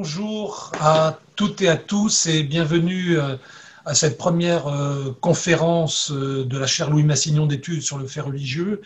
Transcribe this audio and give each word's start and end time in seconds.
Bonjour 0.00 0.70
à 0.78 1.18
toutes 1.34 1.60
et 1.60 1.68
à 1.68 1.76
tous 1.76 2.26
et 2.26 2.44
bienvenue 2.44 3.18
euh, 3.18 3.36
à 3.84 3.96
cette 3.96 4.16
première 4.16 4.68
euh, 4.68 5.10
conférence 5.20 6.12
euh, 6.12 6.44
de 6.44 6.56
la 6.56 6.68
chaire 6.68 6.88
Louis 6.88 7.02
Massignon 7.02 7.46
d'études 7.46 7.82
sur 7.82 7.98
le 7.98 8.06
fait 8.06 8.20
religieux. 8.20 8.80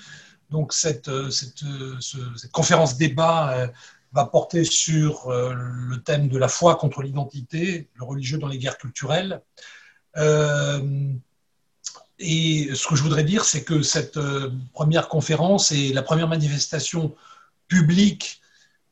Donc 0.49 0.73
cette, 0.73 1.11
cette, 1.31 1.65
conférence 2.51 2.97
débat 2.97 3.71
va 4.13 4.25
porter 4.25 4.65
sur 4.65 5.31
le 5.31 5.97
thème 5.99 6.29
de 6.29 6.39
la 6.39 6.49
foi 6.49 6.77
contre 6.77 7.03
l'identité, 7.03 7.91
le 7.95 8.05
religieux 8.05 8.39
dans 8.39 8.49
les 8.49 8.57
guerres 8.57 8.79
culturelles. 8.79 9.43
Et 12.19 12.71
ce 12.75 12.89
que 12.89 12.97
je 12.97 13.03
voudrais 13.03 13.25
dire, 13.25 13.45
c'est 13.45 13.65
que 13.65 13.83
cette 13.83 14.19
première 14.73 15.09
conférence 15.09 15.73
est 15.73 15.93
la 15.93 16.03
première 16.03 16.29
manifestation 16.29 17.15
publique 17.69 18.42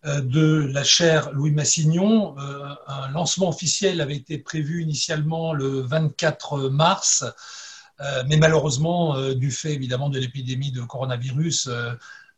de 0.05 0.71
la 0.73 0.83
chaire 0.83 1.31
Louis 1.33 1.51
Massignon. 1.51 2.39
Euh, 2.39 2.75
un 2.87 3.11
lancement 3.11 3.49
officiel 3.49 4.01
avait 4.01 4.17
été 4.17 4.39
prévu 4.39 4.83
initialement 4.83 5.53
le 5.53 5.81
24 5.81 6.71
mars, 6.71 7.25
euh, 8.01 8.25
mais 8.27 8.37
malheureusement, 8.37 9.31
du 9.33 9.51
fait 9.51 9.75
évidemment 9.75 10.09
de 10.09 10.19
l'épidémie 10.19 10.73
de 10.73 10.81
coronavirus, 10.83 11.69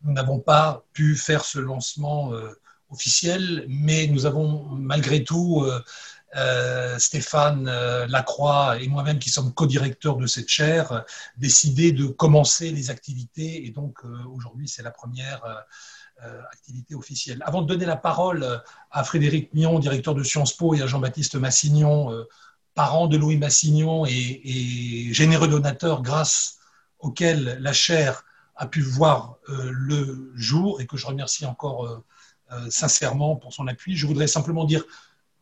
nous 0.02 0.12
n'avons 0.12 0.40
pas 0.40 0.84
pu 0.92 1.14
faire 1.14 1.44
ce 1.44 1.60
lancement 1.60 2.32
officiel, 2.90 3.64
mais 3.68 4.08
nous 4.08 4.26
avons 4.26 4.64
malgré 4.72 5.22
tout, 5.22 5.64
Stéphane 6.98 7.66
Lacroix 8.08 8.78
et 8.80 8.88
moi-même 8.88 9.20
qui 9.20 9.30
sommes 9.30 9.54
co-directeurs 9.54 10.16
de 10.16 10.26
cette 10.26 10.48
chaire, 10.48 11.04
décidé 11.36 11.92
de 11.92 12.06
commencer 12.06 12.72
les 12.72 12.90
activités 12.90 13.64
et 13.64 13.70
donc 13.70 14.02
aujourd'hui 14.34 14.66
c'est 14.66 14.82
la 14.82 14.90
première 14.90 15.44
euh, 15.44 15.54
activité 16.52 16.94
officielle. 16.94 17.42
Avant 17.44 17.62
de 17.62 17.66
donner 17.66 17.86
la 17.86 17.96
parole 17.96 18.42
euh, 18.42 18.58
à 18.90 19.04
Frédéric 19.04 19.52
Mion, 19.54 19.78
directeur 19.78 20.14
de 20.14 20.22
Sciences 20.22 20.56
Po, 20.56 20.74
et 20.74 20.82
à 20.82 20.86
Jean-Baptiste 20.86 21.34
Massignon, 21.34 22.12
euh, 22.12 22.24
parent 22.74 23.06
de 23.06 23.16
Louis 23.16 23.36
Massignon 23.36 24.06
et, 24.06 25.08
généreux 25.12 25.48
donateur 25.48 26.02
grâce 26.02 26.58
auquel 26.98 27.58
la 27.60 27.72
chaire 27.72 28.24
a 28.56 28.66
pu 28.66 28.80
voir 28.80 29.36
le 29.48 30.32
jour 30.36 30.80
et 30.80 30.86
que 30.86 30.96
je 30.96 31.06
remercie 31.06 31.44
encore 31.44 32.02
sincèrement 32.70 33.36
pour 33.36 33.52
son 33.52 33.66
appui. 33.66 33.96
Je 33.96 34.06
voudrais 34.06 34.26
simplement 34.26 34.64
dire 34.64 34.84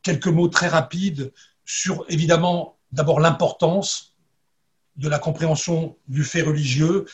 quelques 0.02 0.27
mots 0.27 0.48
très 0.48 0.66
rapides 0.66 1.32
sur, 1.64 2.05
évidemment, 2.08 2.78
d'abord 2.90 3.20
l'importance 3.20 4.16
de 4.96 5.08
la 5.08 5.20
compréhension 5.20 5.96
du 6.08 6.24
fait 6.24 6.42
religieux 6.42 7.06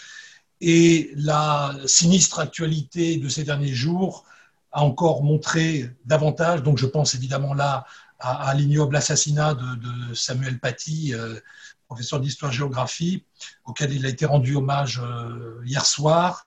et 0.60 1.10
la 1.14 1.74
sinistre 1.86 2.38
actualité 2.38 3.18
de 3.18 3.28
ces 3.28 3.44
derniers 3.44 3.74
jours 3.74 4.24
a 4.72 4.82
encore 4.82 5.22
montré 5.22 5.90
davantage, 6.04 6.62
donc 6.62 6.78
je 6.78 6.86
pense 6.86 7.14
évidemment 7.14 7.54
là 7.54 7.86
à, 8.18 8.54
l'ignoble 8.54 8.96
assassinat 8.96 9.54
de, 9.54 10.14
Samuel 10.14 10.58
Paty, 10.58 11.14
euh, 11.14 11.38
professeur 11.86 12.20
d'histoire-géographie, 12.20 13.24
auquel 13.66 13.92
il 13.92 14.06
a 14.06 14.08
été 14.08 14.24
rendu 14.24 14.56
hommage 14.56 15.00
euh, 15.04 15.60
hier 15.64 15.84
soir. 15.84 16.46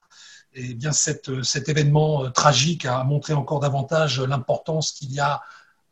Et 0.54 0.74
bien 0.74 0.92
cet 0.92 1.30
événement 1.70 2.26
euh, 2.26 2.30
tragique 2.30 2.86
a 2.86 3.04
montré 3.04 3.34
encore 3.34 3.60
davantage 3.60 4.20
l'importance 4.20 4.92
qu'il 4.92 5.12
y 5.14 5.20
a 5.20 5.42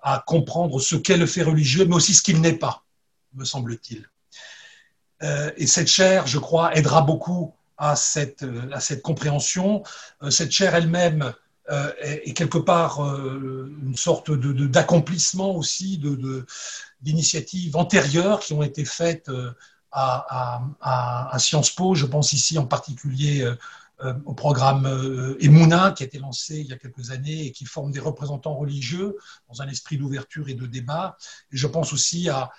à 0.02 0.24
comprendre 0.26 0.80
ce 0.80 0.96
qu'est 0.96 1.18
le 1.18 1.28
fait 1.28 1.44
religieux, 1.44 1.86
mais 1.86 1.96
aussi 1.96 2.14
ce 2.14 2.24
qu'il 2.24 2.42
n'est 2.42 2.58
pas, 2.58 2.84
me 3.34 3.46
semble-t-il. 3.46 4.10
et 5.22 5.68
cette 5.68 5.88
chaire, 5.88 6.28
je 6.28 6.38
crois, 6.38 6.76
aidera 6.76 7.02
beaucoup 7.02 7.54
à 7.78 7.96
cette, 7.96 8.44
euh, 8.44 8.70
à 8.72 8.80
cette 8.80 9.02
compréhension. 9.02 9.84
Euh, 10.24 10.30
cette 10.30 10.52
chair 10.52 10.76
elle-même 10.76 11.34
euh, 11.70 11.92
est, 12.00 12.34
quelque 12.34 12.58
part 12.58 13.02
une 13.02 13.98
sorte 13.98 14.32
d'accomplissement 14.32 15.54
de, 15.54 15.58
aussi 15.58 16.02
d'initiatives 17.02 17.74
de, 17.74 17.78
antérieures 17.78 18.40
qui 18.40 18.54
ont 18.54 18.64
été 18.64 18.86
faites 18.86 19.30
à, 19.92 20.62
à, 20.82 21.40
Sciences 21.40 21.72
Po. 21.72 21.94
Je 21.94 22.06
pense 22.06 22.32
ici 22.32 22.58
en 22.58 22.66
particulier 22.66 23.46
au 24.24 24.34
programme 24.34 24.86
Emouna 25.42 25.92
qui 25.92 26.04
a 26.04 26.06
été 26.06 26.20
lancé 26.20 26.60
il 26.60 26.68
y 26.68 26.74
a 26.74 26.78
quelques 26.78 27.12
années 27.12 27.48
et 27.48 27.52
qui 27.52 27.66
forme 27.66 27.92
des 27.92 28.00
représentants 28.00 28.56
religieux 28.56 29.18
dans 29.50 29.62
un 29.62 29.68
esprit 29.68 29.98
d'ouverture 29.98 30.48
et 30.48 30.54
de 30.54 30.68
débat. 30.68 31.18
Je 31.52 31.68
pense 31.68 31.92
aussi 31.92 32.30
à 32.30 32.50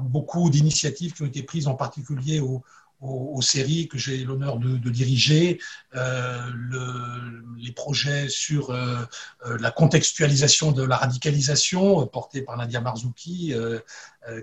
beaucoup 0.00 0.48
d'initiatives 0.48 1.12
qui 1.12 1.22
ont 1.22 1.26
été 1.26 1.42
prises 1.42 1.66
en 1.66 1.74
particulier 1.74 2.38
au, 2.38 2.62
aux, 3.04 3.42
séries 3.42 3.88
que 3.88 3.98
j'ai 3.98 4.24
l'honneur 4.24 4.58
de, 4.58 4.90
diriger, 4.90 5.60
euh, 5.94 6.40
les 7.58 7.72
projets 7.72 8.28
sur 8.28 8.70
euh, 8.70 9.04
euh, 9.46 9.58
la 9.60 9.70
contextualisation 9.70 10.72
de 10.72 10.82
la 10.82 10.96
radicalisation 10.96 12.06
porté 12.06 12.42
par 12.42 12.56
Nadia 12.56 12.80
Marzouki, 12.80 13.54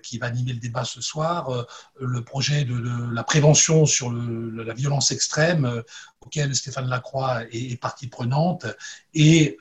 qui 0.03 0.19
va 0.19 0.27
animer 0.27 0.53
le 0.53 0.59
débat 0.59 0.85
ce 0.85 1.01
soir, 1.01 1.65
le 1.99 2.23
projet 2.23 2.65
de, 2.65 3.11
la 3.11 3.23
prévention 3.23 3.87
sur 3.87 4.11
la 4.11 4.75
violence 4.75 5.09
extrême, 5.09 5.81
auquel 6.21 6.53
Stéphane 6.55 6.87
Lacroix 6.87 7.41
est, 7.51 7.81
partie 7.81 8.05
prenante, 8.05 8.67
et 9.15 9.57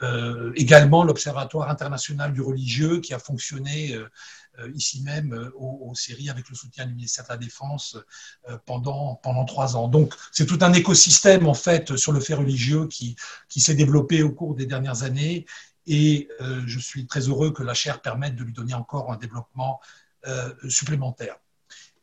également 0.57 1.05
l'Observatoire 1.05 1.71
international 1.71 2.35
du 2.35 2.43
religieux 2.43 3.01
qui 3.01 3.15
a 3.15 3.19
fonctionné 3.19 3.99
ici 4.75 5.03
même 5.03 5.33
euh, 5.33 5.51
aux, 5.57 5.95
séries 5.95 6.31
avec 6.31 6.49
le 6.49 6.55
soutien 6.55 6.87
du 6.87 6.95
ministère 6.95 7.25
de 7.25 7.31
la 7.31 7.37
Défense 7.37 7.97
euh, 8.49 8.57
pendant, 8.67 9.17
pendant 9.23 9.45
trois 9.45 9.77
ans. 9.77 9.89
Donc 9.89 10.15
c'est 10.33 10.47
tout 10.47 10.59
un 10.63 10.73
écosystème 10.73 11.47
en 11.47 11.55
fait 11.55 11.97
sur 11.97 12.13
le 12.13 12.21
fait 12.21 12.35
religieux 12.35 12.87
qui, 12.87 13.17
qui 13.49 13.61
s'est 13.61 13.75
développé 13.75 14.23
au 14.23 14.31
cours 14.33 14.55
des 14.55 14.67
dernières 14.67 15.03
années 15.03 15.47
et 15.87 16.29
je 16.67 16.79
suis 16.79 17.07
très 17.07 17.29
heureux 17.29 17.53
que 17.53 17.65
la 17.65 17.75
chaire 17.75 18.01
permette 18.01 18.37
de 18.37 18.45
lui 18.45 18.53
donner 18.53 18.75
encore 18.75 19.11
un 19.11 19.17
développement 19.17 19.81
supplémentaire. 20.69 21.37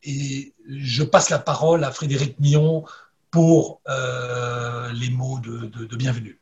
Et 0.02 0.52
je 0.68 1.04
passe 1.04 1.30
la 1.30 1.38
parole 1.38 1.84
à 1.84 1.92
Frédéric 1.92 2.38
Millon 2.38 2.84
pour 3.30 3.80
les 3.86 5.10
mots 5.10 5.38
de 5.38 5.96
bienvenue. 5.96 6.37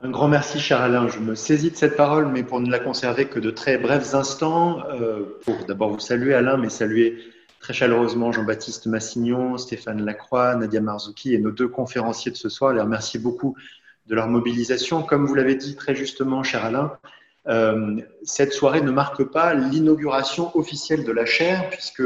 Un 0.00 0.10
grand 0.10 0.28
merci, 0.28 0.60
cher 0.60 0.80
Alain. 0.80 1.08
Je 1.08 1.18
me 1.18 1.34
saisis 1.34 1.72
de 1.72 1.76
cette 1.76 1.96
parole, 1.96 2.28
mais 2.28 2.44
pour 2.44 2.60
ne 2.60 2.70
la 2.70 2.78
conserver 2.78 3.26
que 3.26 3.40
de 3.40 3.50
très 3.50 3.78
brefs 3.78 4.14
instants, 4.14 4.84
euh, 4.92 5.24
pour 5.44 5.56
d'abord 5.66 5.90
vous 5.90 5.98
saluer, 5.98 6.34
Alain, 6.34 6.56
mais 6.56 6.68
saluer 6.68 7.18
très 7.58 7.72
chaleureusement 7.72 8.30
Jean-Baptiste 8.30 8.86
Massignon, 8.86 9.58
Stéphane 9.58 10.04
Lacroix, 10.04 10.54
Nadia 10.54 10.80
Marzouki 10.80 11.34
et 11.34 11.38
nos 11.38 11.50
deux 11.50 11.66
conférenciers 11.66 12.30
de 12.30 12.36
ce 12.36 12.48
soir. 12.48 12.72
Les 12.72 12.80
remercier 12.80 13.18
beaucoup 13.18 13.56
de 14.06 14.14
leur 14.14 14.28
mobilisation. 14.28 15.02
Comme 15.02 15.26
vous 15.26 15.34
l'avez 15.34 15.56
dit 15.56 15.74
très 15.74 15.96
justement, 15.96 16.44
cher 16.44 16.64
Alain, 16.64 16.92
euh, 17.48 17.96
cette 18.22 18.52
soirée 18.52 18.82
ne 18.82 18.92
marque 18.92 19.24
pas 19.24 19.52
l'inauguration 19.54 20.56
officielle 20.56 21.02
de 21.02 21.10
la 21.10 21.26
chaire, 21.26 21.70
puisque 21.70 22.04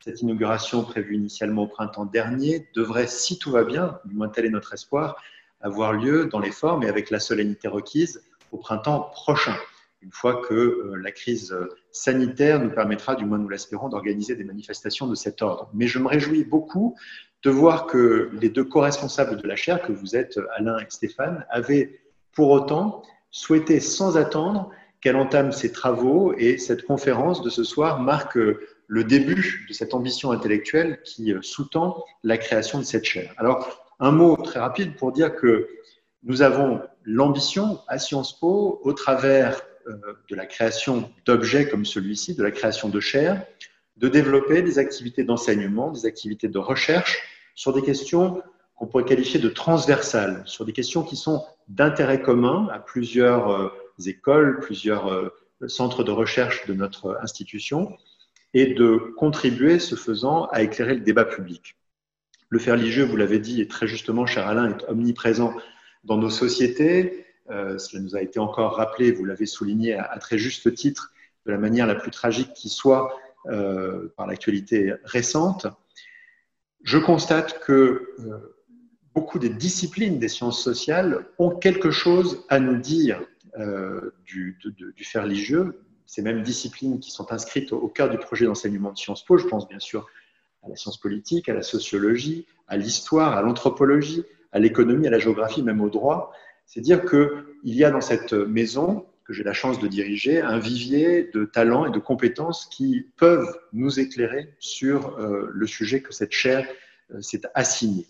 cette 0.00 0.22
inauguration 0.22 0.82
prévue 0.82 1.16
initialement 1.16 1.64
au 1.64 1.66
printemps 1.66 2.06
dernier 2.06 2.66
devrait, 2.74 3.06
si 3.06 3.38
tout 3.38 3.50
va 3.50 3.64
bien, 3.64 3.98
du 4.06 4.14
moins 4.14 4.30
tel 4.30 4.46
est 4.46 4.50
notre 4.50 4.72
espoir, 4.72 5.16
avoir 5.64 5.94
lieu 5.94 6.26
dans 6.26 6.38
les 6.38 6.52
formes 6.52 6.84
et 6.84 6.88
avec 6.88 7.10
la 7.10 7.18
solennité 7.18 7.68
requise 7.68 8.22
au 8.52 8.58
printemps 8.58 9.10
prochain, 9.12 9.56
une 10.02 10.12
fois 10.12 10.42
que 10.46 10.54
euh, 10.54 10.96
la 11.02 11.10
crise 11.10 11.56
sanitaire 11.90 12.60
nous 12.60 12.70
permettra, 12.70 13.16
du 13.16 13.24
moins 13.24 13.38
nous 13.38 13.48
l'espérons, 13.48 13.88
d'organiser 13.88 14.36
des 14.36 14.44
manifestations 14.44 15.06
de 15.06 15.14
cet 15.14 15.40
ordre. 15.40 15.70
Mais 15.72 15.86
je 15.86 15.98
me 15.98 16.06
réjouis 16.06 16.44
beaucoup 16.44 16.94
de 17.42 17.50
voir 17.50 17.86
que 17.86 18.30
les 18.40 18.50
deux 18.50 18.64
co-responsables 18.64 19.40
de 19.40 19.48
la 19.48 19.56
chaire, 19.56 19.82
que 19.82 19.92
vous 19.92 20.14
êtes 20.14 20.38
Alain 20.54 20.78
et 20.78 20.86
Stéphane, 20.88 21.46
avaient 21.48 22.00
pour 22.32 22.50
autant 22.50 23.02
souhaité 23.30 23.80
sans 23.80 24.16
attendre 24.18 24.70
qu'elle 25.00 25.16
entame 25.16 25.52
ses 25.52 25.72
travaux 25.72 26.34
et 26.36 26.58
cette 26.58 26.84
conférence 26.84 27.42
de 27.42 27.50
ce 27.50 27.64
soir 27.64 28.00
marque 28.00 28.38
le 28.86 29.04
début 29.04 29.66
de 29.68 29.74
cette 29.74 29.94
ambition 29.94 30.30
intellectuelle 30.30 31.00
qui 31.04 31.34
sous-tend 31.40 32.04
la 32.22 32.36
création 32.38 32.78
de 32.78 32.84
cette 32.84 33.04
chaire. 33.04 33.32
Alors, 33.38 33.83
un 34.00 34.10
mot 34.10 34.36
très 34.36 34.60
rapide 34.60 34.96
pour 34.96 35.12
dire 35.12 35.34
que 35.34 35.68
nous 36.22 36.42
avons 36.42 36.80
l'ambition 37.04 37.80
à 37.86 37.98
Sciences 37.98 38.38
Po, 38.38 38.80
au 38.82 38.92
travers 38.92 39.60
euh, 39.86 39.92
de 40.30 40.36
la 40.36 40.46
création 40.46 41.10
d'objets 41.26 41.68
comme 41.68 41.84
celui-ci, 41.84 42.34
de 42.34 42.42
la 42.42 42.50
création 42.50 42.88
de 42.88 43.00
chaires, 43.00 43.44
de 43.96 44.08
développer 44.08 44.62
des 44.62 44.78
activités 44.78 45.24
d'enseignement, 45.24 45.90
des 45.90 46.06
activités 46.06 46.48
de 46.48 46.58
recherche 46.58 47.22
sur 47.54 47.72
des 47.72 47.82
questions 47.82 48.42
qu'on 48.76 48.86
pourrait 48.86 49.04
qualifier 49.04 49.38
de 49.38 49.48
transversales, 49.48 50.42
sur 50.46 50.64
des 50.64 50.72
questions 50.72 51.02
qui 51.02 51.16
sont 51.16 51.44
d'intérêt 51.68 52.20
commun 52.20 52.68
à 52.72 52.78
plusieurs 52.78 53.50
euh, 53.50 53.68
écoles, 54.06 54.60
plusieurs 54.60 55.12
euh, 55.12 55.28
centres 55.66 56.02
de 56.02 56.10
recherche 56.10 56.66
de 56.66 56.74
notre 56.74 57.18
institution, 57.22 57.96
et 58.54 58.72
de 58.74 58.96
contribuer, 59.16 59.78
ce 59.78 59.96
faisant, 59.96 60.46
à 60.46 60.62
éclairer 60.62 60.94
le 60.94 61.00
débat 61.00 61.24
public. 61.24 61.76
Le 62.54 62.60
fait 62.60 62.70
religieux, 62.70 63.02
vous 63.02 63.16
l'avez 63.16 63.40
dit, 63.40 63.60
et 63.60 63.66
très 63.66 63.88
justement, 63.88 64.26
cher 64.26 64.46
Alain, 64.46 64.70
est 64.70 64.84
omniprésent 64.88 65.56
dans 66.04 66.18
nos 66.18 66.30
sociétés. 66.30 67.26
Euh, 67.50 67.78
cela 67.78 68.00
nous 68.00 68.14
a 68.14 68.22
été 68.22 68.38
encore 68.38 68.76
rappelé, 68.76 69.10
vous 69.10 69.24
l'avez 69.24 69.44
souligné 69.44 69.94
à, 69.94 70.16
très 70.20 70.38
juste 70.38 70.72
titre, 70.72 71.12
de 71.46 71.50
la 71.50 71.58
manière 71.58 71.84
la 71.84 71.96
plus 71.96 72.12
tragique 72.12 72.52
qui 72.54 72.68
soit 72.68 73.18
euh, 73.46 74.14
par 74.16 74.28
l'actualité 74.28 74.94
récente. 75.02 75.66
Je 76.84 76.96
constate 76.96 77.58
que 77.58 78.14
euh, 78.20 78.56
beaucoup 79.16 79.40
des 79.40 79.48
disciplines 79.48 80.20
des 80.20 80.28
sciences 80.28 80.62
sociales 80.62 81.26
ont 81.40 81.50
quelque 81.50 81.90
chose 81.90 82.44
à 82.50 82.60
nous 82.60 82.76
dire 82.76 83.20
du, 84.26 84.58
du 84.96 85.04
fait 85.04 85.18
religieux, 85.18 85.82
ces 86.06 86.22
mêmes 86.22 86.42
disciplines 86.42 87.00
qui 87.00 87.10
sont 87.10 87.32
inscrites 87.32 87.72
au, 87.72 87.88
cœur 87.88 88.10
du 88.10 88.18
projet 88.18 88.46
d'enseignement 88.46 88.92
de 88.92 88.98
Sciences 88.98 89.24
Po. 89.24 89.38
Je 89.38 89.46
pense 89.48 89.68
bien 89.68 89.80
sûr 89.80 90.06
à 90.64 90.68
la 90.68 90.76
science 90.76 90.98
politique, 90.98 91.48
à 91.48 91.54
la 91.54 91.62
sociologie, 91.62 92.46
à 92.68 92.76
l'histoire, 92.76 93.36
à 93.36 93.42
l'anthropologie, 93.42 94.24
à 94.52 94.58
l'économie, 94.58 95.06
à 95.06 95.10
la 95.10 95.18
géographie, 95.18 95.62
même 95.62 95.80
au 95.80 95.90
droit. 95.90 96.32
C'est 96.66 96.80
dire 96.80 97.04
qu'il 97.04 97.44
y 97.64 97.84
a 97.84 97.90
dans 97.90 98.00
cette 98.00 98.32
maison 98.32 99.06
que 99.24 99.32
j'ai 99.32 99.42
la 99.42 99.54
chance 99.54 99.78
de 99.78 99.88
diriger 99.88 100.40
un 100.40 100.58
vivier 100.58 101.30
de 101.32 101.44
talents 101.44 101.86
et 101.86 101.90
de 101.90 101.98
compétences 101.98 102.66
qui 102.66 103.06
peuvent 103.16 103.58
nous 103.72 103.98
éclairer 103.98 104.54
sur 104.58 105.18
euh, 105.18 105.50
le 105.52 105.66
sujet 105.66 106.02
que 106.02 106.12
cette 106.12 106.32
chaire 106.32 106.68
euh, 107.12 107.20
s'est 107.22 107.40
assignée. 107.54 108.06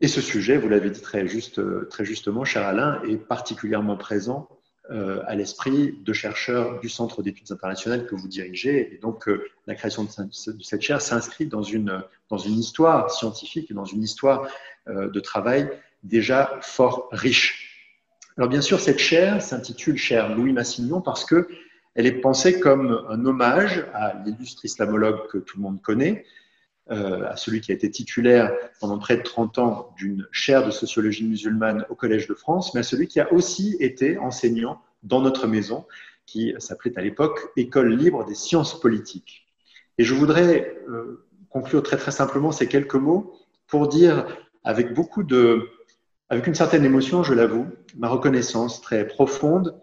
Et 0.00 0.08
ce 0.08 0.20
sujet, 0.20 0.56
vous 0.56 0.68
l'avez 0.68 0.90
dit 0.90 1.00
très, 1.00 1.28
juste, 1.28 1.58
euh, 1.58 1.86
très 1.90 2.04
justement, 2.04 2.44
cher 2.44 2.66
Alain, 2.66 3.02
est 3.02 3.18
particulièrement 3.18 3.96
présent 3.96 4.48
à 4.90 5.34
l'esprit 5.34 5.98
de 6.04 6.12
chercheurs 6.12 6.80
du 6.80 6.88
Centre 6.88 7.22
d'études 7.22 7.50
internationales 7.52 8.06
que 8.06 8.14
vous 8.14 8.28
dirigez. 8.28 8.94
Et 8.94 8.98
donc, 8.98 9.28
euh, 9.28 9.44
la 9.66 9.74
création 9.74 10.04
de, 10.04 10.10
cette 10.60 10.82
chaire 10.82 11.00
s'inscrit 11.00 11.46
dans 11.46 11.62
une, 11.62 12.02
dans 12.28 12.38
une 12.38 12.58
histoire 12.58 13.10
scientifique 13.10 13.70
et 13.70 13.74
dans 13.74 13.84
une 13.84 14.02
histoire 14.02 14.48
euh, 14.88 15.08
de 15.08 15.20
travail 15.20 15.70
déjà 16.02 16.58
fort 16.62 17.08
riche. 17.12 17.72
Alors, 18.36 18.48
bien 18.48 18.60
sûr, 18.60 18.80
cette 18.80 18.98
chaire 18.98 19.40
s'intitule 19.40 19.96
Chaire 19.96 20.34
Louis 20.34 20.52
Massignon 20.52 21.00
parce 21.00 21.24
que 21.24 21.48
elle 21.94 22.06
est 22.06 22.20
pensée 22.20 22.58
comme 22.58 23.04
un 23.08 23.24
hommage 23.26 23.84
à 23.92 24.14
l'illustre 24.24 24.64
islamologue 24.64 25.28
que 25.28 25.38
tout 25.38 25.58
le 25.58 25.62
monde 25.62 25.82
connaît, 25.82 26.24
à 26.88 27.36
celui 27.36 27.60
qui 27.60 27.70
a 27.70 27.74
été 27.74 27.90
titulaire 27.90 28.52
pendant 28.80 28.98
près 28.98 29.16
de 29.16 29.22
30 29.22 29.58
ans 29.58 29.94
d'une 29.96 30.26
chaire 30.32 30.66
de 30.66 30.70
sociologie 30.70 31.24
musulmane 31.24 31.86
au 31.88 31.94
Collège 31.94 32.26
de 32.26 32.34
France, 32.34 32.74
mais 32.74 32.80
à 32.80 32.82
celui 32.82 33.06
qui 33.06 33.20
a 33.20 33.32
aussi 33.32 33.76
été 33.80 34.18
enseignant 34.18 34.82
dans 35.02 35.20
notre 35.20 35.46
maison, 35.46 35.86
qui 36.26 36.54
s'appelait 36.58 36.98
à 36.98 37.02
l'époque 37.02 37.50
École 37.56 37.94
libre 37.94 38.24
des 38.24 38.34
sciences 38.34 38.78
politiques. 38.80 39.46
Et 39.98 40.04
je 40.04 40.14
voudrais 40.14 40.76
euh, 40.88 41.26
conclure 41.50 41.82
très 41.82 41.96
très 41.96 42.10
simplement 42.10 42.52
ces 42.52 42.66
quelques 42.66 42.94
mots 42.94 43.34
pour 43.66 43.88
dire 43.88 44.26
avec 44.64 44.94
beaucoup 44.94 45.22
de, 45.22 45.68
avec 46.28 46.46
une 46.46 46.54
certaine 46.54 46.84
émotion, 46.84 47.22
je 47.22 47.34
l'avoue, 47.34 47.66
ma 47.96 48.08
reconnaissance 48.08 48.80
très 48.80 49.06
profonde 49.06 49.78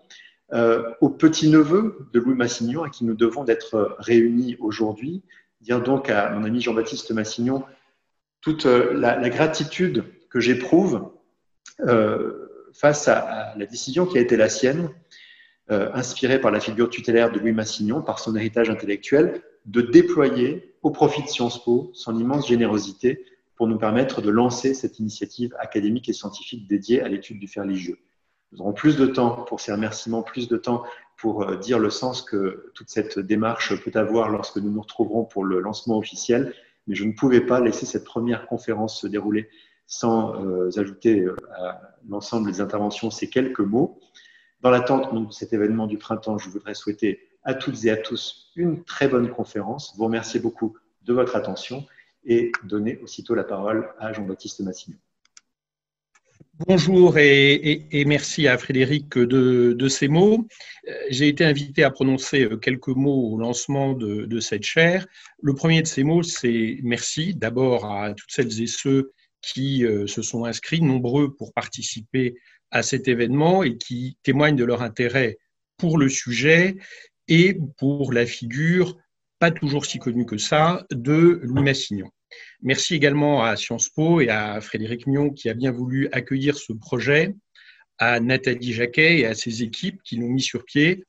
euh, 0.53 0.83
au 1.01 1.09
petit-neveu 1.09 2.07
de 2.11 2.19
Louis 2.19 2.35
Massignon, 2.35 2.83
à 2.83 2.89
qui 2.89 3.05
nous 3.05 3.13
devons 3.13 3.43
d'être 3.43 3.95
réunis 3.99 4.57
aujourd'hui, 4.59 5.21
dire 5.61 5.81
donc 5.81 6.09
à 6.09 6.29
mon 6.31 6.44
ami 6.44 6.61
Jean-Baptiste 6.61 7.11
Massignon 7.11 7.63
toute 8.41 8.65
euh, 8.65 8.94
la, 8.94 9.29
gratitude 9.29 10.06
que 10.29 10.39
j'éprouve 10.39 11.11
euh, 11.81 12.69
face 12.73 13.07
à, 13.07 13.53
la 13.57 13.65
décision 13.65 14.06
qui 14.06 14.17
a 14.17 14.21
été 14.21 14.38
la 14.38 14.50
sienne, 14.50 14.89
euh, 15.71 15.89
inspirée 15.94 16.39
par 16.39 16.51
la 16.51 16.59
figure 16.59 16.89
tutélaire 16.89 17.31
de 17.31 17.39
Louis 17.39 17.51
Massignon, 17.51 18.01
par 18.01 18.19
son 18.19 18.35
héritage 18.35 18.69
intellectuel, 18.69 19.41
de 19.65 19.81
déployer 19.81 20.75
au 20.81 20.91
profit 20.91 21.21
de 21.21 21.27
Sciences 21.27 21.63
Po 21.63 21.91
son 21.94 22.17
immense 22.17 22.47
générosité 22.47 23.25
pour 23.56 23.67
nous 23.67 23.77
permettre 23.77 24.21
de 24.21 24.29
lancer 24.29 24.73
cette 24.73 25.00
initiative 25.00 25.53
académique 25.59 26.07
et 26.07 26.13
scientifique 26.13 26.67
dédiée 26.67 27.01
à 27.01 27.09
l'étude 27.09 27.39
du 27.39 27.47
fait 27.47 27.59
religieux. 27.59 28.00
Nous 28.51 28.61
aurons 28.61 28.73
plus 28.73 28.95
de 28.95 29.06
temps 29.06 29.44
pour 29.44 29.59
ces 29.59 29.71
remerciements, 29.73 30.23
plus 30.23 30.47
de 30.47 30.57
temps 30.57 30.83
pour 31.19 31.44
euh, 31.44 31.57
dire 31.57 31.80
le 31.80 31.89
sens 31.89 32.21
que 32.21 32.71
toute 32.74 32.89
cette 32.89 33.19
démarche 33.19 33.75
peut 33.83 33.98
avoir 34.00 34.30
lorsque 34.30 34.57
nous 34.57 34.71
nous 34.71 34.81
retrouverons 34.81 35.25
pour 35.25 35.44
le 35.44 35.60
lancement 35.60 35.98
officiel. 35.98 36.54
Mais 36.88 36.95
je 36.95 37.04
ne 37.04 37.12
pouvais 37.12 37.42
pas 37.42 37.60
laisser 37.60 37.86
cette 37.86 38.06
première 38.06 38.48
conférence 38.48 39.00
se 39.00 39.07
dérouler 39.07 39.50
sans 39.86 40.44
euh, 40.44 40.69
ajouter 40.77 41.21
euh, 41.21 41.36
à 41.57 41.81
l'ensemble 42.07 42.51
des 42.51 42.62
interventions 42.62 43.12
ces 43.12 43.30
quelques 43.30 43.60
mots. 43.60 44.00
Dans 44.62 44.71
l'attente 44.71 45.13
de 45.13 45.31
cet 45.31 45.54
événement 45.54 45.88
du 45.88 45.98
printemps, 45.98 46.38
je 46.38 46.50
voudrais 46.50 46.74
souhaiter 46.74 47.27
à 47.44 47.54
toutes 47.54 47.83
et 47.86 47.92
à 47.92 47.98
tous 47.98 48.51
une 48.56 48.83
très 48.83 49.07
bonne 49.07 49.30
conférence. 49.30 49.94
Vous 49.98 50.06
remercier 50.06 50.39
beaucoup 50.39 50.77
de 51.04 51.13
votre 51.13 51.36
attention 51.36 51.86
et 52.25 52.51
donner 52.63 53.00
aussitôt 53.00 53.36
la 53.36 53.44
parole 53.44 53.89
à 54.00 54.12
Jean-Baptiste 54.13 54.60
Massignon. 54.62 54.98
Bonjour 56.67 57.17
et, 57.17 58.03
merci 58.06 58.50
à 58.50 58.57
Frédéric 58.57 59.17
de, 59.17 59.88
ces 59.88 60.09
mots. 60.09 60.45
Euh, 60.89 60.94
j'ai 61.09 61.29
été 61.29 61.45
invité 61.45 61.85
à 61.85 61.89
prononcer 61.89 62.44
euh, 62.44 62.57
quelques 62.57 62.89
mots 62.89 63.31
au 63.31 63.38
lancement 63.38 63.94
de, 63.94 64.39
cette 64.41 64.63
chaire. 64.63 65.07
Le 65.41 65.53
premier 65.53 65.81
de 65.81 65.88
ces 65.88 66.03
mots, 66.03 66.21
c'est 66.21 66.79
merci 66.83 67.33
d'abord 67.33 67.85
à 67.85 68.13
toutes 68.13 68.29
celles 68.29 68.61
et 68.61 68.67
ceux 68.67 69.13
qui 69.41 69.85
euh, 69.85 70.06
se 70.06 70.21
sont 70.21 70.44
inscrits, 70.44 70.81
nombreux 70.81 71.33
pour 71.33 71.53
participer 71.53 72.35
à 72.71 72.83
cet 72.83 73.07
événement 73.07 73.63
et 73.63 73.77
qui 73.77 74.17
témoignent 74.23 74.57
de 74.57 74.65
leur 74.65 74.81
intérêt 74.81 75.38
pour 75.77 75.97
le 75.97 76.09
sujet 76.09 76.75
et 77.29 77.57
pour 77.77 78.11
la 78.11 78.25
figure, 78.25 78.97
pas 79.39 79.51
toujours 79.51 79.85
si 79.85 79.97
connue 79.97 80.25
que 80.25 80.38
ça, 80.38 80.85
de 80.91 81.39
Louis 81.41 81.63
Massignon. 81.63 82.11
Merci 82.61 82.95
également 82.95 83.43
à 83.43 83.55
Sciences 83.55 83.89
Po 83.89 84.21
et 84.21 84.29
à 84.29 84.59
Frédéric 84.61 85.07
Mion 85.07 85.29
qui 85.29 85.49
a 85.49 85.53
bien 85.53 85.71
voulu 85.71 86.09
accueillir 86.11 86.57
ce 86.57 86.73
projet, 86.73 87.35
à 87.97 88.19
Nathalie 88.19 88.73
Jacquet 88.73 89.19
et 89.19 89.25
à 89.25 89.35
ses 89.35 89.63
équipes 89.63 90.01
qui 90.03 90.15
l'ont 90.15 90.29
mis 90.29 90.41
sur 90.41 90.63
pied, 90.63 91.03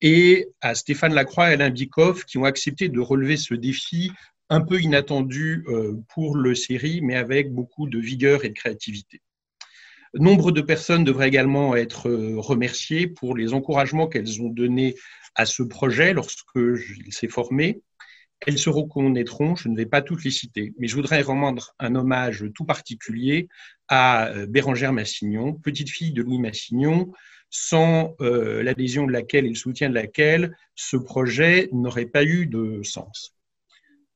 et 0.00 0.48
à 0.60 0.74
Stéphane 0.74 1.14
Lacroix 1.14 1.50
et 1.50 1.54
Alain 1.54 1.70
Bikoff 1.70 2.24
qui 2.24 2.38
ont 2.38 2.44
accepté 2.44 2.88
de 2.88 3.00
relever 3.00 3.36
ce 3.36 3.54
défi 3.54 4.12
un 4.48 4.60
peu 4.60 4.80
inattendu 4.80 5.64
euh, 5.68 5.94
pour 6.14 6.36
le 6.36 6.54
série, 6.54 7.00
mais 7.00 7.16
avec 7.16 7.52
beaucoup 7.52 7.88
de 7.88 7.98
vigueur 7.98 8.44
et 8.44 8.50
de 8.50 8.54
créativité. 8.54 9.20
Nombre 10.14 10.52
de 10.52 10.60
personnes 10.60 11.04
devraient 11.04 11.28
également 11.28 11.74
être 11.74 12.08
euh, 12.08 12.38
remerciées 12.38 13.06
pour 13.06 13.36
les 13.36 13.52
encouragements 13.52 14.06
qu'elles 14.06 14.40
ont 14.40 14.48
donnés 14.48 14.94
à 15.34 15.46
ce 15.46 15.62
projet 15.62 16.14
lorsqu'il 16.14 17.12
s'est 17.12 17.28
formé, 17.28 17.82
elles 18.44 18.58
se 18.58 18.68
reconnaîtront, 18.68 19.56
je 19.56 19.68
ne 19.68 19.76
vais 19.76 19.86
pas 19.86 20.02
toutes 20.02 20.24
les 20.24 20.30
citer, 20.30 20.74
mais 20.78 20.88
je 20.88 20.94
voudrais 20.94 21.22
rendre 21.22 21.74
un 21.78 21.94
hommage 21.94 22.44
tout 22.54 22.64
particulier 22.64 23.48
à 23.88 24.28
euh, 24.28 24.46
Bérangère 24.46 24.92
Massignon, 24.92 25.54
petite 25.54 25.88
fille 25.88 26.12
de 26.12 26.22
Louis 26.22 26.38
Massignon, 26.38 27.12
sans 27.48 28.14
euh, 28.20 28.62
l'adhésion 28.62 29.06
de 29.06 29.12
laquelle 29.12 29.46
et 29.46 29.50
le 29.50 29.54
soutien 29.54 29.88
de 29.88 29.94
laquelle 29.94 30.56
ce 30.74 30.96
projet 30.96 31.68
n'aurait 31.72 32.06
pas 32.06 32.24
eu 32.24 32.46
de 32.46 32.82
sens. 32.82 33.34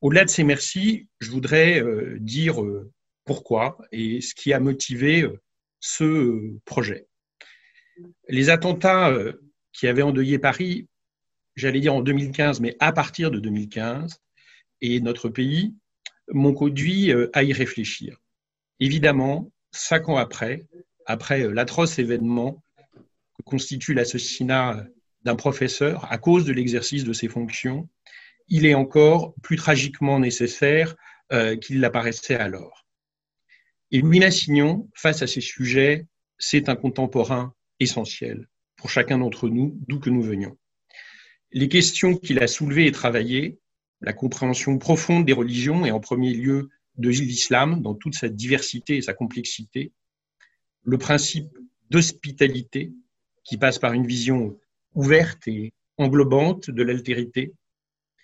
Au-delà 0.00 0.25
de 0.25 0.31
ces 0.31 0.44
merci, 0.44 1.08
je 1.20 1.31
voudrais 1.31 1.82
euh, 1.82 2.19
dire 2.20 2.56
pourquoi 3.25 3.78
et 3.93 4.20
ce 4.20 4.34
qui 4.34 4.52
a 4.52 4.61
motivé 4.61 5.26
ce 5.78 6.58
projet. 6.64 7.06
Les 8.28 8.50
attentats 8.50 9.14
qui 9.73 9.87
avaient 9.87 10.02
endeuillé 10.02 10.38
Paris 10.38 10.88
j'allais 11.61 11.81
dire 11.81 11.95
en 11.95 12.00
2015, 12.00 12.61
mais 12.61 12.76
à 12.81 12.93
partir 12.93 13.31
de 13.31 13.38
2015, 13.38 14.21
et 14.81 15.00
notre 15.00 15.29
pays 15.29 15.75
m'ont 16.33 16.55
conduit 16.55 17.12
euh, 17.12 17.31
à 17.33 17.43
y 17.43 17.52
réfléchir. 17.52 18.19
Évidemment, 18.81 19.50
cinq 19.73 20.09
ans 20.09 20.17
après, 20.17 20.67
après 21.07 21.43
euh, 21.43 21.52
l'atroce 21.52 21.99
événement 21.99 22.62
que 23.37 23.43
constitue 23.45 23.95
l'assassinat 23.95 24.85
d'un 25.23 25.37
professeur 25.37 26.11
à 26.11 26.19
cause 26.19 26.45
de 26.45 26.52
l'exercice 26.52 27.05
de 27.05 27.12
ses 27.12 27.29
fonctions, 27.29 27.88
il 28.49 28.67
est 28.67 28.75
encore 28.75 29.35
plus 29.43 29.57
tragiquement 29.57 30.19
nécessaire 30.19 30.97
euh, 31.33 31.57
qu'il 31.57 31.81
l'apparaissait 31.81 32.37
alors. 32.37 32.87
Et 33.93 34.00
Louis 34.00 34.21
Massignon, 34.21 34.88
face 34.95 35.23
à 35.23 35.26
ces 35.26 35.40
sujets, 35.40 36.07
c'est 36.38 36.69
un 36.69 36.76
contemporain 36.76 37.55
essentiel 37.81 38.49
pour 38.76 38.88
chacun 38.88 39.19
d'entre 39.19 39.49
nous, 39.49 39.79
d'où 39.88 40.00
que 40.00 40.11
nous 40.11 40.23
venions. 40.23 40.57
Les 41.52 41.69
questions 41.69 42.16
qu'il 42.16 42.38
a 42.38 42.47
soulevées 42.47 42.87
et 42.87 42.92
travaillées, 42.92 43.59
la 44.00 44.12
compréhension 44.12 44.78
profonde 44.78 45.25
des 45.25 45.33
religions 45.33 45.85
et 45.85 45.90
en 45.90 46.00
premier 46.00 46.33
lieu 46.33 46.71
de 46.97 47.09
l'islam 47.11 47.83
dans 47.83 47.95
toute 47.95 48.14
sa 48.14 48.28
diversité 48.28 48.97
et 48.97 49.02
sa 49.02 49.14
complexité, 49.14 49.92
le 50.85 50.97
principe 50.97 51.50
d'hospitalité 51.90 52.92
qui 53.42 53.57
passe 53.57 53.78
par 53.78 53.92
une 53.92 54.07
vision 54.07 54.59
ouverte 54.95 55.49
et 55.49 55.73
englobante 55.99 56.71
de 56.71 56.83
l'altérité, 56.83 57.52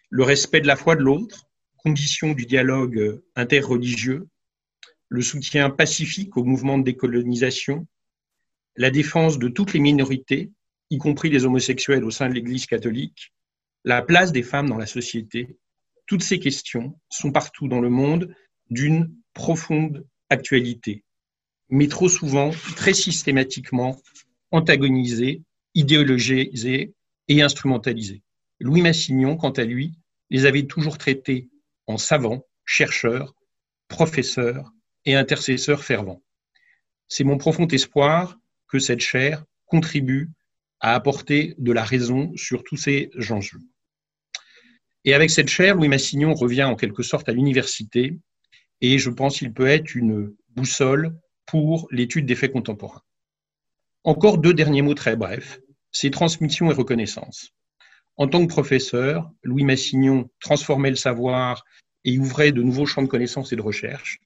le 0.08 0.22
respect 0.22 0.60
de 0.60 0.66
la 0.66 0.76
foi 0.76 0.94
de 0.94 1.02
l'autre, 1.02 1.46
condition 1.78 2.32
du 2.32 2.46
dialogue 2.46 3.20
interreligieux, 3.34 4.28
le 5.08 5.22
soutien 5.22 5.70
pacifique 5.70 6.36
au 6.36 6.44
mouvement 6.44 6.78
de 6.78 6.84
décolonisation, 6.84 7.86
la 8.76 8.90
défense 8.90 9.38
de 9.38 9.48
toutes 9.48 9.72
les 9.72 9.80
minorités, 9.80 10.50
y 10.90 10.98
compris 10.98 11.30
les 11.30 11.44
homosexuels 11.44 12.04
au 12.04 12.10
sein 12.10 12.28
de 12.28 12.34
l'Église 12.34 12.66
catholique, 12.66 13.32
la 13.84 14.02
place 14.02 14.32
des 14.32 14.42
femmes 14.42 14.68
dans 14.68 14.78
la 14.78 14.86
société, 14.86 15.56
toutes 16.06 16.22
ces 16.22 16.38
questions 16.38 16.98
sont 17.08 17.32
partout 17.32 17.68
dans 17.68 17.80
le 17.80 17.90
monde 17.90 18.34
d'une 18.70 19.12
profonde 19.34 20.06
actualité, 20.30 21.04
mais 21.68 21.88
trop 21.88 22.08
souvent, 22.08 22.50
très 22.76 22.94
systématiquement, 22.94 24.00
antagonisées, 24.50 25.42
idéologisées 25.74 26.94
et 27.28 27.42
instrumentalisées. 27.42 28.22
Louis 28.60 28.82
Massignon, 28.82 29.36
quant 29.36 29.50
à 29.50 29.64
lui, 29.64 29.92
les 30.30 30.46
avait 30.46 30.66
toujours 30.66 30.98
traitées 30.98 31.48
en 31.86 31.98
savants, 31.98 32.44
chercheurs, 32.64 33.34
professeurs 33.88 34.72
et 35.04 35.14
intercesseurs 35.14 35.84
fervents. 35.84 36.22
C'est 37.08 37.24
mon 37.24 37.38
profond 37.38 37.68
espoir 37.68 38.38
que 38.68 38.78
cette 38.78 39.00
chaire 39.00 39.44
contribue 39.66 40.30
à 40.80 40.94
apporter 40.94 41.54
de 41.58 41.72
la 41.72 41.84
raison 41.84 42.32
sur 42.36 42.62
tous 42.64 42.76
ces 42.76 43.10
enjeux. 43.30 43.60
Et 45.04 45.14
avec 45.14 45.30
cette 45.30 45.48
chaire, 45.48 45.76
Louis 45.76 45.88
Massignon 45.88 46.34
revient 46.34 46.64
en 46.64 46.74
quelque 46.74 47.02
sorte 47.02 47.28
à 47.28 47.32
l'université 47.32 48.18
et 48.80 48.98
je 48.98 49.10
pense 49.10 49.38
qu'il 49.38 49.52
peut 49.52 49.68
être 49.68 49.94
une 49.94 50.34
boussole 50.50 51.16
pour 51.46 51.88
l'étude 51.90 52.26
des 52.26 52.34
faits 52.34 52.52
contemporains. 52.52 53.02
Encore 54.04 54.38
deux 54.38 54.52
derniers 54.52 54.82
mots 54.82 54.94
très 54.94 55.16
brefs, 55.16 55.60
c'est 55.92 56.10
transmission 56.10 56.70
et 56.70 56.74
reconnaissance. 56.74 57.50
En 58.16 58.28
tant 58.28 58.44
que 58.46 58.52
professeur, 58.52 59.30
Louis 59.42 59.64
Massignon 59.64 60.28
transformait 60.40 60.90
le 60.90 60.96
savoir 60.96 61.64
et 62.04 62.18
ouvrait 62.18 62.52
de 62.52 62.62
nouveaux 62.62 62.86
champs 62.86 63.02
de 63.02 63.08
connaissances 63.08 63.52
et 63.52 63.56
de 63.56 63.62
recherche. 63.62 64.18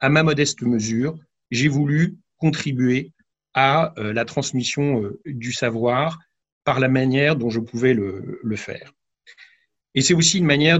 À 0.00 0.08
ma 0.08 0.22
modeste 0.22 0.62
mesure, 0.62 1.18
j'ai 1.50 1.68
voulu 1.68 2.16
contribuer 2.38 3.12
à 3.56 3.94
euh, 3.98 4.12
la 4.12 4.24
transmission 4.24 5.02
euh, 5.02 5.20
du 5.24 5.52
savoir 5.52 6.20
par 6.62 6.78
la 6.78 6.88
manière 6.88 7.36
dont 7.36 7.50
je 7.50 7.58
pouvais 7.58 7.94
le, 7.94 8.56
faire. 8.56 8.92
Et 9.94 10.02
c'est 10.02 10.14
aussi 10.14 10.38
une 10.38 10.44
manière 10.44 10.78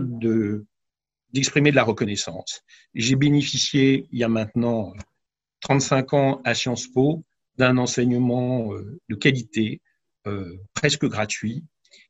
d'exprimer 1.32 1.70
de 1.70 1.76
la 1.76 1.84
reconnaissance. 1.84 2.62
J'ai 2.94 3.16
bénéficié, 3.16 4.06
il 4.12 4.18
y 4.18 4.24
a 4.24 4.28
maintenant 4.28 4.92
35 5.60 6.12
ans 6.12 6.40
à 6.44 6.54
Sciences 6.54 6.86
Po, 6.88 7.24
d'un 7.56 7.78
enseignement 7.78 8.72
euh, 8.74 9.00
de 9.08 9.14
qualité, 9.16 9.80
presque 10.74 11.06
gratuit, 11.06 11.62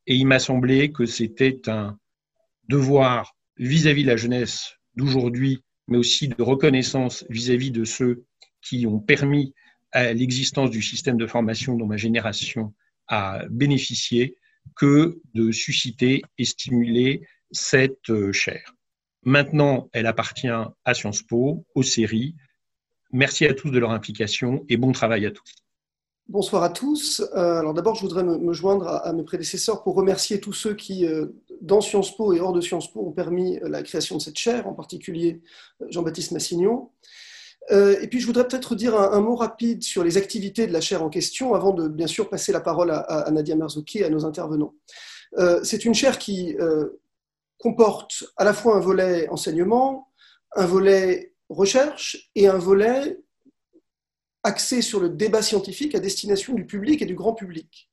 et 0.06 0.16
il 0.16 0.26
m'a 0.26 0.38
semblé 0.38 0.90
que 0.90 1.04
c'était 1.04 1.68
un 1.68 1.99
devoir 2.66 3.37
vis-à-vis 3.58 4.04
de 4.04 4.08
la 4.08 4.16
jeunesse 4.16 4.73
d'aujourd'hui, 4.94 5.62
mais 5.87 5.99
aussi 5.99 6.28
de 6.28 6.42
reconnaissance 6.42 7.26
vis-à-vis 7.28 7.73
de 7.73 7.85
ceux 7.85 8.25
qui 8.62 8.87
ont 8.87 9.00
permis 9.00 9.52
à 9.96 10.12
l'existence 10.12 10.68
du 10.68 10.82
système 10.82 11.16
de 11.16 11.26
formation 11.26 11.74
dont 11.74 11.86
ma 11.86 11.96
génération 11.96 12.74
a 13.08 13.46
bénéficié, 13.48 14.36
que 14.74 15.20
de 15.32 15.52
susciter 15.52 16.20
et 16.36 16.44
stimuler 16.44 17.22
cette 17.50 18.10
euh, 18.10 18.30
chaire. 18.30 18.74
Maintenant, 19.22 19.88
elle 19.94 20.06
appartient 20.06 20.48
à 20.48 20.94
Sciences 20.94 21.22
Po, 21.22 21.64
aux 21.74 21.82
séries. 21.82 22.34
Merci 23.10 23.46
à 23.46 23.54
tous 23.54 23.70
de 23.70 23.78
leur 23.78 23.90
implication 23.90 24.66
et 24.68 24.76
bon 24.76 24.92
travail 24.92 25.24
à 25.24 25.30
tous. 25.30 25.50
Bonsoir 26.28 26.62
à 26.62 26.68
tous. 26.68 27.22
Euh, 27.34 27.60
alors 27.60 27.72
d'abord, 27.72 27.94
je 27.94 28.02
voudrais 28.02 28.24
me, 28.24 28.52
joindre 28.52 28.88
à, 28.88 29.12
mes 29.14 29.24
prédécesseurs 29.24 29.82
pour 29.82 29.94
remercier 29.94 30.40
tous 30.40 30.52
ceux 30.52 30.74
qui, 30.74 31.06
euh, 31.06 31.26
dans 31.62 31.80
Sciences 31.80 32.14
Po 32.14 32.34
et 32.34 32.40
hors 32.40 32.52
de 32.52 32.60
Sciences 32.60 32.92
Po, 32.92 33.00
ont 33.00 33.12
permis 33.12 33.58
la 33.62 33.82
création 33.82 34.16
de 34.16 34.20
cette 34.20 34.36
chaire, 34.36 34.66
en 34.66 34.74
particulier 34.74 35.40
Jean-Baptiste 35.88 36.32
Massignon. 36.32 36.90
Et 37.70 38.06
puis, 38.08 38.20
je 38.20 38.26
voudrais 38.26 38.46
peut-être 38.46 38.75
dire 38.75 38.94
un, 38.94 39.20
mot 39.20 39.35
rapide 39.35 39.82
sur 39.82 40.04
les 40.04 40.16
activités 40.16 40.66
de 40.66 40.73
la 40.73 40.80
chaire 40.80 41.02
en 41.02 41.08
question, 41.08 41.54
avant 41.54 41.73
de 41.73 41.88
bien 41.88 42.06
sûr 42.06 42.28
passer 42.28 42.52
la 42.52 42.61
parole 42.61 42.90
à, 42.90 43.28
Nadia 43.32 43.56
Merzouki 43.56 43.99
et 43.99 44.04
à 44.04 44.11
nos 44.11 44.25
intervenants. 44.25 44.75
C'est 45.64 45.85
une 45.85 45.94
chaire 45.94 46.18
qui 46.18 46.56
comporte 47.58 48.25
à 48.37 48.44
la 48.44 48.54
fois 48.54 48.76
un 48.76 48.80
volet 48.80 49.28
enseignement, 49.28 50.12
un 50.54 50.66
volet 50.66 51.35
recherche 51.49 52.30
et 52.35 52.49
un 52.49 52.58
volet 52.58 53.18
axé 54.42 54.80
sur 54.80 55.00
le 55.00 55.08
débat 55.08 55.42
scientifique 55.42 55.94
à 55.94 56.00
destination 56.00 56.54
du 56.54 56.66
public 56.66 57.02
et 57.02 57.06
du 57.06 57.14
grand 57.14 57.35
public. 57.35 57.88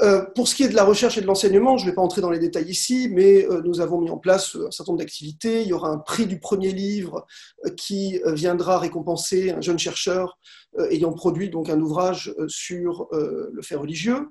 Euh, 0.00 0.24
pour 0.34 0.48
ce 0.48 0.54
qui 0.54 0.62
est 0.62 0.68
de 0.68 0.74
la 0.74 0.84
recherche 0.84 1.18
et 1.18 1.20
de 1.20 1.26
l'enseignement, 1.26 1.76
je 1.76 1.84
ne 1.84 1.90
vais 1.90 1.94
pas 1.94 2.02
entrer 2.02 2.22
dans 2.22 2.30
les 2.30 2.38
détails 2.38 2.70
ici, 2.70 3.08
mais 3.12 3.44
euh, 3.44 3.60
nous 3.62 3.80
avons 3.80 4.00
mis 4.00 4.08
en 4.10 4.16
place 4.16 4.56
un 4.56 4.70
certain 4.70 4.92
nombre 4.92 5.00
d'activités. 5.00 5.62
Il 5.62 5.68
y 5.68 5.72
aura 5.72 5.90
un 5.90 5.98
prix 5.98 6.26
du 6.26 6.40
premier 6.40 6.72
livre 6.72 7.26
euh, 7.66 7.70
qui 7.70 8.20
viendra 8.26 8.78
récompenser 8.78 9.50
un 9.50 9.60
jeune 9.60 9.78
chercheur 9.78 10.38
ayant 10.90 11.12
produit 11.12 11.50
donc 11.50 11.68
un 11.68 11.78
ouvrage 11.78 12.34
sur 12.48 13.06
le 13.12 13.60
fait 13.60 13.74
religieux. 13.74 14.26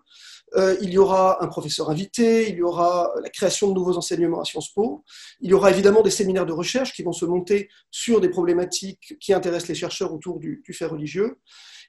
Euh, 0.56 0.75
il 0.82 0.89
y 0.89 0.98
aura 0.98 1.41
un 1.44 1.48
professeur 1.48 1.89
invité, 1.89 2.50
il 2.50 2.58
y 2.58 2.62
aura 2.62 3.13
la 3.24 3.30
création 3.30 3.70
de 3.70 3.74
nouveaux 3.74 3.98
enseignements 3.98 4.41
à 4.41 4.46
Sciences 4.46 4.74
Po, 4.74 5.06
il 5.39 5.50
y 5.50 5.53
aura 5.53 5.72
évidemment 5.72 6.01
des 6.01 6.10
séminaires 6.10 6.46
de 6.46 6.51
recherche 6.51 6.94
qui 6.94 7.03
vont 7.03 7.13
se 7.13 7.25
monter 7.25 7.70
sur 7.89 8.20
des 8.20 8.27
problématiques 8.27 9.15
qui 9.22 9.34
intéressent 9.34 9.70
les 9.70 9.75
chercheurs 9.75 10.13
autour 10.13 10.39
du, 10.39 10.62
fait 10.74 10.86
religieux. 10.86 11.38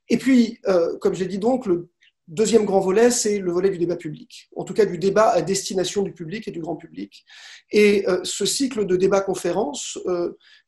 Et 0.09 0.17
puis, 0.17 0.59
euh, 0.69 0.97
comme 0.99 1.15
j'ai 1.15 1.27
dit 1.27 1.39
donc, 1.39 1.67
le 1.67 1.91
deuxième 2.29 2.65
grand 2.65 2.81
volet, 2.81 3.11
c'est 3.11 3.39
le 3.39 3.53
volet 3.53 3.71
du 3.71 3.79
débat 3.79 3.97
public, 3.97 4.49
en 4.57 4.65
tout 4.65 4.75
cas 4.75 4.85
du 4.85 4.99
débat 4.99 5.31
à 5.31 5.43
destination 5.43 6.03
du 6.03 6.13
public 6.13 6.49
et 6.49 6.51
du 6.51 6.61
grand 6.61 6.77
public. 6.77 7.25
Et 7.71 8.09
euh, 8.09 8.21
ce 8.23 8.47
cycle 8.47 8.87
de 8.87 8.97
débat-conférence, 8.97 9.99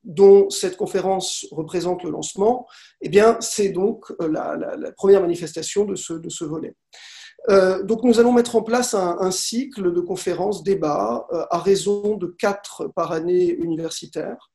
dont 0.05 0.51
cette 0.51 0.77
conférence 0.77 1.47
représente 1.51 2.03
le 2.03 2.11
lancement, 2.11 2.67
eh 3.01 3.09
bien, 3.09 3.39
c'est 3.41 3.71
donc 3.71 4.13
la, 4.21 4.57
première 4.97 5.21
manifestation 5.21 5.85
de 5.85 5.95
ce, 5.95 6.45
volet. 6.45 6.75
Euh, 7.51 7.83
donc 7.83 8.05
nous 8.05 8.19
allons 8.19 8.33
mettre 8.33 8.57
en 8.57 8.63
place 8.63 8.95
un, 8.95 9.31
cycle 9.31 9.93
de 9.93 10.01
conférences, 10.01 10.63
débats, 10.63 11.27
euh, 11.33 11.45
à 11.51 11.59
raison 11.59 12.17
de 12.17 12.27
quatre 12.27 12.89
par 12.95 13.13
année 13.13 13.51
universitaire. 13.51 14.51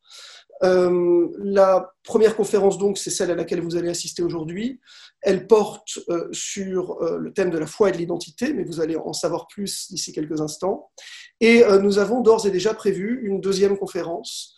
Euh, 0.63 1.28
la 1.38 1.94
première 2.04 2.36
conférence, 2.36 2.78
donc, 2.78 2.98
c'est 2.98 3.10
celle 3.10 3.32
à 3.32 3.36
laquelle 3.36 3.62
vous 3.62 3.75
allez 3.75 3.89
assister 3.89 4.24
aujourd'hui. 4.24 4.80
Elle 5.22 5.48
porte 5.48 6.00
sur 6.32 6.98
le 7.01 7.34
thème 7.34 7.50
de 7.50 7.58
la 7.58 7.66
foi 7.66 7.89
et 7.89 7.92
de 7.92 7.98
l'identité, 7.98 8.54
mais 8.54 8.63
vous 8.63 8.80
allez 8.80 8.96
en 8.96 9.12
savoir 9.12 9.48
plus 9.48 9.88
d'ici 9.89 10.13
quelques 10.13 10.39
instants. 10.39 10.89
Et 11.42 11.63
nous 11.82 12.00
avons 12.00 12.22
d'ores 12.22 12.46
et 12.46 12.51
déjà 12.51 12.74
prévu 12.74 13.20
une 13.24 13.42
deuxième 13.42 13.78
conférence 13.78 14.56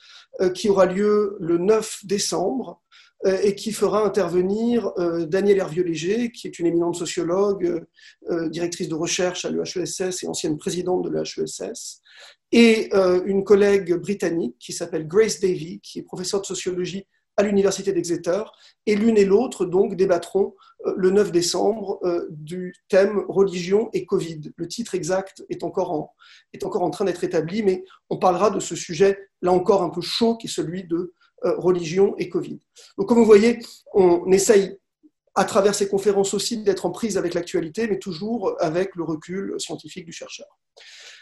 qui 0.53 0.70
aura 0.70 0.86
lieu 0.86 1.36
le 1.39 1.58
9 1.58 2.05
décembre 2.05 2.80
euh, 2.80 2.80
et 3.25 3.55
qui 3.55 3.71
fera 3.71 4.05
intervenir 4.05 4.91
euh, 4.97 5.25
Danielle 5.25 5.59
Hervieux-Léger, 5.59 6.31
qui 6.31 6.47
est 6.47 6.59
une 6.59 6.65
éminente 6.65 6.95
sociologue, 6.95 7.85
euh, 8.29 8.49
directrice 8.49 8.89
de 8.89 8.95
recherche 8.95 9.45
à 9.45 9.49
l'EHESS 9.49 10.23
et 10.23 10.27
ancienne 10.27 10.57
présidente 10.57 11.03
de 11.03 11.09
l'EHESS, 11.09 12.01
et 12.53 12.89
une 13.25 13.45
collègue 13.45 13.93
britannique 13.95 14.57
qui 14.59 14.73
s'appelle 14.73 15.07
Grace 15.07 15.39
Davy, 15.39 15.79
qui 15.79 15.99
est 15.99 16.03
professeure 16.03 16.41
de 16.41 16.45
sociologie 16.45 17.07
à 17.37 17.43
l'université 17.43 17.93
d'Exeter, 17.93 18.43
et 18.85 18.95
l'une 18.95 19.17
et 19.17 19.23
l'autre 19.23 19.63
donc 19.63 19.95
débattront 19.95 20.53
le 20.97 21.11
9 21.11 21.31
décembre 21.31 22.01
du 22.29 22.73
thème 22.89 23.23
religion 23.29 23.89
et 23.93 24.05
Covid. 24.05 24.51
Le 24.57 24.67
titre 24.67 24.95
exact 24.95 25.45
est 25.49 25.63
encore 25.63 25.93
en, 25.93 26.13
est 26.51 26.65
encore 26.65 26.83
en 26.83 26.89
train 26.89 27.05
d'être 27.05 27.23
établi, 27.23 27.63
mais 27.63 27.85
on 28.09 28.17
parlera 28.17 28.49
de 28.49 28.59
ce 28.59 28.75
sujet 28.75 29.17
là 29.41 29.53
encore 29.53 29.81
un 29.81 29.89
peu 29.89 30.01
chaud 30.01 30.35
qui 30.35 30.47
est 30.47 30.49
celui 30.49 30.83
de 30.83 30.97
euh, 30.97 31.13
religion 31.43 32.15
et 32.17 32.29
Covid. 32.29 32.60
Donc, 32.98 33.07
comme 33.07 33.17
vous 33.17 33.25
voyez, 33.25 33.60
on 33.93 34.31
essaye 34.31 34.77
à 35.36 35.45
travers 35.45 35.74
ces 35.74 35.88
conférences 35.88 36.33
aussi 36.33 36.57
d'être 36.57 36.86
en 36.86 36.91
prise 36.91 37.17
avec 37.17 37.33
l'actualité, 37.33 37.88
mais 37.88 38.00
toujours 38.00 38.55
avec 38.60 38.95
le 38.95 39.03
recul 39.03 39.55
scientifique 39.60 40.05
du 40.05 40.12
chercheur. 40.12 40.48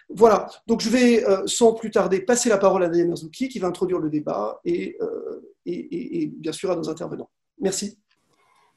Voilà, 0.10 0.48
donc 0.66 0.82
je 0.82 0.90
vais 0.90 1.24
euh, 1.24 1.46
sans 1.46 1.74
plus 1.74 1.92
tarder 1.92 2.22
passer 2.22 2.50
la 2.50 2.58
parole 2.58 2.84
à 2.84 2.88
Nadia 2.88 3.06
Merzouki 3.06 3.48
qui 3.48 3.60
va 3.60 3.68
introduire 3.68 4.00
le 4.00 4.10
débat 4.10 4.60
euh, 4.66 5.42
et 5.68 6.32
bien 6.36 6.52
sûr 6.52 6.72
à 6.72 6.76
nos 6.76 6.90
intervenants. 6.90 7.30
Merci. 7.60 8.00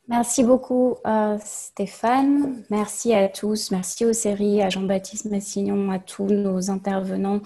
Merci 0.08 0.42
beaucoup 0.42 0.96
euh, 1.06 1.38
Stéphane. 1.44 2.64
Merci 2.70 3.14
à 3.14 3.28
tous. 3.28 3.70
Merci 3.70 4.04
aux 4.04 4.12
séries, 4.12 4.60
à 4.60 4.68
Jean-Baptiste 4.68 5.26
Massignon, 5.26 5.92
à 5.92 6.00
tous 6.00 6.26
nos 6.26 6.70
intervenants. 6.72 7.40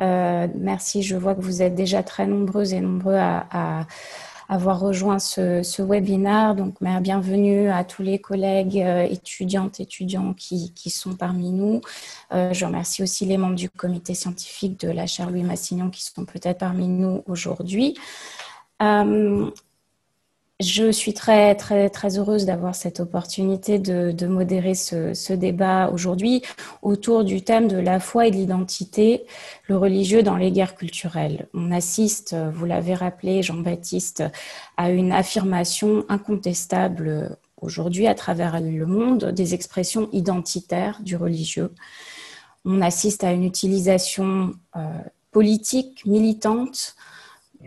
Euh, 0.00 0.48
merci. 0.56 1.02
Je 1.02 1.16
vois 1.16 1.36
que 1.36 1.40
vous 1.40 1.62
êtes 1.62 1.76
déjà 1.76 2.02
très 2.02 2.26
nombreux 2.26 2.74
et 2.74 2.80
nombreux 2.80 3.16
à, 3.16 3.86
avoir 4.48 4.80
rejoint 4.80 5.20
ce, 5.20 5.62
ce, 5.62 5.80
webinaire. 5.80 6.56
Donc, 6.56 6.74
bienvenue 6.80 7.70
à 7.70 7.84
tous 7.84 8.02
les 8.02 8.18
collègues 8.18 8.80
euh, 8.80 9.02
étudiantes, 9.02 9.78
étudiants 9.78 10.34
qui, 10.34 10.72
sont 10.90 11.14
parmi 11.14 11.52
nous. 11.52 11.80
je 12.32 12.64
remercie 12.64 13.04
aussi 13.04 13.24
les 13.24 13.38
membres 13.38 13.54
du 13.54 13.70
comité 13.70 14.14
scientifique 14.14 14.80
de 14.80 14.90
la 14.90 15.06
chaire 15.06 15.30
Louis 15.30 15.44
Massignon 15.44 15.90
qui 15.90 16.02
sont 16.02 16.24
peut-être 16.24 16.58
parmi 16.58 16.88
nous 16.88 17.22
aujourd'hui. 17.26 17.96
Je 20.60 20.92
suis 20.92 21.14
très, 21.14 21.54
très, 21.54 21.88
très 21.88 22.18
heureuse 22.18 22.44
d'avoir 22.44 22.74
cette 22.74 23.00
opportunité 23.00 23.78
de, 23.78 24.26
modérer 24.26 24.74
ce, 24.74 25.32
débat 25.32 25.88
aujourd'hui 25.88 26.42
autour 26.82 27.24
du 27.24 27.40
thème 27.40 27.66
de 27.66 27.78
la 27.78 27.98
foi 27.98 28.26
et 28.26 28.30
de 28.30 28.36
l'identité, 28.36 29.24
le 29.68 29.78
religieux 29.78 30.22
dans 30.22 30.36
les 30.36 30.52
guerres 30.52 30.74
culturelles. 30.74 31.48
On 31.54 31.72
assiste, 31.72 32.36
vous 32.52 32.66
l'avez 32.66 32.92
rappelé, 32.92 33.42
Jean-Baptiste, 33.42 34.22
à 34.76 34.90
une 34.90 35.12
affirmation 35.12 36.04
incontestable 36.10 37.38
aujourd'hui 37.62 38.06
à 38.06 38.14
travers 38.14 38.60
le 38.60 38.84
monde 38.84 39.32
des 39.32 39.54
expressions 39.54 40.10
identitaires 40.12 41.00
du 41.00 41.16
religieux. 41.16 41.72
On 42.66 42.82
assiste 42.82 43.24
à 43.24 43.32
une 43.32 43.44
utilisation 43.44 44.52
euh, 44.76 44.80
politique, 45.30 46.04
militante, 46.04 46.96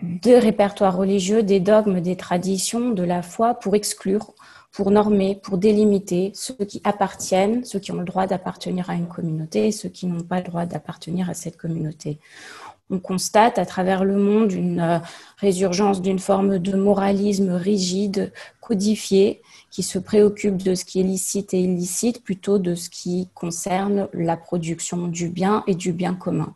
des 0.02 0.40
répertoires 0.40 0.98
religieux, 0.98 1.44
des 1.44 1.60
dogmes, 1.60 2.02
des 2.02 2.16
traditions, 2.16 2.92
de 2.92 3.04
la 3.04 3.22
foi 3.22 3.54
pour 3.54 3.76
exclure, 3.76 4.34
pour 4.72 4.90
normer, 4.90 5.40
pour 5.42 5.60
délimiter 5.60 6.32
ceux 6.34 6.56
qui 6.56 6.82
appartiennent, 6.84 7.64
ceux 7.64 7.80
qui 7.80 7.92
ont 7.92 7.98
le 7.98 8.06
droit 8.06 8.26
d'appartenir 8.26 8.90
à 8.90 8.96
une 8.96 9.08
communauté 9.08 9.68
et 9.68 9.72
ceux 9.72 9.90
qui 9.90 10.08
n'ont 10.08 10.24
pas 10.24 10.38
le 10.40 10.46
droit 10.46 10.66
d'appartenir 10.66 11.30
à 11.30 11.36
cette 11.36 11.58
communauté. 11.58 12.20
on 12.90 13.00
constate 13.00 13.60
à 13.60 13.66
travers 13.66 14.04
le 14.04 14.18
monde 14.18 14.52
une 14.52 14.80
euh, 14.80 15.00
résurgence 15.38 16.02
d'une 16.02 16.20
forme 16.20 16.60
de 16.60 16.76
moralisme 16.76 17.52
rigide, 17.52 18.34
codifié, 18.62 19.42
qui 19.72 19.84
se 19.84 19.98
préoccupe 19.98 20.58
de 20.58 20.76
ce 20.76 20.86
qui 20.86 21.00
est 21.00 21.04
licite 21.04 21.54
et 21.54 21.62
illicite 21.62 22.24
plutôt 22.24 22.60
de 22.60 22.76
ce 22.76 22.90
qui 22.90 23.30
concerne 23.34 24.08
la 24.14 24.38
production 24.38 25.08
du 25.08 25.30
bien 25.30 25.64
et 25.66 25.74
du 25.76 25.94
bien 25.94 26.14
commun. 26.14 26.54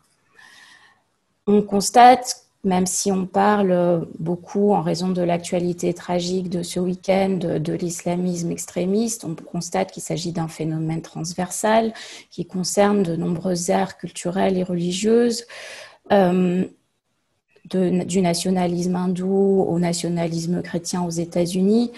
On 1.48 1.62
constate, 1.62 2.47
même 2.68 2.86
si 2.86 3.10
on 3.10 3.26
parle 3.26 4.06
beaucoup 4.18 4.72
en 4.72 4.82
raison 4.82 5.08
de 5.08 5.22
l'actualité 5.22 5.94
tragique 5.94 6.50
de 6.50 6.62
ce 6.62 6.78
week-end 6.78 7.38
de, 7.40 7.72
l'islamisme 7.72 8.50
extrémiste, 8.50 9.24
on 9.24 9.34
constate 9.34 9.90
qu'il 9.90 10.02
s'agit 10.02 10.32
d'un 10.32 10.48
phénomène 10.48 11.00
transversal 11.00 11.94
qui 12.30 12.44
concerne 12.44 13.02
de 13.02 13.16
nombreuses 13.16 13.70
aires 13.70 13.96
culturelles 13.96 14.58
et 14.58 14.62
religieuses. 14.62 15.46
Euh, 16.12 16.64
du 17.70 18.22
nationalisme 18.22 18.96
hindou 18.96 19.66
au 19.68 19.78
nationalisme 19.78 20.62
chrétien 20.62 21.02
aux 21.02 21.10
États-Unis. 21.10 21.92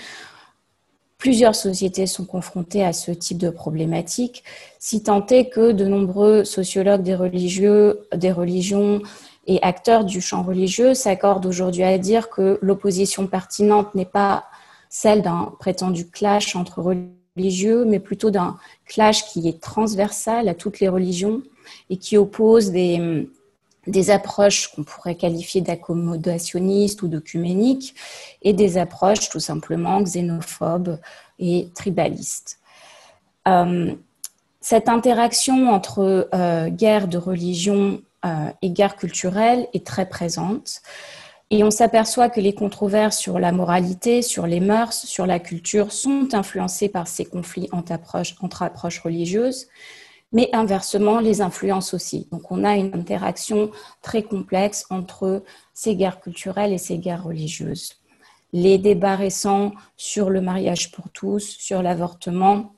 Plusieurs 1.16 1.54
sociétés 1.54 2.08
sont 2.08 2.24
confrontées 2.24 2.84
à 2.84 2.92
ce 2.92 3.12
type 3.12 3.38
de 3.38 3.50
problématique, 3.50 4.42
si 4.80 5.04
tant 5.04 5.24
est 5.26 5.48
que 5.48 5.70
de 5.70 5.84
nombreux 5.84 6.42
sociologues 6.42 7.04
des 7.04 8.32
religions 8.32 9.00
et 9.46 9.62
acteurs 9.62 10.04
du 10.04 10.20
champ 10.20 10.42
religieux 10.42 10.94
s'accordent 10.94 11.46
aujourd'hui 11.46 11.82
à 11.82 11.98
dire 11.98 12.30
que 12.30 12.58
l'opposition 12.62 13.26
pertinente 13.26 13.94
n'est 13.94 14.04
pas 14.04 14.44
celle 14.88 15.22
d'un 15.22 15.52
prétendu 15.58 16.08
clash 16.08 16.56
entre 16.56 16.82
religieux, 17.36 17.84
mais 17.84 18.00
plutôt 18.00 18.30
d'un 18.30 18.58
clash 18.86 19.24
qui 19.26 19.48
est 19.48 19.60
transversal 19.60 20.48
à 20.48 20.54
toutes 20.54 20.80
les 20.80 20.88
religions 20.88 21.42
et 21.88 21.96
qui 21.96 22.16
oppose 22.16 22.70
des, 22.70 23.28
approches 24.08 24.68
qu'on 24.68 24.84
pourrait 24.84 25.14
qualifier 25.14 25.60
d'accommodationnistes 25.60 27.02
ou 27.02 27.08
d'œcuméniques 27.08 27.94
et 28.42 28.52
des 28.52 28.78
approches 28.78 29.30
tout 29.30 29.40
simplement 29.40 30.02
xénophobes 30.02 30.98
et 31.38 31.68
tribalistes. 31.74 32.58
Euh, 33.48 33.94
cette 34.60 34.88
interaction 34.88 35.70
entre 35.70 36.28
euh, 36.34 36.68
guerre 36.68 37.08
de 37.08 37.16
religion 37.16 38.02
euh, 38.24 38.50
et 38.62 38.70
guerre 38.70 38.96
culturelle 38.96 39.68
est 39.72 39.86
très 39.86 40.08
présente 40.08 40.82
et 41.52 41.64
on 41.64 41.70
s'aperçoit 41.70 42.30
que 42.30 42.40
les 42.40 42.54
controverses 42.54 43.18
sur 43.18 43.40
la 43.40 43.50
moralité, 43.50 44.22
sur 44.22 44.46
les 44.46 44.60
mœurs, 44.60 44.94
sur 44.94 45.26
la 45.26 45.40
culture 45.40 45.90
sont 45.90 46.28
influencées 46.32 46.88
par 46.88 47.08
ces 47.08 47.24
conflits 47.24 47.68
entre 47.72 48.62
approches 48.62 49.00
religieuses 49.00 49.66
mais 50.32 50.48
inversement, 50.52 51.20
les 51.20 51.40
influences 51.40 51.94
aussi. 51.94 52.28
Donc 52.30 52.50
on 52.52 52.64
a 52.64 52.76
une 52.76 52.94
interaction 52.94 53.70
très 54.02 54.22
complexe 54.22 54.86
entre 54.90 55.42
ces 55.74 55.96
guerres 55.96 56.20
culturelles 56.20 56.72
et 56.72 56.78
ces 56.78 56.98
guerres 56.98 57.24
religieuses. 57.24 57.96
Les 58.52 58.78
débats 58.78 59.16
récents 59.16 59.72
sur 59.96 60.30
le 60.30 60.40
mariage 60.40 60.90
pour 60.92 61.10
tous, 61.10 61.56
sur 61.58 61.82
l'avortement, 61.82 62.74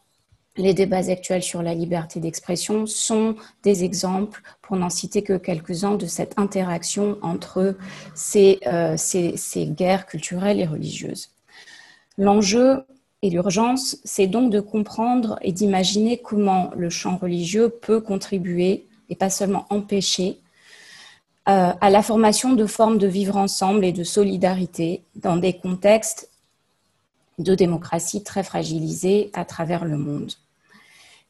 les 0.57 0.75
débats 0.75 1.11
actuels 1.11 1.43
sur 1.43 1.63
la 1.63 1.75
liberté 1.75 2.21
d'expression 2.21 2.87
sont 2.87 3.37
des 3.63 3.85
exemples, 3.85 4.43
pour 4.61 4.77
n'en 4.77 4.91
citer 4.91 5.23
que 5.23 5.37
quelques-uns, 5.39 5.97
de 5.97 6.07
cette 6.07 6.39
interaction 6.39 7.19
entre 7.23 7.77
ces, 8.15 8.59
euh, 8.67 8.97
ces 8.97 9.67
guerres 9.67 10.07
culturelles 10.07 10.61
et 10.61 10.67
religieuses. 10.67 11.31
L'enjeu 12.19 12.85
et 13.23 13.31
l'urgence, 13.31 13.99
c'est 14.05 14.27
donc 14.27 14.51
de 14.51 14.61
comprendre 14.61 15.39
et 15.43 15.53
d'imaginer 15.53 16.19
comment 16.19 16.71
le 16.77 16.91
champ 16.91 17.17
religieux 17.17 17.69
peut 17.69 18.01
contribuer, 18.01 18.87
et 19.09 19.17
pas 19.17 19.31
seulement 19.31 19.67
empêcher, 19.71 20.39
euh, 21.49 21.73
à 21.81 21.91
la 21.91 22.03
formation 22.03 22.53
de 22.53 22.67
formes 22.67 22.99
de 22.99 23.07
vivre 23.07 23.37
ensemble 23.37 23.85
et 23.85 23.93
de 23.93 24.05
solidarité 24.05 25.03
dans 25.17 25.37
des 25.37 25.55
contextes 25.55 26.32
de 27.43 27.55
démocratie 27.55 28.23
très 28.23 28.43
fragilisés 28.43 29.31
à 29.35 29.45
travers 29.45 29.85
le 29.85 29.97
monde. 29.97 30.33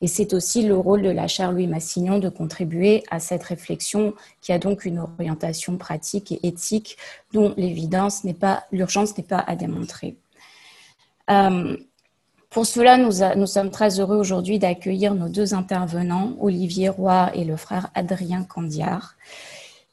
Et 0.01 0.09
c'est 0.09 0.35
aussi 0.35 0.63
le 0.63 0.77
rôle 0.77 1.03
de 1.03 1.11
la 1.11 1.29
chaire 1.29 1.53
Louis 1.53 1.69
Massignon 1.69 2.19
de 2.19 2.29
contribuer 2.29 3.05
à 3.11 3.21
cette 3.21 3.45
réflexion 3.45 4.15
qui 4.41 4.53
a 4.53 4.59
donc 4.59 4.85
une 4.85 4.99
orientation 4.99 5.77
pratique 5.77 6.33
et 6.33 6.47
éthique 6.47 6.97
dont 7.33 7.55
l'évidence 7.57 8.25
n'est 8.25 8.35
pas, 8.35 8.65
l'urgence 8.73 9.17
n'est 9.17 9.25
pas 9.25 9.39
à 9.39 9.55
démontrer. 9.55 10.17
Euh, 11.31 11.77
pour 12.51 12.67
cela, 12.67 12.99
nous, 12.99 13.47
sommes 13.47 13.71
très 13.71 13.99
heureux 13.99 14.19
aujourd'hui 14.19 14.59
d'accueillir 14.59 15.15
nos 15.15 15.31
deux 15.31 15.55
intervenants, 15.55 16.37
Olivier 16.39 16.91
Roy 16.91 17.31
et 17.35 17.45
le 17.45 17.57
frère 17.57 17.89
Adrien 17.95 18.45
Candiard, 18.45 19.15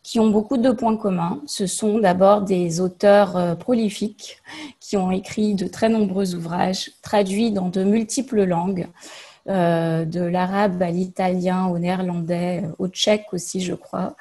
qui 0.10 0.20
ont 0.20 0.32
beaucoup 0.32 0.58
de 0.58 0.72
points 0.72 0.98
communs. 0.98 1.40
Ce 1.46 1.68
sont 1.68 2.00
d'abord 2.00 2.42
des 2.42 2.82
auteurs 2.82 3.38
euh, 3.38 3.54
prolifiques 3.54 4.42
qui 4.80 4.98
ont 4.98 5.12
écrit 5.12 5.54
de 5.54 5.68
très 5.68 5.88
nombreux 5.88 6.34
ouvrages, 6.34 6.90
traduits 7.04 7.52
dans 7.52 7.70
de 7.70 7.84
multiples 7.84 8.44
langues, 8.44 8.88
euh, 9.50 10.06
de 10.06 10.22
l'arabe 10.22 10.82
à 10.82 10.90
l'italien, 10.90 11.68
au 11.68 11.78
néerlandais, 11.78 12.64
au 12.80 12.88
tchèque 12.88 13.28
aussi, 13.34 13.62
je 13.62 13.76
crois, 13.76 14.16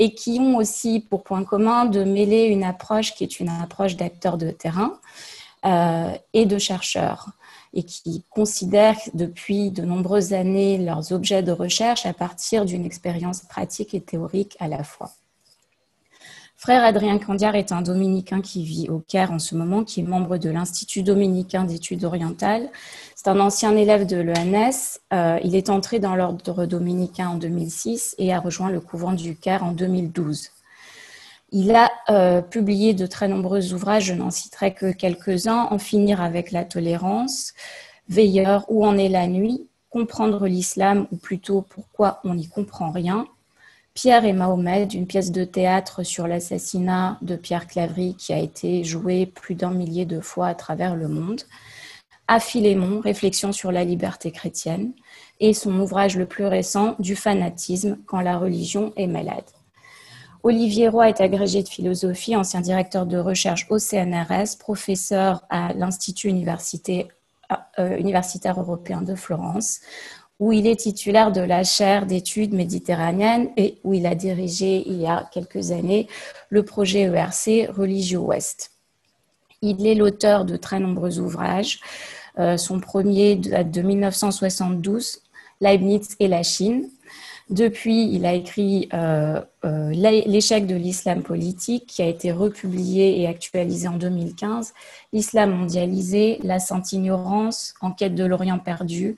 et 0.00 0.14
qui 0.14 0.40
ont 0.40 0.56
aussi 0.56 0.98
pour 0.98 1.22
point 1.22 1.44
commun 1.44 1.84
de 1.84 2.02
mêler 2.02 2.46
une 2.46 2.64
approche 2.64 3.14
qui 3.14 3.22
est 3.22 3.38
une 3.38 3.48
approche 3.48 3.94
d'acteurs 3.94 4.36
de 4.36 4.50
terrain, 4.50 4.98
euh, 5.64 6.12
et 6.34 6.46
de 6.46 6.56
chercheurs 6.56 7.30
et 7.74 7.82
qui 7.82 8.24
considèrent 8.30 8.98
depuis 9.14 9.70
de 9.70 9.82
nombreuses 9.82 10.32
années 10.32 10.78
leurs 10.78 11.12
objets 11.12 11.42
de 11.42 11.52
recherche 11.52 12.06
à 12.06 12.12
partir 12.12 12.64
d'une 12.64 12.84
expérience 12.84 13.42
pratique 13.42 13.94
et 13.94 14.00
théorique 14.00 14.56
à 14.60 14.68
la 14.68 14.84
fois. 14.84 15.12
Frère 16.60 16.82
Adrien 16.82 17.18
Candiard 17.20 17.54
est 17.54 17.70
un 17.70 17.82
dominicain 17.82 18.40
qui 18.40 18.64
vit 18.64 18.88
au 18.88 18.98
Caire 18.98 19.30
en 19.30 19.38
ce 19.38 19.54
moment, 19.54 19.84
qui 19.84 20.00
est 20.00 20.02
membre 20.02 20.38
de 20.38 20.50
l'Institut 20.50 21.04
dominicain 21.04 21.62
d'études 21.62 22.02
orientales. 22.02 22.68
C'est 23.14 23.28
un 23.28 23.38
ancien 23.38 23.76
élève 23.76 24.06
de 24.06 24.16
l'ENS. 24.16 24.98
Euh, 25.12 25.38
il 25.44 25.54
est 25.54 25.70
entré 25.70 26.00
dans 26.00 26.16
l'ordre 26.16 26.66
dominicain 26.66 27.28
en 27.28 27.36
2006 27.36 28.16
et 28.18 28.34
a 28.34 28.40
rejoint 28.40 28.70
le 28.70 28.80
couvent 28.80 29.12
du 29.12 29.36
Caire 29.36 29.62
en 29.62 29.70
2012. 29.70 30.50
Il 31.50 31.74
a 31.74 31.90
euh, 32.10 32.42
publié 32.42 32.92
de 32.92 33.06
très 33.06 33.28
nombreux 33.28 33.72
ouvrages, 33.72 34.04
je 34.04 34.14
n'en 34.14 34.30
citerai 34.30 34.74
que 34.74 34.92
quelques-uns, 34.92 35.68
En 35.70 35.78
finir 35.78 36.20
avec 36.20 36.52
la 36.52 36.64
tolérance, 36.64 37.54
Veilleur, 38.08 38.64
Où 38.68 38.84
en 38.84 38.98
est 38.98 39.08
la 39.08 39.26
nuit, 39.26 39.66
Comprendre 39.90 40.46
l'islam, 40.46 41.06
ou 41.10 41.16
plutôt 41.16 41.62
Pourquoi 41.62 42.20
on 42.24 42.34
n'y 42.34 42.48
comprend 42.48 42.90
rien, 42.90 43.26
Pierre 43.94 44.24
et 44.26 44.32
Mahomet, 44.32 44.84
une 44.84 45.08
pièce 45.08 45.32
de 45.32 45.42
théâtre 45.42 46.04
sur 46.04 46.28
l'assassinat 46.28 47.18
de 47.20 47.34
Pierre 47.34 47.66
Clavry 47.66 48.14
qui 48.14 48.32
a 48.32 48.38
été 48.38 48.84
jouée 48.84 49.26
plus 49.26 49.56
d'un 49.56 49.72
millier 49.72 50.04
de 50.04 50.20
fois 50.20 50.46
à 50.46 50.54
travers 50.54 50.94
le 50.94 51.08
monde, 51.08 51.40
à 52.28 52.38
Réflexion 53.02 53.50
sur 53.50 53.72
la 53.72 53.84
liberté 53.84 54.30
chrétienne, 54.30 54.92
et 55.40 55.52
son 55.52 55.80
ouvrage 55.80 56.16
le 56.16 56.26
plus 56.26 56.44
récent, 56.46 56.94
Du 57.00 57.16
fanatisme 57.16 57.98
quand 58.06 58.20
la 58.20 58.38
religion 58.38 58.92
est 58.96 59.08
malade. 59.08 59.50
Olivier 60.44 60.88
Roy 60.88 61.08
est 61.08 61.20
agrégé 61.20 61.62
de 61.62 61.68
philosophie, 61.68 62.36
ancien 62.36 62.60
directeur 62.60 63.06
de 63.06 63.18
recherche 63.18 63.66
au 63.70 63.78
CNRS, 63.78 64.56
professeur 64.58 65.44
à 65.50 65.72
l'Institut 65.72 66.28
euh, 66.30 67.96
universitaire 67.96 68.60
européen 68.60 69.02
de 69.02 69.14
Florence, 69.16 69.80
où 70.38 70.52
il 70.52 70.68
est 70.68 70.76
titulaire 70.76 71.32
de 71.32 71.40
la 71.40 71.64
chaire 71.64 72.06
d'études 72.06 72.54
méditerranéennes 72.54 73.50
et 73.56 73.78
où 73.82 73.94
il 73.94 74.06
a 74.06 74.14
dirigé 74.14 74.84
il 74.86 75.00
y 75.00 75.06
a 75.06 75.28
quelques 75.32 75.72
années 75.72 76.06
le 76.50 76.62
projet 76.62 77.02
ERC 77.02 77.68
Religio 77.76 78.20
Ouest. 78.20 78.72
Il 79.60 79.84
est 79.88 79.96
l'auteur 79.96 80.44
de 80.44 80.56
très 80.56 80.78
nombreux 80.78 81.18
ouvrages. 81.18 81.80
Euh, 82.38 82.56
son 82.56 82.78
premier 82.78 83.34
date 83.34 83.72
de 83.72 83.82
1972, 83.82 85.22
Leibniz 85.60 86.14
et 86.20 86.28
la 86.28 86.44
Chine, 86.44 86.88
depuis, 87.50 88.12
il 88.12 88.26
a 88.26 88.34
écrit 88.34 88.88
euh, 88.92 89.40
euh, 89.64 89.90
L'échec 89.90 90.66
de 90.66 90.74
l'islam 90.74 91.22
politique, 91.22 91.86
qui 91.86 92.02
a 92.02 92.06
été 92.06 92.30
republié 92.30 93.20
et 93.20 93.26
actualisé 93.26 93.88
en 93.88 93.96
2015, 93.96 94.74
L'islam 95.12 95.52
mondialisé, 95.54 96.38
La 96.42 96.58
sainte 96.58 96.92
ignorance, 96.92 97.74
Enquête 97.80 98.14
de 98.14 98.24
l'Orient 98.24 98.58
perdu 98.58 99.16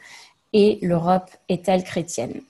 et 0.52 0.78
L'Europe 0.80 1.30
est-elle 1.48 1.82
chrétienne? 1.82 2.40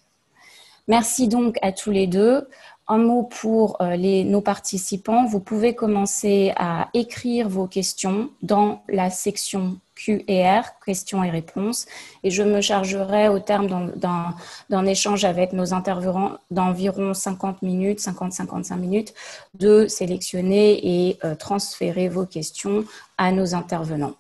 Merci 0.87 1.29
donc 1.29 1.57
à 1.62 1.73
tous 1.73 1.90
les 1.90 2.07
deux. 2.07 2.47
Un 2.87 2.99
mot 2.99 3.23
pour 3.23 3.81
euh, 3.81 3.97
les, 3.97 4.25
nos 4.25 4.40
participants. 4.40 5.25
Vous 5.25 5.40
pouvez 5.40 5.75
commencer 5.75 6.53
à 6.57 6.88
écrire 6.93 7.49
vos 7.49 7.66
questions 7.66 8.29
dans 8.43 8.83
la 8.88 9.09
section 9.09 9.79
Q 10.03 10.25
et 10.29 10.49
R, 10.49 10.65
questions 10.85 11.23
et 11.23 11.31
réponses. 11.31 11.87
Et 12.25 12.31
je 12.31 12.43
me 12.43 12.61
chargerai 12.61 13.29
au 13.29 13.39
terme 13.39 13.93
d'un 13.97 14.87
échange 14.87 15.25
avec 15.25 15.53
nos 15.53 15.75
intervenants 15.75 16.39
d'environ 16.51 17.13
50 17.13 17.63
minutes, 17.63 18.01
50-55 18.01 18.79
minutes, 18.79 19.15
de 19.59 19.87
sélectionner 19.87 21.09
et 21.09 21.19
euh, 21.25 21.35
transférer 21.35 22.09
vos 22.09 22.25
questions 22.25 22.85
à 23.19 23.31
nos 23.31 23.55
intervenants. 23.55 24.15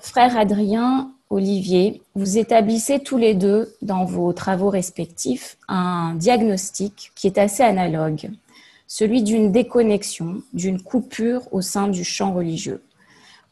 Frère 0.00 0.36
Adrien, 0.36 1.12
Olivier, 1.30 2.02
vous 2.16 2.38
établissez 2.38 2.98
tous 2.98 3.18
les 3.18 3.34
deux 3.34 3.74
dans 3.82 4.04
vos 4.04 4.32
travaux 4.32 4.68
respectifs 4.68 5.56
un 5.68 6.14
diagnostic 6.16 7.12
qui 7.14 7.28
est 7.28 7.38
assez 7.38 7.62
analogue, 7.62 8.30
celui 8.88 9.22
d'une 9.22 9.52
déconnexion, 9.52 10.42
d'une 10.52 10.82
coupure 10.82 11.42
au 11.52 11.62
sein 11.62 11.86
du 11.86 12.04
champ 12.04 12.32
religieux. 12.32 12.82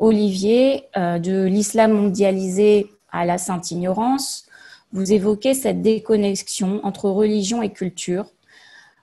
Olivier, 0.01 0.89
euh, 0.97 1.19
de 1.19 1.45
l'islam 1.45 1.93
mondialisé 1.93 2.91
à 3.13 3.27
la 3.27 3.39
sainte 3.39 3.71
ignorance, 3.71 4.47
vous 4.93 5.13
évoquez 5.13 5.55
cette 5.55 5.83
déconnexion 5.83 6.81
entre 6.85 7.11
religion 7.11 7.63
et 7.63 7.71
culture, 7.71 8.25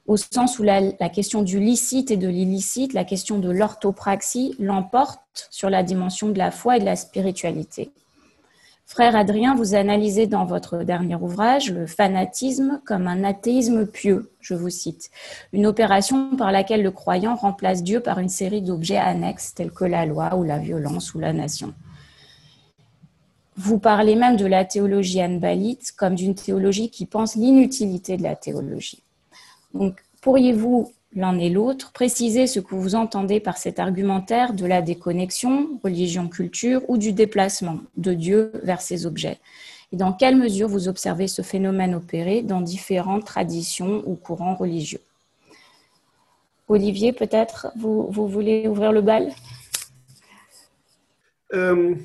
au 0.08 0.18
sens 0.18 0.60
où 0.60 0.64
la, 0.64 0.82
la 1.00 1.10
question 1.10 1.44
du 1.44 1.60
licite 1.60 2.12
et 2.12 2.18
de 2.18 2.28
l'illicite, 2.28 2.94
la 2.94 3.04
question 3.04 3.38
de 3.38 3.52
l'orthopraxie 3.52 4.56
l'emporte 4.60 5.48
sur 5.52 5.70
la 5.70 5.84
dimension 5.84 6.30
de 6.30 6.38
la 6.38 6.52
foi 6.52 6.78
et 6.78 6.80
de 6.80 6.86
la 6.86 6.96
spiritualité. 6.96 7.92
Frère 8.90 9.18
Adrien, 9.18 9.54
vous 9.54 9.76
analysez 9.76 10.28
dans 10.28 10.46
votre 10.46 10.78
dernier 10.78 11.16
ouvrage 11.16 11.74
le 11.74 11.88
fanatisme 11.88 12.82
comme 12.86 13.08
un 13.08 13.26
athéisme 13.26 13.86
pieux, 13.86 14.32
je 14.40 14.54
vous 14.54 14.70
cite, 14.70 15.12
une 15.52 15.66
opération 15.66 16.38
par 16.38 16.54
laquelle 16.54 16.84
le 16.84 16.92
croyant 16.92 17.36
remplace 17.36 17.84
Dieu 17.84 18.00
par 18.00 18.18
une 18.20 18.30
série 18.30 18.62
d'objets 18.62 18.96
annexes 18.96 19.54
tels 19.54 19.72
que 19.72 19.84
la 19.84 20.06
loi 20.06 20.36
ou 20.38 20.44
la 20.46 20.58
violence 20.58 21.14
ou 21.14 21.20
la 21.20 21.34
nation. 21.34 21.74
Vous 23.58 23.78
parlez 23.78 24.16
même 24.16 24.38
de 24.38 24.46
la 24.46 24.64
théologie 24.64 25.22
anbalite 25.22 25.92
comme 25.92 26.16
d'une 26.16 26.34
théologie 26.34 26.90
qui 26.90 27.06
pense 27.06 27.36
l'inutilité 27.36 28.16
de 28.16 28.24
la 28.24 28.38
théologie. 28.38 29.04
Donc, 29.74 30.02
pourriez-vous 30.22 30.94
l'un 31.16 31.38
et 31.40 31.50
l'autre, 31.50 31.92
préciser 31.92 32.48
ce 32.48 32.60
que 32.60 32.76
vous 32.76 32.96
entendez 32.96 33.40
par 33.40 33.58
cet 33.58 33.80
argumentaire 33.80 34.54
de 34.54 34.66
la 34.66 34.82
déconnexion, 34.82 35.80
religion-culture 35.84 36.82
ou 36.88 36.98
du 36.98 37.14
déplacement 37.14 37.80
de 37.96 38.14
Dieu 38.14 38.52
vers 38.64 38.82
ses 38.82 39.06
objets. 39.06 39.40
Et 39.92 39.96
dans 39.96 40.14
quelle 40.14 40.36
mesure 40.36 40.68
vous 40.68 40.88
observez 40.90 41.28
ce 41.28 41.42
phénomène 41.42 41.96
opérer 41.96 42.42
dans 42.42 42.62
différentes 42.62 43.26
traditions 43.26 44.04
ou 44.06 44.16
courants 44.16 44.56
religieux? 44.56 45.02
Olivier, 46.68 47.14
peut-être, 47.14 47.68
vous, 47.78 48.12
voulez 48.12 48.68
ouvrir 48.68 48.92
le 48.92 49.02
bal? 49.02 49.32
Euh, 51.54 51.96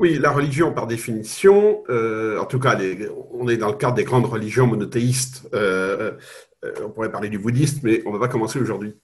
Oui, 0.00 0.18
la 0.18 0.30
religion, 0.30 0.72
par 0.72 0.86
définition, 0.86 1.84
euh, 1.90 2.40
en 2.40 2.46
tout 2.46 2.58
cas, 2.58 2.76
on 3.32 3.46
est 3.48 3.58
dans 3.58 3.68
le 3.68 3.76
cadre 3.76 3.94
des 3.94 4.04
grandes 4.04 4.24
religions 4.24 4.66
monothéistes, 4.66 5.46
euh, 5.52 6.12
on 6.82 6.90
pourrait 6.90 7.10
parler 7.10 7.28
du 7.28 7.38
bouddhisme, 7.38 7.80
mais 7.84 8.02
on 8.06 8.12
ne 8.12 8.18
va 8.18 8.26
pas 8.26 8.32
commencer 8.32 8.58
aujourd'hui. 8.58 8.94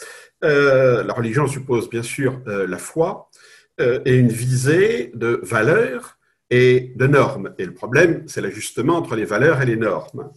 Euh, 0.45 1.03
la 1.03 1.15
religion 1.15 1.47
suppose 1.47 1.89
bien 1.89 2.03
sûr 2.03 2.41
euh, 2.47 2.67
la 2.67 2.79
foi 2.79 3.31
et 3.79 4.17
une 4.17 4.29
visée 4.29 5.13
de 5.15 5.39
valeurs 5.43 6.17
et 6.49 6.95
de 6.97 7.07
normes. 7.07 7.55
Et 7.59 7.67
le 7.67 7.75
problème, 7.75 8.23
c'est 8.27 8.41
l'ajustement 8.41 8.97
entre 8.97 9.17
les 9.17 9.27
valeurs 9.27 9.61
et 9.61 9.67
les 9.67 9.77
normes. 9.77 10.31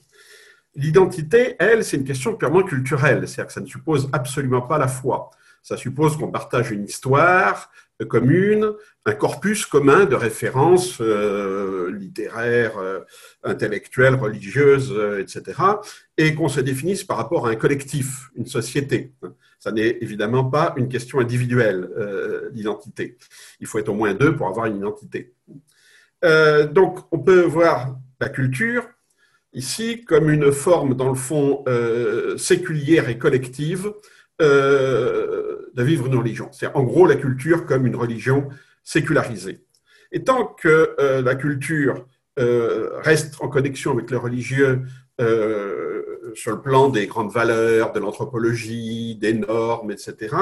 L'identité, 0.75 1.55
elle, 1.57 1.85
c'est 1.85 1.95
une 1.95 2.03
question 2.03 2.35
purement 2.35 2.63
culturelle, 2.63 3.27
c'est-à-dire 3.27 3.47
que 3.47 3.53
ça 3.53 3.61
ne 3.61 3.65
suppose 3.65 4.09
absolument 4.11 4.61
pas 4.61 4.77
la 4.77 4.89
foi. 4.89 5.29
Ça 5.63 5.77
suppose 5.77 6.17
qu'on 6.17 6.31
partage 6.31 6.71
une 6.71 6.85
histoire 6.85 7.69
commune, 8.05 8.73
un 9.05 9.13
corpus 9.13 9.65
commun 9.65 10.05
de 10.05 10.15
références 10.15 10.99
euh, 11.01 11.91
littéraires, 11.91 12.77
euh, 12.77 12.99
intellectuelles, 13.43 14.15
religieuses, 14.15 14.93
euh, 14.95 15.21
etc., 15.21 15.59
et 16.17 16.33
qu'on 16.35 16.49
se 16.49 16.61
définisse 16.61 17.03
par 17.03 17.17
rapport 17.17 17.47
à 17.47 17.51
un 17.51 17.55
collectif, 17.55 18.29
une 18.35 18.45
société. 18.45 19.13
Ça 19.59 19.71
n'est 19.71 19.97
évidemment 20.01 20.45
pas 20.45 20.73
une 20.77 20.87
question 20.87 21.19
individuelle 21.19 21.89
d'identité. 22.53 23.17
Il 23.59 23.67
faut 23.67 23.79
être 23.79 23.89
au 23.89 23.93
moins 23.93 24.13
deux 24.13 24.35
pour 24.35 24.47
avoir 24.47 24.65
une 24.65 24.77
identité. 24.77 25.33
donc, 26.21 26.99
on 27.11 27.19
peut 27.19 27.41
voir 27.41 27.97
la 28.19 28.29
culture 28.29 28.87
ici 29.53 30.03
comme 30.05 30.29
une 30.29 30.51
forme, 30.51 30.93
dans 30.93 31.09
le 31.09 31.15
fond, 31.15 31.63
séculière 32.37 33.07
et 33.09 33.17
collective 33.17 33.93
de 34.39 35.83
vivre 35.83 36.07
une 36.07 36.15
religion. 36.15 36.49
C'est 36.51 36.73
en 36.75 36.83
gros 36.83 37.05
la 37.05 37.15
culture 37.15 37.65
comme 37.65 37.85
une 37.85 37.95
religion 37.95 38.49
sécularisée. 38.83 39.59
Et 40.11 40.23
tant 40.23 40.45
que 40.45 40.95
euh, 40.99 41.21
la 41.21 41.35
culture 41.35 42.05
euh, 42.39 42.89
reste 43.01 43.35
en 43.41 43.47
connexion 43.47 43.91
avec 43.91 44.09
le 44.09 44.17
religieux 44.17 44.81
euh, 45.21 46.31
sur 46.33 46.51
le 46.51 46.61
plan 46.61 46.89
des 46.89 47.07
grandes 47.07 47.31
valeurs, 47.31 47.91
de 47.91 47.99
l'anthropologie, 47.99 49.15
des 49.15 49.33
normes, 49.33 49.91
etc., 49.91 50.35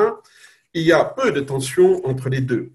il 0.73 0.83
y 0.83 0.91
a 0.91 1.03
peu 1.03 1.31
de 1.31 1.39
tension 1.39 2.05
entre 2.05 2.29
les 2.29 2.41
deux. 2.41 2.69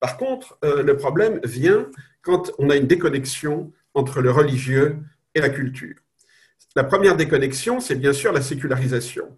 Par 0.00 0.16
contre, 0.16 0.56
le 0.62 0.96
problème 0.96 1.40
vient 1.44 1.90
quand 2.22 2.52
on 2.58 2.70
a 2.70 2.76
une 2.76 2.86
déconnexion 2.86 3.70
entre 3.92 4.22
le 4.22 4.30
religieux 4.30 4.96
et 5.34 5.40
la 5.40 5.50
culture. 5.50 5.96
La 6.74 6.84
première 6.84 7.16
déconnexion, 7.16 7.80
c'est 7.80 7.96
bien 7.96 8.14
sûr 8.14 8.32
la 8.32 8.40
sécularisation. 8.40 9.36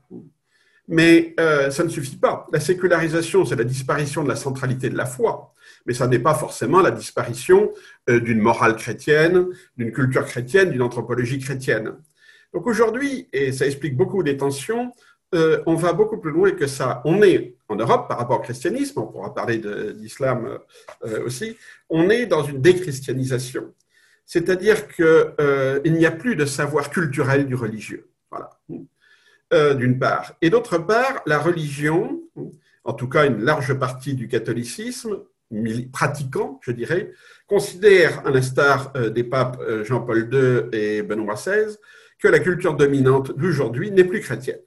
Mais 0.88 1.34
euh, 1.40 1.70
ça 1.70 1.82
ne 1.84 1.88
suffit 1.88 2.16
pas. 2.16 2.46
La 2.52 2.60
sécularisation, 2.60 3.44
c'est 3.44 3.56
la 3.56 3.64
disparition 3.64 4.22
de 4.22 4.28
la 4.28 4.36
centralité 4.36 4.88
de 4.88 4.96
la 4.96 5.06
foi, 5.06 5.52
mais 5.84 5.94
ça 5.94 6.06
n'est 6.06 6.20
pas 6.20 6.34
forcément 6.34 6.80
la 6.80 6.92
disparition 6.92 7.72
euh, 8.08 8.20
d'une 8.20 8.38
morale 8.38 8.76
chrétienne, 8.76 9.46
d'une 9.76 9.92
culture 9.92 10.24
chrétienne, 10.24 10.70
d'une 10.70 10.82
anthropologie 10.82 11.40
chrétienne. 11.40 11.92
Donc 12.54 12.66
aujourd'hui, 12.66 13.28
et 13.32 13.50
ça 13.52 13.66
explique 13.66 13.96
beaucoup 13.96 14.22
des 14.22 14.36
tensions, 14.36 14.92
euh, 15.34 15.60
on 15.66 15.74
va 15.74 15.92
beaucoup 15.92 16.18
plus 16.18 16.30
loin 16.30 16.52
que 16.52 16.68
ça. 16.68 17.02
On 17.04 17.20
est 17.20 17.56
en 17.68 17.74
Europe 17.74 18.06
par 18.08 18.18
rapport 18.18 18.38
au 18.38 18.42
christianisme, 18.42 19.00
on 19.00 19.06
pourra 19.08 19.34
parler 19.34 19.60
d'islam 19.94 20.60
aussi, 21.24 21.56
on 21.90 22.08
est 22.10 22.26
dans 22.26 22.44
une 22.44 22.60
déchristianisation. 22.60 23.74
C'est-à-dire 24.24 24.86
qu'il 24.86 25.92
n'y 25.92 26.06
a 26.06 26.12
plus 26.12 26.36
de 26.36 26.46
savoir 26.46 26.90
culturel 26.90 27.46
du 27.46 27.56
religieux. 27.56 28.08
Voilà. 28.30 28.50
Euh, 29.54 29.74
d'une 29.74 29.96
part. 30.00 30.34
Et 30.42 30.50
d'autre 30.50 30.76
part, 30.76 31.22
la 31.24 31.38
religion, 31.38 32.20
en 32.82 32.92
tout 32.94 33.08
cas 33.08 33.26
une 33.26 33.44
large 33.44 33.74
partie 33.74 34.14
du 34.14 34.26
catholicisme, 34.26 35.18
pratiquant, 35.92 36.58
je 36.64 36.72
dirais, 36.72 37.12
considère, 37.46 38.26
à 38.26 38.32
l'instar 38.32 38.90
euh, 38.96 39.08
des 39.08 39.22
papes 39.22 39.60
euh, 39.60 39.84
Jean-Paul 39.84 40.28
II 40.32 40.76
et 40.76 41.02
Benoît 41.02 41.34
XVI, 41.34 41.76
que 42.18 42.26
la 42.26 42.40
culture 42.40 42.74
dominante 42.74 43.38
d'aujourd'hui 43.38 43.92
n'est 43.92 44.02
plus 44.02 44.18
chrétienne, 44.18 44.58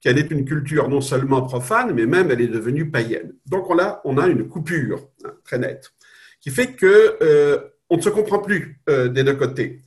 qu'elle 0.00 0.18
est 0.18 0.30
une 0.30 0.44
culture 0.44 0.88
non 0.88 1.00
seulement 1.00 1.42
profane, 1.42 1.92
mais 1.92 2.06
même 2.06 2.30
elle 2.30 2.42
est 2.42 2.46
devenue 2.46 2.88
païenne. 2.88 3.32
Donc 3.46 3.68
on 3.68 4.18
a, 4.18 4.28
une 4.28 4.46
coupure 4.46 5.08
hein, 5.24 5.32
très 5.42 5.58
nette, 5.58 5.92
qui 6.40 6.50
fait 6.50 6.76
que 6.76 7.66
on 7.90 7.96
ne 7.96 8.02
se 8.02 8.08
comprend 8.08 8.38
plus 8.38 8.80
des 8.86 9.24
deux 9.24 9.34
côtés. 9.34 9.82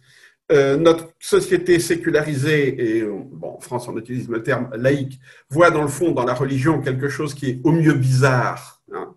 Euh, 0.51 0.77
notre 0.77 1.13
société 1.19 1.77
sécularisée, 1.79 2.97
et 2.97 3.03
bon, 3.03 3.49
en 3.49 3.59
France 3.59 3.87
on 3.87 3.95
utilise 3.97 4.27
le 4.29 4.41
terme 4.41 4.71
laïque, 4.75 5.19
voit 5.49 5.69
dans 5.69 5.83
le 5.83 5.87
fond, 5.87 6.11
dans 6.11 6.25
la 6.25 6.33
religion, 6.33 6.81
quelque 6.81 7.07
chose 7.07 7.35
qui 7.35 7.49
est 7.51 7.59
au 7.63 7.71
mieux 7.71 7.93
bizarre, 7.93 8.81
hein, 8.91 9.15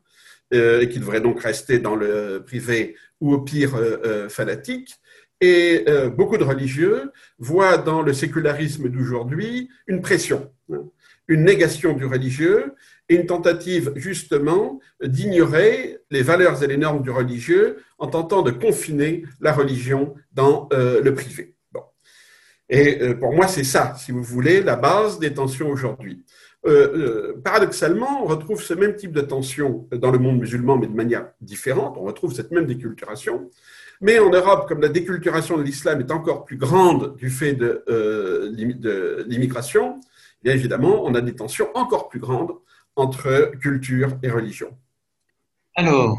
euh, 0.53 0.81
et 0.81 0.90
qui 0.90 0.99
devrait 0.99 1.23
donc 1.23 1.40
rester 1.40 1.79
dans 1.79 1.97
le 1.97 2.42
privé, 2.45 2.97
ou 3.23 3.33
au 3.33 3.40
pire 3.40 3.77
euh, 3.77 4.29
fanatique. 4.29 4.97
Et 5.40 5.85
beaucoup 6.16 6.38
de 6.38 6.45
religieux 6.45 7.11
voient 7.40 7.77
dans 7.77 8.01
le 8.03 8.12
sécularisme 8.12 8.88
d'aujourd'hui 8.88 9.71
une 9.88 10.01
pression, 10.01 10.53
hein, 10.73 10.85
une 11.27 11.42
négation 11.42 11.95
du 11.95 12.05
religieux, 12.05 12.75
et 13.09 13.17
une 13.17 13.27
tentative 13.27 13.93
justement 13.97 14.81
d'ignorer 15.03 15.99
les 16.11 16.23
valeurs 16.23 16.62
et 16.62 16.67
les 16.67 16.77
normes 16.77 17.03
du 17.03 17.11
religieux 17.11 17.79
en 17.99 18.07
tentant 18.07 18.43
de 18.43 18.51
confiner 18.51 19.25
la 19.41 19.53
religion 19.53 20.15
dans 20.33 20.69
euh, 20.73 21.03
le 21.03 21.15
privé. 21.15 21.55
Bon. 21.73 21.83
Et 22.69 23.03
euh, 23.03 23.15
pour 23.15 23.33
moi, 23.33 23.49
c'est 23.49 23.65
ça, 23.65 23.95
si 23.99 24.12
vous 24.12 24.23
voulez, 24.23 24.62
la 24.62 24.77
base 24.77 25.19
des 25.19 25.35
tensions 25.35 25.69
aujourd'hui. 25.69 26.25
Euh, 26.65 27.35
paradoxalement, 27.43 28.23
on 28.23 28.27
retrouve 28.27 28.62
ce 28.62 28.73
même 28.73 28.95
type 28.95 29.12
de 29.12 29.21
tension 29.21 29.88
dans 29.91 30.12
le 30.12 30.19
monde 30.19 30.38
musulman, 30.38 30.77
mais 30.79 30.87
de 30.87 30.95
manière 30.95 31.29
différente. 31.41 31.97
On 31.99 32.05
retrouve 32.05 32.33
cette 32.33 32.53
même 32.53 32.67
déculturation. 32.67 33.51
Mais 34.01 34.21
en 34.21 34.31
Europe, 34.31 34.69
comme 34.69 34.81
la 34.81 34.88
déculturation 34.88 35.57
de 35.59 35.62
l'islam 35.62 36.01
est 36.01 36.12
encore 36.12 36.45
plus 36.45 36.57
grande 36.57 37.17
du 37.17 37.31
fait 37.31 37.55
de, 37.55 37.85
de 37.88 39.25
l'immigration, 39.29 40.01
bien 40.43 40.55
évidemment, 40.55 41.05
on 41.05 41.15
a 41.15 41.21
des 41.21 41.35
tensions 41.35 41.69
encore 41.75 42.09
plus 42.09 42.21
grandes 42.21 42.53
entre 42.97 43.53
culture 43.61 44.19
et 44.23 44.31
religion 44.31 44.77
Alors, 45.75 46.19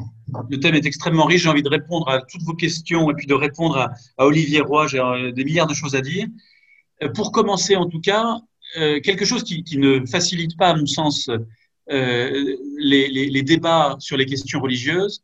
le 0.50 0.60
thème 0.60 0.76
est 0.76 0.86
extrêmement 0.86 1.26
riche. 1.26 1.44
J'ai 1.44 1.50
envie 1.50 1.64
de 1.64 1.70
répondre 1.70 2.10
à 2.10 2.22
toutes 2.22 2.44
vos 2.44 2.54
questions 2.54 3.12
et 3.12 3.14
puis 3.14 3.28
de 3.28 3.34
répondre 3.34 3.78
à, 3.78 4.26
Olivier 4.26 4.62
Roy. 4.62 4.88
J'ai 4.88 5.00
euh, 5.00 5.32
des 5.32 5.44
milliards 5.44 5.68
de 5.68 5.74
choses 5.74 5.96
à 5.96 6.02
dire. 6.02 6.28
Euh, 7.02 7.10
pour 7.10 7.32
commencer, 7.32 7.76
en 7.76 7.88
tout 7.88 8.02
cas, 8.02 8.40
euh, 8.78 9.00
quelque 9.02 9.26
chose 9.26 9.44
qui, 9.44 9.64
ne 9.78 10.06
facilite 10.06 10.58
pas, 10.58 10.70
à 10.70 10.76
mon 10.76 10.86
sens, 10.88 11.30
les, 11.88 13.44
débats 13.44 13.96
sur 14.00 14.18
les 14.18 14.26
questions 14.26 14.62
religieuses, 14.62 15.24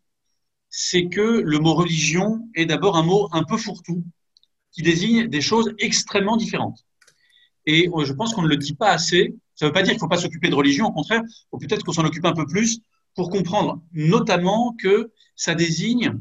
c'est 0.70 1.08
que 1.08 1.42
le 1.42 1.60
mot 1.60 1.74
religion 1.74 2.48
est 2.54 2.66
d'abord 2.66 2.96
un 2.96 3.04
mot 3.04 3.28
un 3.32 3.44
peu 3.44 3.58
fourre-tout, 3.58 4.04
qui 4.72 4.84
désigne 4.84 5.28
des 5.28 5.42
choses 5.42 5.74
extrêmement 5.80 6.38
différentes. 6.38 6.86
Et 7.66 7.90
je 8.04 8.14
pense 8.14 8.34
qu'on 8.34 8.44
ne 8.44 8.48
le 8.48 8.58
dit 8.58 8.76
pas 8.76 8.92
assez 8.92 9.36
ça 9.60 9.65
ne 9.65 9.72
veut 9.72 9.74
pas 9.74 9.82
dire 9.82 9.91
qu'il 9.91 9.98
ne 9.98 10.00
faut 10.00 10.08
pas 10.08 10.17
s'occuper 10.17 10.48
de 10.48 10.56
religion, 10.56 10.86
au 10.86 10.93
contraire, 10.93 11.22
ou 11.52 11.58
peut-être 11.58 11.84
qu'on 11.84 11.91
s'en 11.91 12.06
occupe 12.06 12.24
un 12.24 12.32
peu 12.32 12.45
plus 12.45 12.80
pour 13.13 13.30
comprendre 13.30 13.82
notamment 13.91 14.74
que 14.80 15.12
ça 15.36 15.54
désigne 15.54 16.17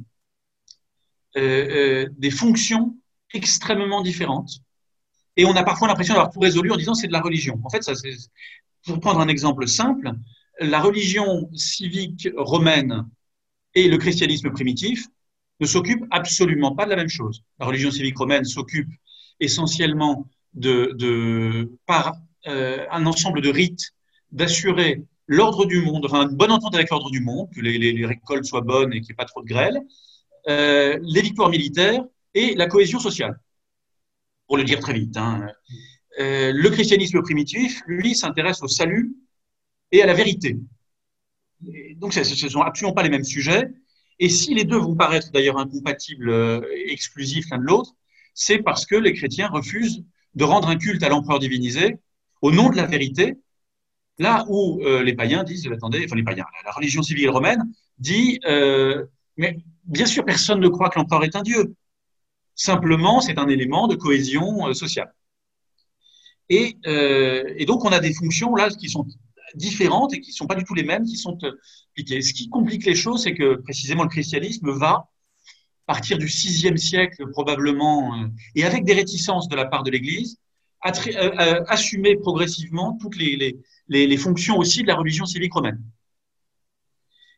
des 1.36 2.30
fonctions 2.32 2.96
extrêmement 3.32 4.02
différentes. 4.02 4.58
Et 5.36 5.44
on 5.44 5.54
a 5.54 5.62
parfois 5.62 5.86
l'impression 5.86 6.14
d'avoir 6.14 6.32
tout 6.32 6.40
résolu 6.40 6.72
en 6.72 6.76
disant 6.76 6.94
c'est 6.94 7.06
de 7.06 7.12
la 7.12 7.20
religion. 7.20 7.60
En 7.62 7.70
fait, 7.70 7.88
pour 8.84 8.98
prendre 8.98 9.20
un 9.20 9.28
exemple 9.28 9.68
simple, 9.68 10.10
la 10.58 10.80
religion 10.80 11.48
civique 11.54 12.28
romaine 12.36 13.08
et 13.76 13.86
le 13.88 13.98
christianisme 13.98 14.50
primitif 14.50 15.06
ne 15.60 15.66
s'occupent 15.66 16.06
absolument 16.10 16.74
pas 16.74 16.86
de 16.86 16.90
la 16.90 16.96
même 16.96 17.08
chose. 17.08 17.44
La 17.60 17.66
religion 17.66 17.92
civique 17.92 18.18
romaine 18.18 18.44
s'occupe 18.44 18.90
essentiellement 19.38 20.28
de, 20.54 20.92
de 20.98 21.70
par 21.86 22.16
euh, 22.48 22.86
un 22.90 23.06
ensemble 23.06 23.40
de 23.40 23.50
rites 23.50 23.92
d'assurer 24.32 25.02
l'ordre 25.26 25.66
du 25.66 25.82
monde, 25.82 26.04
enfin 26.06 26.28
une 26.28 26.36
bonne 26.36 26.50
entente 26.50 26.74
avec 26.74 26.90
l'ordre 26.90 27.10
du 27.10 27.20
monde, 27.20 27.48
que 27.54 27.60
les, 27.60 28.06
récoltes 28.06 28.44
soient 28.44 28.62
bonnes 28.62 28.92
et 28.92 29.00
qu'il 29.00 29.10
n'y 29.10 29.12
ait 29.12 29.14
pas 29.14 29.24
trop 29.26 29.42
de 29.42 29.46
grêle, 29.46 29.80
euh, 30.48 30.98
les 31.02 31.20
victoires 31.20 31.50
militaires 31.50 32.02
et 32.34 32.54
la 32.54 32.66
cohésion 32.66 32.98
sociale, 32.98 33.38
pour 34.46 34.56
le 34.56 34.64
dire 34.64 34.80
très 34.80 34.94
vite. 34.94 35.16
Hein. 35.16 35.46
Euh, 36.18 36.52
le 36.52 36.70
christianisme 36.70 37.22
primitif, 37.22 37.82
lui, 37.86 38.14
s'intéresse 38.14 38.62
au 38.62 38.68
salut 38.68 39.14
et 39.92 40.02
à 40.02 40.06
la 40.06 40.14
vérité. 40.14 40.56
donc, 41.96 42.14
ce 42.14 42.20
ne 42.20 42.50
sont 42.50 42.62
absolument 42.62 42.94
pas 42.94 43.02
les 43.02 43.10
mêmes 43.10 43.24
sujets. 43.24 43.68
Et 44.18 44.28
si 44.28 44.54
les 44.54 44.64
deux 44.64 44.78
vont 44.78 44.96
paraître 44.96 45.30
d'ailleurs 45.30 45.58
incompatibles, 45.58 46.30
euh, 46.30 46.60
exclusifs 46.86 47.50
l'un 47.50 47.58
de 47.58 47.64
l'autre, 47.64 47.94
c'est 48.34 48.58
parce 48.58 48.84
que 48.84 48.96
les 48.96 49.12
chrétiens 49.12 49.48
refusent 49.48 50.04
de 50.34 50.44
rendre 50.44 50.68
un 50.68 50.76
culte 50.76 51.02
à 51.02 51.08
l'empereur 51.08 51.38
divinisé 51.38 51.98
au 52.42 52.52
nom 52.52 52.70
de 52.70 52.76
la 52.76 52.86
vérité, 52.86 53.36
là 54.18 54.44
où 54.48 54.80
euh, 54.82 55.02
les 55.02 55.14
païens 55.14 55.44
disent, 55.44 55.68
attendez, 55.72 56.04
enfin 56.04 56.16
les 56.16 56.24
païens, 56.24 56.46
la 56.64 56.72
religion 56.72 57.02
civile 57.02 57.30
romaine 57.30 57.62
dit, 57.98 58.40
euh, 58.46 59.06
mais 59.36 59.58
bien 59.84 60.06
sûr, 60.06 60.24
personne 60.24 60.60
ne 60.60 60.68
croit 60.68 60.88
que 60.90 60.98
l'empereur 60.98 61.24
est 61.24 61.36
un 61.36 61.42
dieu. 61.42 61.74
Simplement, 62.54 63.20
c'est 63.20 63.38
un 63.38 63.48
élément 63.48 63.86
de 63.86 63.94
cohésion 63.94 64.72
sociale. 64.74 65.14
Et, 66.48 66.76
et, 66.84 67.66
donc, 67.66 67.84
on 67.84 67.90
a 67.90 68.00
des 68.00 68.12
fonctions 68.12 68.56
là 68.56 68.68
qui 68.70 68.88
sont 68.88 69.06
différentes 69.54 70.14
et 70.14 70.20
qui 70.20 70.30
ne 70.30 70.34
sont 70.34 70.46
pas 70.46 70.54
du 70.54 70.64
tout 70.64 70.74
les 70.74 70.82
mêmes 70.82 71.04
qui 71.04 71.16
sont 71.16 71.38
euh, 71.42 71.52
appliquées. 71.92 72.22
Ce 72.22 72.32
qui 72.32 72.48
complique 72.48 72.84
les 72.84 72.94
choses, 72.94 73.22
c'est 73.22 73.34
que 73.34 73.56
précisément 73.56 74.02
le 74.02 74.08
christianisme 74.08 74.70
va, 74.70 75.08
partir 75.86 76.18
du 76.18 76.26
VIe 76.26 76.78
siècle 76.78 77.30
probablement, 77.30 78.14
euh, 78.14 78.28
et 78.54 78.64
avec 78.64 78.84
des 78.84 78.94
réticences 78.94 79.48
de 79.48 79.56
la 79.56 79.64
part 79.64 79.82
de 79.82 79.90
l'Église, 79.90 80.36
euh, 80.36 80.47
assumer 80.80 82.16
progressivement 82.16 82.96
toutes 83.00 83.16
les, 83.16 84.16
fonctions 84.16 84.56
aussi 84.58 84.82
de 84.82 84.88
la 84.88 84.94
religion 84.94 85.26
civique 85.26 85.52
romaine. 85.52 85.82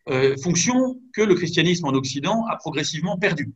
Euh, 0.09 0.37
fonctions 0.43 1.01
que 1.15 1.23
le 1.23 1.35
christianisme 1.35 1.87
en 1.87 1.93
Occident 1.93 2.45
a 2.47 2.57
progressivement 2.57 3.17
perdues. 3.17 3.53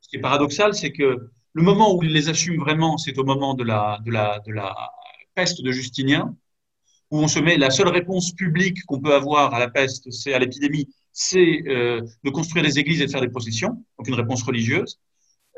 Ce 0.00 0.08
qui 0.08 0.16
est 0.16 0.20
paradoxal, 0.20 0.74
c'est 0.74 0.92
que 0.92 1.30
le 1.52 1.62
moment 1.62 1.94
où 1.94 2.02
il 2.02 2.12
les 2.12 2.28
assume 2.28 2.58
vraiment, 2.58 2.98
c'est 2.98 3.16
au 3.18 3.24
moment 3.24 3.54
de 3.54 3.62
la, 3.62 4.00
peste 5.34 5.62
de 5.62 5.72
Justinien, 5.72 6.34
où 7.10 7.18
on 7.18 7.28
se 7.28 7.38
met 7.38 7.56
la 7.56 7.70
seule 7.70 7.88
réponse 7.88 8.32
publique 8.32 8.84
qu'on 8.86 9.00
peut 9.00 9.14
avoir 9.14 9.54
à 9.54 9.58
la 9.58 9.68
peste, 9.68 10.10
c'est 10.10 10.34
à 10.34 10.38
l'épidémie, 10.38 10.88
c'est 11.12 11.62
euh, 11.68 12.02
de 12.24 12.30
construire 12.30 12.64
des 12.64 12.78
églises 12.78 13.00
et 13.00 13.06
de 13.06 13.10
faire 13.10 13.20
des 13.20 13.28
processions, 13.28 13.84
donc 13.98 14.08
une 14.08 14.14
réponse 14.14 14.42
religieuse. 14.42 14.98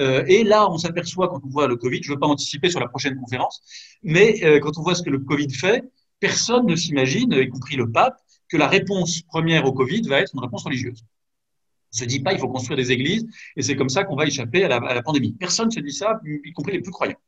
Euh, 0.01 0.25
et 0.27 0.45
là, 0.45 0.71
on 0.71 0.79
s'aperçoit 0.79 1.29
quand 1.29 1.41
on 1.45 1.49
voit 1.49 1.69
le 1.69 1.77
Covid, 1.77 2.03
je 2.03 2.11
ne 2.11 2.15
veux 2.15 2.21
pas 2.21 2.27
anticiper 2.27 2.71
sur 2.71 2.81
la 2.81 2.89
prochaine 2.89 3.19
conférence, 3.19 3.63
mais 4.03 4.45
euh, 4.45 4.61
quand 4.61 4.79
on 4.79 4.83
voit 4.83 4.95
ce 4.95 5.03
que 5.03 5.11
le 5.11 5.19
Covid 5.19 5.51
fait, 5.51 5.85
personne 6.21 6.67
ne 6.67 6.77
s'imagine, 6.77 7.33
y 7.33 7.49
compris 7.49 7.77
le 7.77 7.91
pape, 7.91 8.17
que 8.49 8.57
la 8.57 8.69
réponse 8.69 9.23
première 9.23 9.65
au 9.65 9.73
Covid 9.73 10.03
va 10.03 10.21
être 10.21 10.33
une 10.35 10.41
réponse 10.41 10.65
religieuse. 10.65 11.03
On 11.03 11.97
ne 11.97 12.01
se 12.01 12.05
dit 12.05 12.21
pas 12.21 12.33
il 12.33 12.39
faut 12.39 12.49
construire 12.49 12.77
des 12.77 12.93
églises 12.93 13.27
et 13.57 13.63
c'est 13.63 13.75
comme 13.75 13.89
ça 13.89 14.05
qu'on 14.05 14.17
va 14.17 14.27
échapper 14.27 14.65
à 14.65 14.69
la, 14.69 15.03
pandémie. 15.03 15.33
Personne 15.33 15.67
ne 15.67 15.73
se 15.73 15.81
dit 15.81 15.93
ça, 15.93 16.21
y 16.25 16.53
compris 16.53 16.73
les 16.73 16.81
plus 16.81 16.93
croyants. 16.93 17.19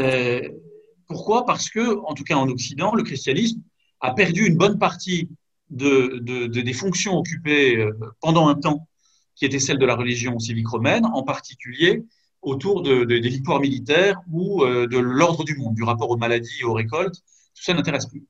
Euh, 0.00 0.48
pourquoi? 1.06 1.44
Parce 1.44 1.68
que, 1.68 1.98
en 2.04 2.14
tout 2.14 2.24
cas 2.24 2.36
en 2.36 2.48
Occident, 2.48 2.94
le 2.94 3.02
christianisme 3.02 3.60
a 4.00 4.14
perdu 4.14 4.46
une 4.46 4.56
bonne 4.56 4.78
partie 4.78 5.28
de, 5.70 6.46
des 6.46 6.72
fonctions 6.72 7.16
occupées 7.16 7.86
pendant 8.20 8.48
un 8.48 8.54
temps, 8.54 8.88
qui 9.36 9.44
étaient 9.44 9.60
celles 9.60 9.78
de 9.78 9.86
la 9.86 9.94
religion 9.94 10.38
civique 10.38 10.68
romaine, 10.68 11.06
en 11.06 11.22
particulier 11.22 12.04
autour 12.42 12.82
des 12.82 13.20
victoires 13.20 13.60
militaires 13.60 14.20
ou 14.30 14.62
euh, 14.62 14.86
de 14.86 14.98
l'ordre 14.98 15.44
du 15.44 15.56
monde, 15.56 15.74
du 15.74 15.82
rapport 15.82 16.10
aux 16.10 16.16
maladies 16.16 16.60
et 16.60 16.64
aux 16.64 16.74
récoltes. 16.74 17.16
Tout 17.16 17.62
ça 17.62 17.74
n'intéresse 17.74 18.06
plus. 18.06 18.24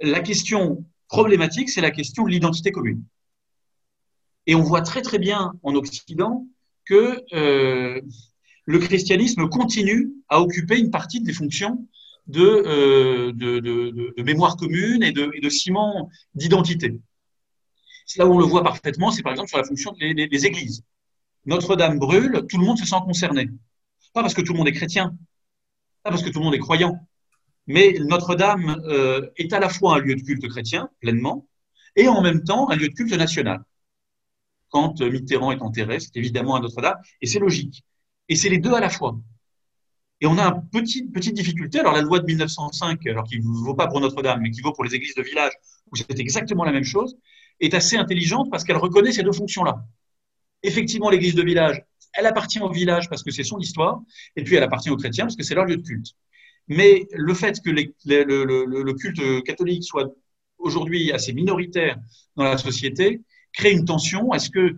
La 0.00 0.20
question 0.20 0.84
problématique, 1.08 1.68
c'est 1.68 1.80
la 1.80 1.90
question 1.90 2.24
de 2.24 2.30
l'identité 2.30 2.70
commune. 2.70 3.02
Et 4.46 4.54
on 4.54 4.62
voit 4.62 4.82
très 4.82 5.02
très 5.02 5.18
bien 5.18 5.52
en 5.64 5.74
Occident 5.74 6.46
que 6.84 7.24
euh, 7.32 8.00
le 8.66 8.78
christianisme 8.78 9.48
continue 9.48 10.12
à 10.28 10.40
occuper 10.40 10.78
une 10.78 10.90
partie 10.90 11.20
des 11.20 11.32
fonctions 11.32 11.84
euh, 12.36 13.32
de, 13.32 13.58
de, 13.58 14.22
mémoire 14.22 14.56
commune 14.56 15.02
et 15.02 15.12
de 15.12 15.48
ciment 15.48 16.08
d'identité. 16.34 17.00
C'est 18.06 18.20
là 18.20 18.26
où 18.26 18.34
on 18.34 18.38
le 18.38 18.44
voit 18.44 18.62
parfaitement, 18.62 19.10
c'est 19.10 19.22
par 19.22 19.32
exemple 19.32 19.48
sur 19.48 19.58
la 19.58 19.64
fonction 19.64 19.92
des, 19.92 20.46
églises. 20.46 20.84
Notre-Dame 21.44 21.98
brûle, 21.98 22.46
tout 22.48 22.56
le 22.56 22.64
monde 22.64 22.78
se 22.78 22.86
sent 22.86 22.96
concerné. 23.04 23.48
Pas 24.14 24.22
parce 24.22 24.32
que 24.32 24.42
tout 24.42 24.52
le 24.52 24.58
monde 24.58 24.68
est 24.68 24.72
chrétien, 24.72 25.16
pas 26.04 26.10
parce 26.10 26.22
que 26.22 26.30
tout 26.30 26.38
le 26.38 26.44
monde 26.44 26.54
est 26.54 26.60
croyant, 26.60 27.06
mais 27.66 27.98
Notre-Dame 27.98 28.80
euh, 28.86 29.28
est 29.36 29.52
à 29.52 29.58
la 29.58 29.68
fois 29.68 29.96
un 29.96 29.98
lieu 29.98 30.14
de 30.14 30.22
culte 30.22 30.48
chrétien, 30.48 30.88
pleinement, 31.00 31.48
et 31.96 32.06
en 32.06 32.22
même 32.22 32.44
temps 32.44 32.70
un 32.70 32.76
lieu 32.76 32.88
de 32.88 32.94
culte 32.94 33.12
national. 33.12 33.64
Quand 34.68 35.00
Mitterrand 35.00 35.50
est 35.50 35.60
enterré, 35.60 35.98
c'est 35.98 36.16
évidemment 36.16 36.54
à 36.54 36.60
Notre-Dame, 36.60 36.98
et 37.20 37.26
c'est 37.26 37.40
logique. 37.40 37.84
Et 38.28 38.36
c'est 38.36 38.48
les 38.48 38.58
deux 38.58 38.72
à 38.72 38.80
la 38.80 38.88
fois. 38.88 39.18
Et 40.20 40.26
on 40.26 40.38
a 40.38 40.46
une 40.46 40.68
petite, 40.68 41.12
petite 41.12 41.34
difficulté. 41.34 41.80
Alors, 41.80 41.92
la 41.92 42.02
loi 42.02 42.20
de 42.20 42.24
1905, 42.24 43.04
alors 43.06 43.24
qui 43.24 43.38
ne 43.38 43.44
vaut 43.44 43.74
pas 43.74 43.86
pour 43.86 44.00
Notre-Dame, 44.00 44.40
mais 44.40 44.50
qui 44.50 44.60
vaut 44.60 44.72
pour 44.72 44.84
les 44.84 44.94
églises 44.94 45.14
de 45.14 45.22
village, 45.22 45.52
où 45.90 45.96
c'est 45.96 46.18
exactement 46.18 46.64
la 46.64 46.72
même 46.72 46.84
chose, 46.84 47.16
est 47.60 47.74
assez 47.74 47.96
intelligente 47.96 48.48
parce 48.50 48.64
qu'elle 48.64 48.76
reconnaît 48.76 49.12
ces 49.12 49.22
deux 49.22 49.32
fonctions-là. 49.32 49.84
Effectivement, 50.62 51.10
l'église 51.10 51.34
de 51.34 51.42
village, 51.42 51.82
elle 52.12 52.26
appartient 52.26 52.60
au 52.60 52.70
village 52.70 53.08
parce 53.08 53.22
que 53.22 53.30
c'est 53.30 53.44
son 53.44 53.58
histoire, 53.58 54.00
et 54.36 54.42
puis 54.42 54.56
elle 54.56 54.62
appartient 54.62 54.90
aux 54.90 54.96
chrétiens 54.96 55.24
parce 55.24 55.36
que 55.36 55.42
c'est 55.42 55.54
leur 55.54 55.64
lieu 55.64 55.76
de 55.76 55.82
culte. 55.82 56.14
Mais 56.68 57.06
le 57.12 57.34
fait 57.34 57.60
que 57.62 57.70
le, 57.70 58.92
culte 58.94 59.44
catholique 59.44 59.84
soit 59.84 60.12
aujourd'hui 60.58 61.12
assez 61.12 61.32
minoritaire 61.32 61.96
dans 62.34 62.44
la 62.44 62.58
société 62.58 63.20
crée 63.52 63.72
une 63.72 63.84
tension. 63.84 64.32
Est-ce 64.34 64.50
que, 64.50 64.76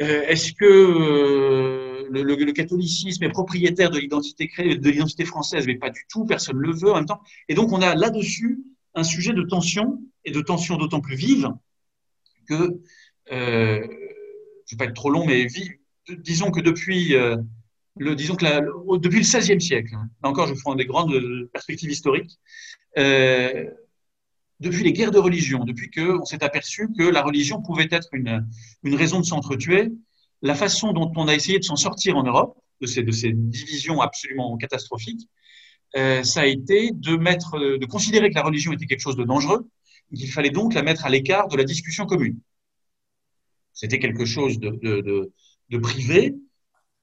euh, 0.00 0.34
euh, 0.62 2.08
le, 2.10 2.52
catholicisme 2.52 3.24
est 3.24 3.30
propriétaire 3.30 3.90
de 3.90 3.98
l'identité 3.98 4.50
de 4.58 4.90
l'identité 4.90 5.24
française, 5.24 5.66
mais 5.66 5.76
pas 5.76 5.90
du 5.90 6.06
tout, 6.08 6.24
personne 6.24 6.56
ne 6.56 6.62
le 6.62 6.72
veut 6.72 6.90
en 6.90 6.96
même 6.96 7.06
temps. 7.06 7.20
Et 7.48 7.54
donc 7.54 7.72
on 7.72 7.82
a 7.82 7.94
là-dessus 7.94 8.60
un 8.94 9.04
sujet 9.04 9.32
de 9.32 9.42
tension, 9.42 10.00
et 10.24 10.30
de 10.30 10.40
tension 10.40 10.76
d'autant 10.76 11.00
plus 11.00 11.16
vive 11.16 11.48
que, 12.48 12.80
euh, 13.32 13.86
je 14.66 14.74
ne 14.74 14.76
vais 14.76 14.76
pas 14.78 14.84
être 14.84 14.94
trop 14.94 15.10
long, 15.10 15.26
mais 15.26 15.46
disons 16.18 16.50
que 16.50 16.60
depuis, 16.60 17.14
euh, 17.14 17.36
le, 17.96 18.14
disons 18.14 18.34
que 18.34 18.44
depuis 18.98 19.20
le 19.20 19.24
XVIe 19.24 19.60
siècle, 19.60 19.94
hein, 19.94 20.08
là 20.22 20.30
encore 20.30 20.46
je 20.46 20.54
prends 20.54 20.74
des 20.74 20.86
grandes 20.86 21.48
perspectives 21.52 21.90
historiques, 21.90 22.38
euh, 22.98 23.64
depuis 24.58 24.84
les 24.84 24.92
guerres 24.92 25.10
de 25.10 25.18
religion, 25.18 25.64
depuis 25.64 25.90
qu'on 25.90 26.24
s'est 26.24 26.44
aperçu 26.44 26.88
que 26.96 27.04
la 27.04 27.22
religion 27.22 27.62
pouvait 27.62 27.88
être 27.90 28.08
une, 28.12 28.46
une 28.82 28.94
raison 28.94 29.20
de 29.20 29.24
s'entretuer, 29.24 29.90
la 30.42 30.54
façon 30.54 30.92
dont 30.92 31.10
on 31.16 31.28
a 31.28 31.34
essayé 31.34 31.58
de 31.58 31.64
s'en 31.64 31.76
sortir 31.76 32.16
en 32.16 32.24
Europe, 32.24 32.58
de 32.80 32.86
ces, 32.86 33.02
de 33.02 33.12
ces 33.12 33.32
divisions 33.32 34.00
absolument 34.00 34.56
catastrophiques, 34.56 35.28
euh, 35.28 35.30
ça 35.94 36.40
a 36.40 36.46
été 36.46 36.92
de, 36.92 37.16
mettre, 37.16 37.58
de 37.58 37.86
considérer 37.86 38.30
que 38.30 38.34
la 38.36 38.42
religion 38.42 38.72
était 38.72 38.86
quelque 38.86 39.00
chose 39.00 39.16
de 39.16 39.24
dangereux, 39.24 39.68
qu'il 40.14 40.30
fallait 40.30 40.50
donc 40.50 40.74
la 40.74 40.82
mettre 40.82 41.06
à 41.06 41.10
l'écart 41.10 41.48
de 41.48 41.56
la 41.56 41.64
discussion 41.64 42.06
commune. 42.06 42.38
C'était 43.72 43.98
quelque 43.98 44.24
chose 44.24 44.58
de, 44.58 44.70
de, 44.70 45.32
de 45.70 45.78
privé 45.78 46.34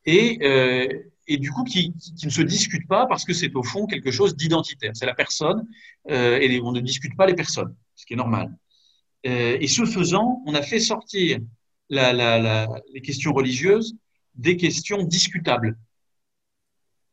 et, 0.06 0.40
euh, 0.42 0.88
et 1.28 1.38
du 1.38 1.52
coup 1.52 1.64
qui, 1.64 1.94
qui, 1.94 2.26
ne 2.26 2.32
se 2.32 2.42
discute 2.42 2.88
pas 2.88 3.06
parce 3.08 3.26
que 3.26 3.34
c'est 3.34 3.54
au 3.56 3.64
fond 3.64 3.86
quelque 3.88 4.12
chose 4.12 4.36
d'identitaire. 4.36 4.92
C'est 4.94 5.06
la 5.06 5.16
personne 5.16 5.68
euh, 6.10 6.40
et 6.40 6.60
on 6.62 6.72
ne 6.72 6.80
discute 6.80 7.16
pas 7.16 7.26
les 7.26 7.36
personnes, 7.36 7.76
ce 7.96 8.06
qui 8.06 8.14
est 8.14 8.18
normal. 8.18 8.56
Euh, 9.26 9.58
et 9.60 9.68
ce 9.68 9.86
faisant, 9.86 10.42
on 10.46 10.54
a 10.54 10.62
fait 10.62 10.80
sortir 10.80 11.40
la, 11.90 12.14
la, 12.14 12.40
la, 12.40 12.68
les 12.94 13.02
questions 13.02 13.34
religieuses 13.34 13.96
des 14.36 14.56
questions 14.56 15.04
discutables. 15.04 15.78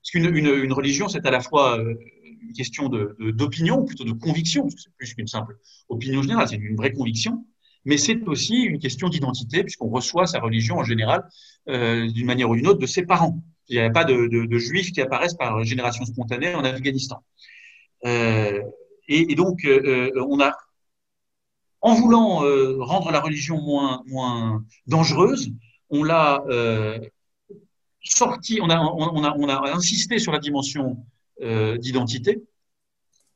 Parce 0.04 0.10
qu'une 0.10 0.36
une, 0.36 0.64
une 0.64 0.72
religion, 0.74 1.08
c'est 1.08 1.24
à 1.24 1.30
la 1.30 1.40
fois 1.40 1.78
euh, 1.78 1.94
une 2.42 2.52
question 2.52 2.90
d'opinion, 2.90 3.84
plutôt 3.86 4.04
de 4.04 4.12
conviction, 4.12 4.62
parce 4.62 4.74
que 4.74 4.80
c'est 4.82 4.96
plus 4.98 5.14
qu'une 5.14 5.26
simple 5.26 5.56
opinion 5.88 6.20
générale, 6.20 6.46
c'est 6.46 6.56
une 6.56 6.76
vraie 6.76 6.92
conviction, 6.92 7.46
mais 7.86 7.96
c'est 7.96 8.22
aussi 8.28 8.64
une 8.64 8.78
question 8.78 9.08
d'identité, 9.08 9.62
puisqu'on 9.62 9.88
reçoit 9.88 10.26
sa 10.26 10.40
religion 10.40 10.76
en 10.76 10.84
général 10.84 11.26
euh, 11.70 12.06
d'une 12.10 12.26
manière 12.26 12.50
ou 12.50 12.54
d'une 12.54 12.66
autre 12.66 12.80
de 12.80 12.86
ses 12.86 13.06
parents. 13.06 13.42
Il 13.68 13.78
n'y 13.78 13.82
a 13.82 13.88
pas 13.88 14.04
de, 14.04 14.58
juifs 14.58 14.92
qui 14.92 15.00
apparaissent 15.00 15.34
par 15.34 15.64
génération 15.64 16.04
spontanée 16.04 16.54
en 16.54 16.64
Afghanistan. 16.64 17.24
Euh, 18.04 18.60
et, 19.08 19.34
donc, 19.34 19.66
on 19.66 20.40
a 20.40 20.52
en 21.80 21.94
voulant 21.94 22.40
rendre 22.84 23.10
la 23.10 23.20
religion 23.20 23.58
moins 24.06 24.62
dangereuse, 24.86 25.50
on 25.88 26.02
l'a 26.02 26.44
sorti, 28.04 28.60
on 28.60 28.68
a, 28.70 29.72
insisté 29.74 30.18
sur 30.18 30.32
la 30.32 30.38
dimension 30.38 31.04
d'identité 31.40 32.42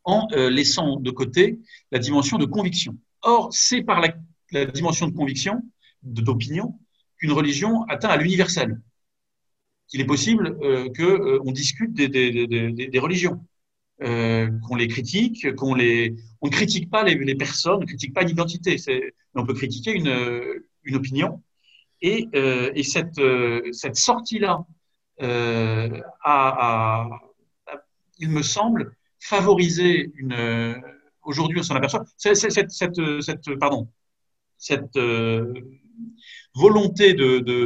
en 0.04 0.28
laissant 0.30 0.96
de 0.96 1.10
côté 1.10 1.58
la 1.90 1.98
dimension 1.98 2.38
de 2.38 2.46
conviction. 2.46 2.96
Or, 3.22 3.48
c'est 3.52 3.82
par 3.82 4.00
la, 4.00 4.64
dimension 4.66 5.08
de 5.08 5.14
conviction, 5.14 5.62
d'opinion, 6.02 6.78
qu'une 7.18 7.32
religion 7.32 7.82
atteint 7.84 8.08
à 8.08 8.16
l'universel. 8.16 8.80
Qu'il 9.88 10.00
est 10.00 10.06
possible 10.06 10.56
euh, 10.62 10.88
qu'on 10.96 11.52
discute 11.52 11.92
des, 11.92 12.98
religions, 12.98 13.44
euh, 14.02 14.48
qu'on 14.66 14.76
les 14.76 14.88
critique, 14.88 15.54
qu'on 15.56 15.72
on 15.72 16.46
ne 16.46 16.50
critique 16.50 16.90
pas 16.90 17.04
les, 17.04 17.34
personnes, 17.34 17.76
on 17.76 17.80
ne 17.80 17.86
critique 17.86 18.14
pas 18.14 18.22
une 18.22 18.30
identité, 18.30 18.76
on 19.34 19.44
peut 19.44 19.54
critiquer 19.54 19.92
une 19.92 20.94
opinion. 20.94 21.42
Et, 22.00 22.28
euh, 22.34 22.70
et 22.74 22.82
cette, 22.82 23.20
cette 23.72 23.96
sortie-là 23.96 24.64
a, 25.20 25.88
a, 26.24 27.20
il 28.18 28.30
me 28.30 28.42
semble, 28.42 28.92
favoriser 29.20 30.12
une. 30.16 30.82
Aujourd'hui, 31.22 31.58
on 31.60 31.62
s'en 31.62 31.74
aperçoit. 31.74 32.04
Cette, 32.16 32.36
cette, 32.36 32.70
cette, 32.70 33.58
pardon, 33.58 33.88
cette 34.56 34.96
euh, 34.96 35.52
volonté 36.54 37.14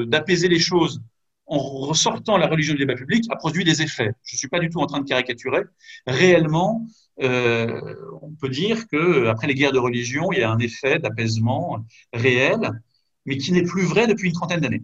d'apaiser 0.06 0.48
de, 0.48 0.54
les 0.54 0.60
choses 0.60 1.02
en 1.46 1.58
ressortant 1.58 2.36
la 2.38 2.46
religion 2.46 2.74
du 2.74 2.80
débat 2.80 2.94
public 2.94 3.24
a 3.30 3.36
produit 3.36 3.64
des 3.64 3.82
effets. 3.82 4.12
Je 4.24 4.36
ne 4.36 4.38
suis 4.38 4.48
pas 4.48 4.58
du 4.58 4.70
tout 4.70 4.78
en 4.78 4.86
train 4.86 5.00
de 5.00 5.08
caricaturer. 5.08 5.62
Réellement, 6.06 6.86
euh, 7.20 7.94
on 8.22 8.32
peut 8.32 8.48
dire 8.48 8.86
que 8.88 9.26
après 9.26 9.46
les 9.46 9.54
guerres 9.54 9.72
de 9.72 9.78
religion, 9.78 10.32
il 10.32 10.38
y 10.38 10.42
a 10.42 10.50
un 10.50 10.58
effet 10.58 10.98
d'apaisement 10.98 11.84
réel, 12.12 12.70
mais 13.26 13.38
qui 13.38 13.52
n'est 13.52 13.62
plus 13.62 13.84
vrai 13.84 14.06
depuis 14.06 14.28
une 14.28 14.34
trentaine 14.34 14.60
d'années. 14.60 14.82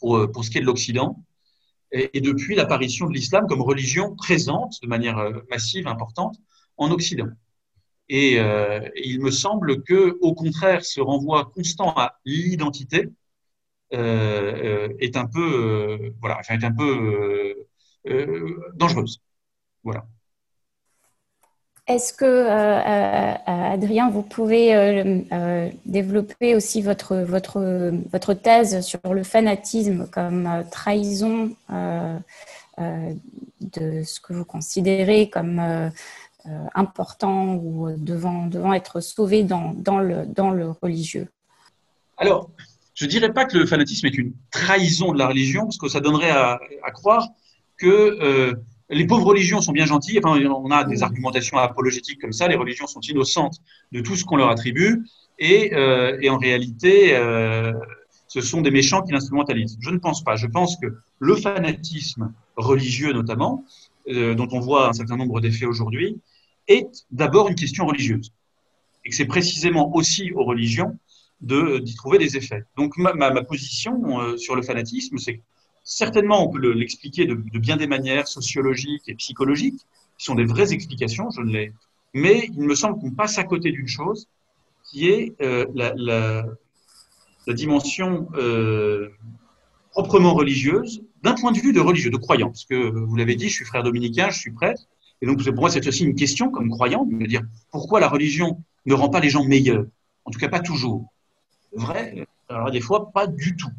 Pour, 0.00 0.30
pour 0.32 0.44
ce 0.44 0.50
qui 0.50 0.58
est 0.58 0.60
de 0.60 0.66
l'Occident, 0.66 1.24
et, 1.94 2.20
depuis 2.20 2.54
l'apparition 2.56 3.06
de 3.06 3.12
l'islam 3.12 3.46
comme 3.48 3.62
religion 3.62 4.14
présente 4.16 4.74
de 4.82 4.88
manière 4.88 5.18
euh, 5.18 5.40
massive, 5.50 5.86
importante, 5.86 6.36
en 6.76 6.90
Occident. 6.90 7.28
Et, 8.08 8.38
euh, 8.38 8.80
il 8.96 9.20
me 9.20 9.30
semble 9.30 9.82
que, 9.84 10.18
au 10.20 10.34
contraire, 10.34 10.84
ce 10.84 11.00
renvoi 11.00 11.50
constant 11.54 11.94
à 11.96 12.18
l'identité 12.24 13.08
euh, 13.92 14.92
est 14.98 15.16
un 15.16 15.26
peu, 15.26 16.12
voilà, 16.20 16.40
est 16.48 16.64
un 16.64 16.72
peu 16.72 17.66
dangereuse. 18.74 19.20
Voilà. 19.84 20.06
Est-ce 21.86 22.14
que, 22.14 22.24
euh, 22.24 22.48
euh, 22.48 23.34
Adrien, 23.46 24.08
vous 24.08 24.22
pouvez 24.22 24.74
euh, 24.74 25.68
développer 25.84 26.54
aussi 26.54 26.80
votre, 26.80 27.16
votre, 27.16 27.92
votre 28.10 28.32
thèse 28.32 28.80
sur 28.80 29.00
le 29.12 29.22
fanatisme 29.22 30.08
comme 30.10 30.64
trahison 30.70 31.54
de 32.78 34.02
ce 34.02 34.20
que 34.20 34.32
vous 34.32 34.46
considérez 34.46 35.28
comme 35.28 35.90
important 36.74 37.54
ou 37.56 37.90
devant, 37.98 38.46
devant 38.46 38.72
être 38.72 39.00
sauvé 39.00 39.42
dans, 39.42 39.74
dans, 39.74 39.98
le, 39.98 40.24
dans 40.24 40.50
le 40.50 40.70
religieux? 40.70 41.28
Alors, 42.16 42.48
je 42.94 43.04
ne 43.04 43.10
dirais 43.10 43.32
pas 43.32 43.44
que 43.44 43.58
le 43.58 43.66
fanatisme 43.66 44.06
est 44.06 44.16
une 44.16 44.32
trahison 44.50 45.12
de 45.12 45.18
la 45.18 45.26
religion, 45.26 45.64
parce 45.64 45.76
que 45.76 45.88
ça 45.88 46.00
donnerait 46.00 46.30
à 46.30 46.58
croire 46.94 47.28
que 47.76 48.56
les 48.94 49.06
pauvres 49.06 49.26
religions 49.26 49.60
sont 49.60 49.72
bien 49.72 49.86
gentilles. 49.86 50.20
Enfin, 50.22 50.40
on 50.40 50.70
a 50.70 50.84
des 50.84 51.02
argumentations 51.02 51.58
apologétiques 51.58 52.20
comme 52.20 52.32
ça. 52.32 52.48
Les 52.48 52.56
religions 52.56 52.86
sont 52.86 53.00
innocentes 53.00 53.60
de 53.92 54.00
tout 54.00 54.16
ce 54.16 54.24
qu'on 54.24 54.36
leur 54.36 54.48
attribue. 54.50 55.04
Et, 55.38 55.74
euh, 55.74 56.18
en 56.30 56.38
réalité, 56.38 57.16
euh, 57.16 57.72
ce 58.28 58.40
sont 58.40 58.60
des 58.60 58.70
méchants 58.70 59.02
qui 59.02 59.12
l'instrumentalisent. 59.12 59.76
Je 59.80 59.90
ne 59.90 59.98
pense 59.98 60.22
pas. 60.22 60.36
Je 60.36 60.46
pense 60.46 60.76
que 60.76 60.86
le 61.18 61.36
fanatisme 61.36 62.32
religieux, 62.56 63.12
notamment, 63.12 63.64
euh, 64.08 64.34
dont 64.34 64.48
on 64.52 64.60
voit 64.60 64.88
un 64.88 64.92
certain 64.92 65.16
nombre 65.16 65.40
d'effets 65.40 65.66
aujourd'hui, 65.66 66.20
est 66.68 67.06
d'abord 67.10 67.48
une 67.48 67.56
question 67.56 67.86
religieuse. 67.86 68.32
Et 69.04 69.10
que 69.10 69.16
c'est 69.16 69.26
précisément 69.26 69.94
aussi 69.94 70.32
aux 70.32 70.44
religions 70.44 70.96
d'y 71.40 71.94
trouver 71.94 72.16
des 72.16 72.38
effets. 72.38 72.64
Donc 72.78 72.96
ma, 72.96 73.12
ma, 73.12 73.42
position 73.42 74.38
sur 74.38 74.56
le 74.56 74.62
fanatisme, 74.62 75.18
c'est 75.18 75.42
Certainement, 75.84 76.48
on 76.48 76.50
peut 76.50 76.72
l'expliquer 76.72 77.26
de, 77.26 77.34
bien 77.34 77.76
des 77.76 77.86
manières 77.86 78.26
sociologiques 78.26 79.02
et 79.06 79.14
psychologiques, 79.14 79.80
qui 80.18 80.24
sont 80.24 80.34
des 80.34 80.46
vraies 80.46 80.72
explications, 80.72 81.30
je 81.30 81.42
ne 81.42 81.52
l'ai. 81.52 81.72
Mais 82.14 82.48
il 82.54 82.62
me 82.62 82.74
semble 82.74 82.98
qu'on 82.98 83.10
passe 83.10 83.38
à 83.38 83.44
côté 83.44 83.70
d'une 83.70 83.88
chose 83.88 84.26
qui 84.84 85.08
est 85.08 85.34
euh, 85.42 85.66
la, 85.74 86.44
dimension 87.52 88.28
euh, 88.34 89.10
proprement 89.90 90.32
religieuse, 90.32 91.02
d'un 91.22 91.34
point 91.34 91.52
de 91.52 91.58
vue 91.58 91.72
de 91.72 91.80
religieux, 91.80 92.10
de 92.10 92.16
croyant. 92.16 92.48
Parce 92.48 92.64
que 92.64 92.74
vous 92.74 93.16
l'avez 93.16 93.34
dit, 93.34 93.48
je 93.48 93.54
suis 93.54 93.64
frère 93.64 93.82
dominicain, 93.82 94.30
je 94.30 94.38
suis 94.38 94.52
prêtre. 94.52 94.82
Et 95.20 95.26
donc, 95.26 95.42
pour 95.42 95.54
moi, 95.54 95.70
c'est 95.70 95.86
aussi 95.86 96.04
une 96.04 96.14
question, 96.14 96.50
comme 96.50 96.70
croyant, 96.70 97.04
de 97.04 97.14
me 97.14 97.26
dire 97.26 97.42
pourquoi 97.70 98.00
la 98.00 98.08
religion 98.08 98.62
ne 98.86 98.94
rend 98.94 99.10
pas 99.10 99.20
les 99.20 99.30
gens 99.30 99.44
meilleurs 99.44 99.84
En 100.24 100.30
tout 100.30 100.38
cas, 100.38 100.48
pas 100.48 100.60
toujours. 100.60 101.12
Vrai 101.72 102.26
Alors, 102.48 102.70
des 102.70 102.80
fois, 102.80 103.10
pas 103.12 103.26
du 103.26 103.56
tout. 103.56 103.70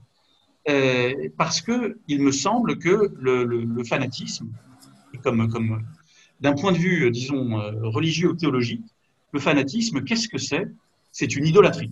Euh, 0.68 1.30
parce 1.38 1.62
que 1.62 2.00
il 2.08 2.22
me 2.24 2.32
semble 2.32 2.80
que 2.80 3.14
le, 3.20 3.84
fanatisme, 3.84 4.48
comme, 5.22 5.84
d'un 6.42 6.54
point 6.54 6.72
de 6.72 6.78
vue, 6.78 7.12
disons, 7.12 7.60
euh, 7.60 7.72
religieux 7.84 8.30
ou 8.30 8.34
théologique, 8.34 8.84
le 9.32 9.40
fanatisme, 9.40 10.04
qu'est-ce 10.04 10.28
que 10.28 10.40
c'est? 10.40 10.68
C'est 11.12 11.36
une 11.36 11.46
idolâtrie. 11.46 11.92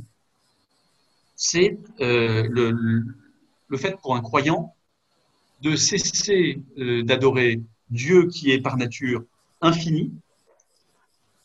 C'est 1.36 1.77
euh, 2.01 2.47
le, 2.49 3.77
fait 3.77 3.95
pour 4.01 4.15
un 4.15 4.21
croyant 4.21 4.73
de 5.62 5.75
cesser 5.75 6.62
d'adorer 6.77 7.62
Dieu 7.89 8.27
qui 8.27 8.51
est 8.51 8.59
par 8.59 8.77
nature 8.77 9.23
infini 9.62 10.12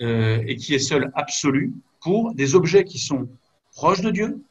et 0.01 0.57
qui 0.57 0.75
est 0.75 0.79
seul 0.79 1.11
absolu 1.15 1.73
pour 2.01 2.35
des 2.35 2.55
objets 2.55 2.85
qui 2.85 2.99
sont 2.99 3.29
proches 3.73 4.03
de 4.03 4.11
Dieu, 4.11 4.43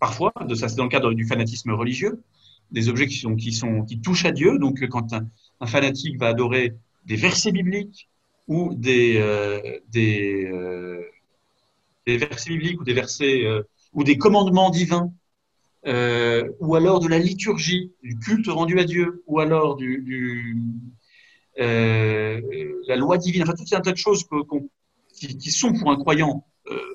parfois, 0.00 0.32
de 0.48 0.54
ça 0.54 0.68
c'est 0.68 0.76
dans 0.76 0.84
le 0.84 0.90
cadre 0.90 1.12
du 1.12 1.26
fanatisme 1.26 1.70
religieux, 1.70 2.22
des 2.72 2.88
objets 2.88 3.06
qui, 3.06 3.16
sont, 3.16 3.36
qui, 3.36 3.52
sont, 3.52 3.84
qui 3.84 4.00
touchent 4.00 4.24
à 4.24 4.32
Dieu. 4.32 4.58
Donc, 4.58 4.84
quand 4.88 5.12
un, 5.12 5.26
fanatique 5.66 6.18
va 6.18 6.28
adorer 6.28 6.74
des 7.06 7.16
versets 7.16 7.52
bibliques 7.52 8.08
ou 8.48 8.74
des, 8.74 9.18
euh, 9.18 9.60
euh, 9.96 11.02
versets 12.06 12.50
bibliques 12.50 12.80
ou 12.80 12.84
des 12.84 12.94
versets 12.94 13.44
euh, 13.44 13.62
ou 13.92 14.04
des 14.04 14.18
commandements 14.18 14.70
divins, 14.70 15.12
ou 15.84 16.74
alors 16.74 17.00
de 17.00 17.08
la 17.08 17.18
liturgie, 17.18 17.92
du 18.02 18.18
culte 18.18 18.48
rendu 18.48 18.78
à 18.78 18.84
Dieu, 18.84 19.22
ou 19.26 19.40
alors 19.40 19.76
du, 19.76 20.56
la 21.56 22.96
loi 22.96 23.18
divine, 23.18 23.42
enfin 23.42 23.54
tout 23.54 23.64
un 23.74 23.80
tas 23.80 23.92
de 23.92 23.96
choses 23.96 24.24
qui, 25.12 25.50
sont 25.50 25.72
pour 25.72 25.90
un 25.90 25.96
croyant 25.96 26.46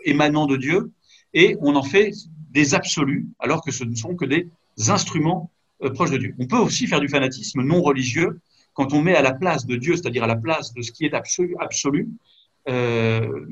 émanant 0.05 0.45
de 0.45 0.55
Dieu, 0.55 0.91
et 1.35 1.57
on 1.59 1.75
en 1.75 1.83
fait 1.83 2.13
des 2.49 2.73
absolus, 2.73 3.27
alors 3.39 3.61
que 3.63 3.71
ce 3.71 3.83
ne 3.83 3.93
sont 3.93 4.15
que 4.15 4.25
des 4.25 4.49
instruments 4.87 5.51
euh, 5.83 5.91
proches 5.91 6.11
de 6.11 6.17
Dieu. 6.17 6.33
On 6.39 6.47
peut 6.47 6.57
aussi 6.57 6.87
faire 6.87 7.01
du 7.01 7.09
fanatisme 7.09 7.61
non 7.61 7.81
religieux 7.81 8.39
quand 8.73 8.93
on 8.93 9.01
met 9.01 9.15
à 9.15 9.21
la 9.21 9.33
place 9.33 9.65
de 9.65 9.75
Dieu, 9.75 9.95
c'est-à-dire 9.95 10.23
à 10.23 10.27
la 10.27 10.37
place 10.37 10.73
de 10.73 10.81
ce 10.81 10.91
qui 10.91 11.05
est 11.05 11.13
absolu, 11.13 12.09
euh, 12.69 13.45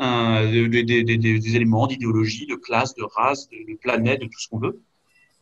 des, 0.00 1.56
éléments 1.56 1.86
d'idéologie, 1.88 2.46
de 2.46 2.54
classe, 2.54 2.94
de 2.94 3.02
race, 3.02 3.48
de, 3.50 3.56
de, 3.70 3.76
planète, 3.76 4.20
de 4.20 4.26
tout 4.26 4.38
ce 4.38 4.48
qu'on 4.48 4.58
veut. 4.58 4.80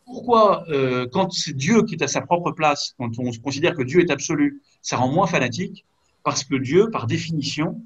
Pourquoi, 0.06 0.64
euh, 0.70 1.06
quand 1.12 1.32
c'est 1.32 1.54
Dieu 1.54 1.82
qui 1.82 1.94
est 1.94 2.02
à 2.02 2.08
sa 2.08 2.22
propre 2.22 2.52
place, 2.52 2.94
quand 2.98 3.18
on 3.18 3.30
considère 3.42 3.74
que 3.74 3.82
Dieu 3.82 4.00
est 4.00 4.10
absolu, 4.10 4.62
ça 4.80 4.96
rend 4.96 5.12
moins 5.12 5.26
fanatique? 5.26 5.84
Parce 6.22 6.44
que 6.44 6.56
Dieu, 6.56 6.90
par 6.90 7.06
définition, 7.06 7.80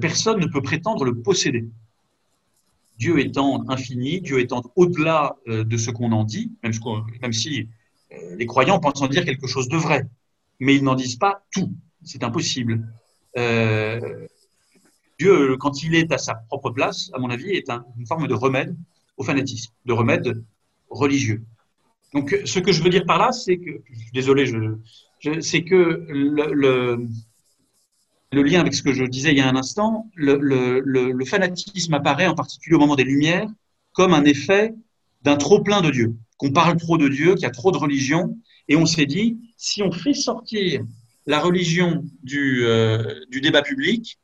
personne 0.00 0.38
ne 0.38 0.46
peut 0.46 0.62
prétendre 0.62 1.04
le 1.04 1.14
posséder. 1.14 1.64
Dieu 2.98 3.18
étant 3.20 3.68
infini, 3.68 4.20
Dieu 4.20 4.40
étant 4.40 4.62
au-delà 4.74 5.36
euh, 5.48 5.64
de 5.64 5.76
ce 5.76 5.90
qu'on 5.90 6.12
en 6.12 6.24
dit, 6.24 6.52
même, 6.62 7.32
si 7.32 7.68
euh, 8.12 8.36
les 8.36 8.46
croyants 8.46 8.80
pensent 8.80 9.02
en 9.02 9.08
dire 9.08 9.24
quelque 9.24 9.46
chose 9.46 9.68
de 9.68 9.76
vrai, 9.76 10.06
mais 10.60 10.74
ils 10.74 10.82
n'en 10.82 10.94
disent 10.94 11.16
pas 11.16 11.44
tout. 11.50 11.72
C'est 12.02 12.22
impossible. 12.22 12.86
Euh, 13.36 14.26
Dieu, 15.18 15.56
quand 15.58 15.82
il 15.82 15.94
est 15.94 16.12
à 16.12 16.18
sa 16.18 16.34
propre 16.34 16.70
place, 16.70 17.10
à 17.12 17.18
mon 17.18 17.30
avis, 17.30 17.50
est 17.50 17.68
un, 17.70 17.84
une 17.98 18.06
forme 18.06 18.28
de 18.28 18.34
remède 18.34 18.74
au 19.16 19.24
fanatisme, 19.24 19.72
de 19.84 19.92
remède 19.92 20.42
religieux. 20.88 21.42
Donc, 22.14 22.34
ce 22.44 22.58
que 22.60 22.72
je 22.72 22.82
veux 22.82 22.90
dire 22.90 23.04
par 23.04 23.18
là, 23.18 23.32
c'est 23.32 23.58
que, 23.58 23.82
désolé, 24.14 24.50
c'est 25.40 25.64
que 25.64 26.06
le 26.08 27.08
le 28.32 28.42
lien 28.42 28.60
avec 28.60 28.74
ce 28.74 28.82
que 28.82 28.92
je 28.92 29.04
disais 29.04 29.30
il 29.32 29.38
y 29.38 29.40
a 29.40 29.48
un 29.48 29.56
instant, 29.56 30.10
le, 30.14 31.24
fanatisme 31.24 31.94
apparaît 31.94 32.26
en 32.26 32.34
particulier 32.34 32.76
au 32.76 32.80
moment 32.80 32.96
des 32.96 33.04
Lumières 33.04 33.48
comme 33.92 34.12
un 34.12 34.24
effet 34.24 34.74
d'un 35.22 35.36
trop 35.36 35.60
plein 35.60 35.80
de 35.80 35.90
Dieu, 35.90 36.14
qu'on 36.36 36.52
parle 36.52 36.76
trop 36.76 36.98
de 36.98 37.08
Dieu, 37.08 37.34
qu'il 37.34 37.44
y 37.44 37.46
a 37.46 37.50
trop 37.50 37.72
de 37.72 37.78
religion, 37.78 38.36
et 38.68 38.76
on 38.76 38.84
s'est 38.84 39.06
dit, 39.06 39.38
si 39.56 39.82
on 39.82 39.90
fait 39.90 40.12
sortir 40.12 40.84
la 41.26 41.40
religion 41.40 42.04
du, 42.22 42.64
euh, 42.66 43.14
du 43.30 43.40
débat 43.40 43.62
public, 43.62 44.18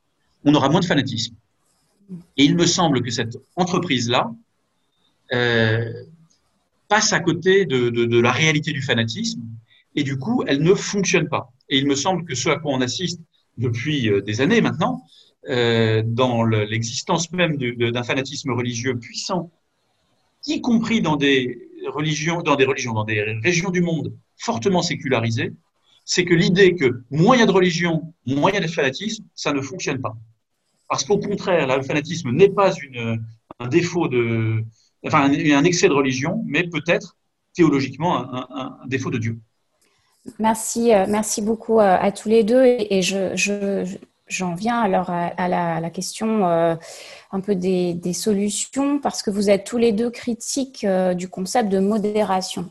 on 0.44 0.54
aura 0.54 0.68
moins 0.68 0.80
de 0.80 0.84
fanatisme. 0.84 1.34
Et 2.36 2.44
il 2.44 2.54
me 2.54 2.66
semble 2.66 3.02
que 3.02 3.10
cette 3.10 3.38
entreprise-là, 3.56 4.30
euh, 5.32 6.04
passe 6.88 7.14
à 7.14 7.20
côté 7.20 7.64
de, 7.64 7.88
de, 7.88 8.20
la 8.20 8.32
réalité 8.32 8.70
du 8.72 8.82
fanatisme 8.82 9.40
et 9.94 10.02
du 10.02 10.18
coup, 10.18 10.44
elle 10.46 10.62
ne 10.62 10.74
fonctionne 10.74 11.26
pas. 11.26 11.50
Et 11.70 11.78
il 11.78 11.86
me 11.86 11.94
semble 11.94 12.26
que 12.26 12.34
ce 12.34 12.50
à 12.50 12.58
quoi 12.58 12.72
on 12.74 12.82
assiste 12.82 13.18
depuis 13.58 14.10
euh, 14.10 14.20
des 14.20 14.40
années 14.40 14.60
maintenant, 14.60 15.04
euh, 15.48 16.02
dans 16.04 16.44
l'existence 16.44 17.32
même 17.32 17.56
d'un 17.56 18.02
fanatisme 18.02 18.52
religieux 18.52 18.98
puissant, 18.98 19.50
y 20.46 20.60
compris 20.60 21.00
dans 21.00 21.16
des 21.16 21.68
religions, 21.88 22.42
dans 22.42 22.56
des 22.56 22.64
religions, 22.64 22.92
dans 22.92 23.04
des 23.04 23.22
régions 23.42 23.70
du 23.70 23.80
monde 23.80 24.14
fortement 24.36 24.82
sécularisées, 24.82 25.52
c'est 26.04 26.24
que 26.24 26.34
l'idée 26.34 26.74
que 26.74 27.02
moyen 27.10 27.46
de 27.46 27.52
religion, 27.52 28.14
moyen 28.26 28.60
de 28.60 28.66
fanatisme, 28.66 29.24
ça 29.34 29.52
ne 29.52 29.60
fonctionne 29.60 30.00
pas. 30.00 30.16
Parce 30.88 31.04
qu'au 31.04 31.18
contraire, 31.18 31.76
le 31.76 31.82
fanatisme 31.82 32.30
n'est 32.32 32.50
pas 32.50 32.72
un 33.58 33.68
défaut 33.68 34.08
de, 34.08 34.64
enfin, 35.06 35.30
un, 35.30 35.64
excès 35.64 35.88
de 35.88 35.92
religion, 35.92 36.42
mais 36.46 36.68
peut-être 36.68 37.16
théologiquement 37.54 38.18
un, 38.18 38.86
défaut 38.86 39.10
de 39.10 39.18
Dieu. 39.18 39.40
Merci, 40.38 40.94
euh, 40.94 41.06
merci 41.08 41.42
beaucoup 41.42 41.80
euh, 41.80 41.96
à, 42.00 42.12
tous 42.12 42.28
les 42.28 42.44
deux. 42.44 42.62
Et 42.64 43.02
je, 43.02 43.84
j'en 44.28 44.54
viens 44.54 44.80
alors 44.80 45.10
à, 45.10 45.48
la, 45.48 45.90
question 45.90 46.46
euh, 46.46 46.76
un 47.32 47.40
peu 47.40 47.54
des, 47.54 48.12
solutions, 48.12 48.98
parce 49.00 49.22
que 49.22 49.30
vous 49.30 49.50
êtes 49.50 49.64
tous 49.64 49.78
les 49.78 49.92
deux 49.92 50.10
critiques 50.10 50.86
du 51.16 51.28
concept 51.28 51.68
de 51.68 51.80
modération. 51.80 52.68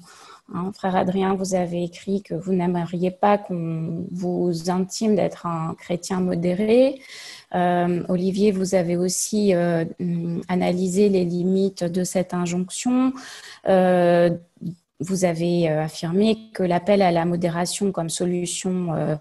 Hein, 0.53 0.71
frère 0.73 0.97
Adrien, 0.97 1.33
vous 1.35 1.55
avez 1.55 1.83
écrit 1.83 2.23
que 2.23 2.33
vous 2.33 2.51
n'aimeriez 2.51 3.11
pas 3.11 3.37
qu'on 3.37 4.05
vous 4.11 4.69
intime 4.69 5.15
d'être 5.15 5.45
un 5.45 5.75
chrétien 5.77 6.19
modéré. 6.19 7.01
Olivier, 7.53 8.51
vous 8.51 8.75
avez 8.75 8.95
aussi 8.95 9.53
analysé 10.47 11.09
les 11.09 11.25
limites 11.25 11.83
de 11.83 12.03
cette 12.03 12.33
injonction. 12.33 13.13
Vous 15.01 15.25
avez 15.25 15.67
affirmé 15.67 16.37
que 16.53 16.63
l'appel 16.63 17.01
à 17.01 17.11
la 17.11 17.25
modération 17.25 17.91
comme 17.91 18.09
solution 18.09 19.17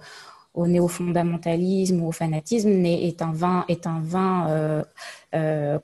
au 0.55 0.67
néo-fondamentalisme 0.67 2.03
ou 2.03 2.09
au 2.09 2.13
fanatisme 2.13 2.85
est 2.85 3.23
un 3.23 3.33
vain, 3.33 3.65
vain 4.03 4.85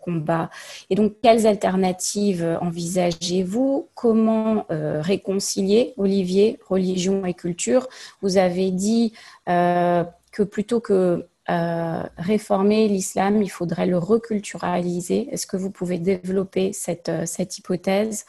combat. 0.00 0.50
Et 0.90 0.94
donc, 0.94 1.14
quelles 1.22 1.46
alternatives 1.46 2.58
envisagez-vous? 2.60 3.88
Comment 3.94 4.66
réconcilier, 4.68 5.94
Olivier, 5.96 6.58
religion 6.68 7.26
et 7.26 7.34
culture? 7.34 7.88
Vous 8.22 8.36
avez 8.36 8.70
dit 8.70 9.12
que 9.46 10.42
plutôt 10.42 10.80
que 10.80 11.26
euh, 11.48 12.02
réformer 12.18 12.88
l'islam, 12.88 13.40
il 13.40 13.48
faudrait 13.48 13.86
le 13.86 13.98
reculturaliser. 13.98 15.28
Est-ce 15.30 15.46
que 15.46 15.56
vous 15.56 15.70
pouvez 15.70 15.98
développer 15.98 16.72
euh, 17.08 17.22
cette 17.24 17.58
hypothèse? 17.58 18.24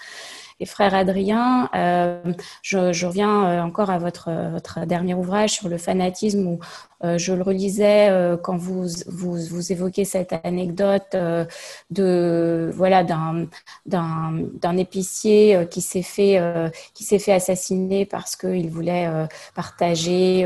Et 0.59 0.65
frère 0.65 0.95
Adrien, 0.95 1.69
euh, 1.75 2.33
je, 2.63 3.05
reviens 3.05 3.45
euh, 3.45 3.61
encore 3.61 3.89
à 3.89 3.99
votre, 3.99 4.31
votre 4.51 4.85
dernier 4.85 5.13
ouvrage 5.13 5.51
sur 5.51 5.69
le 5.69 5.77
fanatisme 5.77 6.47
où 6.47 6.59
euh, 7.03 7.19
je 7.19 7.33
le 7.33 7.43
relisais 7.43 8.09
euh, 8.09 8.37
quand 8.37 8.57
vous, 8.57 8.87
vous, 9.07 9.71
évoquez 9.71 10.03
cette 10.03 10.33
anecdote 10.43 11.13
euh, 11.13 11.45
de 11.91 12.71
voilà 12.73 13.03
d'un 13.03 14.77
épicier 14.77 15.67
qui 15.69 15.81
s'est 15.81 16.01
fait 16.01 16.41
qui 16.93 17.03
s'est 17.03 17.19
fait 17.19 17.33
assassiner 17.33 18.05
parce 18.05 18.35
qu'il 18.35 18.69
voulait 18.69 19.07
partager 19.53 20.45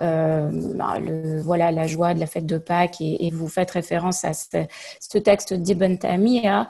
bah, 0.00 0.98
le 1.00 1.40
voilà 1.42 1.70
la 1.70 1.86
joie 1.86 2.14
de 2.14 2.20
la 2.20 2.26
fête 2.26 2.46
de 2.46 2.58
Pâques 2.58 3.00
et, 3.00 3.30
vous 3.32 3.48
faites 3.48 3.70
référence 3.72 4.24
à 4.24 4.32
ce, 4.32 5.18
texte 5.18 5.52
d'Ibn 5.52 5.96
Taymiyyah. 5.98 6.68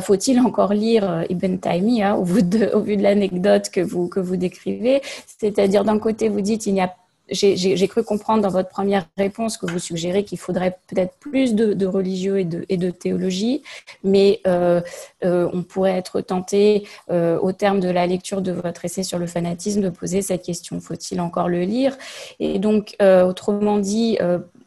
Faut-il 0.00 0.40
encore 0.40 0.72
lire 0.72 1.24
Ibn 1.28 1.56
Taymiyyah 1.58 2.16
au, 2.16 2.24
vu 2.24 2.42
de, 2.42 2.66
de 2.96 3.02
l'anecdote 3.02 3.70
que 3.70 3.80
vous 3.80 4.08
que 4.08 4.20
vous 4.20 4.36
décrivez? 4.36 5.02
C'est-à-dire 5.38 5.84
d'un 5.84 5.98
côté 5.98 6.28
vous 6.28 6.40
dites 6.40 6.66
il 6.66 6.74
n'y 6.74 6.80
a 6.80 6.94
j'ai 7.30 7.88
cru 7.88 8.02
comprendre 8.02 8.42
dans 8.42 8.48
votre 8.48 8.68
première 8.68 9.06
réponse 9.16 9.56
que 9.56 9.66
vous 9.66 9.78
suggérez 9.78 10.24
qu'il 10.24 10.38
faudrait 10.38 10.78
peut-être 10.88 11.14
plus 11.18 11.54
de, 11.54 11.86
religieux 11.86 12.38
et 12.40 12.76
de, 12.76 12.90
théologie, 12.90 13.62
mais 14.04 14.40
euh, 14.46 14.80
euh, 15.24 15.48
on 15.52 15.62
pourrait 15.62 15.96
être 15.96 16.20
tenté, 16.20 16.86
euh, 17.10 17.38
au 17.38 17.52
terme 17.52 17.80
de 17.80 17.88
la 17.88 18.06
lecture 18.06 18.42
de 18.42 18.52
votre 18.52 18.84
essai 18.84 19.02
sur 19.02 19.18
le 19.18 19.26
fanatisme, 19.26 19.80
de 19.80 19.90
poser 19.90 20.22
cette 20.22 20.42
question. 20.42 20.80
Faut-il 20.80 21.20
encore 21.20 21.48
le 21.48 21.62
lire? 21.62 21.96
Et 22.38 22.58
donc, 22.58 22.96
autrement 23.00 23.78
dit, 23.78 24.18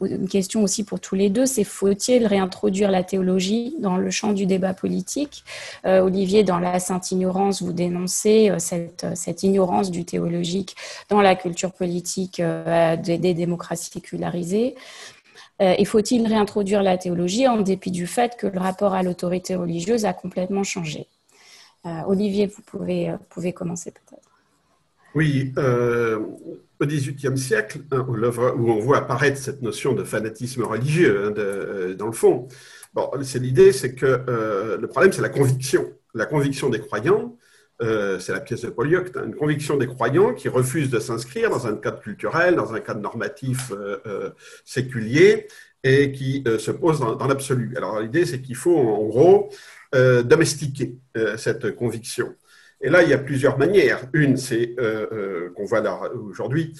une 0.06 0.28
question 0.28 0.62
aussi 0.62 0.84
pour 0.84 1.00
tous 1.00 1.14
les 1.14 1.30
deux, 1.30 1.46
c'est 1.46 1.64
faut-il 1.64 2.26
réintroduire 2.26 2.90
la 2.90 3.02
théologie 3.02 3.74
dans 3.80 3.96
le 3.96 4.10
champ 4.10 4.32
du 4.32 4.46
débat 4.46 4.74
politique? 4.74 5.44
Olivier, 5.84 6.44
dans 6.44 6.58
la 6.58 6.78
Sainte 6.78 7.10
Ignorance, 7.10 7.62
vous 7.62 7.72
dénoncez 7.72 8.52
cette, 8.58 9.06
cette 9.14 9.42
ignorance 9.42 9.90
du 9.90 10.04
théologique 10.04 10.76
dans 11.08 11.20
la 11.20 11.34
culture 11.34 11.72
politique 11.72 12.40
euh, 12.40 12.96
des, 12.96 13.34
démocraties 13.34 13.90
sécularisées. 13.90 14.74
Euh, 15.60 15.74
et 15.78 15.84
faut-il 15.84 16.26
réintroduire 16.26 16.82
la 16.82 16.98
théologie 16.98 17.46
en 17.46 17.60
dépit 17.60 17.90
du 17.90 18.06
fait 18.06 18.36
que 18.36 18.46
le 18.46 18.58
rapport 18.58 18.94
à 18.94 19.02
l'autorité 19.02 19.54
religieuse 19.54 20.04
a 20.04 20.12
complètement 20.12 20.64
changé? 20.64 21.06
Euh, 21.86 22.00
Olivier, 22.06 22.46
vous 22.46 22.62
pouvez, 22.62 23.14
pouvez 23.28 23.52
commencer 23.52 23.90
peut-être. 23.90 24.23
Oui, 25.14 25.52
au 25.56 26.86
XVIIIe 26.86 27.38
siècle, 27.38 27.80
hein, 27.92 28.04
où 28.08 28.70
on 28.70 28.80
voit 28.80 28.98
apparaître 28.98 29.38
cette 29.38 29.62
notion 29.62 29.92
de 29.92 30.04
fanatisme 30.04 30.62
religieux, 30.62 31.26
hein, 31.26 31.94
dans 31.96 32.06
le 32.06 32.12
fond, 32.12 32.48
bon, 32.94 33.10
c'est 33.22 33.38
l'idée, 33.38 33.72
c'est 33.72 33.94
que 33.94 34.24
le 34.80 34.86
problème, 34.88 35.12
c'est 35.12 35.22
la 35.22 35.28
conviction, 35.28 35.92
la 36.14 36.26
conviction 36.26 36.68
des 36.68 36.80
croyants, 36.80 37.36
euh, 37.82 38.20
c'est 38.20 38.32
la 38.32 38.40
pièce 38.40 38.62
de 38.62 38.70
Polyeucte, 38.70 39.16
hein, 39.16 39.24
une 39.26 39.34
conviction 39.34 39.76
des 39.76 39.88
croyants 39.88 40.32
qui 40.32 40.48
refusent 40.48 40.90
de 40.90 41.00
s'inscrire 41.00 41.50
dans 41.50 41.66
un 41.66 41.74
cadre 41.74 42.00
culturel, 42.00 42.54
dans 42.54 42.72
un 42.72 42.78
cadre 42.78 43.00
normatif 43.00 43.72
euh, 43.72 43.98
euh, 44.06 44.30
séculier 44.64 45.48
et 45.82 46.12
qui 46.12 46.42
se 46.58 46.70
pose 46.70 47.00
dans, 47.00 47.26
l'absolu. 47.26 47.74
Alors 47.76 48.00
l'idée, 48.00 48.24
c'est 48.24 48.40
qu'il 48.40 48.56
faut 48.56 48.78
en 48.78 49.04
gros 49.04 49.50
domestiquer 49.92 50.96
cette 51.36 51.76
conviction. 51.76 52.34
Et 52.80 52.90
là, 52.90 53.02
il 53.02 53.08
y 53.08 53.12
a 53.14 53.18
plusieurs 53.18 53.58
manières. 53.58 54.00
Une, 54.12 54.36
c'est 54.36 54.74
qu'on 55.56 55.64
voit 55.64 55.80
là 55.80 56.00
aujourd'hui, 56.12 56.74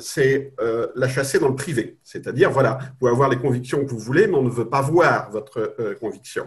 c'est 0.00 0.54
la 0.94 1.08
chasser 1.08 1.38
dans 1.38 1.48
le 1.48 1.54
privé. 1.54 1.98
C'est-à-dire, 2.02 2.50
voilà, 2.50 2.78
vous 2.80 2.96
pouvez 2.98 3.10
avoir 3.12 3.28
les 3.28 3.38
convictions 3.38 3.84
que 3.84 3.90
vous 3.90 3.98
voulez, 3.98 4.26
mais 4.26 4.36
on 4.36 4.42
ne 4.42 4.50
veut 4.50 4.68
pas 4.68 4.82
voir 4.82 5.30
votre 5.30 5.76
conviction. 6.00 6.46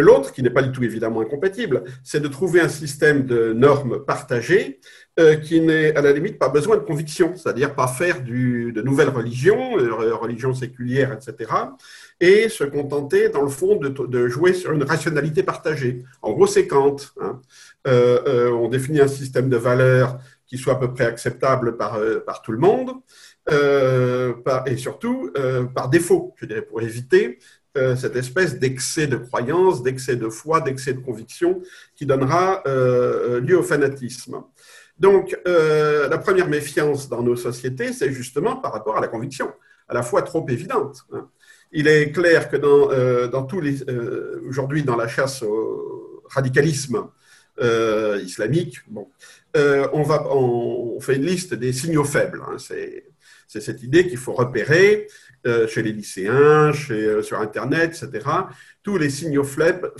L'autre, 0.00 0.32
qui 0.32 0.42
n'est 0.42 0.50
pas 0.50 0.62
du 0.62 0.72
tout 0.72 0.82
évidemment 0.82 1.20
incompatible, 1.20 1.84
c'est 2.02 2.20
de 2.20 2.28
trouver 2.28 2.60
un 2.60 2.68
système 2.68 3.26
de 3.26 3.52
normes 3.52 4.04
partagées 4.04 4.80
euh, 5.20 5.36
qui 5.36 5.60
n'est 5.60 5.94
à 5.94 6.00
la 6.00 6.10
limite 6.10 6.40
pas 6.40 6.48
besoin 6.48 6.76
de 6.76 6.82
conviction, 6.82 7.36
c'est-à-dire 7.36 7.76
pas 7.76 7.86
faire 7.86 8.20
de 8.24 8.80
nouvelles 8.82 9.10
religions, 9.10 9.78
euh, 9.78 10.12
religions 10.12 10.54
séculières, 10.54 11.12
etc., 11.12 11.52
et 12.18 12.48
se 12.48 12.64
contenter, 12.64 13.28
dans 13.28 13.42
le 13.42 13.48
fond, 13.48 13.76
de, 13.76 14.28
jouer 14.28 14.54
sur 14.54 14.72
une 14.72 14.82
rationalité 14.82 15.44
partagée. 15.44 16.02
En 16.20 16.32
gros, 16.32 16.48
c'est 16.48 16.66
Kant. 16.66 16.96
Hein. 17.20 17.40
Euh, 17.86 18.50
on 18.50 18.68
définit 18.68 19.00
un 19.00 19.08
système 19.08 19.48
de 19.48 19.56
valeurs 19.56 20.18
qui 20.46 20.58
soit 20.58 20.72
à 20.74 20.76
peu 20.76 20.92
près 20.92 21.06
acceptable 21.06 21.76
par 21.76 22.42
tout 22.42 22.52
le 22.52 22.58
monde, 22.58 22.90
et 23.50 24.76
surtout 24.76 25.30
par 25.74 25.88
défaut, 25.90 26.34
je 26.40 26.46
dirais, 26.46 26.62
pour 26.62 26.82
éviter 26.82 27.38
euh, 27.76 27.96
cette 27.96 28.14
espèce 28.14 28.56
d'excès 28.60 29.08
de 29.08 29.16
croyance, 29.16 29.82
d'excès 29.82 30.14
de 30.14 30.28
foi, 30.28 30.60
d'excès 30.60 30.94
de 30.94 31.00
conviction 31.00 31.60
qui 31.96 32.06
donnera 32.06 32.62
euh, 32.68 33.40
lieu 33.40 33.58
au 33.58 33.64
fanatisme. 33.64 34.42
Donc, 35.00 35.36
euh, 35.48 36.08
la 36.08 36.18
première 36.18 36.48
méfiance 36.48 37.08
dans 37.08 37.20
nos 37.24 37.34
sociétés, 37.34 37.92
c'est 37.92 38.12
justement 38.12 38.54
par 38.54 38.72
rapport 38.72 38.96
à 38.96 39.00
la 39.00 39.08
conviction, 39.08 39.52
à 39.88 39.94
la 39.94 40.04
fois 40.04 40.22
trop 40.22 40.46
évidente. 40.48 41.04
Hein. 41.12 41.28
Il 41.72 41.88
est 41.88 42.12
clair 42.12 42.48
que 42.48 42.56
dans, 42.56 43.26
dans 43.26 43.42
tous 43.42 43.60
les, 43.60 43.82
aujourd'hui, 44.48 44.84
dans 44.84 44.94
la 44.94 45.08
chasse 45.08 45.42
au 45.42 46.22
radicalisme 46.30 47.08
islamique, 48.22 48.78
bon, 48.86 49.08
on, 49.56 50.02
va, 50.04 50.24
on, 50.32 51.00
fait 51.00 51.16
une 51.16 51.24
liste 51.24 51.54
des 51.54 51.72
signaux 51.72 52.04
faibles. 52.04 52.40
Hein. 52.46 52.58
C'est 52.58 53.60
cette 53.60 53.82
idée 53.82 54.06
qu'il 54.06 54.18
faut 54.18 54.34
repérer 54.34 55.08
euh, 55.46 55.66
chez 55.66 55.82
les 55.82 55.92
lycéens, 55.92 56.72
euh, 56.90 57.22
sur 57.22 57.38
Internet, 57.38 58.02
etc., 58.02 58.26
tous 58.82 58.96
les 58.96 59.10
signaux 59.10 59.44
faibles, 59.44 59.92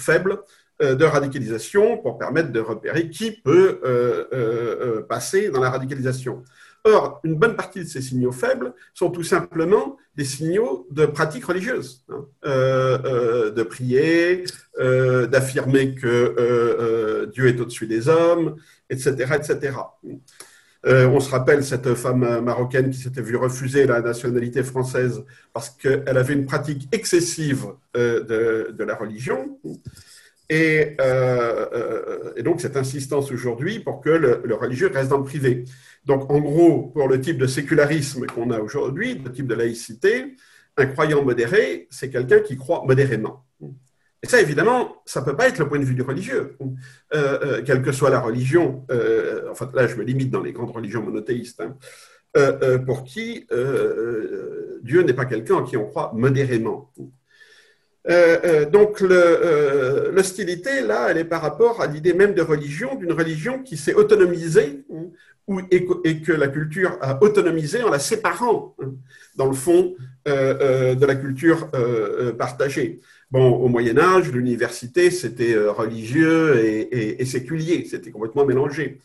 euh, 0.83 0.95
de 0.95 1.05
radicalisation 1.05 1.99
pour 1.99 2.19
permettre 2.19 2.51
de 2.51 2.61
repérer 2.61 3.11
qui 3.11 3.31
peut 3.31 3.81
passer 5.09 5.51
dans 5.51 5.61
la 5.61 5.71
radicalisation. 5.71 6.43
Or, 6.85 7.21
une 7.25 7.35
bonne 7.35 7.57
partie 7.57 7.81
de 7.81 7.89
ces 7.89 8.01
signaux 8.01 8.33
faibles 8.33 8.75
sont 8.93 9.11
tout 9.11 9.23
simplement 9.23 9.97
des 10.17 10.25
signaux 10.25 10.87
de 10.91 11.07
pratique 11.07 11.45
religieuse, 11.45 12.05
hein. 12.11 12.27
de 12.43 13.63
prier, 13.63 14.45
d'affirmer 14.79 15.95
que 15.95 17.27
Dieu 17.33 17.49
est 17.49 17.61
au-dessus 17.61 17.87
des 17.87 18.09
hommes, 18.09 18.57
etc., 18.91 19.13
etc. 19.37 19.73
Euh, 20.87 21.07
on 21.09 21.21
se 21.21 21.31
rappelle 21.31 21.65
cette 21.65 21.95
femme 21.95 22.41
marocaine 22.41 22.91
qui 22.91 22.99
s'était 22.99 23.23
vue 23.23 23.37
refuser 23.37 23.87
la 23.87 24.03
nationalité 24.03 24.63
française 24.63 25.25
parce 25.53 25.71
qu'elle 25.71 26.19
avait 26.19 26.35
une 26.35 26.45
pratique 26.45 26.89
excessive 26.93 27.67
euh, 27.97 28.71
de, 28.71 28.85
la 28.85 28.95
religion. 28.95 29.59
Et, 30.51 30.97
et, 32.37 32.43
donc, 32.43 32.61
cette 32.61 32.77
insistance 32.77 33.33
aujourd'hui 33.33 33.81
pour 33.81 34.03
que 34.03 34.11
le, 34.11 34.55
religieux 34.55 34.91
reste 34.93 35.09
dans 35.09 35.19
le 35.19 35.25
privé. 35.25 35.65
Donc, 36.05 36.31
en 36.31 36.39
gros, 36.41 36.89
pour 36.89 37.09
le 37.09 37.19
type 37.19 37.39
de 37.39 37.47
sécularisme 37.47 38.27
qu'on 38.27 38.51
a 38.51 38.61
aujourd'hui, 38.61 39.15
le 39.15 39.33
type 39.33 39.47
de 39.47 39.55
laïcité, 39.55 40.37
un 40.77 40.87
croyant 40.87 41.25
modéré, 41.25 41.87
c'est 41.91 42.11
quelqu'un 42.11 42.41
qui 42.41 42.57
croit 42.57 42.85
modérément. 42.87 43.45
Et 44.25 44.27
ça, 44.27 44.41
évidemment, 44.41 45.03
ça 45.05 45.21
ne 45.21 45.27
peut 45.27 45.37
pas 45.37 45.49
être 45.49 45.59
le 45.59 45.69
point 45.69 45.79
de 45.79 45.85
vue 45.85 45.95
du 45.95 46.01
religieux. 46.01 46.57
Euh, 47.15 47.39
euh, 47.43 47.63
quelle 47.63 47.83
que 47.83 47.93
soit 47.93 48.09
la 48.09 48.21
religion, 48.21 48.87
euh, 48.91 49.51
enfin 49.51 49.71
là, 49.75 49.87
je 49.87 49.97
me 49.97 50.03
limite 50.03 50.31
dans 50.31 50.41
les 50.41 50.53
grandes 50.53 50.71
religions 50.71 51.03
monothéistes, 51.03 51.61
hein, 51.61 51.77
pour 52.87 53.05
qui 53.05 53.47
Dieu 54.83 55.03
n'est 55.03 55.13
pas 55.13 55.27
quelqu'un 55.27 55.57
en 55.57 55.63
qui 55.63 55.77
on 55.77 55.85
croit 55.85 56.13
modérément. 56.15 56.91
donc 58.73 59.01
l'hostilité, 59.03 60.81
là, 60.81 61.09
elle 61.11 61.19
est 61.19 61.25
par 61.25 61.43
rapport 61.43 61.83
à 61.83 61.87
l'idée 61.87 62.15
même 62.15 62.33
de 62.33 62.41
religion, 62.41 62.95
d'une 62.95 63.13
religion 63.13 63.63
qui 63.63 63.77
s'est 63.77 63.95
autonomisée 63.95 64.87
ou, 65.47 65.61
et, 65.71 65.85
que 66.23 66.33
la 66.33 66.49
culture 66.49 66.97
a 67.03 67.23
autonomisé 67.23 67.83
en 67.83 67.91
la 67.91 67.99
séparant, 67.99 68.75
hein, 68.83 68.95
dans 69.37 69.47
le 69.47 69.55
fond, 69.55 69.95
de 70.25 71.05
la 71.05 71.15
culture 71.15 71.71
partagée. 72.39 73.03
Bon, 73.35 73.51
au 73.51 73.67
Moyen 73.67 73.99
Âge, 73.99 74.31
l'université, 74.31 75.11
c'était 75.11 75.55
euh, 75.55 75.73
religieux 75.73 76.65
et, 76.65 77.25
séculier, 77.25 77.85
c'était 77.91 78.13
complètement 78.13 78.45
mélangé. 78.45 79.01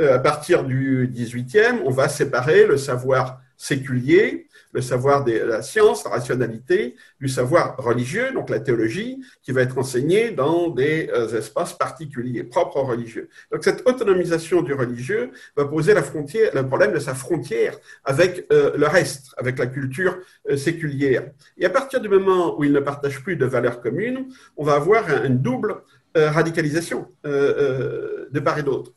Euh, 0.00 0.14
à 0.14 0.18
partir 0.18 0.64
du 0.64 1.10
XVIIIe, 1.12 1.82
on 1.84 1.90
va 1.90 2.08
séparer 2.08 2.66
le 2.66 2.78
savoir 2.78 3.42
séculier 3.58 4.45
le 4.76 4.82
savoir 4.82 5.24
de 5.24 5.32
la 5.32 5.62
science, 5.62 6.04
la 6.04 6.10
rationalité, 6.10 6.96
du 7.18 7.28
savoir 7.28 7.78
religieux, 7.78 8.30
donc 8.34 8.50
la 8.50 8.60
théologie, 8.60 9.24
qui 9.42 9.50
va 9.52 9.62
être 9.62 9.78
enseignée 9.78 10.32
dans 10.32 10.68
des 10.68 11.08
euh, 11.14 11.38
espaces 11.38 11.72
particuliers, 11.72 12.44
propres 12.44 12.76
aux 12.76 12.84
religieux. 12.84 13.30
Donc 13.50 13.64
cette 13.64 13.88
autonomisation 13.88 14.60
du 14.60 14.74
religieux 14.74 15.30
va 15.56 15.64
poser 15.64 15.94
la 15.94 16.02
frontière, 16.02 16.50
le 16.54 16.66
problème 16.66 16.92
de 16.92 16.98
sa 16.98 17.14
frontière 17.14 17.74
avec 18.04 18.46
euh, 18.52 18.76
le 18.76 18.86
reste, 18.86 19.32
avec 19.38 19.58
la 19.58 19.66
culture 19.66 20.18
euh, 20.50 20.58
séculière. 20.58 21.22
Et 21.56 21.64
à 21.64 21.70
partir 21.70 22.02
du 22.02 22.10
moment 22.10 22.58
où 22.58 22.64
il 22.64 22.72
ne 22.72 22.80
partage 22.80 23.22
plus 23.22 23.36
de 23.36 23.46
valeurs 23.46 23.80
communes, 23.80 24.28
on 24.58 24.64
va 24.64 24.74
avoir 24.74 25.08
une 25.24 25.38
double 25.38 25.76
radicalisation 26.14 27.08
de 27.24 28.40
part 28.40 28.58
et 28.58 28.62
d'autre. 28.62 28.92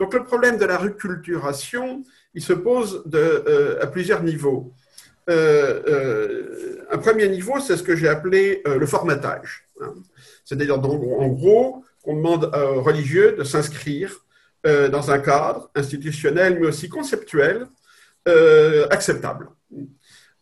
Donc 0.00 0.14
le 0.14 0.24
problème 0.24 0.56
de 0.56 0.64
la 0.64 0.78
reculturation, 0.78 2.02
il 2.32 2.42
se 2.42 2.54
pose 2.54 3.04
à 3.82 3.86
plusieurs 3.88 4.22
niveaux. 4.22 4.72
Euh, 5.30 5.82
euh, 5.86 6.84
un 6.90 6.98
premier 6.98 7.28
niveau, 7.28 7.60
c'est 7.60 7.76
ce 7.76 7.82
que 7.82 7.94
j'ai 7.96 8.08
appelé 8.08 8.62
euh, 8.66 8.78
le 8.78 8.86
formatage. 8.86 9.68
Hein. 9.80 9.94
C'est-à-dire, 10.44 10.76
en 10.76 11.28
gros, 11.28 11.84
on 12.04 12.16
demande 12.16 12.52
aux 12.54 12.82
religieux 12.82 13.36
de 13.38 13.44
s'inscrire 13.44 14.24
dans 14.64 15.10
un 15.10 15.18
cadre 15.18 15.70
institutionnel, 15.74 16.58
mais 16.60 16.68
aussi 16.68 16.88
conceptuel, 16.88 17.66
acceptable. 18.90 19.48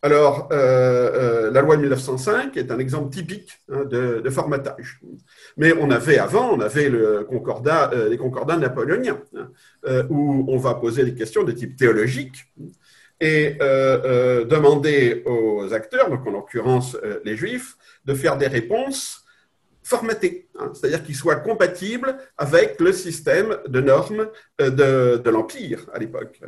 Alors, 0.01 0.47
la 0.51 1.61
loi 1.61 1.75
de 1.75 1.81
1905 1.81 2.57
est 2.57 2.71
un 2.71 2.79
exemple 2.79 3.11
typique 3.11 3.59
hein, 3.71 3.85
de, 3.85 4.29
formatage. 4.29 5.01
Mais 5.57 5.73
on 5.79 5.89
avait 5.91 6.17
avant, 6.17 6.51
on 6.51 6.59
avait 6.59 6.89
les 6.89 8.17
concordats 8.17 8.57
napoléoniens, 8.57 9.21
hein, 9.35 10.03
où 10.09 10.45
on 10.47 10.57
va 10.57 10.75
poser 10.75 11.03
des 11.03 11.13
questions 11.13 11.43
de 11.43 11.51
type 11.51 11.75
théologique, 11.75 12.45
et 13.21 13.55
euh, 13.61 14.01
euh, 14.03 14.45
demander 14.45 15.21
aux 15.25 15.71
acteurs, 15.73 16.09
donc 16.09 16.25
en 16.25 16.31
l'occurrence 16.31 16.97
euh, 17.03 17.19
les 17.23 17.37
juifs, 17.37 17.77
de 18.03 18.15
faire 18.15 18.35
des 18.35 18.47
réponses 18.47 19.23
formatées, 19.83 20.49
hein, 20.59 20.71
c'est-à-dire 20.73 21.03
qu'ils 21.03 21.15
soient 21.15 21.35
compatibles 21.35 22.17
avec 22.37 22.79
le 22.79 22.91
système 22.91 23.57
de 23.67 23.79
normes 23.79 24.27
de, 24.59 25.29
l'Empire 25.29 25.87
à 25.93 25.99
l'époque. 25.99 26.41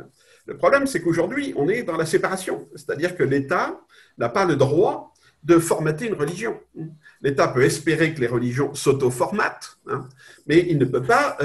Le 0.46 0.56
problème, 0.56 0.86
c'est 0.86 1.00
qu'aujourd'hui, 1.00 1.52
on 1.56 1.68
est 1.68 1.84
dans 1.84 1.96
la 1.96 2.06
séparation, 2.06 2.68
c'est-à-dire 2.74 3.16
que 3.16 3.22
l'État 3.22 3.80
n'a 4.18 4.28
pas 4.28 4.44
le 4.44 4.56
droit 4.56 5.14
de 5.42 5.58
formater 5.58 6.06
une 6.06 6.14
religion. 6.14 6.58
L'État 7.22 7.48
peut 7.48 7.62
espérer 7.62 8.14
que 8.14 8.20
les 8.20 8.26
religions 8.26 8.74
s'auto-formatent, 8.74 9.78
hein, 9.88 10.08
mais 10.46 10.64
il 10.68 10.78
ne 10.78 10.84
peut 10.84 11.02
pas 11.02 11.36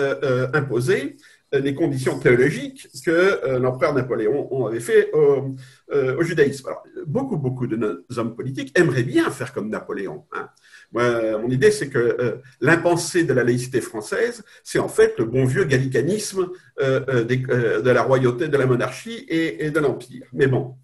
imposer 0.54 1.18
les 1.52 1.74
conditions 1.74 2.20
théologiques 2.20 2.88
que 3.06 3.12
euh, 3.12 3.60
l'empereur 3.60 3.94
Napoléon 3.94 4.68
avait 4.68 4.80
fait 4.80 5.12
au, 5.14 5.56
euh, 5.92 6.22
judaïsme. 6.22 6.70
Beaucoup, 7.08 7.38
beaucoup 7.38 7.66
de 7.66 7.76
nos 7.76 8.20
hommes 8.20 8.36
politiques 8.36 8.78
aimeraient 8.78 9.04
bien 9.04 9.30
faire 9.32 9.54
comme 9.54 9.70
Napoléon. 9.70 10.26
Hein. 10.34 10.50
mon 10.94 11.50
idée, 11.50 11.72
c'est 11.72 11.90
que 11.90 11.98
euh, 11.98 12.36
l'impensé 12.62 13.24
de 13.24 13.34
la 13.34 13.44
laïcité 13.44 13.82
française, 13.82 14.44
c'est 14.64 14.80
en 14.80 14.90
fait 14.90 15.16
le 15.18 15.26
bon 15.26 15.46
vieux 15.46 15.64
gallicanisme 15.64 16.50
de 16.80 17.90
la 17.90 18.04
royauté, 18.04 18.48
de 18.48 18.58
la 18.58 18.66
monarchie 18.66 19.26
et, 19.28 19.72
de 19.72 19.80
l'Empire. 19.80 20.28
Mais 20.34 20.48
bon, 20.48 20.76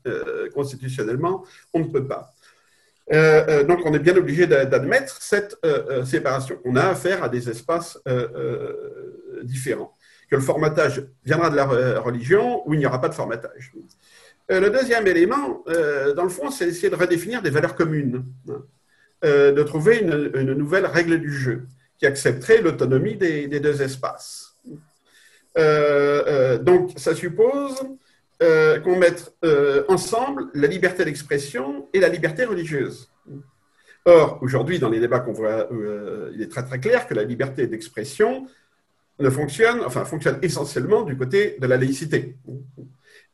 constitutionnellement, 0.54 1.46
on 1.74 1.80
ne 1.80 1.86
peut 1.86 2.06
pas. 2.06 2.34
donc, 3.64 3.80
on 3.86 3.94
est 3.94 4.00
bien 4.00 4.18
obligé 4.18 4.46
d'admettre 4.48 5.22
cette 5.22 5.56
séparation. 6.04 6.60
On 6.66 6.76
a 6.76 6.88
affaire 6.88 7.24
à 7.24 7.30
des 7.30 7.50
espaces 7.50 7.98
différents 9.44 9.94
que 10.30 10.36
le 10.36 10.42
formatage 10.42 11.06
viendra 11.24 11.50
de 11.50 11.56
la 11.56 11.66
religion 12.00 12.68
ou 12.68 12.74
il 12.74 12.80
n'y 12.80 12.86
aura 12.86 13.02
pas 13.02 13.10
de 13.10 13.14
formatage. 13.14 13.74
Euh, 14.52 14.60
le 14.60 14.70
deuxième 14.70 15.08
élément, 15.08 15.64
euh, 15.68 16.14
dans 16.14 16.24
le 16.24 16.30
fond, 16.30 16.52
c'est 16.52 16.68
essayer 16.68 16.90
de 16.90 16.96
redéfinir 16.96 17.42
des 17.42 17.50
valeurs 17.50 17.76
communes, 17.76 18.26
hein. 18.50 18.64
euh, 19.24 19.52
de 19.52 19.64
trouver 19.64 20.00
une, 20.00 20.54
nouvelle 20.54 20.86
règle 20.86 21.20
du 21.20 21.34
jeu 21.34 21.64
qui 21.98 22.06
accepterait 22.06 22.62
l'autonomie 22.62 23.16
des, 23.16 23.48
deux 23.48 23.82
espaces. 23.82 24.56
donc, 25.56 26.92
ça 26.98 27.16
suppose 27.16 27.76
qu'on 28.40 28.98
mette 28.98 29.34
ensemble 29.88 30.48
la 30.54 30.68
liberté 30.68 31.06
d'expression 31.06 31.88
et 31.94 32.00
la 32.00 32.10
liberté 32.10 32.44
religieuse. 32.44 33.10
Or, 34.04 34.38
aujourd'hui, 34.42 34.78
dans 34.78 34.90
les 34.90 35.00
débats 35.00 35.20
qu'on 35.20 35.32
voit, 35.32 35.70
il 36.34 36.42
est 36.42 36.52
très 36.52 36.64
très 36.64 36.80
clair 36.80 37.08
que 37.08 37.14
la 37.14 37.24
liberté 37.24 37.66
d'expression 37.66 38.46
ne 39.20 39.30
fonctionne, 39.30 39.82
enfin 39.86 40.06
fonctionne 40.06 40.40
essentiellement 40.42 41.04
du 41.04 41.18
côté 41.18 41.58
de 41.60 41.68
la 41.68 41.78
laïcité 41.78 42.38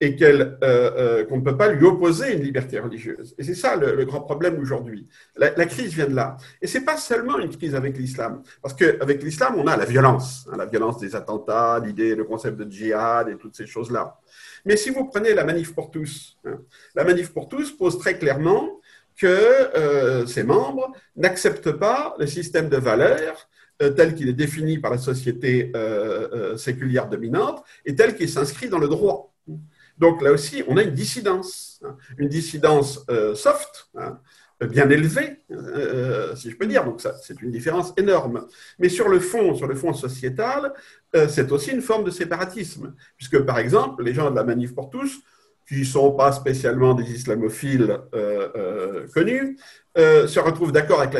et 0.01 0.17
euh, 0.23 0.57
euh, 0.63 1.25
qu'on 1.25 1.37
ne 1.37 1.43
peut 1.43 1.55
pas 1.55 1.71
lui 1.71 1.85
opposer 1.85 2.33
une 2.33 2.41
liberté 2.41 2.79
religieuse. 2.79 3.35
Et 3.37 3.43
c'est 3.43 3.53
ça 3.53 3.75
le, 3.75 4.03
grand 4.03 4.21
problème 4.21 4.59
aujourd'hui. 4.59 5.07
La, 5.37 5.65
crise 5.67 5.93
vient 5.93 6.07
de 6.07 6.15
là. 6.15 6.37
Et 6.59 6.65
c'est 6.65 6.81
pas 6.81 6.97
seulement 6.97 7.37
une 7.37 7.55
crise 7.55 7.75
avec 7.75 7.97
l'islam, 7.97 8.41
parce 8.63 8.73
qu'avec 8.73 9.21
l'islam, 9.21 9.55
on 9.57 9.67
a 9.67 9.77
la 9.77 9.85
violence, 9.85 10.47
hein, 10.51 10.57
la 10.57 10.65
violence 10.65 10.97
des 10.97 11.15
attentats, 11.15 11.79
l'idée, 11.85 12.15
le 12.15 12.23
concept 12.23 12.57
de 12.57 12.69
djihad 12.69 13.29
et 13.29 13.37
toutes 13.37 13.55
ces 13.55 13.67
choses-là. 13.67 14.19
Mais 14.65 14.75
si 14.75 14.89
vous 14.89 15.05
prenez 15.05 15.35
la 15.35 15.43
manif 15.43 15.73
pour 15.75 15.91
tous, 15.91 16.37
hein, 16.45 16.59
la 16.95 17.03
manif 17.03 17.31
pour 17.31 17.47
tous 17.47 17.71
pose 17.71 17.99
très 17.99 18.17
clairement 18.17 18.81
que 19.15 19.27
euh, 19.27 20.25
ses 20.25 20.41
membres 20.41 20.91
n'acceptent 21.15 21.73
pas 21.73 22.15
le 22.17 22.25
système 22.25 22.69
de 22.69 22.77
valeurs 22.77 23.47
tel 23.89 24.15
qu'il 24.15 24.29
est 24.29 24.33
défini 24.33 24.77
par 24.77 24.91
la 24.91 24.97
société 24.97 25.71
euh, 25.75 26.27
euh, 26.33 26.57
séculière 26.57 27.09
dominante 27.09 27.63
et 27.85 27.95
tel 27.95 28.15
qu'il 28.15 28.29
s'inscrit 28.29 28.69
dans 28.69 28.77
le 28.77 28.87
droit. 28.87 29.33
Donc 29.97 30.21
là 30.21 30.31
aussi, 30.31 30.63
on 30.67 30.77
a 30.77 30.83
une 30.83 30.93
dissidence, 30.93 31.79
hein. 31.83 31.97
une 32.17 32.27
dissidence 32.27 33.05
soft, 33.35 33.89
hein, 33.95 34.19
bien 34.61 34.89
élevée, 34.89 35.41
si 36.35 36.49
je 36.49 36.55
peux 36.55 36.65
dire. 36.65 36.85
Donc 36.85 37.01
ça, 37.01 37.15
c'est 37.21 37.41
une 37.41 37.51
différence 37.51 37.93
énorme. 37.97 38.47
Mais 38.79 38.89
sur 38.89 39.09
le 39.09 39.19
fond, 39.19 39.53
sur 39.53 39.67
le 39.67 39.75
fond 39.75 39.93
sociétal, 39.93 40.73
c'est 41.29 41.51
aussi 41.51 41.71
une 41.71 41.81
forme 41.81 42.03
de 42.03 42.09
séparatisme, 42.09 42.95
puisque 43.17 43.39
par 43.41 43.59
exemple, 43.59 44.03
les 44.03 44.13
gens 44.13 44.31
de 44.31 44.35
la 44.35 44.43
Manif 44.43 44.73
pour 44.73 44.89
tous 44.89 45.21
qui 45.71 45.79
ne 45.79 45.83
sont 45.85 46.11
pas 46.11 46.33
spécialement 46.33 46.93
des 46.93 47.09
islamophiles 47.11 47.97
euh, 48.13 48.49
se 49.95 50.39
retrouvent 50.39 50.71
d'accord 50.71 51.01
avec 51.01 51.13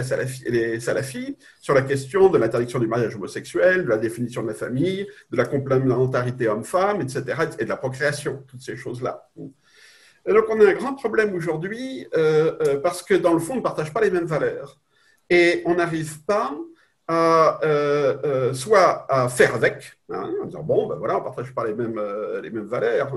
les 0.45 0.79
salafis 0.79 1.37
sur 1.59 1.73
la 1.73 1.81
question 1.81 2.29
de 2.29 2.37
l'interdiction 2.37 2.79
du 2.79 2.87
mariage 2.87 3.15
homosexuel, 3.15 3.85
de 3.85 3.89
la 3.89 3.97
définition 3.97 4.43
de 4.43 4.47
la 4.47 4.53
famille, 4.53 5.07
de 5.29 5.37
la 5.37 5.45
complémentarité 5.45 6.47
homme-femme, 6.47 7.01
etc., 7.01 7.23
et 7.59 7.65
de 7.65 7.69
la 7.69 7.77
procréation, 7.77 8.43
toutes 8.47 8.61
ces 8.61 8.75
choses-là. 8.75 9.29
Donc 10.27 10.45
on 10.49 10.59
a 10.61 10.69
un 10.69 10.73
grand 10.73 10.93
problème 10.93 11.33
aujourd'hui 11.33 12.07
euh, 12.15 12.55
euh, 12.61 12.79
parce 12.79 13.01
que 13.01 13.15
dans 13.15 13.33
le 13.33 13.39
fond, 13.39 13.53
on 13.53 13.57
ne 13.57 13.61
partage 13.61 13.91
pas 13.91 14.01
les 14.01 14.11
mêmes 14.11 14.25
valeurs. 14.25 14.79
Et 15.29 15.63
on 15.65 15.75
n'arrive 15.75 16.23
pas 16.25 16.55
à, 17.07 17.59
soit 18.53 19.05
à 19.09 19.27
faire 19.29 19.55
avec, 19.55 19.97
hein, 20.09 20.29
en 20.41 20.45
disant, 20.45 20.63
bon, 20.63 20.87
ben 20.87 20.95
voilà, 20.95 21.15
on 21.15 21.19
ne 21.19 21.23
partage 21.23 21.53
pas 21.53 21.65
les 21.65 21.73
mêmes, 21.73 21.99
les 22.41 22.49
mêmes 22.49 22.67
valeurs. 22.67 23.11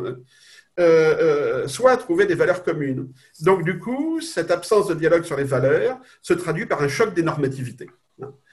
Euh, 0.80 1.62
euh, 1.62 1.68
soit 1.68 1.92
à 1.92 1.96
trouver 1.96 2.26
des 2.26 2.34
valeurs 2.34 2.64
communes. 2.64 3.12
Donc, 3.42 3.62
du 3.62 3.78
coup, 3.78 4.20
cette 4.20 4.50
absence 4.50 4.88
de 4.88 4.94
dialogue 4.94 5.22
sur 5.22 5.36
les 5.36 5.44
valeurs 5.44 6.00
se 6.20 6.34
traduit 6.34 6.66
par 6.66 6.82
un 6.82 6.88
choc 6.88 7.14
des 7.14 7.22
normativités. 7.22 7.88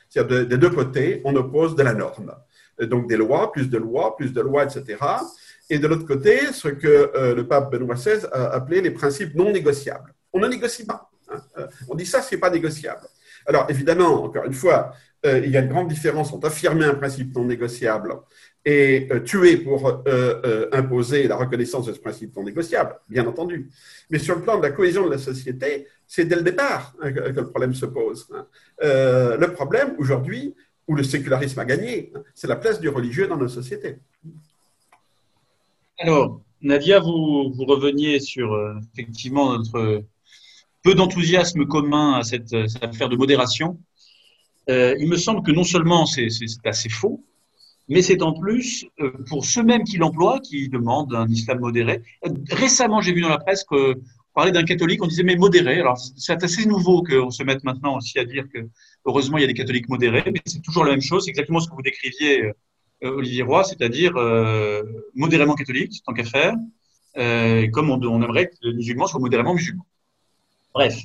C'est-à-dire, 0.07 0.45
des 0.45 0.57
deux 0.57 0.69
côtés, 0.69 1.21
on 1.25 1.35
oppose 1.35 1.75
de 1.75 1.81
la 1.81 1.95
norme. 1.95 2.35
Donc, 2.79 3.09
des 3.09 3.17
lois, 3.17 3.51
plus 3.51 3.71
de 3.71 3.77
lois, 3.79 4.15
plus 4.15 4.33
de 4.33 4.41
lois, 4.41 4.65
etc. 4.65 4.97
Et 5.71 5.79
de 5.79 5.87
l'autre 5.87 6.05
côté, 6.05 6.53
ce 6.53 6.67
que 6.67 7.11
euh, 7.15 7.33
le 7.33 7.47
pape 7.47 7.71
Benoît 7.71 7.95
XVI 7.95 8.27
a 8.31 8.49
appelé 8.51 8.81
les 8.81 8.91
principes 8.91 9.33
non 9.33 9.51
négociables. 9.51 10.13
On 10.31 10.39
ne 10.39 10.47
négocie 10.47 10.85
pas. 10.85 11.09
Hein. 11.31 11.41
On 11.89 11.95
dit 11.95 12.05
ça, 12.05 12.21
c'est 12.21 12.37
pas 12.37 12.51
négociable. 12.51 13.07
Alors, 13.47 13.65
évidemment, 13.69 14.23
encore 14.23 14.45
une 14.45 14.53
fois, 14.53 14.93
il 15.23 15.49
y 15.49 15.57
a 15.57 15.61
une 15.61 15.69
grande 15.69 15.87
différence 15.87 16.33
entre 16.33 16.47
affirmer 16.47 16.85
un 16.85 16.95
principe 16.95 17.35
non 17.35 17.45
négociable 17.45 18.15
et 18.63 19.09
tuer 19.25 19.57
pour 19.57 20.03
imposer 20.71 21.27
la 21.27 21.35
reconnaissance 21.35 21.87
de 21.87 21.93
ce 21.93 21.99
principe 21.99 22.35
non 22.35 22.43
négociable, 22.43 22.95
bien 23.09 23.25
entendu. 23.25 23.69
Mais 24.09 24.19
sur 24.19 24.35
le 24.35 24.41
plan 24.41 24.57
de 24.57 24.63
la 24.63 24.71
cohésion 24.71 25.05
de 25.05 25.11
la 25.11 25.17
société, 25.17 25.87
c'est 26.05 26.25
dès 26.25 26.35
le 26.35 26.43
départ 26.43 26.93
hein, 27.01 27.11
que, 27.11 27.19
le 27.19 27.49
problème 27.49 27.73
se 27.73 27.85
pose. 27.85 28.27
Hein. 28.33 28.45
le 28.81 29.47
problème, 29.47 29.95
aujourd'hui, 29.97 30.53
où 30.87 30.95
le 30.95 31.03
sécularisme 31.03 31.59
a 31.59 31.65
gagné, 31.65 32.11
hein, 32.15 32.21
c'est 32.35 32.47
la 32.47 32.55
place 32.55 32.79
du 32.79 32.89
religieux 32.89 33.27
dans 33.27 33.37
nos 33.37 33.47
sociétés. 33.47 33.97
Alors, 35.97 36.41
Nadia, 36.61 36.99
vous, 36.99 37.51
reveniez 37.65 38.19
sur 38.19 38.55
effectivement 38.93 39.57
notre 39.57 40.03
peu 40.83 40.95
d'enthousiasme 40.95 41.65
commun 41.65 42.13
à 42.13 42.23
cette, 42.23 42.53
affaire 42.81 43.09
de 43.09 43.15
modération. 43.15 43.79
Euh, 44.69 44.95
il 44.99 45.09
me 45.09 45.17
semble 45.17 45.43
que 45.43 45.51
non 45.51 45.63
seulement 45.63 46.05
c'est 46.05 46.27
assez 46.65 46.89
faux, 46.89 47.23
mais 47.91 48.01
c'est 48.01 48.21
en 48.21 48.33
plus 48.33 48.85
euh, 48.99 49.11
pour 49.27 49.45
ceux-mêmes 49.45 49.83
qui 49.83 49.97
l'emploient, 49.97 50.39
qui 50.39 50.69
demandent 50.69 51.13
un 51.13 51.27
islam 51.27 51.59
modéré. 51.59 52.01
Récemment, 52.49 53.01
j'ai 53.01 53.13
vu 53.13 53.21
dans 53.21 53.29
la 53.29 53.37
presse 53.37 53.63
que 53.63 53.95
parlait 54.33 54.51
d'un 54.51 54.63
catholique, 54.63 55.03
on 55.03 55.07
disait 55.07 55.23
mais 55.23 55.35
modéré. 55.35 55.79
Alors 55.79 55.97
c'est 56.15 56.41
assez 56.41 56.65
nouveau 56.65 57.03
qu'on 57.03 57.31
se 57.31 57.43
mette 57.43 57.63
maintenant 57.63 57.97
aussi 57.97 58.17
à 58.17 58.23
dire 58.23 58.45
que 58.53 58.59
heureusement 59.05 59.37
il 59.37 59.41
y 59.41 59.43
a 59.43 59.47
des 59.47 59.53
catholiques 59.53 59.89
modérés, 59.89 60.23
mais 60.25 60.41
c'est 60.45 60.61
toujours 60.61 60.85
la 60.85 60.91
même 60.91 61.01
chose. 61.01 61.25
C'est 61.25 61.31
exactement 61.31 61.59
ce 61.59 61.69
que 61.69 61.75
vous 61.75 61.81
décriviez, 61.81 62.43
euh, 62.43 62.53
Olivier 63.03 63.43
Roy, 63.43 63.63
c'est-à-dire 63.65 64.13
modérément 65.15 65.55
catholique, 65.55 66.01
tant 66.05 66.13
qu'à 66.13 66.23
faire, 66.23 66.53
comme 67.73 67.89
on, 67.89 68.21
aimerait 68.21 68.47
que 68.47 68.55
les 68.61 68.73
musulmans 68.73 69.07
soient 69.07 69.19
modérément 69.19 69.53
musulmans. 69.53 69.85
Bref, 70.73 70.95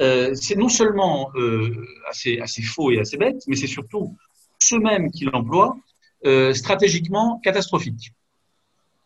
euh, 0.00 0.34
c'est 0.34 0.56
non 0.56 0.68
seulement 0.68 1.30
euh, 1.36 1.86
assez, 2.08 2.40
assez, 2.40 2.62
faux 2.62 2.90
et 2.90 2.98
assez 2.98 3.16
bête, 3.16 3.42
mais 3.46 3.56
c'est 3.56 3.66
surtout 3.66 4.16
ceux 4.58 4.78
mêmes 4.78 5.10
qui 5.10 5.24
l'emploient 5.24 5.76
euh, 6.24 6.54
stratégiquement 6.54 7.40
catastrophique. 7.42 8.12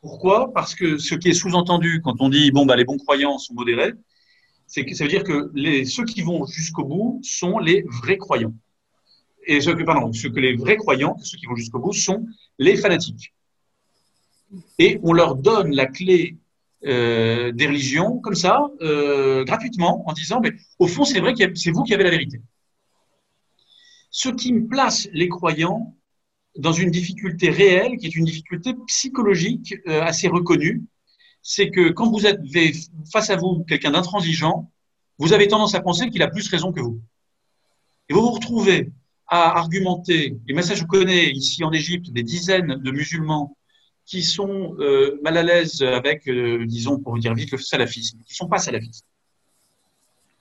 Pourquoi? 0.01 0.53
Parce 0.53 0.75
que 0.75 0.99
ce 0.99 1.15
qui 1.15 1.29
est 1.29 1.35
sous-entendu 1.35 2.01
quand 2.03 2.17
on 2.21 2.29
dit 2.29 2.51
bon 2.51 2.67
bah 2.67 2.77
les 2.77 2.85
bons 2.85 2.99
croyants 2.99 3.39
sont 3.39 3.55
modérés, 3.55 3.93
c'est 4.67 4.85
que 4.85 4.95
ça 4.95 5.05
veut 5.05 5.11
dire 5.11 5.25
que 5.25 5.51
ceux 5.85 6.05
qui 6.05 6.23
vont 6.23 6.45
jusqu'au 6.47 6.85
bout 6.85 7.21
sont 7.23 7.59
les 7.59 7.85
vrais 8.03 8.19
croyants. 8.19 8.55
Et 9.47 9.61
ce 9.61 9.71
que, 9.71 9.83
pardon, 9.85 10.13
ce 10.13 10.27
que 10.27 10.41
les 10.41 10.57
vrais 10.57 10.77
croyants, 10.77 11.17
ceux 11.23 11.39
qui 11.39 11.47
vont 11.47 11.55
jusqu'au 11.55 11.79
bout, 11.79 11.93
sont 11.93 12.27
les 12.59 12.77
fanatiques. 12.77 13.33
Et 14.79 14.99
on 15.03 15.13
leur 15.13 15.37
donne 15.37 15.75
la 15.75 15.87
clé 15.87 16.37
euh, 16.85 17.53
des 17.53 17.67
religions 17.67 18.19
comme 18.19 18.35
ça, 18.35 18.69
euh, 18.81 19.45
gratuitement, 19.45 20.09
en 20.09 20.13
disant, 20.13 20.41
mais 20.41 20.53
au 20.79 20.87
fond, 20.87 21.05
c'est 21.05 21.21
vrai 21.21 21.35
que 21.35 21.55
c'est 21.55 21.71
vous 21.71 21.85
qui 21.85 21.95
avez 21.95 22.05
la 22.05 22.11
vérité. 22.11 22.41
Ce 24.11 24.29
qui 24.29 24.53
place 24.53 25.09
les 25.13 25.29
croyants 25.29 25.95
dans 26.59 26.73
une 26.73 26.91
difficulté 26.91 27.51
réelle, 27.51 27.97
qui 27.99 28.07
est 28.07 28.15
une 28.15 28.25
difficulté 28.25 28.75
psychologique 28.87 29.75
euh, 29.89 30.03
assez 30.03 30.29
reconnue, 30.29 30.85
c'est 31.43 31.71
que 31.71 31.91
quand 31.91 32.11
vous 32.11 32.27
êtes 32.27 32.41
face 33.13 33.31
à 33.31 33.37
vous 33.37 33.65
quelqu'un 33.69 33.93
d'intransigeant, 33.93 34.71
vous 35.19 35.33
avez 35.33 35.49
tendance 35.49 35.75
à 35.75 35.81
penser 35.81 36.11
qu'il 36.11 36.23
a 36.23 36.29
plus 36.29 36.49
raison 36.49 36.73
que 36.73 36.81
vous. 36.81 37.01
Et 38.09 38.15
vous 38.15 38.21
vous 38.21 38.33
retrouvez 38.33 38.91
à 39.29 39.59
argumenter, 39.59 40.39
et 40.47 40.53
moi 40.53 40.63
ça 40.63 40.75
je 40.75 40.85
connais 40.85 41.31
ici 41.31 41.65
en 41.65 41.73
Égypte 41.73 42.11
des 42.11 42.23
dizaines 42.23 42.77
de 42.77 42.91
musulmans 42.93 43.57
qui 44.05 44.23
sont 44.23 44.77
euh, 44.79 45.19
mal 45.23 45.37
à 45.37 45.43
l'aise 45.43 45.83
avec, 45.83 46.29
euh, 46.29 46.65
disons, 46.65 46.99
pour 47.01 47.19
dire 47.19 47.35
vite, 47.35 47.51
le 47.51 47.59
salafisme, 47.59 48.19
qui 48.25 48.33
ne 48.33 48.37
sont 48.37 48.49
pas 48.49 48.59
salafistes, 48.59 49.05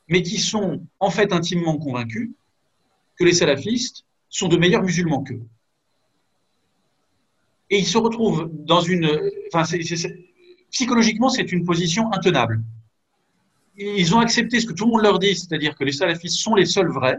mais 0.08 0.22
qui 0.22 0.38
sont 0.38 0.86
en 1.00 1.10
fait 1.10 1.34
intimement 1.34 1.78
convaincus 1.78 2.32
que 3.16 3.24
les 3.24 3.34
salafistes 3.34 4.06
sont 4.30 4.48
de 4.48 4.58
meilleurs 4.58 4.84
musulmans 4.84 5.24
qu'eux. 5.24 5.42
Et 7.70 7.80
ils 7.80 7.88
se 7.88 7.98
retrouvent 7.98 8.50
dans 8.52 8.82
une... 8.82 9.32
Enfin, 9.54 9.64
psychologiquement, 10.72 11.30
c'est 11.30 11.52
une 11.52 11.66
position 11.66 12.12
intenable. 12.12 12.62
Ils 13.78 14.16
ont 14.16 14.20
accepté 14.20 14.60
ce 14.60 14.66
que 14.66 14.74
tout 14.74 14.86
le 14.86 14.92
monde 14.92 15.02
leur 15.04 15.20
dit, 15.20 15.36
c'est-à-dire 15.36 15.76
que 15.76 15.84
les 15.84 15.92
salafistes 15.92 16.38
sont 16.38 16.56
les 16.56 16.66
seuls 16.66 16.92
vrais, 16.92 17.18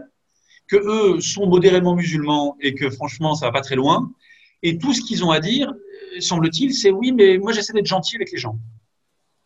que 0.67 0.75
eux 0.75 1.21
sont 1.21 1.47
modérément 1.47 1.95
musulmans 1.95 2.57
et 2.61 2.73
que 2.73 2.89
franchement, 2.89 3.35
ça 3.35 3.47
va 3.47 3.51
pas 3.51 3.61
très 3.61 3.75
loin. 3.75 4.11
Et 4.63 4.77
tout 4.77 4.93
ce 4.93 5.01
qu'ils 5.01 5.23
ont 5.23 5.31
à 5.31 5.39
dire, 5.39 5.73
semble-t-il, 6.19 6.73
c'est 6.73 6.91
oui, 6.91 7.11
mais 7.11 7.37
moi 7.37 7.51
j'essaie 7.51 7.73
d'être 7.73 7.85
gentil 7.85 8.15
avec 8.15 8.31
les 8.31 8.37
gens. 8.37 8.57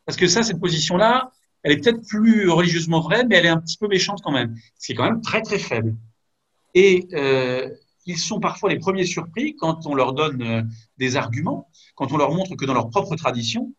Parce 0.05 0.17
que 0.17 0.27
ça, 0.27 0.41
cette 0.43 0.59
position-là, 0.59 1.31
elle 1.63 1.73
est 1.73 1.77
peut-être 1.77 2.05
plus 2.07 2.49
religieusement 2.49 3.01
vraie, 3.01 3.25
mais 3.25 3.35
elle 3.35 3.45
est 3.45 3.49
un 3.49 3.59
petit 3.59 3.77
peu 3.77 3.87
méchante 3.87 4.21
quand 4.23 4.31
même. 4.31 4.55
C'est 4.75 4.93
quand 4.93 5.03
même 5.03 5.21
très 5.21 5.41
très 5.41 5.59
faible. 5.59 5.95
Et 6.73 7.07
euh, 7.13 7.69
ils 8.05 8.17
sont 8.17 8.39
parfois 8.39 8.69
les 8.69 8.79
premiers 8.79 9.05
surpris 9.05 9.55
quand 9.55 9.85
on 9.85 9.95
leur 9.95 10.13
donne 10.13 10.41
euh, 10.41 10.63
des 10.97 11.15
arguments, 11.15 11.69
quand 11.95 12.11
on 12.11 12.17
leur 12.17 12.31
montre 12.31 12.55
que 12.55 12.65
dans 12.65 12.73
leur 12.73 12.89
propre 12.89 13.15
tradition, 13.15 13.73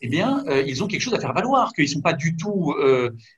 eh 0.00 0.08
bien, 0.08 0.44
euh, 0.46 0.62
ils 0.66 0.84
ont 0.84 0.86
quelque 0.86 1.00
chose 1.00 1.14
à 1.14 1.20
faire 1.20 1.34
valoir, 1.34 1.72
qu'ils 1.72 1.84
ne 1.84 1.90
sont 1.90 2.00
pas 2.00 2.12
du 2.12 2.36
tout 2.36 2.74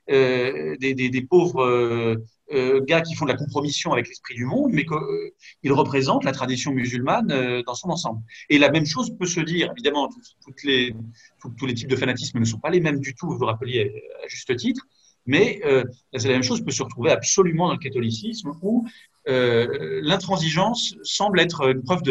des, 0.07 0.93
des, 0.93 1.21
pauvres 1.21 2.21
euh, 2.53 2.81
gars 2.83 3.01
qui 3.01 3.15
font 3.15 3.25
de 3.25 3.31
la 3.31 3.37
compromission 3.37 3.93
avec 3.93 4.07
l'esprit 4.07 4.35
du 4.35 4.45
monde, 4.45 4.71
mais 4.73 4.85
qu'ils 4.85 5.71
représentent 5.71 6.25
la 6.25 6.31
tradition 6.31 6.71
musulmane 6.71 7.31
euh, 7.31 7.63
dans 7.63 7.75
son 7.75 7.89
ensemble. 7.89 8.21
Et 8.49 8.57
la 8.57 8.69
même 8.69 8.85
chose 8.85 9.15
peut 9.17 9.25
se 9.25 9.39
dire, 9.39 9.71
évidemment, 9.71 10.09
tous 10.45 11.65
les 11.65 11.73
types 11.73 11.87
de 11.87 11.95
fanatisme 11.95 12.39
ne 12.39 12.45
sont 12.45 12.59
pas 12.59 12.69
les 12.69 12.81
mêmes 12.81 12.99
du 12.99 13.15
tout, 13.15 13.27
vous 13.27 13.37
vous 13.37 13.45
rappeliez 13.45 14.03
à 14.23 14.27
juste 14.27 14.55
titre, 14.57 14.85
mais 15.25 15.61
euh, 15.65 15.83
la 16.13 16.29
même 16.29 16.43
chose 16.43 16.63
peut 16.63 16.71
se 16.71 16.83
retrouver 16.83 17.11
absolument 17.11 17.67
dans 17.67 17.73
le 17.73 17.79
catholicisme, 17.79 18.51
où 18.61 18.85
l'intransigeance 19.25 20.95
semble 21.03 21.39
être 21.39 21.69
une 21.69 21.83
preuve 21.83 22.01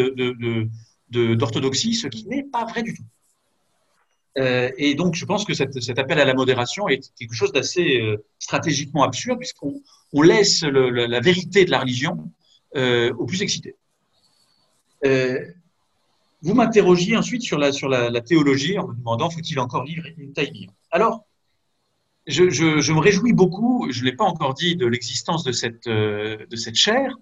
d'orthodoxie, 1.11 1.93
ce 1.93 2.07
qui 2.07 2.27
n'est 2.27 2.43
pas 2.43 2.65
vrai 2.65 2.83
du 2.83 2.93
tout. 2.93 3.03
et 4.37 4.95
donc, 4.95 5.15
je 5.15 5.25
pense 5.25 5.45
que 5.45 5.53
cet 5.53 5.99
appel 5.99 6.19
à 6.19 6.25
la 6.25 6.33
modération 6.33 6.87
est 6.87 7.13
quelque 7.15 7.33
chose 7.33 7.51
d'assez 7.51 8.01
stratégiquement 8.39 9.03
absurde, 9.03 9.39
puisqu'on 9.39 9.81
on 10.13 10.21
laisse 10.21 10.63
la 10.63 11.19
vérité 11.19 11.65
de 11.65 11.71
la 11.71 11.79
religion 11.79 12.31
euh, 12.77 13.13
aux 13.15 13.25
plus 13.25 13.41
excités. 13.41 13.75
Euh, 15.05 15.45
vous 16.41 16.53
m'interrogiez 16.53 17.17
ensuite 17.17 17.41
sur 17.41 17.57
la, 17.57 17.73
sur 17.73 17.89
la, 17.89 18.21
théologie 18.21 18.79
en 18.79 18.87
me 18.87 18.95
demandant 18.95 19.29
faut-il 19.29 19.59
encore 19.59 19.83
lire 19.83 20.05
une 20.17 20.31
taille 20.31 20.69
Alors, 20.89 21.25
je, 22.27 22.91
me 22.93 22.99
réjouis 22.99 23.33
beaucoup, 23.33 23.87
je 23.91 24.01
ne 24.01 24.05
l'ai 24.05 24.15
pas 24.15 24.25
encore 24.25 24.53
dit, 24.53 24.75
de 24.75 24.85
l'existence 24.85 25.43
de 25.43 25.51
cette, 25.51 25.87
euh, 25.87 26.37
de 26.49 26.75
chaire, 26.75 27.17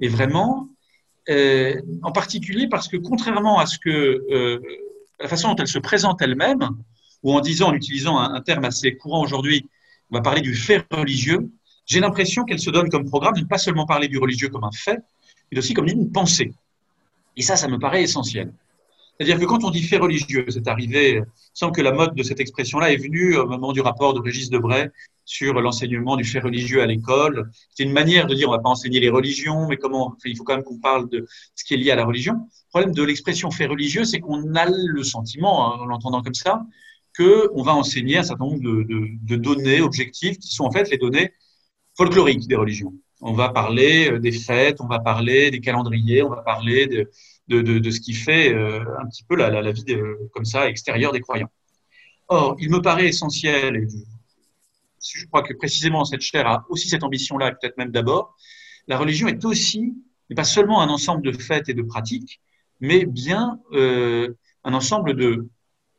et 0.00 0.08
vraiment, 0.08 0.68
en 2.02 2.12
particulier 2.12 2.68
parce 2.68 2.88
que 2.88 2.96
contrairement 2.98 3.58
à 3.58 3.66
ce 3.66 3.78
que 3.78 4.60
la 5.20 5.28
façon 5.28 5.48
dont 5.48 5.56
elle 5.56 5.68
se 5.68 5.78
présente 5.78 6.20
elle-même, 6.20 6.68
ou 7.22 7.32
en 7.32 7.40
disant, 7.40 7.68
en 7.68 7.74
utilisant 7.74 8.18
un 8.18 8.40
terme 8.42 8.64
assez 8.64 8.96
courant 8.96 9.22
aujourd'hui, 9.22 9.66
on 10.10 10.16
va 10.16 10.22
parler 10.22 10.42
du 10.42 10.54
fait 10.54 10.84
religieux, 10.90 11.50
j'ai 11.86 12.00
l'impression 12.00 12.44
qu'elle 12.44 12.60
se 12.60 12.70
donne 12.70 12.88
comme 12.88 13.04
programme 13.04 13.34
de 13.34 13.40
ne 13.40 13.46
pas 13.46 13.58
seulement 13.58 13.86
parler 13.86 14.08
du 14.08 14.18
religieux 14.18 14.48
comme 14.48 14.64
un 14.64 14.72
fait, 14.72 15.00
mais 15.50 15.58
aussi 15.58 15.74
comme 15.74 15.88
une 15.88 16.12
pensée. 16.12 16.52
Et 17.36 17.42
ça, 17.42 17.56
ça 17.56 17.68
me 17.68 17.78
paraît 17.78 18.02
essentiel. 18.02 18.52
C'est-à-dire 19.18 19.38
que 19.38 19.44
quand 19.44 19.62
on 19.64 19.70
dit 19.70 19.82
fait 19.82 19.96
religieux, 19.96 20.44
c'est 20.48 20.66
arrivé, 20.66 21.22
sans 21.52 21.70
que 21.70 21.80
la 21.80 21.92
mode 21.92 22.14
de 22.14 22.22
cette 22.22 22.40
expression-là 22.40 22.92
est 22.92 22.96
venue 22.96 23.36
au 23.36 23.46
moment 23.46 23.72
du 23.72 23.80
rapport 23.80 24.12
de 24.12 24.20
Régis 24.20 24.50
Debray 24.50 24.90
sur 25.24 25.54
l'enseignement 25.60 26.16
du 26.16 26.24
fait 26.24 26.40
religieux 26.40 26.82
à 26.82 26.86
l'école. 26.86 27.50
C'est 27.70 27.84
une 27.84 27.92
manière 27.92 28.26
de 28.26 28.34
dire 28.34 28.48
on 28.48 28.52
va 28.52 28.58
pas 28.58 28.70
enseigner 28.70 29.00
les 29.00 29.08
religions, 29.08 29.68
mais 29.68 29.76
comment 29.76 30.16
il 30.24 30.36
faut 30.36 30.44
quand 30.44 30.56
même 30.56 30.64
qu'on 30.64 30.78
parle 30.78 31.08
de 31.08 31.26
ce 31.54 31.64
qui 31.64 31.74
est 31.74 31.76
lié 31.76 31.92
à 31.92 31.96
la 31.96 32.04
religion. 32.04 32.34
Le 32.34 32.68
problème 32.70 32.94
de 32.94 33.02
l'expression 33.02 33.50
fait 33.50 33.66
religieux, 33.66 34.04
c'est 34.04 34.18
qu'on 34.20 34.54
a 34.54 34.66
le 34.66 35.02
sentiment, 35.04 35.72
hein, 35.72 35.78
en 35.80 35.86
l'entendant 35.86 36.22
comme 36.22 36.34
ça, 36.34 36.64
qu'on 37.16 37.62
va 37.62 37.74
enseigner 37.74 38.18
un 38.18 38.24
certain 38.24 38.44
nombre 38.44 38.60
de, 38.60 38.84
de, 39.22 39.36
données 39.36 39.80
objectives 39.80 40.36
qui 40.38 40.48
sont 40.48 40.64
en 40.64 40.72
fait 40.72 40.90
les 40.90 40.98
données 40.98 41.32
folklorique 41.96 42.48
des 42.48 42.56
religions. 42.56 42.92
On 43.20 43.32
va 43.32 43.50
parler 43.50 44.10
euh, 44.10 44.18
des 44.18 44.32
fêtes, 44.32 44.80
on 44.80 44.88
va 44.88 44.98
parler 44.98 45.52
des 45.52 45.60
calendriers, 45.60 46.22
on 46.22 46.28
va 46.28 46.42
parler 46.42 46.86
de, 46.88 47.08
de, 47.48 47.90
ce 47.90 48.00
qui 48.00 48.14
fait 48.14 48.54
euh, 48.54 48.80
un 49.00 49.06
petit 49.06 49.24
peu 49.24 49.36
la, 49.36 49.72
vie 49.72 49.84
comme 50.32 50.44
ça 50.44 50.68
extérieure 50.68 51.12
des 51.12 51.20
croyants. 51.20 51.50
Or, 52.28 52.56
il 52.58 52.70
me 52.70 52.80
paraît 52.80 53.08
essentiel, 53.08 53.76
et 53.76 53.86
je 55.00 55.26
crois 55.26 55.42
que 55.42 55.52
précisément 55.52 56.04
cette 56.04 56.22
chaire 56.22 56.46
a 56.46 56.64
aussi 56.70 56.88
cette 56.88 57.02
ambition-là, 57.02 57.52
peut-être 57.52 57.76
même 57.76 57.90
d'abord, 57.90 58.34
la 58.88 58.98
religion 58.98 59.28
est 59.28 59.44
aussi, 59.44 59.94
n'est 60.30 60.36
pas 60.36 60.44
seulement 60.44 60.80
un 60.80 60.88
ensemble 60.88 61.22
de 61.22 61.32
fêtes 61.32 61.68
et 61.68 61.74
de 61.74 61.82
pratiques, 61.82 62.40
mais 62.80 63.04
bien 63.04 63.60
euh, 63.72 64.34
un 64.64 64.74
ensemble 64.74 65.14
de 65.14 65.48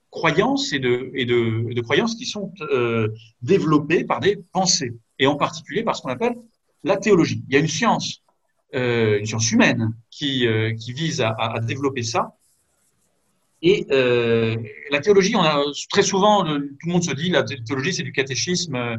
croyances 0.10 0.74
et 0.74 0.80
de, 0.80 1.82
croyances 1.82 2.16
qui 2.16 2.26
sont 2.26 2.52
euh, 2.72 3.10
développées 3.42 4.04
par 4.04 4.20
des 4.20 4.38
pensées 4.52 4.94
et 5.20 5.28
en 5.28 5.36
particulier 5.36 5.84
par 5.84 5.96
ce 5.96 6.02
qu'on 6.02 6.10
appelle 6.10 6.36
la 6.84 6.98
théologie. 6.98 7.44
Il 7.48 7.54
y 7.54 7.58
a 7.58 7.60
une 7.60 7.68
science, 7.68 8.24
euh, 8.74 9.20
une 9.20 9.26
science 9.26 9.52
humaine 9.52 9.94
qui, 10.10 10.48
euh, 10.48 10.74
vise 10.88 11.22
à, 11.22 11.60
développer 11.62 12.04
ça. 12.04 12.36
Et 13.62 13.88
euh, 13.92 14.58
la 14.92 15.00
théologie, 15.00 15.36
on 15.36 15.42
a 15.42 15.64
très 15.90 16.04
souvent, 16.04 16.44
tout 16.44 16.88
le 16.88 16.92
monde 16.92 17.04
se 17.04 17.14
dit, 17.14 17.30
la 17.30 17.44
théologie, 17.44 17.94
c'est 17.94 18.04
du 18.04 18.12
catéchisme 18.12 18.98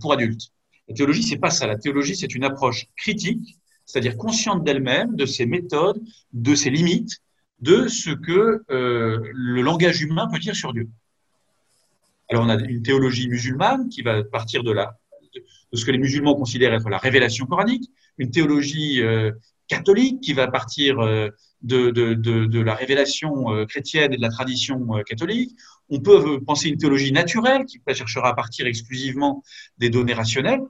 pour 0.00 0.12
adultes. 0.12 0.52
La 0.88 0.94
théologie, 0.94 1.22
c'est 1.22 1.38
pas 1.38 1.50
ça. 1.50 1.66
La 1.66 1.76
théologie, 1.76 2.16
c'est 2.16 2.34
une 2.34 2.44
approche 2.44 2.86
critique 2.96 3.58
c'est-à-dire 3.84 4.16
consciente 4.16 4.64
d'elle-même, 4.64 5.16
de 5.16 5.26
ses 5.26 5.44
méthodes, 5.44 6.00
de 6.32 6.54
ses 6.54 6.70
limites, 6.70 7.20
de 7.60 7.88
ce 7.88 8.10
que 8.10 8.62
le 8.68 9.60
langage 9.60 10.00
humain 10.00 10.28
peut 10.32 10.38
dire 10.38 10.54
sur 10.54 10.72
Dieu. 10.72 10.88
Alors 12.30 12.44
on 12.44 12.48
a 12.48 12.54
une 12.54 12.82
théologie 12.82 13.28
musulmane 13.28 13.88
qui 13.90 14.00
va 14.00 14.24
partir 14.24 14.62
de, 14.62 14.72
la, 14.72 14.98
de 15.34 15.76
ce 15.76 15.84
que 15.84 15.90
les 15.90 15.98
musulmans 15.98 16.34
considèrent 16.34 16.72
être 16.72 16.88
la 16.88 16.96
révélation 16.96 17.44
coranique, 17.44 17.90
une 18.18 18.30
théologie 18.30 19.02
euh, 19.02 19.32
catholique 19.68 20.20
qui 20.20 20.32
va 20.32 20.48
partir 20.48 21.00
euh, 21.00 21.28
de, 21.62 22.60
la 22.60 22.74
révélation 22.74 23.52
euh, 23.52 23.66
chrétienne 23.66 24.12
et 24.12 24.16
de 24.16 24.22
la 24.22 24.28
tradition 24.28 24.86
catholique. 25.06 25.56
On 25.88 26.00
peut 26.00 26.40
penser 26.44 26.68
une 26.68 26.78
théologie 26.78 27.12
naturelle 27.12 27.64
qui 27.64 27.80
cherchera 27.94 28.30
à 28.30 28.34
partir 28.34 28.66
exclusivement 28.66 29.42
des 29.78 29.90
données 29.90 30.14
rationnelles. 30.14 30.62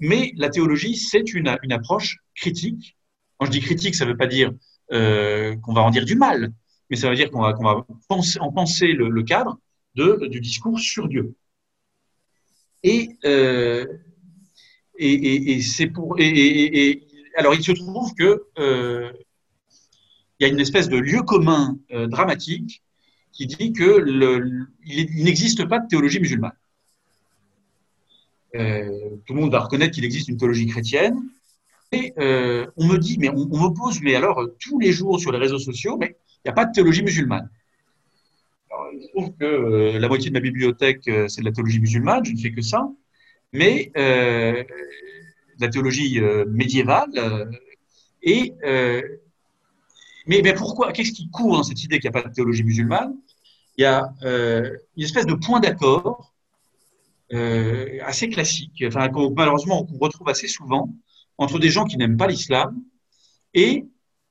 Mais 0.00 0.32
la 0.36 0.48
théologie, 0.48 0.96
c'est 0.96 1.34
une, 1.34 1.48
approche 1.48 2.18
critique. 2.34 2.96
Quand 3.38 3.46
je 3.46 3.52
dis 3.52 3.60
critique, 3.60 3.94
ça 3.94 4.04
ne 4.04 4.10
veut 4.10 4.16
pas 4.16 4.26
dire 4.26 4.52
qu'on 4.90 5.72
va 5.72 5.82
en 5.82 5.90
dire 5.90 6.04
du 6.04 6.16
mal, 6.16 6.52
mais 6.90 6.96
ça 6.96 7.08
veut 7.08 7.16
dire 7.16 7.30
qu'on 7.30 7.42
va, 7.42 7.86
penser, 8.08 8.38
en 8.40 8.52
penser 8.52 8.88
le, 8.88 9.22
cadre 9.22 9.58
du 9.94 10.40
discours 10.40 10.80
sur 10.80 11.08
Dieu. 11.08 11.36
Et, 12.82 13.16
et, 14.98 15.60
c'est 15.62 15.86
pour. 15.86 16.16
Et, 16.18 17.02
alors, 17.36 17.54
il 17.54 17.64
se 17.64 17.72
trouve 17.72 18.14
que 18.14 18.44
euh, 18.58 19.12
il 20.38 20.46
y 20.46 20.50
a 20.50 20.52
une 20.52 20.60
espèce 20.60 20.88
de 20.88 20.96
lieu 20.96 21.22
commun 21.22 21.76
euh, 21.92 22.06
dramatique 22.06 22.82
qui 23.32 23.46
dit 23.46 23.72
que 23.72 23.84
le, 23.84 24.68
il, 24.86 25.24
n'existe 25.24 25.64
pas 25.66 25.80
de 25.80 25.88
théologie 25.88 26.20
musulmane. 26.20 26.52
Euh, 28.54 29.16
tout 29.26 29.34
le 29.34 29.40
monde 29.40 29.50
va 29.50 29.60
reconnaître 29.60 29.94
qu'il 29.94 30.04
existe 30.04 30.28
une 30.28 30.36
théologie 30.36 30.66
chrétienne. 30.66 31.16
Et 31.90 32.12
on 32.16 32.86
me 32.86 32.96
dit, 32.96 33.18
mais 33.18 33.28
on, 33.28 33.48
on, 33.52 33.70
me 33.70 33.74
pose, 33.74 34.00
mais 34.00 34.16
alors 34.16 34.44
tous 34.58 34.80
les 34.80 34.92
jours 34.92 35.20
sur 35.20 35.30
les 35.30 35.38
réseaux 35.38 35.60
sociaux, 35.60 35.96
mais 35.96 36.16
il 36.38 36.48
n'y 36.48 36.50
a 36.50 36.52
pas 36.52 36.64
de 36.64 36.72
théologie 36.72 37.04
musulmane. 37.04 37.48
Alors, 38.68 38.86
il 38.92 39.02
se 39.02 39.08
trouve 39.10 39.32
que 39.36 39.96
la 39.96 40.08
moitié 40.08 40.30
de 40.30 40.34
ma 40.34 40.40
bibliothèque, 40.40 41.02
c'est 41.04 41.40
de 41.40 41.44
la 41.44 41.52
théologie 41.52 41.78
musulmane, 41.78 42.24
je 42.24 42.32
ne 42.32 42.38
fais 42.38 42.50
que 42.50 42.62
ça. 42.62 42.88
Mais 43.54 43.92
euh, 43.96 44.64
la 45.60 45.68
théologie 45.68 46.20
euh, 46.20 46.44
médiévale. 46.48 47.48
Euh, 48.26 49.02
mais, 50.26 50.54
pourquoi 50.54 50.92
Qu'est-ce 50.92 51.12
qui 51.12 51.30
court 51.30 51.56
dans 51.56 51.62
cette 51.62 51.82
idée 51.84 52.00
qu'il 52.00 52.10
n'y 52.10 52.16
a 52.16 52.20
pas 52.20 52.28
de 52.28 52.34
théologie 52.34 52.64
musulmane? 52.64 53.14
Il 53.78 53.82
y 53.82 53.84
a 53.84 54.12
une 54.22 55.02
espèce 55.02 55.26
de 55.26 55.34
point 55.34 55.60
d'accord 55.60 56.32
assez 57.30 58.28
classique, 58.28 58.84
enfin, 58.86 59.08
malheureusement 59.36 59.84
on 59.92 59.98
retrouve 59.98 60.28
assez 60.28 60.46
souvent 60.46 60.94
entre 61.36 61.58
des 61.58 61.68
gens 61.70 61.84
qui 61.84 61.96
n'aiment 61.96 62.16
pas 62.16 62.28
l'islam 62.28 62.80
et 63.52 63.84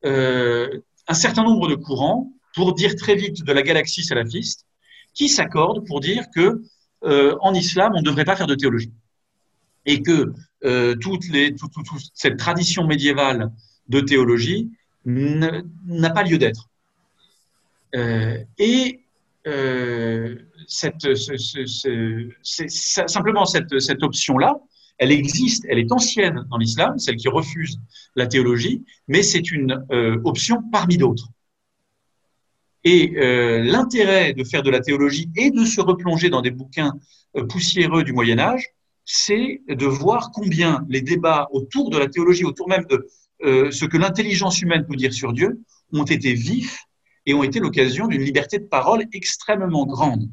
un 0.03 1.13
certain 1.13 1.43
nombre 1.43 1.67
de 1.67 1.75
courants, 1.75 2.31
pour 2.55 2.73
dire 2.73 2.95
très 2.95 3.15
vite 3.15 3.43
de 3.43 3.51
la 3.51 3.61
galaxie 3.61 4.03
salafiste, 4.03 4.65
qui 5.13 5.27
s'accordent 5.27 5.85
pour 5.85 5.99
dire 5.99 6.25
que 6.33 6.63
en 7.03 7.53
islam, 7.53 7.91
on 7.95 7.99
ne 7.99 8.05
devrait 8.05 8.25
pas 8.25 8.37
faire 8.37 8.47
de 8.47 8.55
théologie 8.55 8.93
et 9.85 10.01
que 10.01 10.33
euh, 10.65 10.95
toutes 10.95 11.27
les, 11.29 11.53
tout, 11.55 11.67
tout, 11.67 11.83
tout, 11.83 11.99
cette 12.13 12.37
tradition 12.37 12.87
médiévale 12.87 13.51
de 13.89 13.99
théologie 13.99 14.71
n'a 15.05 16.09
pas 16.11 16.23
lieu 16.23 16.37
d'être. 16.37 16.69
Euh, 17.95 18.37
et 18.57 19.01
euh, 19.45 20.37
simplement 20.65 21.15
cette, 23.45 24.03
option-là, 24.03 24.57
elle 24.97 25.11
existe, 25.11 25.65
elle 25.67 25.79
est 25.79 25.91
ancienne 25.91 26.45
dans 26.49 26.57
l'islam, 26.57 26.97
celle 26.97 27.17
qui 27.17 27.27
refuse 27.27 27.77
la 28.15 28.27
théologie, 28.27 28.85
mais 29.09 29.21
c'est 29.21 29.51
une 29.51 29.85
option 30.23 30.63
parmi 30.71 30.95
d'autres. 30.97 31.27
Et 32.85 33.11
l'intérêt 33.63 34.33
de 34.33 34.45
faire 34.45 34.63
de 34.63 34.69
la 34.69 34.79
théologie 34.79 35.29
et 35.35 35.51
de 35.51 35.65
se 35.65 35.81
replonger 35.81 36.29
dans 36.29 36.41
des 36.41 36.51
bouquins 36.51 36.93
poussiéreux 37.49 38.03
du 38.03 38.13
Moyen 38.13 38.39
Âge, 38.39 38.69
c'est 39.05 39.61
de 39.67 39.85
voir 39.85 40.31
combien 40.31 40.85
les 40.89 41.01
débats 41.01 41.47
autour 41.51 41.89
de 41.89 41.97
la 41.97 42.07
théologie, 42.07 42.45
autour 42.45 42.69
même 42.69 42.85
de 42.85 43.07
euh, 43.43 43.71
ce 43.71 43.85
que 43.85 43.97
l'intelligence 43.97 44.61
humaine 44.61 44.85
peut 44.87 44.95
dire 44.95 45.13
sur 45.13 45.33
Dieu, 45.33 45.61
ont 45.91 46.05
été 46.05 46.33
vifs 46.33 46.85
et 47.25 47.33
ont 47.33 47.43
été 47.43 47.59
l'occasion 47.59 48.07
d'une 48.07 48.21
liberté 48.21 48.59
de 48.59 48.65
parole 48.65 49.05
extrêmement 49.13 49.85
grande. 49.85 50.29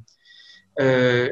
Euh, 0.80 1.28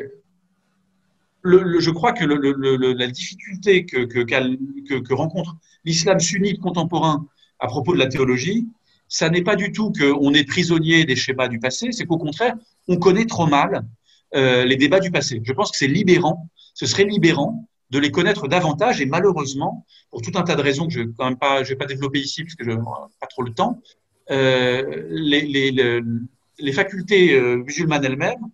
je 1.44 1.90
crois 1.90 2.12
que 2.12 2.24
la 2.24 3.06
difficulté 3.06 3.86
que 3.86 5.14
rencontre 5.14 5.56
l'islam 5.84 6.20
sunnite 6.20 6.60
contemporain 6.60 7.26
à 7.58 7.66
propos 7.68 7.94
de 7.94 7.98
la 7.98 8.08
théologie, 8.08 8.66
ça 9.08 9.30
n'est 9.30 9.42
pas 9.42 9.56
du 9.56 9.72
tout 9.72 9.92
qu'on 9.92 10.34
est 10.34 10.44
prisonnier 10.44 11.04
des 11.04 11.16
schémas 11.16 11.48
du 11.48 11.58
passé, 11.58 11.92
c'est 11.92 12.04
qu'au 12.04 12.18
contraire, 12.18 12.54
on 12.88 12.98
connaît 12.98 13.24
trop 13.24 13.46
mal 13.46 13.86
euh, 14.34 14.64
les 14.64 14.76
débats 14.76 15.00
du 15.00 15.10
passé. 15.10 15.40
Je 15.42 15.52
pense 15.52 15.70
que 15.70 15.78
c'est 15.78 15.88
libérant 15.88 16.48
ce 16.78 16.86
serait 16.86 17.04
libérant 17.04 17.68
de 17.90 17.98
les 17.98 18.12
connaître 18.12 18.46
davantage 18.46 19.00
et 19.00 19.06
malheureusement, 19.06 19.84
pour 20.10 20.22
tout 20.22 20.30
un 20.36 20.42
tas 20.42 20.54
de 20.54 20.62
raisons 20.62 20.86
que 20.86 20.92
je 20.92 21.00
ne 21.00 21.06
vais, 21.06 21.36
pas, 21.36 21.64
je 21.64 21.70
vais 21.70 21.76
pas 21.76 21.86
développer 21.86 22.20
ici 22.20 22.44
parce 22.44 22.54
que 22.54 22.64
je 22.64 22.70
n'ai 22.70 22.76
pas 23.20 23.26
trop 23.26 23.42
le 23.42 23.52
temps, 23.52 23.82
euh, 24.30 25.08
les, 25.10 26.72
facultés 26.72 27.34
euh, 27.34 27.56
musulmanes 27.56 28.04
elles-mêmes 28.04 28.48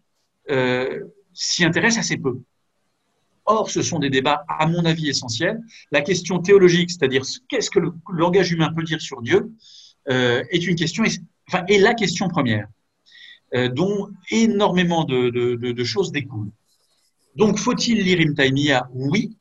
euh, 0.51 1.01
s'y 1.35 1.67
intéressent 1.67 2.07
assez 2.07 2.17
peu. 2.17 2.39
Or, 3.45 3.69
ce 3.69 3.83
sont 3.83 3.99
des 3.99 4.09
débats, 4.09 4.47
à 4.49 4.67
mon 4.69 4.87
avis, 4.87 5.11
essentiels. 5.11 5.61
La 5.93 6.01
question 6.01 6.39
théologique, 6.39 6.91
c'est-à-dire 6.91 7.25
qu'est-ce 7.49 7.69
que 7.69 7.79
le 7.79 7.93
langage 8.09 8.53
humain 8.53 8.73
peut 8.75 8.85
dire 8.85 9.03
sur 9.03 9.21
Dieu, 9.21 9.53
est 10.07 10.67
une 10.67 10.77
question, 10.77 11.05
enfin, 11.49 11.63
est 11.69 11.79
la 11.79 11.93
question 11.93 12.29
première, 12.29 12.69
dont 13.73 14.09
énormément 14.31 15.05
de 15.05 15.85
choses 15.85 16.11
découlent. 16.11 16.53
Donc, 17.37 17.59
faut-il 17.59 18.03
lire 18.03 18.21
Ibn 18.21 18.81
Oui, 18.93 19.37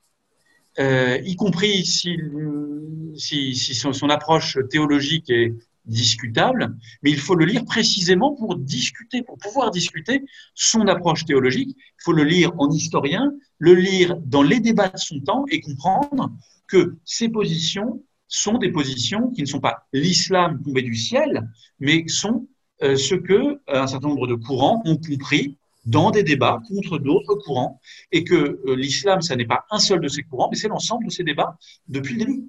euh, 0.80 1.20
y 1.24 1.36
compris 1.36 1.86
si, 1.86 3.56
son, 3.56 4.10
approche 4.10 4.58
théologique 4.70 5.30
est 5.30 5.54
discutable, 5.86 6.76
mais 7.04 7.12
il 7.12 7.20
faut 7.20 7.36
le 7.36 7.46
lire 7.46 7.66
précisément 7.66 8.34
pour 8.34 8.56
discuter, 8.56 9.22
pour 9.22 9.38
pouvoir 9.38 9.70
discuter 9.70 10.24
son 10.56 10.88
approche 10.88 11.26
théologique. 11.26 11.76
Il 11.78 12.04
faut 12.04 12.14
le 12.14 12.24
lire 12.24 12.52
en 12.58 12.72
historien, 12.72 13.32
le 13.60 13.76
lire 13.76 14.16
dans 14.26 14.44
les 14.44 14.60
débats 14.60 14.90
de 14.90 14.98
son 14.98 15.20
temps 15.20 15.46
et 15.50 15.62
comprendre 15.62 16.32
que 16.68 16.96
ces 17.06 17.30
positions 17.30 18.02
sont 18.28 18.58
des 18.58 18.72
positions 18.72 19.30
qui 19.30 19.42
ne 19.42 19.48
sont 19.48 19.60
pas 19.60 19.86
l'islam 19.94 20.62
tombé 20.64 20.82
du 20.82 20.96
ciel, 20.96 21.48
mais 21.80 22.08
sont 22.08 22.48
euh, 22.82 22.96
ce 22.96 23.14
que 23.14 23.60
un 23.68 23.86
certain 23.86 24.08
nombre 24.08 24.26
de 24.26 24.36
courants 24.36 24.82
ont 24.86 24.98
compris 24.98 25.58
dans 25.86 26.12
des 26.12 26.24
débats 26.24 26.62
contre 26.68 26.98
d'autres 26.98 27.36
courants, 27.36 27.80
et 28.12 28.24
que 28.24 28.60
euh, 28.66 28.76
l'islam, 28.76 29.22
ça 29.22 29.36
n'est 29.36 29.46
pas 29.46 29.66
un 29.72 29.80
seul 29.80 30.00
de 30.00 30.08
ces 30.08 30.24
courants, 30.24 30.50
mais 30.50 30.58
c'est 30.58 30.68
l'ensemble 30.68 31.06
de 31.06 31.12
ces 31.12 31.24
débats 31.24 31.58
depuis 31.88 32.14
le 32.16 32.20
début. 32.26 32.44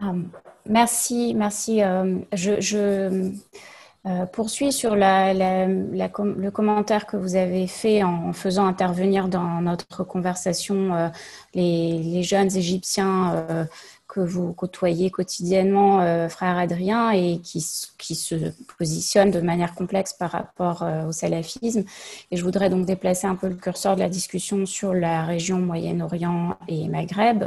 Um, 0.00 0.30
merci, 0.66 1.34
merci. 1.34 1.82
Euh, 1.82 2.18
je, 2.32 3.32
euh, 4.06 4.24
poursuis 4.32 4.72
sur 4.72 4.96
le 4.96 6.48
commentaire 6.48 7.04
que 7.04 7.18
vous 7.18 7.36
avez 7.36 7.66
fait 7.66 8.02
en, 8.02 8.32
faisant 8.32 8.66
intervenir 8.66 9.28
dans 9.28 9.60
notre 9.60 10.04
conversation 10.04 11.12
les, 11.52 11.98
les, 11.98 12.22
jeunes 12.22 12.56
Égyptiens 12.56 13.68
que 14.10 14.20
vous 14.20 14.52
côtoyez 14.52 15.10
quotidiennement, 15.10 16.00
euh, 16.00 16.28
frère 16.28 16.58
Adrien, 16.58 17.12
et 17.12 17.38
qui, 17.38 17.64
qui, 17.96 18.16
se 18.16 18.34
positionne 18.76 19.30
de 19.30 19.40
manière 19.40 19.74
complexe 19.74 20.12
par 20.12 20.32
rapport 20.32 20.82
euh, 20.82 21.06
au 21.06 21.12
salafisme. 21.12 21.84
Et 22.32 22.36
je 22.36 22.42
voudrais 22.42 22.70
donc 22.70 22.86
déplacer 22.86 23.28
un 23.28 23.36
peu 23.36 23.48
le 23.48 23.54
curseur 23.54 23.94
de 23.94 24.00
la 24.00 24.08
discussion 24.08 24.66
sur 24.66 24.92
la 24.94 25.24
région 25.24 25.58
Moyen-Orient 25.58 26.56
et 26.66 26.88
Maghreb, 26.88 27.44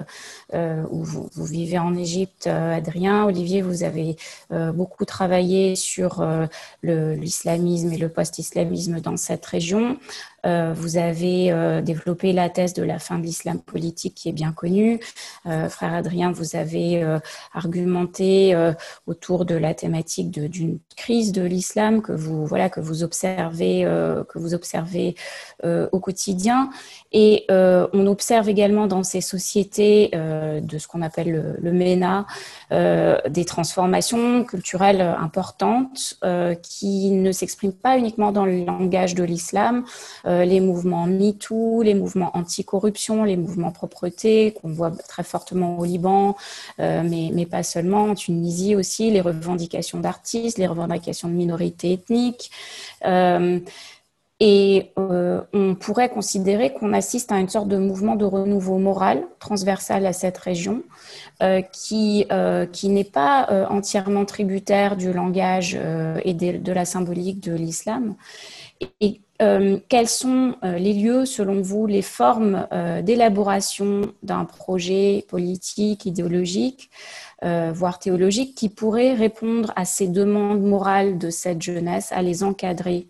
euh, 0.54 0.84
où 0.90 1.04
vous, 1.04 1.30
vivez 1.46 1.80
en 1.80 1.96
Égypte, 1.96 2.48
Adrien. 2.48 3.26
Olivier, 3.26 3.62
vous 3.62 3.84
avez 3.84 4.16
beaucoup 4.50 5.06
travaillé 5.06 5.76
sur 5.76 6.26
l'islamisme 6.82 7.92
et 7.92 7.98
le 7.98 8.10
post-islamisme 8.10 9.02
dans 9.02 9.18
cette 9.18 9.46
région. 9.46 9.98
Euh, 10.46 10.74
vous 10.76 10.98
avez 10.98 11.52
euh, 11.52 11.82
développé 11.82 12.34
la 12.34 12.50
thèse 12.50 12.74
de 12.74 12.84
la 12.84 13.00
fin 13.00 13.18
de 13.18 13.24
l'islam 13.24 13.60
politique 13.60 14.16
qui 14.16 14.30
est 14.30 14.34
bien 14.34 14.52
connue. 14.52 15.00
Euh, 15.46 15.70
frère 15.70 15.94
Adrien, 15.94 16.32
vous 16.32 16.56
avez 16.56 17.04
argumenté 17.54 18.56
autour 19.08 19.46
de 19.46 19.56
la 19.56 19.74
thématique 19.74 20.32
d'une 20.32 20.80
crise 20.96 21.32
de 21.32 21.44
l'islam 21.44 22.02
que 22.02 22.12
vous 22.12 22.46
voilà 22.46 22.70
que 22.70 22.80
vous 22.80 23.04
observez 23.04 23.84
que 23.84 24.40
vous 24.40 24.54
observez 24.54 25.16
au 25.64 26.00
quotidien. 26.00 26.70
Et 27.12 27.46
on 27.50 28.08
observe 28.08 28.50
également 28.50 28.88
dans 28.88 29.04
ces 29.04 29.22
sociétés 29.22 30.12
de 30.14 30.78
ce 30.78 30.88
qu'on 30.88 31.02
appelle 31.02 31.32
le, 31.32 31.56
le 31.60 31.72
MENA 31.72 32.26
des 33.30 33.46
transformations 33.46 34.44
culturelles 34.44 35.02
importantes 35.02 36.20
qui 36.62 37.12
ne 37.12 37.32
s'expriment 37.32 37.74
pas 37.74 37.98
uniquement 37.98 38.32
dans 38.32 38.46
le 38.46 38.64
langage 38.66 39.16
de 39.16 39.24
l'islam 39.24 39.86
les 40.46 40.60
mouvements 40.60 41.06
MeToo, 41.06 41.82
les 41.82 41.94
mouvements 41.94 42.32
anti-corruption, 42.36 43.24
les 43.24 43.38
mouvements 43.38 43.72
propreté 43.72 44.54
qu'on 44.62 44.70
voit 44.70 44.92
très 44.92 45.24
fortement 45.24 45.78
au 45.80 45.86
Liban, 45.86 46.36
mais, 46.80 47.32
mais, 47.34 47.46
pas 47.46 47.64
seulement, 47.64 48.06
en 48.06 48.16
Tunisie 48.16 48.76
aussi, 48.76 49.12
les 49.12 49.22
revendications 49.22 50.00
d'artistes, 50.00 50.58
les 50.58 50.68
revendications 50.68 51.28
de 51.28 51.34
minorités 51.34 51.94
ethniques. 51.94 52.52
Et 54.46 54.92
euh, 55.00 55.42
on 55.54 55.74
pourrait 55.74 56.10
considérer 56.10 56.74
qu'on 56.74 56.92
assiste 56.92 57.32
à 57.32 57.40
une 57.40 57.48
sorte 57.48 57.70
de 57.70 57.78
mouvement 57.78 58.18
de 58.18 58.26
renouveau 58.26 58.78
moral 58.78 59.24
transversal 59.40 60.06
à 60.06 60.12
cette 60.12 60.38
région, 60.38 60.84
euh, 61.42 61.62
qui, 61.62 62.26
euh, 62.30 62.66
qui 62.66 62.90
n'est 62.90 63.06
pas 63.06 63.68
entièrement 63.70 64.26
tributaire 64.26 64.98
du 64.98 65.14
langage 65.14 65.80
et 66.26 66.34
de, 66.34 66.72
la 66.74 66.84
symbolique 66.84 67.40
de 67.40 67.54
l'islam. 67.54 68.16
Et, 69.00 69.22
quels 69.40 70.08
sont 70.08 70.56
les 70.62 70.94
lieux, 70.94 71.26
selon 71.26 71.62
vous, 71.62 71.86
les 71.86 72.02
formes 72.02 72.68
d'élaboration 73.02 74.14
d'un 74.24 74.46
projet 74.46 75.26
politique, 75.28 76.06
idéologique, 76.06 76.90
voire 77.42 78.00
théologique, 78.00 78.56
qui 78.56 78.70
pourraient 78.70 79.14
répondre 79.14 79.74
à 79.76 79.86
ces 79.86 80.08
demandes 80.08 80.62
morales 80.62 81.18
de 81.18 81.30
cette 81.30 81.62
jeunesse, 81.62 82.12
à 82.12 82.22
les 82.22 82.44
encadrer? 82.44 83.08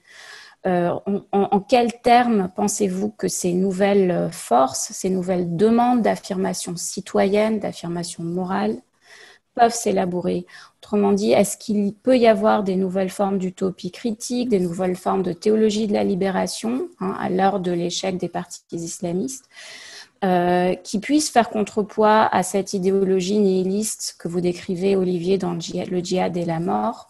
Euh, 0.65 0.97
en, 1.33 1.59
quels 1.59 1.99
termes 2.01 2.49
pensez-vous 2.55 3.09
que 3.11 3.27
ces 3.27 3.51
nouvelles 3.53 4.29
forces, 4.31 4.91
ces 4.93 5.09
nouvelles 5.09 5.57
demandes 5.57 6.01
d'affirmation 6.01 6.75
citoyenne, 6.77 7.59
d'affirmation 7.59 8.23
morale, 8.23 8.77
peuvent 9.55 9.73
s'élaborer? 9.73 10.45
Autrement 10.93 11.11
dit, 11.11 11.31
est-ce 11.31 11.57
qu'il 11.57 11.95
peut 11.95 12.19
y 12.19 12.27
avoir 12.27 12.61
des 12.61 12.75
nouvelles 12.75 13.09
formes 13.09 13.39
d'utopie 13.39 13.89
critique, 13.89 14.49
des 14.49 14.59
nouvelles 14.59 14.95
formes 14.95 15.23
de 15.23 15.33
théologie 15.33 15.87
de 15.87 15.93
la 15.93 16.03
libération, 16.03 16.87
hein, 16.99 17.15
à 17.19 17.29
l'heure 17.31 17.59
de 17.59 17.71
l'échec 17.71 18.15
des 18.17 18.27
partis 18.27 18.61
islamistes, 18.73 19.45
euh, 20.23 20.75
qui 20.75 20.99
puissent 20.99 21.31
faire 21.31 21.49
contrepoids 21.49 22.29
à 22.31 22.43
cette 22.43 22.73
idéologie 22.73 23.39
nihiliste 23.39 24.17
que 24.19 24.27
vous 24.27 24.39
décrivez, 24.39 24.95
Olivier, 24.95 25.39
dans 25.39 25.53
le 25.53 25.59
djihad 25.59 26.37
et 26.37 26.45
la 26.45 26.59
mort? 26.59 27.09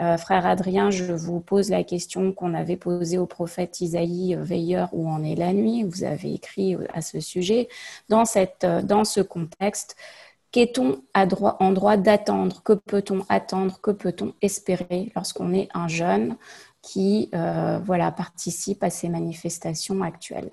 Euh, 0.00 0.16
frère 0.18 0.46
Adrien, 0.46 0.90
je 0.90 1.12
vous 1.12 1.40
pose 1.40 1.70
la 1.70 1.82
question 1.82 2.30
qu'on 2.30 2.54
avait 2.54 2.76
posée 2.76 3.18
au 3.18 3.26
prophète 3.26 3.80
Isaïe, 3.80 4.36
euh, 4.36 4.42
veilleur, 4.44 4.90
où 4.92 5.08
en 5.08 5.24
est 5.24 5.34
la 5.34 5.52
nuit 5.52 5.82
Vous 5.82 6.04
avez 6.04 6.32
écrit 6.32 6.76
à 6.94 7.00
ce 7.00 7.18
sujet. 7.18 7.68
Dans, 8.08 8.24
cette, 8.24 8.64
dans 8.84 9.04
ce 9.04 9.20
contexte, 9.20 9.96
qu'est-on 10.56 11.02
en 11.14 11.72
droit 11.72 11.96
d'attendre? 11.98 12.62
Que 12.62 12.72
peut-on 12.72 13.26
attendre? 13.28 13.78
Que 13.82 13.90
peut-on 13.90 14.32
espérer 14.40 15.12
lorsqu'on 15.14 15.52
est 15.52 15.68
un 15.74 15.86
jeune 15.86 16.36
qui 16.80 17.30
voilà, 17.84 18.10
participe 18.10 18.82
à 18.82 18.88
ces 18.88 19.10
manifestations 19.10 20.00
actuelles? 20.00 20.50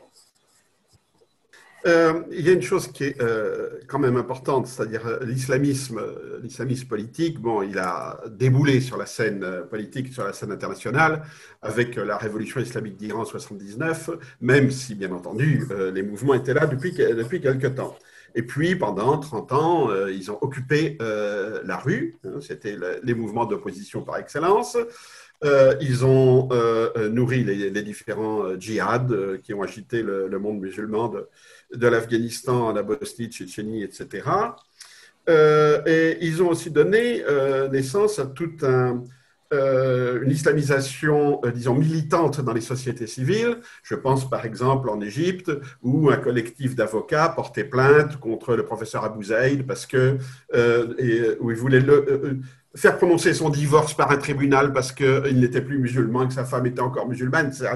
Euh, 1.86 2.22
il 2.32 2.46
y 2.46 2.50
a 2.50 2.54
une 2.54 2.62
chose 2.62 2.88
qui 2.88 3.04
est 3.04 3.22
euh, 3.22 3.80
quand 3.88 4.00
même 4.00 4.16
importante, 4.16 4.68
c'est-à-dire 4.68 5.06
euh, 5.06 5.20
l'islamisme, 5.26 6.02
l'islamisme 6.42 6.88
politique. 6.88 7.40
Bon, 7.40 7.62
il 7.62 7.78
a 7.78 8.22
déboulé 8.30 8.80
sur 8.80 8.98
la 8.98 9.06
scène 9.06 9.46
politique, 9.70 10.14
sur 10.14 10.24
la 10.24 10.32
scène 10.32 10.52
internationale, 10.52 11.24
avec 11.62 11.96
la 11.98 12.18
révolution 12.18 12.62
islamique 12.62 12.96
d'Iran 12.96 13.22
en 13.22 13.26
79, 13.26 14.12
même 14.40 14.72
si, 14.72 14.96
bien 14.96 15.12
entendu, 15.12 15.68
les 15.94 16.04
mouvements 16.04 16.36
étaient 16.36 16.54
là 16.54 16.68
depuis, 16.68 16.94
depuis 16.94 17.42
quelque 17.42 17.68
temps. 17.68 17.98
Et 18.36 18.44
puis, 18.44 18.76
pendant 18.76 19.18
30 19.20 19.52
ans, 19.52 19.90
ils 20.08 20.32
ont 20.32 20.38
occupé 20.42 20.98
la 21.00 21.78
rue. 21.78 22.18
Hein, 22.26 22.40
c'était 22.42 22.78
les 23.04 23.14
mouvements 23.14 23.46
d'opposition 23.46 24.02
par 24.02 24.18
excellence. 24.18 24.78
ils 25.82 26.06
ont 26.06 26.50
nourri 27.12 27.44
les, 27.44 27.84
différents 27.84 28.60
djihad 28.60 29.40
qui 29.44 29.54
ont 29.54 29.62
agité 29.62 30.02
le, 30.02 30.40
monde 30.40 30.60
musulman 30.60 31.10
de, 31.10 31.28
de 31.76 31.88
l'Afghanistan 31.88 32.70
à 32.70 32.74
la 32.74 32.84
Bosnie, 32.84 33.28
Tchétchénie, 33.28 33.84
etc. 33.84 34.22
Euh, 35.30 35.82
et 35.86 36.18
ils 36.22 36.44
ont 36.44 36.50
aussi 36.50 36.70
donné 36.70 37.24
euh, 37.24 37.70
naissance 37.70 38.20
à 38.20 38.26
toute 38.26 38.64
euh, 38.64 38.96
une 39.54 40.32
islamisation, 40.32 41.42
disons, 41.54 41.76
militante 41.76 42.42
dans 42.42 42.54
les 42.54 42.62
sociétés 42.62 43.08
civiles. 43.08 43.58
Je 43.84 43.96
pense 43.96 44.30
par 44.30 44.46
exemple 44.46 44.90
en 44.90 45.00
Égypte, 45.02 45.52
où 45.82 46.10
un 46.10 46.18
collectif 46.18 46.76
d'avocats 46.76 47.30
portait 47.30 47.64
plainte 47.64 48.18
contre 48.18 48.56
le 48.56 48.66
professeur 48.66 49.04
Abou 49.04 49.24
Zaïd 49.24 49.66
parce 49.66 49.86
que, 49.86 50.18
où 51.40 51.52
il 51.52 51.58
voulait 51.58 51.82
faire 52.76 52.98
prononcer 52.98 53.34
son 53.34 53.50
divorce 53.50 53.94
par 53.94 54.12
un 54.12 54.18
tribunal 54.18 54.74
parce 54.74 54.92
qu'il 54.92 55.40
n'était 55.40 55.62
plus 55.62 55.78
musulman, 55.78 56.28
que 56.28 56.34
sa 56.34 56.46
femme 56.46 56.66
était 56.66 56.82
encore 56.82 57.08
musulmane, 57.08 57.48
etc., 57.48 57.72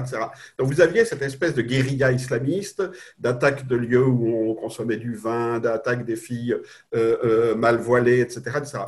Donc 0.58 0.68
vous 0.68 0.80
aviez 0.80 1.04
cette 1.04 1.22
espèce 1.22 1.54
de 1.54 1.62
guérilla 1.62 2.10
islamiste, 2.12 2.82
d'attaque 3.18 3.66
de 3.66 3.76
lieux 3.76 4.06
où 4.06 4.50
on 4.50 4.54
consommait 4.54 4.96
du 4.96 5.14
vin, 5.14 5.60
d'attaque 5.60 6.04
des 6.04 6.16
filles 6.16 6.56
euh, 6.94 7.16
euh, 7.24 7.54
mal 7.54 7.76
voilées, 7.76 8.20
etc., 8.20 8.40
etc., 8.58 8.78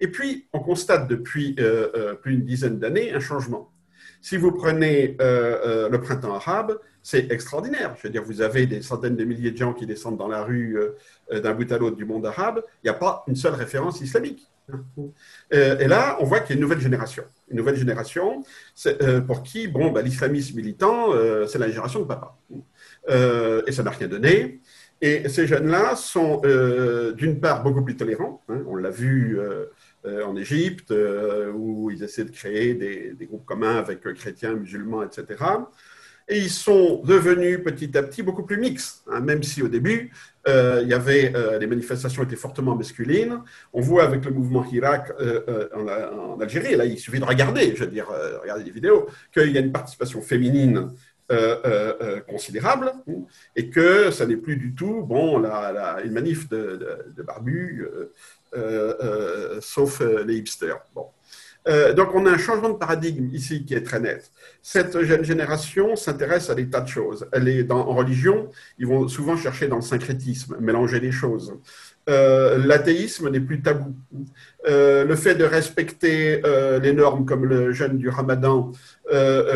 Et 0.00 0.08
puis, 0.08 0.48
on 0.52 0.60
constate 0.60 1.08
depuis 1.08 1.56
euh, 1.58 2.14
plus 2.14 2.36
d'une 2.36 2.44
dizaine 2.44 2.78
d'années 2.78 3.12
un 3.12 3.20
changement. 3.20 3.70
Si 4.20 4.36
vous 4.36 4.52
prenez 4.52 5.16
le 5.20 5.96
printemps 5.98 6.34
arabe, 6.34 6.78
c'est 7.02 7.30
extraordinaire. 7.30 7.94
Je 7.98 8.04
veux 8.04 8.10
dire, 8.10 8.24
vous 8.24 8.40
avez 8.40 8.66
des 8.66 8.80
centaines 8.80 9.16
de 9.16 9.24
milliers 9.24 9.50
de 9.50 9.58
gens 9.58 9.74
qui 9.74 9.84
descendent 9.84 10.16
dans 10.16 10.28
la 10.28 10.42
rue 10.42 10.78
d'un 11.30 11.52
bout 11.52 11.70
à 11.70 11.76
l'autre 11.76 11.96
du 11.96 12.06
monde 12.06 12.24
arabe. 12.24 12.62
Il 12.82 12.86
n'y 12.86 12.90
a 12.90 12.98
pas 12.98 13.22
une 13.28 13.36
seule 13.36 13.52
référence 13.52 14.00
islamique. 14.00 14.48
Euh, 15.52 15.78
et 15.78 15.86
là, 15.88 16.16
on 16.20 16.24
voit 16.24 16.40
qu'il 16.40 16.50
y 16.50 16.52
a 16.52 16.56
une 16.56 16.62
nouvelle 16.62 16.80
génération. 16.80 17.24
Une 17.50 17.58
nouvelle 17.58 17.76
génération 17.76 18.42
euh, 18.86 19.20
pour 19.20 19.42
qui, 19.42 19.68
bon, 19.68 19.90
bah, 19.90 20.02
l'islamisme 20.02 20.56
militant, 20.56 21.12
euh, 21.12 21.46
c'est 21.46 21.58
la 21.58 21.68
génération 21.68 22.00
de 22.00 22.06
papa. 22.06 22.36
et 23.66 23.72
ça 23.72 23.82
n'a 23.82 23.90
rien 23.90 24.08
donné. 24.08 24.60
Et 25.00 25.28
ces 25.28 25.46
jeunes-là 25.46 25.96
sont, 25.96 26.40
d'une 27.16 27.40
part, 27.40 27.62
beaucoup 27.62 27.82
plus 27.82 27.96
tolérants. 27.96 28.42
Hein. 28.48 28.62
on 28.66 28.76
l'a 28.76 28.90
vu 28.90 29.38
en 30.04 30.36
Égypte, 30.36 30.92
où 31.54 31.90
ils 31.90 32.02
essaient 32.02 32.24
de 32.24 32.30
créer 32.30 32.74
des, 32.74 33.26
groupes 33.26 33.46
communs 33.46 33.76
avec 33.76 34.00
chrétiens, 34.14 34.54
musulmans, 34.54 35.02
etc. 35.02 35.36
Et 36.28 36.38
ils 36.38 36.50
sont 36.50 37.02
devenus 37.04 37.62
petit 37.62 37.96
à 37.98 38.02
petit 38.02 38.22
beaucoup 38.22 38.44
plus 38.44 38.56
mixtes, 38.56 39.04
hein, 39.10 39.20
même 39.20 39.42
si 39.42 39.62
au 39.62 39.68
début, 39.68 40.10
euh, 40.48 40.80
il 40.82 40.88
y 40.88 40.94
avait, 40.94 41.32
euh, 41.34 41.58
les 41.58 41.66
manifestations 41.66 42.22
étaient 42.22 42.36
fortement 42.36 42.74
masculines. 42.74 43.42
On 43.74 43.82
voit 43.82 44.04
avec 44.04 44.24
le 44.24 44.30
mouvement 44.30 44.64
Hirak 44.64 45.12
euh, 45.20 45.68
en, 45.74 46.40
Algérie, 46.40 46.76
là 46.76 46.86
il 46.86 46.98
suffit 46.98 47.20
de 47.20 47.24
regarder, 47.24 47.74
je 47.76 47.84
veux 47.84 47.90
dire, 47.90 48.08
regarder 48.42 48.64
les 48.64 48.70
vidéos, 48.70 49.06
qu'il 49.32 49.50
y 49.50 49.58
a 49.58 49.60
une 49.60 49.72
participation 49.72 50.20
féminine 50.22 50.90
considérable 52.28 52.92
et 53.56 53.70
que 53.70 54.10
ça 54.10 54.26
n'est 54.26 54.36
plus 54.36 54.56
du 54.56 54.74
tout 54.74 55.02
bon, 55.02 55.38
la, 55.38 56.02
une 56.04 56.12
manif 56.12 56.50
de, 56.50 56.76
de, 56.76 57.12
de 57.16 57.22
barbus, 57.22 57.86
sauf 59.60 60.00
les 60.00 60.36
hipsters. 60.36 60.80
Euh, 61.66 61.94
donc, 61.94 62.14
on 62.14 62.26
a 62.26 62.30
un 62.30 62.38
changement 62.38 62.68
de 62.68 62.76
paradigme 62.76 63.28
ici 63.32 63.64
qui 63.64 63.74
est 63.74 63.82
très 63.82 64.00
net. 64.00 64.30
Cette 64.62 65.00
jeune 65.02 65.24
génération 65.24 65.96
s'intéresse 65.96 66.50
à 66.50 66.54
des 66.54 66.68
tas 66.68 66.82
de 66.82 66.88
choses. 66.88 67.26
Elle 67.32 67.48
est 67.48 67.64
dans, 67.64 67.80
en 67.88 67.94
religion, 67.94 68.50
ils 68.78 68.86
vont 68.86 69.08
souvent 69.08 69.36
chercher 69.36 69.68
dans 69.68 69.76
le 69.76 69.82
syncrétisme, 69.82 70.56
mélanger 70.60 71.00
les 71.00 71.12
choses. 71.12 71.54
Euh, 72.10 72.58
l'athéisme 72.66 73.30
n'est 73.30 73.40
plus 73.40 73.62
tabou. 73.62 73.94
Euh, 74.68 75.06
le 75.06 75.16
fait 75.16 75.34
de 75.34 75.44
respecter 75.44 76.42
les 76.82 76.92
normes 76.92 77.24
comme 77.24 77.46
le 77.46 77.72
jeûne 77.72 77.96
du 77.96 78.08
ramadan 78.10 78.72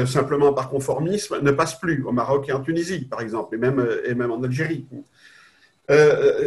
simplement 0.07 0.53
par 0.55 0.71
conformisme 0.71 1.41
ne 1.43 1.51
passe 1.51 1.79
plus 1.79 2.03
au 2.05 2.13
Maroc 2.13 2.49
et 2.49 2.53
en 2.53 2.61
Tunisie, 2.61 3.05
par 3.05 3.21
exemple, 3.21 3.55
et 3.55 3.59
même, 3.59 3.87
et 4.05 4.15
même 4.15 4.31
en 4.31 4.43
Algérie. 4.43 4.87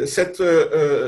Cette 0.05 0.41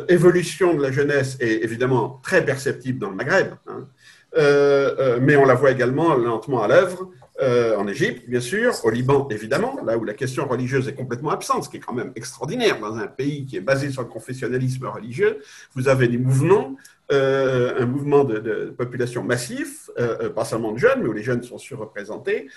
évolution 0.10 0.74
de 0.74 0.82
la 0.82 0.92
jeunesse 0.92 1.38
est 1.40 1.64
évidemment 1.64 2.20
très 2.24 2.44
perceptible 2.44 3.00
dans 3.00 3.10
le 3.10 3.16
Maghreb. 3.16 3.54
Hein. 3.68 3.88
Euh, 4.36 4.96
euh, 4.98 5.20
mais 5.22 5.36
on 5.36 5.46
la 5.46 5.54
voit 5.54 5.72
également 5.72 6.16
lentement 6.16 6.64
à 6.64 6.68
l'œuvre 6.68 7.10
euh, 7.42 7.76
en 7.78 7.88
Égypte, 7.88 8.30
bien 8.30 8.40
sûr, 8.40 8.74
au 8.84 8.92
Liban, 8.92 9.28
évidemment, 9.32 9.80
là 9.84 9.98
où 9.98 10.04
la 10.04 10.14
question 10.14 10.48
religieuse 10.48 10.88
est 10.88 10.94
complètement 10.94 11.32
absente, 11.32 11.64
ce 11.64 11.70
qui 11.70 11.78
est 11.78 11.80
quand 11.80 11.94
même 11.94 12.12
extraordinaire 12.16 12.80
dans 12.80 12.96
un 12.96 13.08
pays 13.08 13.46
qui 13.46 13.58
est 13.58 13.62
basé 13.62 13.90
sur 13.90 14.04
le 14.04 14.08
confessionnalisme 14.08 14.86
religieux. 14.86 15.40
Vous 15.74 15.88
avez 15.88 16.08
des 16.08 16.20
mouvements, 16.20 16.76
un 17.10 17.86
mouvement 17.86 18.24
de, 18.24 18.74
population 18.76 19.24
massif, 19.24 19.90
pas 20.36 20.46
seulement 20.46 20.72
de 20.72 20.78
jeunes, 20.78 21.02
mais 21.02 21.10
où 21.10 21.14
les 21.14 21.22
jeunes 21.22 21.44
sont 21.44 21.58
surreprésentés, 21.58 22.50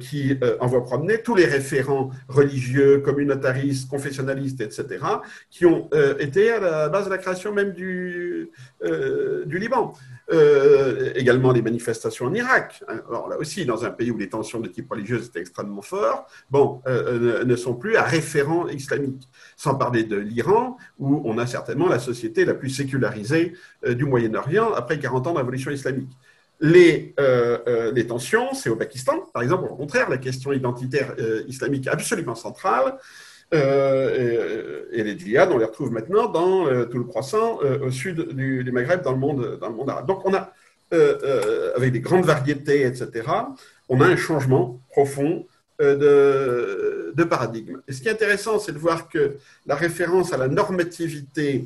qui 0.00 0.38
envoient 0.60 0.84
promener 0.84 1.22
tous 1.22 1.34
les 1.36 1.44
référents 1.44 2.10
religieux, 2.28 2.98
communautaristes, 2.98 3.88
confessionnalistes, 3.88 4.60
etc., 4.60 5.04
qui 5.50 5.66
ont 5.66 5.88
été 6.18 6.50
à 6.50 6.60
la 6.60 6.88
base 6.88 7.04
de 7.04 7.10
la 7.10 7.18
création 7.18 7.52
même 7.52 7.72
du 7.72 8.50
Liban. 9.46 9.94
Euh, 10.32 11.12
également 11.16 11.52
les 11.52 11.60
manifestations 11.60 12.26
en 12.26 12.34
Irak. 12.34 12.82
Hein. 12.88 13.02
Alors 13.10 13.28
là 13.28 13.36
aussi, 13.38 13.66
dans 13.66 13.84
un 13.84 13.90
pays 13.90 14.10
où 14.10 14.16
les 14.16 14.30
tensions 14.30 14.58
de 14.58 14.68
type 14.68 14.90
religieux 14.90 15.22
étaient 15.22 15.40
extrêmement 15.40 15.82
fortes, 15.82 16.30
bon, 16.50 16.80
euh, 16.86 17.40
euh, 17.40 17.44
ne 17.44 17.56
sont 17.56 17.74
plus 17.74 17.96
à 17.96 18.04
référent 18.04 18.66
islamique. 18.68 19.28
Sans 19.56 19.74
parler 19.74 20.04
de 20.04 20.16
l'Iran, 20.16 20.78
où 20.98 21.20
on 21.26 21.36
a 21.36 21.46
certainement 21.46 21.88
la 21.88 21.98
société 21.98 22.46
la 22.46 22.54
plus 22.54 22.70
sécularisée 22.70 23.52
du 23.86 24.06
Moyen-Orient 24.06 24.72
après 24.72 24.98
40 24.98 25.26
ans 25.26 25.32
de 25.32 25.38
révolution 25.38 25.70
islamique. 25.70 26.10
les, 26.60 27.14
les 27.92 28.06
tensions, 28.06 28.54
c'est 28.54 28.70
au 28.70 28.76
Pakistan, 28.76 29.26
par 29.32 29.42
exemple, 29.42 29.68
au 29.70 29.76
contraire, 29.76 30.08
la 30.08 30.18
question 30.18 30.52
identitaire 30.52 31.14
islamique 31.46 31.86
est 31.86 31.90
absolument 31.90 32.34
centrale. 32.34 32.96
Et, 33.54 35.02
les 35.02 35.18
djihad, 35.18 35.50
on 35.52 35.58
les 35.58 35.64
retrouve 35.64 35.92
maintenant 35.92 36.28
dans 36.28 36.86
tout 36.86 36.98
le 36.98 37.04
croissant 37.04 37.58
au 37.58 37.90
sud 37.90 38.34
du, 38.34 38.70
Maghreb, 38.72 39.02
dans 39.02 39.12
le, 39.12 39.18
monde, 39.18 39.58
dans 39.60 39.68
le 39.68 39.74
monde 39.74 39.90
arabe. 39.90 40.06
Donc 40.06 40.26
on 40.26 40.34
a, 40.34 40.52
avec 41.76 41.92
des 41.92 42.00
grandes 42.00 42.24
variétés, 42.24 42.84
etc., 42.86 43.28
on 43.88 44.00
a 44.00 44.06
un 44.06 44.16
changement 44.16 44.80
profond 44.90 45.46
de, 45.78 47.24
paradigme. 47.24 47.80
Et 47.88 47.92
ce 47.92 48.02
qui 48.02 48.08
est 48.08 48.12
intéressant, 48.12 48.58
c'est 48.58 48.72
de 48.72 48.78
voir 48.78 49.08
que 49.08 49.36
la 49.66 49.74
référence 49.74 50.32
à 50.32 50.36
la 50.36 50.48
normativité 50.48 51.64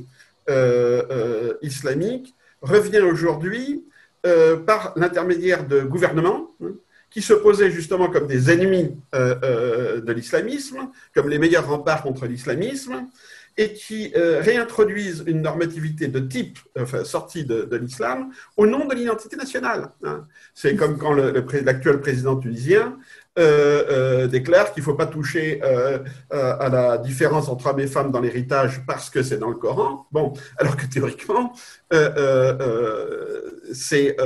euh, 0.49 1.03
euh, 1.11 1.55
islamique 1.61 2.35
revient 2.63 3.01
aujourd'hui 3.01 3.85
euh, 4.25 4.57
par 4.57 4.95
l'intermédiaire 4.97 5.67
de 5.67 5.83
gouvernements 5.83 6.53
hein, 6.65 6.71
qui 7.11 7.23
se 7.23 7.33
posaient 7.33 7.71
justement 7.71 8.09
comme 8.09 8.27
des 8.27 8.51
ennemis 8.51 8.97
de 9.13 10.13
l'islamisme, 10.13 10.91
comme 11.15 11.29
les 11.29 11.39
meilleurs 11.39 11.67
remparts 11.67 12.03
contre 12.03 12.27
l'islamisme, 12.27 13.07
et 13.57 13.73
qui 13.73 14.13
réintroduisent 14.15 15.25
une 15.27 15.43
normativité 15.43 16.07
de 16.07 16.21
type 16.21 16.59
enfin, 16.79 17.05
sortie 17.05 17.45
de, 17.45 17.77
l'islam 17.77 18.31
au 18.57 18.67
nom 18.67 18.85
de 18.87 18.95
l'identité 18.95 19.37
nationale. 19.37 19.91
Hein. 20.05 20.27
C'est 20.55 20.77
comme 20.77 20.97
quand 20.99 21.13
l'actuel 21.13 22.01
président 22.01 22.37
tunisien 22.37 22.99
euh, 23.39 23.85
euh, 23.89 24.27
déclare 24.27 24.73
qu'il 24.73 24.81
ne 24.81 24.85
faut 24.85 24.95
pas 24.95 25.07
toucher 25.07 25.61
euh, 25.63 26.01
à 26.31 26.69
la 26.69 26.99
différence 26.99 27.49
entre 27.49 27.69
hommes 27.69 27.79
et 27.79 27.87
femmes 27.87 28.11
dans 28.11 28.21
l'héritage 28.21 28.83
parce 28.85 29.11
que 29.11 29.23
c'est 29.23 29.39
dans 29.39 29.49
le 29.49 29.55
Coran. 29.55 30.09
Bon, 30.11 30.33
alors 30.57 30.77
que 30.77 30.87
théoriquement, 30.87 31.53
c'est 33.73 34.17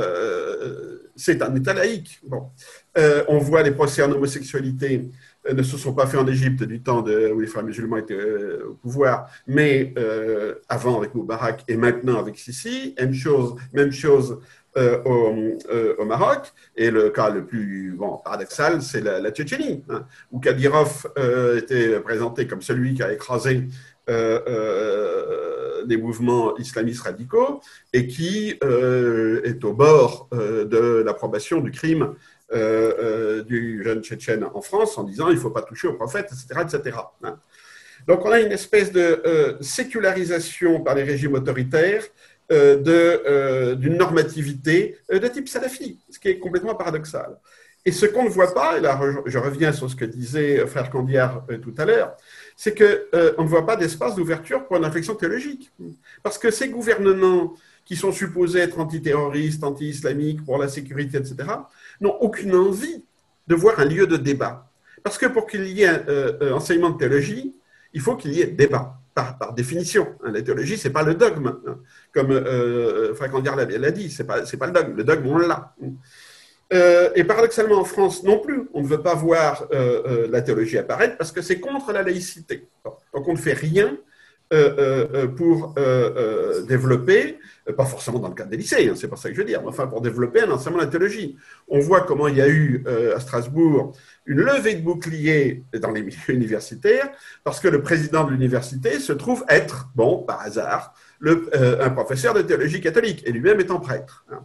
un 1.28 1.54
État 1.54 1.74
laïque. 1.74 2.20
Bon. 2.24 2.50
on 3.28 3.38
voit 3.38 3.62
les 3.62 3.72
procès 3.72 4.02
en 4.02 4.12
homosexualité 4.12 5.10
ne 5.52 5.62
se 5.62 5.76
sont 5.76 5.92
pas 5.92 6.06
faits 6.06 6.20
en 6.20 6.26
Égypte 6.26 6.62
du 6.62 6.82
temps 6.82 7.02
où 7.02 7.40
les 7.40 7.46
frères 7.46 7.64
musulmans 7.64 7.96
étaient 7.96 8.62
au 8.68 8.74
pouvoir, 8.74 9.28
mais 9.46 9.92
avant 10.68 10.98
avec 10.98 11.14
Moubarak 11.14 11.64
et 11.68 11.76
maintenant 11.76 12.18
avec 12.18 12.38
Sisi. 12.38 12.94
Même 13.72 13.92
chose, 13.92 14.38
euh, 14.78 15.02
euh, 15.04 15.94
au, 15.98 16.04
Maroc. 16.06 16.50
Et 16.76 16.90
le 16.90 17.10
cas 17.10 17.28
le 17.28 17.44
plus 17.44 17.94
paradoxal, 18.24 18.80
c'est 18.80 19.02
la, 19.02 19.30
Tchétchénie, 19.30 19.84
hein, 19.90 20.06
où 20.30 20.40
Kadyrov 20.40 21.12
euh, 21.18 21.58
était 21.58 22.00
présenté 22.00 22.46
comme 22.46 22.62
celui 22.62 22.94
qui 22.94 23.02
a 23.02 23.12
écrasé 23.12 23.68
des 24.08 25.96
mouvements 25.96 26.56
islamistes 26.58 27.02
radicaux 27.02 27.60
et 27.92 28.06
qui 28.06 28.58
est 28.60 29.64
au 29.64 29.72
bord 29.72 30.28
de 30.32 31.02
l'approbation 31.04 31.60
du 31.60 31.70
crime 31.70 32.14
du 32.52 33.82
jeune 33.84 34.02
Tchétchène 34.02 34.44
en 34.54 34.60
France 34.60 34.98
en 34.98 35.04
disant 35.04 35.28
il 35.28 35.36
ne 35.36 35.40
faut 35.40 35.50
pas 35.50 35.62
toucher 35.62 35.88
au 35.88 35.94
prophète, 35.94 36.30
etc. 36.32 36.60
etc. 36.62 36.98
Hein. 37.22 37.36
Donc 38.06 38.24
on 38.24 38.30
a 38.32 38.40
une 38.40 38.52
espèce 38.52 38.90
de 38.92 39.56
sécularisation 39.60 40.80
par 40.80 40.94
les 40.94 41.04
régimes 41.04 41.34
autoritaires 41.34 42.02
euh, 42.52 42.82
euh, 42.86 43.74
d'une 43.76 43.96
normativité 43.96 44.98
euh, 45.10 45.18
de 45.18 45.26
type 45.28 45.48
salafi, 45.48 46.00
ce 46.10 46.18
qui 46.18 46.28
est 46.28 46.38
complètement 46.38 46.74
paradoxal. 46.74 47.38
Et 47.86 47.92
ce 47.92 48.04
qu'on 48.04 48.24
ne 48.24 48.28
voit 48.28 48.52
pas, 48.52 48.76
et 48.76 48.80
là 48.80 49.00
je 49.24 49.38
reviens 49.38 49.72
sur 49.72 49.88
ce 49.88 49.96
que 49.96 50.04
disait 50.04 50.66
frère 50.66 50.90
Candiard 50.90 51.46
tout 51.62 51.74
à 51.78 51.86
l'heure, 51.86 52.14
c'est 52.62 52.78
qu'on 52.78 53.42
ne 53.42 53.48
voit 53.48 53.66
pas 53.66 53.74
d'espace 53.74 54.14
d'ouverture 54.14 54.64
pour 54.64 54.76
une 54.76 54.84
réflexion 54.84 55.16
théologique. 55.16 55.72
Parce 56.22 56.38
que 56.38 56.52
ces 56.52 56.68
gouvernements 56.68 57.54
qui 57.84 57.96
sont 57.96 58.12
supposés 58.12 58.60
être 58.60 58.78
antiterroristes, 58.78 59.64
anti-islamiques, 59.64 60.44
pour 60.44 60.58
la 60.58 60.68
sécurité, 60.68 61.16
etc., 61.16 61.34
n'ont 62.00 62.16
aucune 62.20 62.54
envie 62.54 63.02
de 63.48 63.56
voir 63.56 63.80
un 63.80 63.84
lieu 63.84 64.06
de 64.06 64.16
débat. 64.16 64.70
Parce 65.02 65.18
que 65.18 65.26
pour 65.26 65.48
qu'il 65.48 65.66
y 65.66 65.82
ait 65.82 65.88
un 65.88 66.52
enseignement 66.52 66.90
de 66.90 66.98
théologie, 66.98 67.52
il 67.94 68.00
faut 68.00 68.14
qu'il 68.14 68.32
y 68.32 68.42
ait 68.42 68.46
débat 68.46 68.96
par, 69.12 69.54
définition. 69.54 70.14
Hein, 70.22 70.30
la 70.30 70.42
théologie, 70.42 70.78
ce 70.78 70.86
n'est 70.86 70.94
pas 70.94 71.02
le 71.02 71.16
dogme, 71.16 71.58
hein. 71.66 71.78
comme 72.14 72.30
euh, 72.30 73.12
Franck 73.16 73.44
l'a 73.44 73.90
dit, 73.90 74.08
ce 74.08 74.22
n'est 74.22 74.26
pas, 74.28 74.42
pas, 74.42 74.66
le 74.66 74.72
dogme. 74.72 74.96
Le 74.98 75.02
dogme, 75.02 75.26
on 75.26 75.38
l'a. 75.38 75.74
Euh, 76.72 77.10
et 77.14 77.24
paradoxalement, 77.24 77.80
en 77.80 77.84
France 77.84 78.22
non 78.22 78.38
plus, 78.38 78.68
on 78.72 78.82
ne 78.82 78.86
veut 78.86 79.02
pas 79.02 79.14
voir 79.14 79.66
euh, 79.72 80.02
euh, 80.06 80.28
la 80.30 80.40
théologie 80.40 80.78
apparaître 80.78 81.16
parce 81.18 81.32
que 81.32 81.42
c'est 81.42 81.60
contre 81.60 81.92
la 81.92 82.02
laïcité. 82.02 82.68
Donc 82.84 83.28
on 83.28 83.32
ne 83.32 83.38
fait 83.38 83.52
rien 83.52 83.96
pour 85.38 85.74
développer, 86.68 87.38
pas 87.74 87.86
forcément 87.86 88.18
dans 88.18 88.28
le 88.28 88.34
cadre 88.34 88.50
des 88.50 88.58
lycées, 88.58 88.86
hein, 88.86 88.92
c'est 88.94 89.08
pas 89.08 89.16
ça 89.16 89.30
que 89.30 89.34
je 89.34 89.40
veux 89.40 89.46
dire, 89.46 89.62
mais 89.62 89.68
enfin 89.68 89.86
pour 89.86 90.02
développer 90.02 90.42
un 90.42 90.50
enseignement 90.50 90.80
de 90.80 90.84
la 90.84 90.90
théologie. 90.90 91.38
On 91.68 91.80
voit 91.80 92.02
comment 92.02 92.28
il 92.28 92.36
y 92.36 92.42
a 92.42 92.48
eu 92.48 92.84
à 93.16 93.18
Strasbourg 93.18 93.96
une 94.26 94.42
levée 94.42 94.74
de 94.74 94.82
boucliers 94.82 95.64
dans 95.80 95.90
les 95.90 96.02
milieux 96.02 96.18
universitaires, 96.28 97.08
parce 97.44 97.60
que 97.60 97.68
le 97.68 97.80
président 97.80 98.24
de 98.24 98.32
l'université 98.32 98.98
se 98.98 99.14
trouve 99.14 99.42
être, 99.48 99.88
bon, 99.94 100.18
par 100.18 100.42
hasard, 100.42 100.92
un 101.24 101.88
professeur 101.88 102.34
de 102.34 102.42
théologie 102.42 102.82
catholique, 102.82 103.22
et 103.26 103.32
lui-même 103.32 103.58
étant 103.58 103.80
prêtre. 103.80 104.26
Hein. 104.30 104.44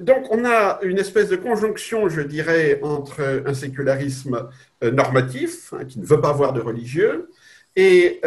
Donc 0.00 0.26
on 0.30 0.44
a 0.44 0.80
une 0.82 0.98
espèce 0.98 1.28
de 1.28 1.36
conjonction, 1.36 2.08
je 2.08 2.22
dirais, 2.22 2.80
entre 2.82 3.42
un 3.46 3.54
sécularisme 3.54 4.48
normatif, 4.82 5.72
hein, 5.72 5.84
qui 5.84 6.00
ne 6.00 6.04
veut 6.04 6.20
pas 6.20 6.30
avoir 6.30 6.52
de 6.52 6.60
religieux, 6.60 7.30
et 7.76 8.20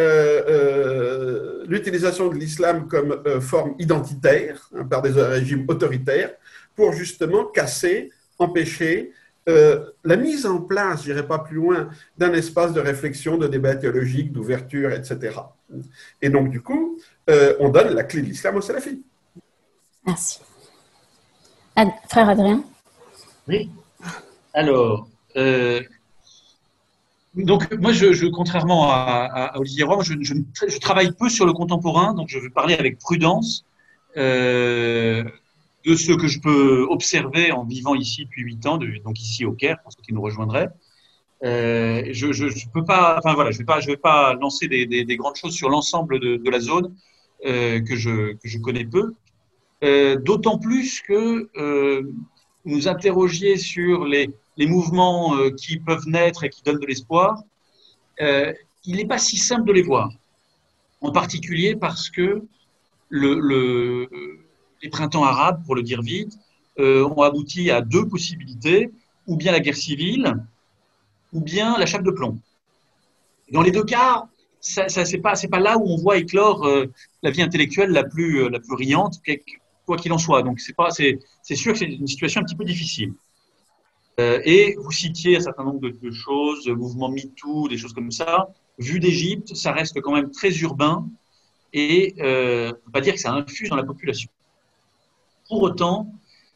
l'utilisation 1.67 2.29
de 2.29 2.35
l'islam 2.35 2.87
comme 2.87 3.21
forme 3.41 3.75
identitaire 3.79 4.69
hein, 4.75 4.85
par 4.85 5.01
des 5.01 5.11
régimes 5.11 5.65
autoritaires 5.67 6.31
pour 6.75 6.93
justement 6.93 7.45
casser 7.45 8.11
empêcher 8.39 9.11
euh, 9.49 9.91
la 10.03 10.15
mise 10.15 10.45
en 10.45 10.61
place, 10.61 11.03
je 11.03 11.09
n'irai 11.09 11.27
pas 11.27 11.39
plus 11.39 11.57
loin, 11.57 11.89
d'un 12.17 12.33
espace 12.33 12.73
de 12.73 12.79
réflexion, 12.79 13.37
de 13.37 13.47
débat 13.47 13.75
théologique, 13.75 14.31
d'ouverture, 14.31 14.91
etc. 14.91 15.37
Et 16.21 16.29
donc, 16.29 16.49
du 16.49 16.61
coup, 16.61 16.97
euh, 17.29 17.55
on 17.59 17.69
donne 17.69 17.93
la 17.93 18.03
clé 18.03 18.21
de 18.21 18.27
l'islam 18.27 18.55
aux 18.55 18.61
salafis. 18.61 19.03
Merci. 20.05 20.39
Frère 22.07 22.29
Adrien 22.29 22.63
Oui. 23.47 23.69
Alors, 24.53 25.07
euh, 25.35 25.81
donc 27.35 27.71
moi, 27.79 27.91
je, 27.91 28.27
contrairement 28.27 28.89
à, 28.91 29.53
Olivier 29.57 29.83
Roy, 29.83 30.03
je, 30.03 30.79
travaille 30.79 31.11
peu 31.11 31.29
sur 31.29 31.45
le 31.45 31.53
contemporain, 31.53 32.13
donc 32.13 32.29
je 32.29 32.39
vais 32.39 32.49
parler 32.49 32.75
avec 32.75 32.99
prudence 32.99 33.65
de 34.15 35.95
ce 35.95 36.13
que 36.13 36.27
je 36.27 36.39
peux 36.39 36.85
observer 36.89 37.51
en 37.51 37.65
vivant 37.65 37.95
ici 37.95 38.25
depuis 38.25 38.43
huit 38.43 38.65
ans, 38.65 38.77
donc 38.77 39.19
ici 39.19 39.45
au 39.45 39.53
Caire, 39.53 39.77
pour 39.81 39.91
ceux 39.91 40.01
qui 40.01 40.13
nous 40.13 40.21
rejoindraient. 40.21 40.69
Euh, 41.43 42.03
je 42.11 42.27
ne 42.27 42.71
peux 42.73 42.85
pas, 42.85 43.17
enfin 43.17 43.33
voilà, 43.33 43.51
je 43.51 43.57
vais 43.57 43.65
pas, 43.65 43.81
je 43.81 43.87
vais 43.87 43.97
pas 43.97 44.33
lancer 44.35 44.67
des, 44.67 44.85
des, 44.85 45.17
grandes 45.17 45.35
choses 45.35 45.53
sur 45.53 45.69
l'ensemble 45.69 46.19
de, 46.19 46.49
la 46.49 46.59
zone 46.59 46.95
euh, 47.45 47.81
que 47.81 47.95
je 47.95 48.57
connais 48.59 48.85
peu. 48.85 49.13
Euh, 49.83 50.15
D'autant 50.15 50.57
plus 50.57 51.01
que 51.01 51.49
euh, 51.57 52.03
nous 52.63 52.87
interrogiez 52.87 53.57
sur 53.57 54.05
les, 54.05 54.29
mouvements 54.57 55.35
euh, 55.35 55.49
qui 55.49 55.77
peuvent 55.77 56.07
naître 56.07 56.45
et 56.45 56.49
qui 56.49 56.63
donnent 56.63 56.79
de 56.79 56.87
l'espoir. 56.87 57.43
Il 58.85 58.97
n'est 58.97 59.07
pas 59.07 59.17
si 59.17 59.37
simple 59.37 59.65
de 59.65 59.73
les 59.73 59.81
voir, 59.81 60.11
en 61.01 61.11
particulier 61.11 61.75
parce 61.75 62.09
que 62.09 62.43
le, 63.09 63.39
le 63.39 64.09
les 64.81 64.89
printemps 64.89 65.23
arabes, 65.23 65.63
pour 65.65 65.75
le 65.75 65.83
dire 65.83 66.01
vite, 66.01 66.37
ont 66.77 67.21
abouti 67.21 67.71
à 67.71 67.79
deux 67.79 68.05
possibilités, 68.07 68.91
ou 69.27 69.37
bien 69.37 69.53
la 69.53 69.61
guerre 69.61 69.77
civile, 69.77 70.35
ou 71.31 71.39
bien 71.39 71.77
la 71.77 71.85
chape 71.85 72.03
de 72.03 72.11
plomb. 72.11 72.37
Dans 73.51 73.61
les 73.61 73.71
deux 73.71 73.85
cas, 73.85 74.27
ça, 74.59 74.89
c'est 74.89 75.17
pas 75.21 75.59
là 75.59 75.77
où 75.77 75.85
on 75.87 75.97
voit 75.97 76.17
éclore 76.17 76.69
la 77.23 77.31
vie 77.31 77.41
intellectuelle 77.41 77.91
la 77.91 78.03
plus 78.03 78.49
riante, 78.75 79.21
quoi 79.85 79.97
qu'il 79.97 80.11
en 80.13 80.17
soit. 80.17 80.43
Donc 80.43 80.59
c'est 80.59 80.75
pas 80.75 80.89
c'est 80.91 81.55
sûr 81.55 81.73
que 81.73 81.79
c'est 81.79 81.85
une 81.85 82.07
situation 82.07 82.41
un 82.41 82.43
petit 82.43 82.55
peu 82.55 82.65
difficile. 82.65 83.13
et 84.17 84.75
vous 84.77 84.91
citiez 84.91 85.37
un 85.37 85.41
certain 85.41 85.63
nombre 85.63 85.81
de, 85.81 86.11
choses, 86.11 86.67
mouvement 86.67 87.09
MeToo, 87.09 87.67
des 87.67 87.77
choses 87.77 87.93
comme 87.93 88.11
ça. 88.11 88.49
Vu 88.79 88.99
d'Égypte, 88.99 89.55
ça 89.55 89.71
reste 89.71 90.01
quand 90.01 90.13
même 90.13 90.31
très 90.31 90.51
urbain 90.59 91.07
et 91.73 92.15
euh, 92.19 92.71
on 92.71 92.85
peut 92.85 92.91
pas 92.91 93.01
dire 93.01 93.13
que 93.13 93.19
ça 93.19 93.31
infuse 93.31 93.69
dans 93.69 93.75
la 93.75 93.83
population. 93.83 94.29
Pour 95.47 95.61
autant, 95.61 96.13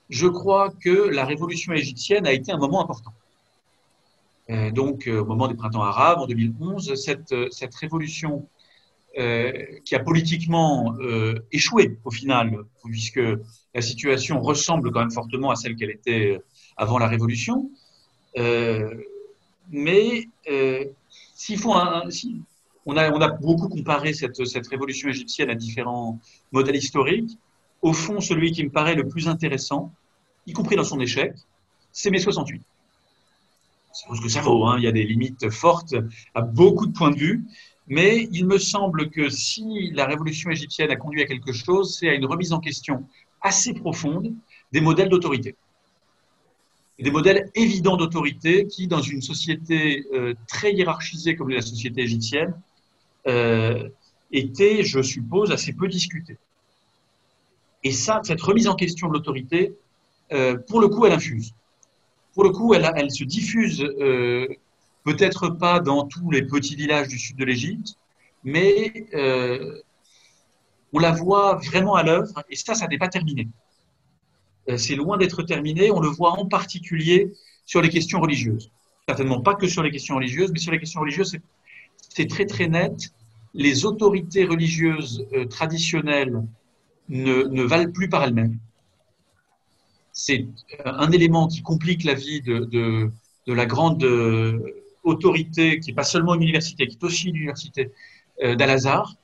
je 0.10 0.28
crois 0.28 0.70
que 0.70 1.10
la 1.10 1.26
révolution 1.26 1.74
égyptienne 1.74 2.26
a 2.26 2.34
été 2.34 2.52
un 2.52 2.58
moment 2.58 2.82
important. 2.82 3.14
Euh, 4.50 4.72
donc, 4.72 5.08
euh, 5.08 5.22
au 5.22 5.26
moment 5.26 5.48
des 5.48 5.56
printemps 5.56 5.84
arabes, 5.84 6.20
en 6.20 6.28
2011, 6.28 6.96
cette, 6.96 7.36
cette 7.52 7.76
révolution 7.76 8.38
euh, 8.38 8.57
qui 9.86 9.96
a 9.96 10.00
politiquement 10.00 10.96
échoué 11.52 11.98
au 12.06 12.12
final, 12.12 12.60
puisque 12.84 13.22
la 13.74 13.82
situation 13.82 14.40
ressemble 14.42 14.92
quand 14.92 15.00
même 15.00 15.12
fortement 15.12 15.50
à 15.50 15.56
celle 15.56 15.76
qu'elle 15.76 15.90
était 15.90 16.40
avant 16.76 17.00
la 17.00 17.08
révolution. 17.08 17.72
mais 19.72 20.28
s'il 21.36 21.58
faut 21.58 21.74
on, 22.88 22.96
a, 22.98 23.30
beaucoup 23.30 23.68
comparé 23.68 24.14
cette, 24.14 24.46
cette 24.46 24.68
révolution 24.68 25.10
égyptienne 25.10 25.50
à 25.50 25.56
différents 25.56 26.20
modèles 26.52 26.78
historiques. 26.78 27.38
au 27.82 27.94
fond, 27.94 28.22
celui 28.22 28.52
qui 28.52 28.64
me 28.64 28.70
paraît 28.70 28.96
le 28.96 29.08
plus 29.08 29.28
intéressant, 29.28 29.92
y 30.46 30.54
compris 30.54 30.76
dans 30.76 30.86
son 30.86 31.00
échec, 31.00 31.34
c'est 31.92 32.10
mai 32.10 32.20
68. 32.20 32.62
C'est 33.92 34.16
ce 34.16 34.22
que 34.22 34.30
ça 34.30 34.42
vaut, 34.42 34.66
hein. 34.66 34.76
il 34.78 34.84
y 34.84 34.88
a 34.88 34.92
des 34.92 35.04
limites 35.04 35.50
fortes 35.50 35.96
à 36.34 36.42
beaucoup 36.42 36.88
de 36.88 36.94
points 36.94 37.12
de 37.12 37.18
vue, 37.18 37.44
mais 37.88 38.28
il 38.32 38.46
me 38.46 38.58
semble 38.58 39.10
que 39.10 39.30
si 39.30 39.92
la 39.94 40.06
révolution 40.06 40.50
égyptienne 40.50 40.92
a 40.92 40.98
conduit 40.98 41.22
à 41.22 41.26
quelque 41.26 41.54
chose, 41.54 41.98
c'est 41.98 42.10
à 42.10 42.14
une 42.14 42.26
remise 42.26 42.52
en 42.52 42.60
question 42.60 43.06
assez 43.42 43.74
profonde 43.74 44.34
des 44.74 44.82
modèles 44.82 45.10
d'autorité. 45.10 45.56
Des 47.00 47.12
modèles 47.12 47.50
évidents 47.56 47.96
d'autorité 47.96 48.68
qui, 48.68 48.88
dans 48.88 49.02
une 49.02 49.22
société 49.22 50.06
euh, 50.14 50.34
très 50.48 50.74
hiérarchisée 50.74 51.36
comme 51.36 51.50
la 51.50 51.62
société 51.62 52.02
égyptienne, 52.02 52.60
euh, 53.28 53.88
étaient, 54.32 54.84
je 54.84 55.02
suppose, 55.02 55.52
assez 55.52 55.74
peu 55.74 55.88
discutés. 55.88 56.38
Et 57.84 57.92
ça, 57.92 58.20
cette 58.24 58.42
remise 58.42 58.68
en 58.68 58.76
question 58.76 59.08
de 59.08 59.14
l'autorité, 59.14 59.76
euh, 60.34 60.58
pour 60.58 60.82
le 60.82 60.90
coup, 60.90 61.06
elle 61.06 61.14
infuse. 61.14 61.54
Pour 62.34 62.44
le 62.44 62.50
coup, 62.50 62.74
elle, 62.74 63.12
se 63.12 63.24
diffuse 63.24 63.82
peut-être 65.08 65.48
pas 65.48 65.80
dans 65.80 66.06
tous 66.06 66.30
les 66.32 66.42
petits 66.42 66.76
villages 66.76 67.08
du 67.08 67.18
sud 67.18 67.38
de 67.38 67.46
l'Égypte, 67.46 67.96
mais 68.44 69.08
euh, 69.14 69.80
on 70.92 71.00
la 71.00 71.12
voit 71.12 71.56
vraiment 71.56 71.96
à 71.96 72.04
l'œuvre, 72.04 72.44
et 72.50 72.58
ça, 72.58 72.76
ça 72.76 72.88
n'est 72.88 72.98
pas 72.98 73.08
terminé. 73.08 73.48
C'est 74.76 74.96
loin 74.96 75.18
d'être 75.18 75.44
terminé, 75.44 75.92
on 75.92 76.02
le 76.02 76.10
voit 76.10 76.32
en 76.32 76.46
particulier 76.46 77.32
sur 77.66 77.82
les 77.82 77.88
questions 77.88 78.20
religieuses. 78.20 78.70
Certainement 79.08 79.40
pas 79.40 79.56
que 79.56 79.66
sur 79.66 79.82
les 79.82 79.92
questions 79.92 80.16
religieuses, 80.16 80.52
mais 80.52 80.60
sur 80.60 80.74
les 80.74 80.80
questions 80.80 81.00
religieuses, 81.00 81.38
c'est 82.10 82.28
très 82.28 82.46
très 82.46 82.68
net. 82.68 83.14
Les 83.54 83.86
autorités 83.86 84.44
religieuses 84.44 85.26
traditionnelles 85.50 86.44
ne, 87.08 87.64
valent 87.64 87.94
plus 87.94 88.10
par 88.10 88.26
elles-mêmes. 88.26 88.60
C'est 90.12 90.46
un 90.84 91.12
élément 91.14 91.48
qui 91.48 91.62
complique 91.62 92.04
la 92.04 92.14
vie 92.14 92.42
de, 92.42 93.10
la 93.48 93.66
grande 93.66 94.04
euh, 94.04 94.77
autorité, 95.08 95.80
qui 95.80 95.90
n'est 95.90 95.96
pas 95.96 96.04
seulement 96.04 96.36
une 96.36 96.44
université, 96.44 96.88
qui 96.88 96.98
est 97.00 97.04
aussi 97.04 97.30
une 97.30 97.38
université 97.38 97.92
euh, 98.44 98.56
d'Al-Azhar, 98.56 99.16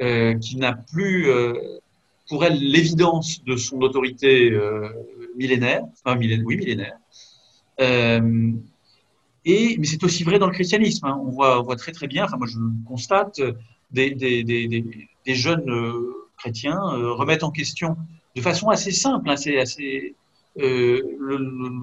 euh, 0.00 0.34
qui 0.38 0.56
n'a 0.56 0.72
plus 0.72 1.30
euh, 1.30 1.54
pour 2.28 2.44
elle 2.44 2.58
l'évidence 2.58 3.44
de 3.44 3.56
son 3.56 3.80
autorité 3.80 4.52
millénaire, 5.36 5.82
enfin 6.04 6.18
oui 6.18 6.56
millénaire. 6.56 6.98
Et, 9.44 9.76
mais 9.78 9.86
c'est 9.86 10.02
aussi 10.04 10.24
vrai 10.24 10.38
dans 10.38 10.46
le 10.46 10.52
christianisme. 10.52 11.06
Hein. 11.06 11.18
On, 11.24 11.30
voit, 11.30 11.76
très 11.76 11.92
très 11.92 12.06
bien, 12.06 12.24
enfin 12.24 12.36
moi 12.36 12.46
je 12.46 12.58
le 12.58 12.70
constate, 12.86 13.40
des, 13.92 14.10
des, 14.10 14.44
des, 14.44 14.68
des 14.68 15.34
jeunes 15.34 15.72
chrétiens 16.36 16.78
remettent 16.78 17.44
en 17.44 17.50
question 17.50 17.96
de 18.36 18.42
façon 18.42 18.68
assez 18.68 18.92
simple, 18.92 19.30
assez, 19.30 19.56
assez 19.56 20.14
le, 20.56 21.00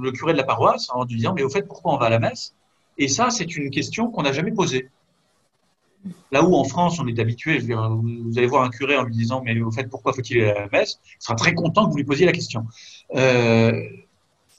le, 0.04 0.12
curé 0.12 0.34
de 0.34 0.38
la 0.38 0.44
paroisse 0.44 0.90
en 0.94 1.06
lui 1.06 1.16
disant 1.16 1.34
mais 1.34 1.42
au 1.42 1.50
fait 1.50 1.64
pourquoi 1.64 1.96
on 1.96 1.98
va 1.98 2.06
à 2.06 2.10
la 2.12 2.20
messe? 2.20 2.54
Et 2.98 3.08
ça 3.08 3.30
c'est 3.30 3.56
une 3.58 3.70
question 3.70 4.10
qu'on 4.10 4.24
n'a 4.24 4.34
jamais 4.34 4.52
posée. 4.52 4.90
Là 6.32 6.44
où 6.44 6.56
en 6.56 6.64
France 6.64 7.00
on 7.00 7.08
est 7.08 7.20
habitué, 7.20 7.58
vous 7.60 8.38
allez 8.38 8.48
voir 8.48 8.64
un 8.64 8.70
curé 8.70 8.96
en 8.98 9.04
lui 9.04 9.14
disant 9.14 9.42
mais 9.44 9.60
au 9.62 9.72
fait 9.72 9.90
pourquoi 9.90 10.14
faut-il 10.14 10.42
aller 10.42 10.52
à 10.52 10.62
la 10.62 10.70
messe? 10.72 11.00
Il 11.06 11.24
sera 11.24 11.36
très 11.36 11.54
content 11.54 11.86
que 11.86 11.92
vous 11.92 11.98
lui 11.98 12.04
posiez 12.04 12.26
la 12.26 12.32
question. 12.32 12.66
Euh, 13.16 13.74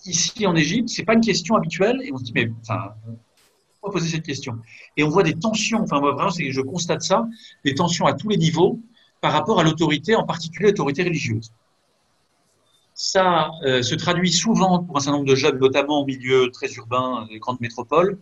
ici 0.04 0.46
en 0.46 0.54
Égypte 0.56 0.88
c'est 0.88 1.04
pas 1.04 1.14
une 1.14 1.20
question 1.20 1.56
habituelle 1.56 2.00
et 2.02 2.12
on 2.12 2.18
se 2.18 2.24
dit 2.24 2.32
mais 2.34 2.46
pourquoi 2.46 3.92
poser 3.92 4.08
cette 4.08 4.24
question? 4.24 4.58
Et 4.96 5.04
on 5.04 5.08
voit 5.08 5.22
des 5.22 5.34
tensions. 5.34 5.80
Enfin 5.82 6.00
moi 6.00 6.12
vraiment 6.12 6.30
je 6.30 6.60
constate 6.60 7.02
ça, 7.02 7.26
des 7.64 7.74
tensions 7.74 8.06
à 8.06 8.14
tous 8.14 8.28
les 8.28 8.36
niveaux 8.36 8.80
par 9.20 9.32
rapport 9.32 9.60
à 9.60 9.64
l'autorité, 9.64 10.14
en 10.14 10.24
particulier 10.24 10.68
l'autorité 10.68 11.02
religieuse. 11.04 11.52
Ça 12.98 13.50
euh, 13.62 13.82
se 13.82 13.94
traduit 13.94 14.32
souvent 14.32 14.82
pour 14.82 14.96
un 14.96 15.00
certain 15.00 15.18
nombre 15.18 15.28
de 15.28 15.34
jeunes, 15.34 15.58
notamment 15.58 16.00
au 16.00 16.06
milieu 16.06 16.50
très 16.50 16.72
urbain 16.72 17.26
des 17.30 17.38
grandes 17.38 17.60
métropoles, 17.60 18.18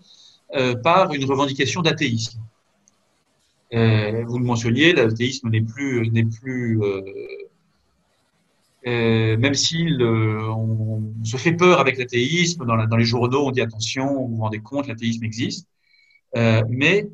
euh, 0.56 0.74
par 0.74 1.14
une 1.14 1.24
revendication 1.26 1.80
d'athéisme. 1.80 2.40
Euh, 3.72 4.24
vous 4.26 4.40
le 4.40 4.44
mentionniez, 4.44 4.92
l'athéisme 4.92 5.48
n'est 5.48 5.62
plus, 5.62 6.10
n'est 6.10 6.24
plus 6.24 6.80
même 8.84 9.54
si 9.54 9.86
on, 10.00 11.04
se 11.22 11.36
fait 11.36 11.52
peur 11.52 11.78
avec 11.78 11.96
l'athéisme, 11.96 12.66
dans, 12.66 12.84
dans, 12.84 12.96
les 12.96 13.04
journaux 13.04 13.46
on 13.46 13.52
dit 13.52 13.60
attention, 13.60 14.26
vous 14.26 14.36
vous 14.36 14.42
rendez 14.42 14.58
compte, 14.58 14.88
l'athéisme 14.88 15.22
existe, 15.24 15.68
mais 16.68 17.08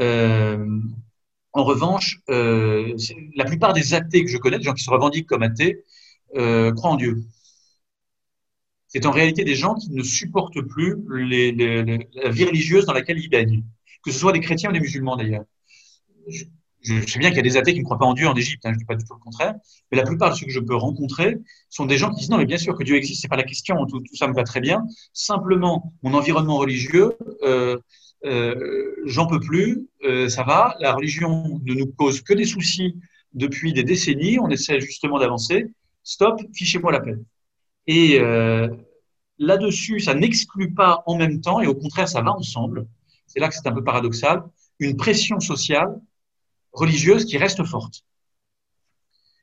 en 0.00 1.64
revanche, 1.64 2.20
la 2.28 3.44
plupart 3.44 3.72
des 3.72 3.94
athées 3.94 4.24
que 4.24 4.30
je 4.30 4.36
connais, 4.36 4.58
des 4.58 4.64
gens 4.64 4.74
qui 4.74 4.82
se 4.82 4.90
revendiquent 4.90 5.28
comme 5.28 5.44
athées, 5.44 5.84
euh, 6.36 6.72
croient 6.72 6.90
en 6.90 6.96
Dieu. 6.96 7.22
C'est 8.88 9.06
en 9.06 9.10
réalité 9.10 9.44
des 9.44 9.56
gens 9.56 9.74
qui 9.74 9.90
ne 9.90 10.02
supportent 10.02 10.60
plus 10.60 10.96
la 11.08 12.30
vie 12.30 12.44
religieuse 12.44 12.86
dans 12.86 12.92
laquelle 12.92 13.18
ils 13.18 13.28
baignent, 13.28 13.64
que 14.04 14.12
ce 14.12 14.18
soit 14.18 14.32
des 14.32 14.40
chrétiens 14.40 14.70
ou 14.70 14.72
des 14.72 14.80
musulmans 14.80 15.16
d'ailleurs. 15.16 15.44
Je, 16.28 16.44
sais 17.06 17.18
bien 17.18 17.30
qu'il 17.30 17.38
y 17.38 17.40
a 17.40 17.42
des 17.42 17.56
athées 17.56 17.72
qui 17.72 17.80
ne 17.80 17.84
croient 17.84 17.98
pas 17.98 18.04
en 18.04 18.12
Dieu 18.12 18.28
en 18.28 18.34
Égypte, 18.34 18.64
hein, 18.66 18.70
je 18.70 18.74
ne 18.74 18.78
dis 18.78 18.84
pas 18.84 18.94
du 18.94 19.04
tout 19.04 19.14
le 19.14 19.20
contraire, 19.20 19.54
mais 19.90 19.96
la 19.96 20.04
plupart 20.04 20.30
de 20.30 20.36
ceux 20.36 20.46
que 20.46 20.52
je 20.52 20.60
peux 20.60 20.76
rencontrer 20.76 21.38
sont 21.70 21.86
des 21.86 21.96
gens 21.96 22.10
qui 22.10 22.20
disent 22.20 22.30
non, 22.30 22.36
mais 22.36 22.44
bien 22.44 22.58
sûr 22.58 22.76
que 22.76 22.84
Dieu 22.84 22.94
existe, 22.94 23.22
c'est 23.22 23.28
pas 23.28 23.36
la 23.36 23.42
question, 23.42 23.84
tout, 23.86 24.00
tout, 24.00 24.14
ça 24.14 24.28
me 24.28 24.34
va 24.34 24.44
très 24.44 24.60
bien. 24.60 24.84
Simplement, 25.12 25.92
mon 26.02 26.14
environnement 26.14 26.58
religieux 26.58 27.16
euh, 27.42 27.78
euh, 28.24 28.94
j'en 29.04 29.26
peux 29.26 29.40
plus, 29.40 29.86
euh, 30.04 30.28
ça 30.28 30.44
va, 30.44 30.76
la 30.80 30.94
religion 30.94 31.60
ne 31.64 31.74
nous 31.74 31.86
cause 31.86 32.22
que 32.22 32.32
des 32.32 32.44
soucis 32.44 32.96
depuis 33.34 33.72
des 33.72 33.84
décennies, 33.84 34.38
on 34.38 34.48
essaie 34.48 34.80
justement 34.80 35.18
d'avancer, 35.18 35.66
stop, 36.04 36.40
fichez-moi 36.52 36.92
la 36.92 37.00
paix. 37.00 37.16
Et 37.86 38.20
euh, 38.20 38.68
là-dessus, 39.38 40.00
ça 40.00 40.14
n'exclut 40.14 40.72
pas 40.72 41.02
en 41.06 41.16
même 41.16 41.40
temps, 41.40 41.60
et 41.60 41.66
au 41.66 41.74
contraire, 41.74 42.08
ça 42.08 42.22
va 42.22 42.32
ensemble, 42.32 42.86
c'est 43.26 43.40
là 43.40 43.48
que 43.48 43.54
c'est 43.54 43.66
un 43.66 43.72
peu 43.72 43.82
paradoxal, 43.82 44.44
une 44.78 44.96
pression 44.96 45.40
sociale, 45.40 46.00
religieuse 46.72 47.24
qui 47.24 47.38
reste 47.38 47.64
forte. 47.64 48.04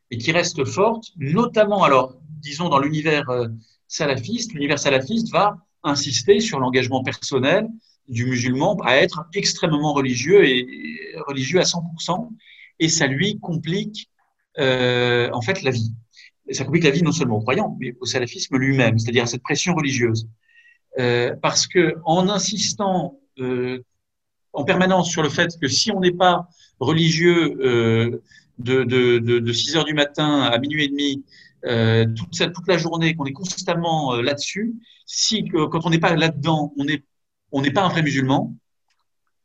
Et 0.10 0.18
qui 0.18 0.32
reste 0.32 0.66
forte, 0.66 1.12
notamment, 1.18 1.84
alors, 1.84 2.18
disons, 2.28 2.70
dans 2.70 2.80
l'univers 2.80 3.30
euh, 3.30 3.48
salafiste, 3.88 4.54
l'univers 4.54 4.80
salafiste 4.80 5.32
va 5.32 5.58
insister 5.84 6.40
sur 6.40 6.60
l'engagement 6.60 7.04
personnel, 7.04 7.68
du 8.08 8.26
musulman 8.26 8.78
à 8.84 8.98
être 8.98 9.26
extrêmement 9.34 9.94
religieux 9.94 10.46
et 10.46 11.16
religieux 11.28 11.60
à 11.60 11.64
100%, 11.64 12.30
et 12.80 12.90
ça 12.90 13.08
lui 13.08 13.40
complique 13.40 14.10
euh, 14.60 15.30
en 15.32 15.42
fait 15.42 15.62
la 15.64 15.72
vie. 15.72 15.94
Et 16.52 16.54
ça 16.54 16.66
complique 16.66 16.84
la 16.84 16.90
vie 16.90 17.02
non 17.02 17.14
seulement 17.14 17.38
aux 17.38 17.42
croyants, 17.42 17.78
mais 17.80 17.96
au 18.02 18.06
salafisme 18.06 18.58
lui-même, 18.58 19.00
c'est-à-dire 19.00 19.24
à 19.24 19.26
cette 19.26 19.42
pression 19.42 19.74
religieuse. 19.74 20.28
Euh, 21.00 21.34
parce 21.42 21.66
que 21.66 21.96
en 22.04 22.28
insistant 22.28 23.22
euh, 23.40 23.80
en 24.52 24.66
permanence 24.66 25.10
sur 25.10 25.24
le 25.24 25.30
fait 25.30 25.58
que 25.62 25.70
si 25.70 25.94
on 25.94 26.02
n'est 26.02 26.12
pas 26.12 26.50
religieux 26.82 27.58
euh, 27.62 28.22
de, 28.60 28.84
de, 28.84 29.20
de, 29.20 29.40
de, 29.40 29.54
6 29.54 29.78
heures 29.78 29.86
du 29.86 29.94
matin 29.94 30.42
à 30.42 30.58
minuit 30.58 30.84
et 30.84 30.88
demi, 30.90 31.24
toute, 32.18 32.68
la 32.68 32.78
journée, 32.78 33.16
qu'on 33.16 33.24
est 33.24 33.32
constamment 33.32 34.16
là-dessus, 34.22 34.74
si 35.06 35.46
quand 35.46 35.86
on 35.86 35.90
n'est 35.90 36.00
pas 36.00 36.18
là-dedans, 36.18 36.74
on 36.78 36.86
est 36.90 37.06
on 37.54 37.62
n'est 37.62 37.72
pas 37.72 37.84
un 37.84 37.90
vrai 37.90 38.02
musulman. 38.02 38.54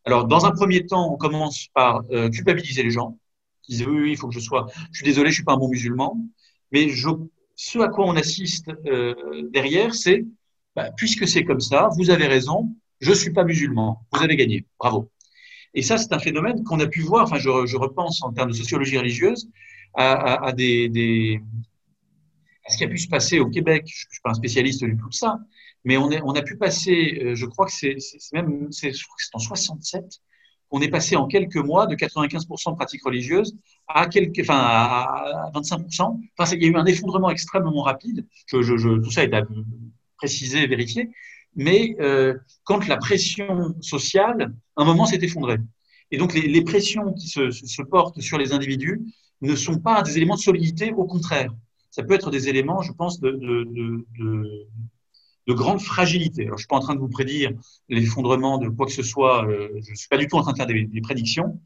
Alors, 0.05 0.27
dans 0.27 0.45
un 0.45 0.51
premier 0.51 0.87
temps, 0.87 1.13
on 1.13 1.17
commence 1.17 1.69
par 1.73 2.03
culpabiliser 2.33 2.83
les 2.83 2.91
gens. 2.91 3.17
Ils 3.69 3.77
disent 3.77 3.87
oui, 3.87 4.01
oui, 4.01 4.11
il 4.13 4.17
faut 4.17 4.27
que 4.27 4.35
je 4.35 4.41
sois. 4.41 4.67
Je 4.91 4.99
suis 4.99 5.05
désolé, 5.05 5.31
je 5.31 5.37
suis 5.37 5.45
pas 5.45 5.53
un 5.53 5.57
bon 5.57 5.69
musulman. 5.69 6.19
Mais 6.73 6.89
je, 6.89 7.09
ce 7.55 7.79
à 7.79 7.89
quoi 7.89 8.07
on 8.07 8.17
assiste 8.17 8.71
euh, 8.87 9.15
derrière, 9.51 9.95
c'est 9.95 10.25
bah, 10.75 10.91
puisque 10.97 11.27
c'est 11.27 11.45
comme 11.45 11.61
ça, 11.61 11.89
vous 11.97 12.11
avez 12.11 12.27
raison, 12.27 12.75
je 13.01 13.13
suis 13.13 13.33
pas 13.33 13.45
musulman. 13.45 14.05
Vous 14.13 14.23
avez 14.23 14.37
gagné. 14.37 14.67
Bravo. 14.79 15.11
Et 15.75 15.83
ça, 15.83 15.99
c'est 15.99 16.13
un 16.13 16.19
phénomène 16.19 16.65
qu'on 16.65 16.81
a 16.81 16.87
pu 16.87 17.01
voir. 17.01 17.25
Enfin, 17.25 17.39
je, 17.39 17.67
je, 17.67 17.77
repense 17.77 18.23
en 18.23 18.33
termes 18.33 18.51
de 18.51 18.57
sociologie 18.57 18.97
religieuse 18.99 19.49
à, 19.95 20.53
ce 22.69 22.77
qui 22.77 22.85
a 22.85 22.89
pu 22.89 22.99
se 22.99 23.09
passer 23.09 23.39
au 23.39 23.49
Québec. 23.49 23.85
Je, 23.87 24.07
ne 24.07 24.11
suis 24.11 24.21
pas 24.23 24.31
un 24.31 24.35
spécialiste 24.35 24.85
du 24.85 24.97
tout 24.97 25.09
de 25.09 25.15
ça, 25.15 25.39
mais 25.85 25.97
on, 25.97 26.11
a 26.11 26.43
pu 26.43 26.57
passer, 26.57 27.21
euh, 27.23 27.35
je 27.35 27.47
crois 27.47 27.67
que 27.67 27.73
c'est 27.73 27.97
même, 28.33 28.69
c'est 28.71 28.93
en 29.33 29.39
67, 29.39 30.21
on 30.71 30.81
est 30.81 30.89
passé 30.89 31.17
en 31.17 31.27
quelques 31.27 31.57
mois 31.57 31.87
de 31.87 31.95
95% 31.95 32.71
de 32.71 32.77
pratiques 32.77 33.05
religieuses 33.05 33.57
à, 33.89 34.07
quelques, 34.07 34.41
enfin, 34.41 34.59
à 34.59 35.51
25%. 35.55 36.21
Enfin, 36.39 36.57
il 36.57 36.63
y 36.63 36.67
a 36.67 36.69
eu 36.69 36.77
un 36.77 36.87
effondrement 36.87 37.31
extrêmement 37.31 37.83
rapide. 37.83 38.27
Tout 38.49 39.11
ça 39.11 39.25
est 39.25 39.35
à 39.35 39.43
préciser, 40.17 40.67
vérifier. 40.67 41.11
Mais 41.55 41.97
euh, 42.01 42.35
quand 42.65 42.87
la 42.87 42.97
pression 42.97 43.75
sociale, 43.81 44.55
un 44.77 44.85
moment 44.85 45.07
s'est 45.07 45.19
effondrée. 45.23 45.59
Et 46.11 46.19
donc 46.19 46.35
les, 46.35 46.63
pressions 46.63 47.13
qui 47.15 47.29
se, 47.29 47.83
portent 47.83 48.21
sur 48.21 48.39
les 48.39 48.53
individus 48.53 49.01
ne 49.41 49.57
sont 49.57 49.79
pas 49.79 50.03
des 50.03 50.17
éléments 50.17 50.37
de 50.37 50.41
solidité, 50.41 50.93
au 50.93 51.05
contraire. 51.05 51.53
Ça 51.91 52.03
peut 52.03 52.15
être 52.15 52.31
des 52.31 52.49
éléments, 52.49 52.83
je 52.83 52.93
pense, 52.93 53.21
de, 53.21 54.07
de 55.47 55.53
de 55.53 55.57
grande 55.57 55.81
fragilité. 55.81 56.45
Alors, 56.47 56.59
je 56.59 56.63
suis 56.63 56.69
pas 56.69 56.77
en 56.77 56.81
train 56.81 56.95
de 56.95 57.01
vous 57.01 57.09
prédire 57.09 57.53
l'effondrement 57.89 58.59
de 58.59 58.69
quoi 58.69 58.87
que 58.87 58.93
ce 58.93 59.03
soit. 59.03 59.47
Euh, 59.47 59.69
je 59.89 59.95
suis 59.95 60.09
pas 60.09 60.19
du 60.19 60.27
tout 60.27 60.37
en 60.37 60.43
train 60.43 60.53
de 60.53 60.57
faire 60.57 60.67
des, 60.67 61.01
prédictions, 61.03 61.61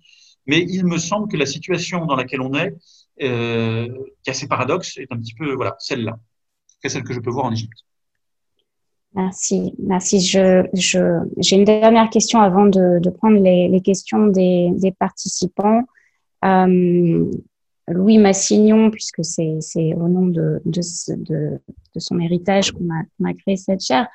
mais 0.47 0.65
il 0.69 0.85
me 0.85 0.99
semble 0.99 1.29
que 1.29 1.37
la 1.37 1.47
situation 1.47 2.07
dans 2.07 2.17
laquelle 2.17 2.41
on 2.41 2.55
est 2.55 2.75
euh, 3.23 3.89
qui 4.23 4.31
a 4.31 4.35
ses 4.35 4.49
paradoxes, 4.49 4.99
est 4.99 5.11
un 5.11 5.17
petit 5.17 5.35
peu 5.35 5.53
voilà, 5.55 5.77
celle-là. 5.79 6.19
Celle 6.87 7.05
que 7.05 7.13
je 7.13 7.21
peux 7.21 7.31
voir 7.31 7.45
en 7.47 7.53
Égypte. 7.53 7.85
Merci, 9.15 9.75
merci. 9.79 10.21
J'ai 10.21 11.57
une 11.57 11.65
dernière 11.65 12.09
question 12.11 12.41
avant 12.41 12.67
de, 12.67 13.11
prendre 13.11 13.39
les, 13.39 13.81
questions 13.83 14.29
des, 14.29 14.71
des 14.73 14.93
participants. 14.93 15.83
Euh, 16.45 17.31
Louis 17.91 18.19
Massignon, 18.19 18.91
puisque 18.91 19.25
c'est, 19.25 19.95
au 19.95 20.09
nom 20.09 20.27
de, 20.27 20.61
son 21.97 22.19
héritage 22.19 22.73
qu'on 22.73 22.89
a, 22.91 23.29
a 23.29 23.35
créé 23.35 23.57
cette 23.57 23.81
chaire, 23.81 24.09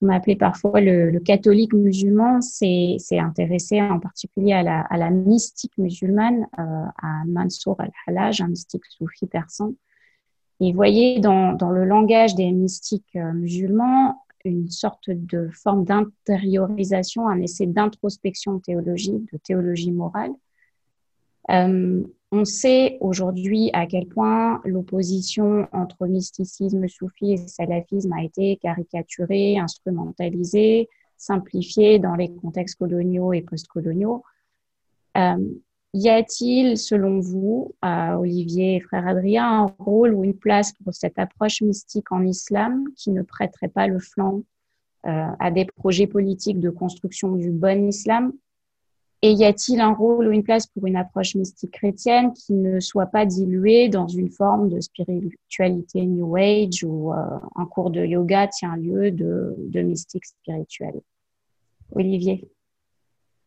on 0.00 0.06
m'a 0.06 0.16
appelé 0.16 0.36
parfois 0.36 0.80
le, 0.80 1.18
catholique 1.20 1.72
musulman, 1.72 2.40
s'est, 2.40 2.98
intéressé 3.12 3.80
en 3.80 4.00
particulier 4.00 4.52
à 4.52 4.62
la, 4.62 5.10
mystique 5.10 5.76
musulmane, 5.78 6.46
euh, 6.58 6.62
à 7.02 7.24
Mansour 7.26 7.80
al-Halaj, 7.80 8.40
un 8.40 8.48
mystique 8.48 8.84
soufi 8.86 9.26
persan. 9.26 9.74
Et 10.60 10.72
voyez 10.72 11.18
dans, 11.20 11.52
dans 11.52 11.70
le 11.70 11.84
langage 11.84 12.34
des 12.34 12.50
mystiques 12.50 13.16
euh, 13.16 13.32
musulmans 13.32 14.16
une 14.44 14.68
sorte 14.68 15.10
de 15.10 15.48
forme 15.52 15.84
d'intériorisation, 15.84 17.28
un 17.28 17.40
essai 17.40 17.66
d'introspection 17.66 18.58
théologique, 18.58 19.32
de 19.32 19.38
théologie 19.38 19.92
morale. 19.92 20.32
Euh, 21.50 22.02
on 22.32 22.46
sait 22.46 22.96
aujourd'hui 23.00 23.68
à 23.74 23.86
quel 23.86 24.06
point 24.06 24.62
l'opposition 24.64 25.68
entre 25.70 26.06
mysticisme 26.06 26.88
soufi 26.88 27.34
et 27.34 27.36
salafisme 27.36 28.12
a 28.14 28.24
été 28.24 28.56
caricaturée, 28.56 29.58
instrumentalisée, 29.58 30.88
simplifiée 31.18 31.98
dans 31.98 32.14
les 32.14 32.34
contextes 32.34 32.78
coloniaux 32.78 33.34
et 33.34 33.42
postcoloniaux. 33.42 34.22
Euh, 35.18 35.36
y 35.92 36.08
a-t-il, 36.08 36.78
selon 36.78 37.20
vous, 37.20 37.74
à 37.82 38.18
Olivier 38.18 38.76
et 38.76 38.80
frère 38.80 39.06
Adrien, 39.06 39.64
un 39.64 39.74
rôle 39.78 40.14
ou 40.14 40.24
une 40.24 40.34
place 40.34 40.72
pour 40.72 40.94
cette 40.94 41.18
approche 41.18 41.60
mystique 41.60 42.10
en 42.12 42.24
islam 42.24 42.84
qui 42.96 43.10
ne 43.10 43.20
prêterait 43.20 43.68
pas 43.68 43.86
le 43.86 43.98
flanc 43.98 44.40
euh, 45.04 45.26
à 45.38 45.50
des 45.50 45.66
projets 45.66 46.06
politiques 46.06 46.60
de 46.60 46.70
construction 46.70 47.36
du 47.36 47.50
bon 47.50 47.88
islam? 47.88 48.32
Et 49.24 49.32
y 49.32 49.44
a-t-il 49.44 49.80
un 49.80 49.92
rôle 49.92 50.26
ou 50.26 50.32
une 50.32 50.42
place 50.42 50.66
pour 50.66 50.86
une 50.86 50.96
approche 50.96 51.36
mystique 51.36 51.70
chrétienne 51.70 52.32
qui 52.32 52.54
ne 52.54 52.80
soit 52.80 53.06
pas 53.06 53.24
diluée 53.24 53.88
dans 53.88 54.08
une 54.08 54.30
forme 54.30 54.68
de 54.68 54.80
spiritualité 54.80 56.04
New 56.04 56.36
Age 56.36 56.82
ou 56.82 57.12
euh, 57.12 57.16
un 57.54 57.64
cours 57.66 57.90
de 57.90 58.04
yoga 58.04 58.48
tient 58.48 58.76
lieu 58.76 59.12
de, 59.12 59.54
de 59.58 59.80
mystique 59.80 60.26
spirituelle? 60.26 61.00
Olivier. 61.92 62.48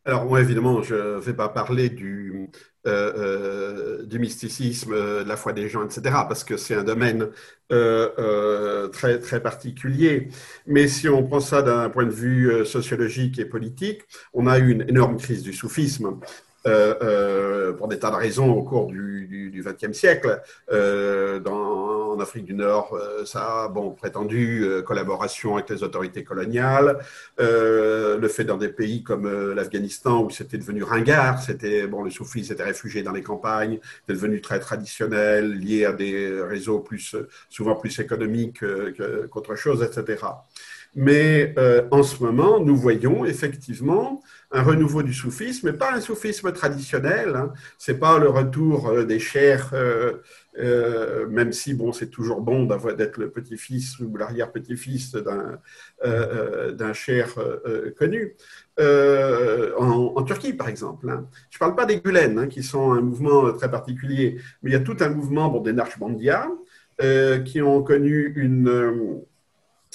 Alors 0.06 0.24
moi, 0.24 0.40
évidemment, 0.40 0.82
je 0.82 0.94
ne 0.94 1.20
vais 1.20 1.34
pas 1.34 1.48
parler 1.48 1.90
du, 1.90 2.48
euh, 2.86 4.00
euh, 4.02 4.02
du 4.04 4.18
mysticisme, 4.18 4.92
euh, 4.92 5.24
de 5.24 5.28
la 5.28 5.36
foi 5.36 5.52
des 5.52 5.68
gens, 5.68 5.84
etc., 5.84 6.02
parce 6.28 6.44
que 6.44 6.56
c'est 6.56 6.74
un 6.74 6.84
domaine 6.84 7.28
très, 8.92 9.18
très 9.18 9.40
particulier. 9.40 10.28
Mais 10.66 10.86
si 10.86 11.08
on 11.08 11.24
prend 11.24 11.40
ça 11.40 11.62
d'un 11.62 11.90
point 11.90 12.04
de 12.04 12.10
vue 12.10 12.64
sociologique 12.64 13.40
et 13.40 13.44
politique, 13.44 14.02
on 14.34 14.46
a 14.46 14.58
eu 14.58 14.70
une 14.70 14.82
énorme 14.82 15.16
crise 15.16 15.42
du 15.42 15.52
soufisme 15.52 16.20
euh, 16.66 16.94
euh, 17.00 17.72
pour 17.74 17.86
des 17.86 17.98
tas 17.98 18.10
de 18.10 18.16
raisons 18.16 18.52
au 18.52 18.62
cours 18.62 18.88
du 18.88 19.62
XXe 19.64 19.96
siècle. 19.96 20.42
Euh, 20.72 21.38
en 22.16 22.20
Afrique 22.20 22.44
du 22.44 22.54
Nord, 22.54 22.98
ça 23.24 23.64
a 23.64 23.68
bon, 23.68 23.90
prétendu 23.90 24.64
collaboration 24.84 25.56
avec 25.56 25.68
les 25.70 25.82
autorités 25.82 26.24
coloniales. 26.24 26.98
le 27.38 28.28
fait 28.28 28.44
dans 28.44 28.56
des 28.56 28.68
pays 28.68 29.02
comme 29.02 29.52
l'Afghanistan 29.52 30.22
où 30.22 30.30
c'était 30.30 30.58
devenu 30.58 30.82
ringard, 30.82 31.42
c'était 31.42 31.86
bon, 31.86 32.02
le 32.02 32.10
soufis 32.10 32.44
s'était 32.44 32.64
réfugié 32.64 33.02
dans 33.02 33.12
les 33.12 33.22
campagnes, 33.22 33.78
c'était 34.00 34.14
devenu 34.14 34.40
très 34.40 34.60
traditionnel, 34.60 35.52
lié 35.58 35.84
à 35.84 35.92
des 35.92 36.40
réseaux 36.42 36.80
plus 36.80 37.16
souvent 37.50 37.74
plus 37.76 37.98
économiques 37.98 38.60
qu'autre 39.30 39.54
chose, 39.56 39.82
etc. 39.82 40.24
Mais 40.94 41.54
en 41.90 42.02
ce 42.02 42.22
moment, 42.22 42.60
nous 42.60 42.76
voyons 42.76 43.24
effectivement 43.24 44.22
un 44.52 44.62
renouveau 44.62 45.02
du 45.02 45.12
soufisme, 45.12 45.70
mais 45.70 45.76
pas 45.76 45.92
un 45.92 46.00
soufisme 46.00 46.52
traditionnel. 46.52 47.34
Hein. 47.34 47.52
C'est 47.78 47.98
pas 47.98 48.18
le 48.18 48.28
retour 48.28 48.88
euh, 48.88 49.04
des 49.04 49.18
chers, 49.18 49.70
euh, 49.72 50.22
euh, 50.58 51.26
même 51.28 51.52
si 51.52 51.74
bon, 51.74 51.92
c'est 51.92 52.08
toujours 52.08 52.40
bon 52.40 52.64
d'être 52.64 53.18
le 53.18 53.30
petit-fils 53.30 53.98
ou 54.00 54.16
l'arrière-petit-fils 54.16 55.12
d'un 55.12 55.58
d'un 56.72 56.92
cher 56.92 57.34
connu. 57.98 58.36
En, 58.78 60.22
Turquie, 60.22 60.52
par 60.52 60.68
exemple. 60.68 61.08
Hein. 61.08 61.28
Je 61.50 61.56
ne 61.56 61.58
parle 61.60 61.76
pas 61.76 61.86
des 61.86 62.00
Gulen, 62.00 62.38
hein, 62.38 62.46
qui 62.48 62.62
sont 62.62 62.92
un 62.92 63.00
mouvement 63.00 63.52
très 63.52 63.70
particulier, 63.70 64.38
mais 64.62 64.70
il 64.70 64.72
y 64.72 64.76
a 64.76 64.80
tout 64.80 64.96
un 65.00 65.08
mouvement 65.08 65.48
bon, 65.48 65.60
des 65.60 65.72
Narchbandia 65.72 66.48
qui 67.44 67.60
ont 67.60 67.82
connu 67.82 68.32
une, 68.36 69.22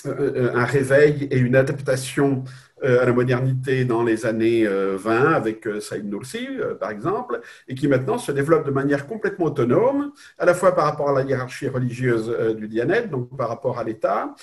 un 0.05 0.65
réveil 0.65 1.27
et 1.31 1.37
une 1.37 1.55
adaptation 1.55 2.43
euh, 2.83 2.99
à 2.99 3.05
la 3.05 3.13
modernité 3.13 3.85
dans 3.85 4.01
les 4.01 4.25
années 4.25 4.65
20 4.65 4.71
euh, 4.71 5.35
avec 5.35 5.67
euh, 5.67 5.79
Saïd 5.79 6.05
Nursi, 6.05 6.47
par 6.79 6.89
exemple, 6.89 7.39
et 7.67 7.75
qui 7.75 7.87
maintenant 7.87 8.17
se 8.17 8.31
développe 8.31 8.65
de 8.65 8.71
manière 8.71 9.05
complètement 9.05 9.45
autonome, 9.45 10.11
à 10.39 10.45
la 10.45 10.55
fois 10.55 10.73
par 10.73 10.85
rapport 10.85 11.09
à 11.09 11.13
la 11.13 11.21
hiérarchie 11.21 11.67
religieuse 11.67 12.35
du 12.57 12.67
Dianet, 12.67 13.07
donc 13.07 13.37
par 13.37 13.49
rapport 13.49 13.77
à 13.77 13.83
l'État, 13.83 14.33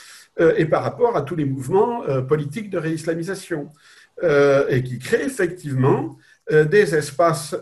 et 0.57 0.67
par 0.67 0.85
rapport 0.85 1.17
à 1.17 1.23
tous 1.23 1.35
les 1.35 1.45
mouvements 1.45 2.03
politiques 2.29 2.71
de 2.71 2.79
réislamisation, 2.79 3.71
et 4.23 4.83
qui 4.85 4.99
crée 4.99 5.25
effectivement 5.25 6.17
des 6.51 6.95
espaces 6.95 7.57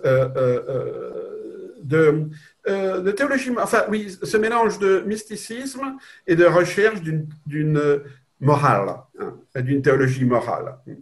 de, 1.82 2.28
de, 2.66 3.10
théologie, 3.12 3.50
enfin 3.58 3.84
oui, 3.88 4.16
ce 4.22 4.36
mélange 4.36 4.78
de 4.78 5.02
mysticisme 5.06 5.96
et 6.26 6.34
de 6.34 6.44
recherche 6.44 7.00
d'une 7.00 8.02
morale, 8.40 8.96
hein, 9.18 9.34
d'une 9.62 9.82
théologie 9.82 10.24
morale. 10.24 10.76
Euh, 10.88 10.92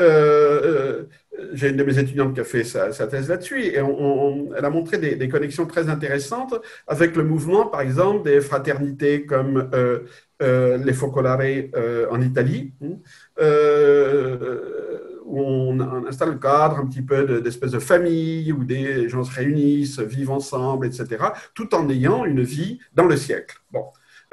euh, 0.00 1.02
j'ai 1.52 1.68
une 1.68 1.76
de 1.76 1.84
mes 1.84 1.98
étudiantes 1.98 2.34
qui 2.34 2.40
a 2.40 2.44
fait 2.44 2.64
sa, 2.64 2.90
thèse 2.90 3.28
là-dessus 3.28 3.62
et 3.62 3.74
elle 3.74 4.64
a 4.64 4.70
montré 4.70 4.98
des, 4.98 5.28
connexions 5.28 5.66
très 5.66 5.88
intéressantes 5.88 6.54
avec 6.86 7.14
le 7.14 7.22
mouvement, 7.22 7.66
par 7.66 7.80
exemple, 7.80 8.24
des 8.24 8.40
fraternités 8.40 9.24
comme 9.24 9.70
euh, 9.72 10.78
les 10.78 10.92
Focolare 10.92 11.40
en 12.10 12.20
Italie, 12.20 12.72
hein, 12.82 12.96
où 15.28 15.40
on, 15.40 16.06
installe 16.06 16.30
le 16.30 16.38
cadre 16.38 16.78
un 16.78 16.86
petit 16.86 17.02
peu 17.02 17.40
d'espèces 17.40 17.72
de, 17.72 17.78
famille, 17.78 18.50
où 18.52 18.64
des 18.64 19.08
gens 19.08 19.24
se 19.24 19.34
réunissent, 19.34 20.00
vivent 20.00 20.30
ensemble, 20.30 20.86
etc., 20.86 21.06
tout 21.54 21.74
en 21.74 21.88
ayant 21.90 22.24
une 22.24 22.42
vie 22.42 22.80
dans 22.94 23.04
le 23.04 23.16
siècle. 23.16 23.58
Bon. 23.70 23.84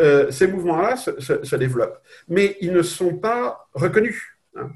Euh, 0.02 0.30
ces 0.32 0.48
mouvements-là 0.48 0.98
se, 0.98 1.56
développent. 1.56 2.02
Mais 2.28 2.58
ils 2.62 2.74
ne 2.74 2.82
sont 2.82 3.16
pas 3.16 3.68
reconnus, 3.74 4.22
hein. 4.58 4.70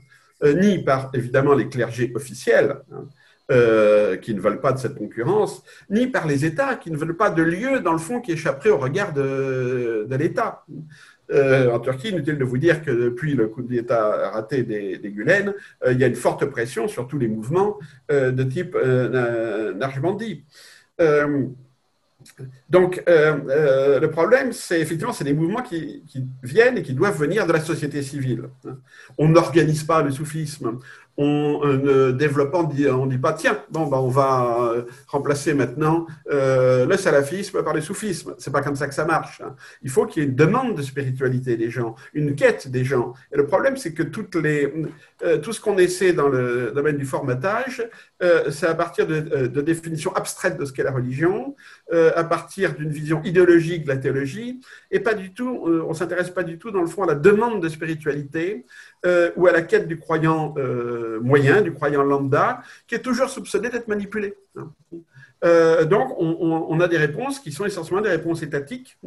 euh, 0.44 0.54
ni 0.54 0.80
par 0.84 1.10
évidemment 1.14 1.54
les 1.56 1.68
clergés 1.68 2.12
officiels, 2.16 2.78
hein, 2.92 3.08
euh, 3.52 4.16
qui 4.16 4.34
ne 4.34 4.40
veulent 4.40 4.62
pas 4.62 4.72
de 4.72 4.78
cette 4.78 4.96
concurrence, 4.96 5.64
ni 5.90 6.08
par 6.08 6.28
les 6.28 6.46
États, 6.46 6.76
qui 6.76 6.92
ne 6.92 6.98
veulent 6.98 7.18
pas 7.18 7.32
de 7.32 7.42
lieu, 7.42 7.80
dans 7.80 7.94
le 7.94 7.98
fond, 7.98 8.22
qui 8.22 8.32
échapperait 8.32 8.70
au 8.70 8.78
regard 8.78 9.12
de, 9.12 10.08
l'État. 10.12 10.64
En 11.32 11.80
Turquie, 11.80 12.10
inutile 12.10 12.38
de 12.38 12.44
vous 12.44 12.58
dire 12.58 12.82
que 12.82 12.92
depuis 12.92 13.36
le 13.36 13.48
coup 13.48 13.62
d'État 13.62 14.30
raté 14.32 14.64
des, 14.64 14.98
des 14.98 15.12
Gulen, 15.12 15.54
il 15.88 16.00
y 16.00 16.04
a 16.04 16.08
une 16.08 16.16
forte 16.16 16.46
pression 16.46 16.88
sur 16.88 17.08
tous 17.08 17.20
les 17.20 17.28
mouvements 17.28 17.78
de 18.10 18.44
type 18.44 18.76
euh, 21.00 21.48
donc, 22.70 23.02
euh, 23.08 23.40
euh, 23.50 24.00
le 24.00 24.12
problème, 24.12 24.52
c'est 24.52 24.82
effectivement, 24.82 25.14
c'est 25.14 25.24
des 25.24 25.34
mouvements 25.34 25.62
qui, 25.62 26.04
viennent 26.44 26.78
et 26.78 26.84
qui 26.84 26.94
doivent 26.94 27.18
venir 27.18 27.48
de 27.48 27.54
la 27.54 27.62
société 27.62 28.02
civile. 28.02 28.50
On 29.18 29.30
n'organise 29.30 29.84
pas 29.84 30.02
le 30.02 30.12
soufisme, 30.12 30.80
on 31.22 31.66
ne 31.66 32.12
développe 32.12 32.52
pas, 32.52 32.60
on 32.60 33.06
ne 33.06 33.12
dit 33.12 33.18
pas, 33.18 33.34
tiens, 33.34 33.60
bon, 33.70 33.88
ben, 33.88 33.98
on 33.98 34.08
va 34.08 34.58
euh, 34.62 34.84
remplacer 35.08 35.54
maintenant 35.54 36.08
le 36.30 36.96
salafisme 36.96 37.62
par 37.62 37.74
le 37.74 37.82
soufisme. 37.82 38.36
C'est 38.38 38.52
pas 38.52 38.62
comme 38.62 38.76
ça 38.78 38.88
que 38.88 38.94
ça 38.94 39.06
marche. 39.06 39.42
Hein. 39.42 39.56
Il 39.82 39.90
faut 39.90 40.06
qu'il 40.06 40.24
y 40.24 40.26
ait 40.26 40.30
une 40.30 40.36
demande 40.36 40.76
de 40.76 40.82
spiritualité 40.82 41.58
des 41.58 41.70
gens, 41.70 41.96
une 42.14 42.36
quête 42.36 42.70
des 42.70 42.86
gens. 42.86 43.14
Et 43.34 43.38
le 43.38 43.46
problème, 43.46 43.76
c'est 43.76 43.94
que 43.94 44.04
tout 44.04 44.24
ce 45.54 45.60
qu'on 45.60 45.78
essaie 45.78 46.14
dans 46.14 46.30
le 46.30 46.72
domaine 46.74 46.98
du 46.98 47.06
formatage, 47.06 47.84
c'est 48.52 48.68
à 48.68 48.76
partir 48.76 49.08
de, 49.08 49.48
de 49.48 49.62
définitions 49.62 50.14
abstraites 50.14 50.58
de 50.58 50.66
ce 50.66 50.74
qu'est 50.74 50.84
la 50.84 50.92
religion, 50.92 51.56
à 51.92 52.24
partir 52.24 52.76
d'une 52.76 52.90
vision 52.90 53.22
idéologique 53.24 53.84
de 53.84 53.90
la 53.90 53.98
théologie, 53.98 54.60
et 54.92 55.00
pas 55.00 55.14
du 55.14 55.34
tout, 55.34 55.66
euh, 55.68 55.86
on 55.88 55.94
s'intéresse 55.94 56.30
pas 56.30 56.44
du 56.44 56.58
tout, 56.58 56.72
dans 56.72 56.82
le 56.82 56.88
fond, 56.88 57.04
à 57.04 57.08
la 57.08 57.16
demande 57.16 57.62
de 57.62 57.70
spiritualité 57.70 58.66
euh, 59.06 59.32
ou 59.36 59.48
à 59.48 59.52
la 59.52 59.62
quête 59.62 59.88
du 59.88 60.00
croyant 60.00 60.56
euh, 60.58 61.20
moyen, 61.22 61.62
du 61.62 61.74
croyant 61.74 62.04
lambda, 62.04 62.62
qui 62.88 62.96
est 62.96 63.02
toujours 63.02 63.30
soupçonné 63.30 63.70
d'être 63.70 63.88
manipulé. 63.88 64.36
Hein. 64.56 64.72
donc, 65.86 66.14
on, 66.18 66.80
a 66.82 66.88
des 66.90 66.98
réponses 66.98 67.40
qui 67.40 67.54
sont 67.54 67.66
essentiellement 67.66 68.02
des 68.02 68.10
réponses 68.10 68.44
étatiques, 68.44 68.98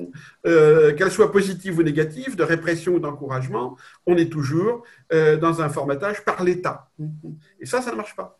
qu'elles 0.44 1.10
soient 1.10 1.30
positives 1.30 1.78
ou 1.78 1.82
négatives, 1.82 2.36
de 2.36 2.42
répression 2.42 2.94
ou 2.94 3.00
d'encouragement, 3.00 3.76
on 4.06 4.16
est 4.16 4.32
toujours 4.32 4.82
dans 5.12 5.60
un 5.60 5.68
formatage 5.68 6.24
par 6.24 6.42
l'État. 6.42 6.88
Et 7.60 7.66
ça, 7.66 7.82
ça 7.82 7.90
ne 7.90 7.96
marche 7.96 8.16
pas. 8.16 8.38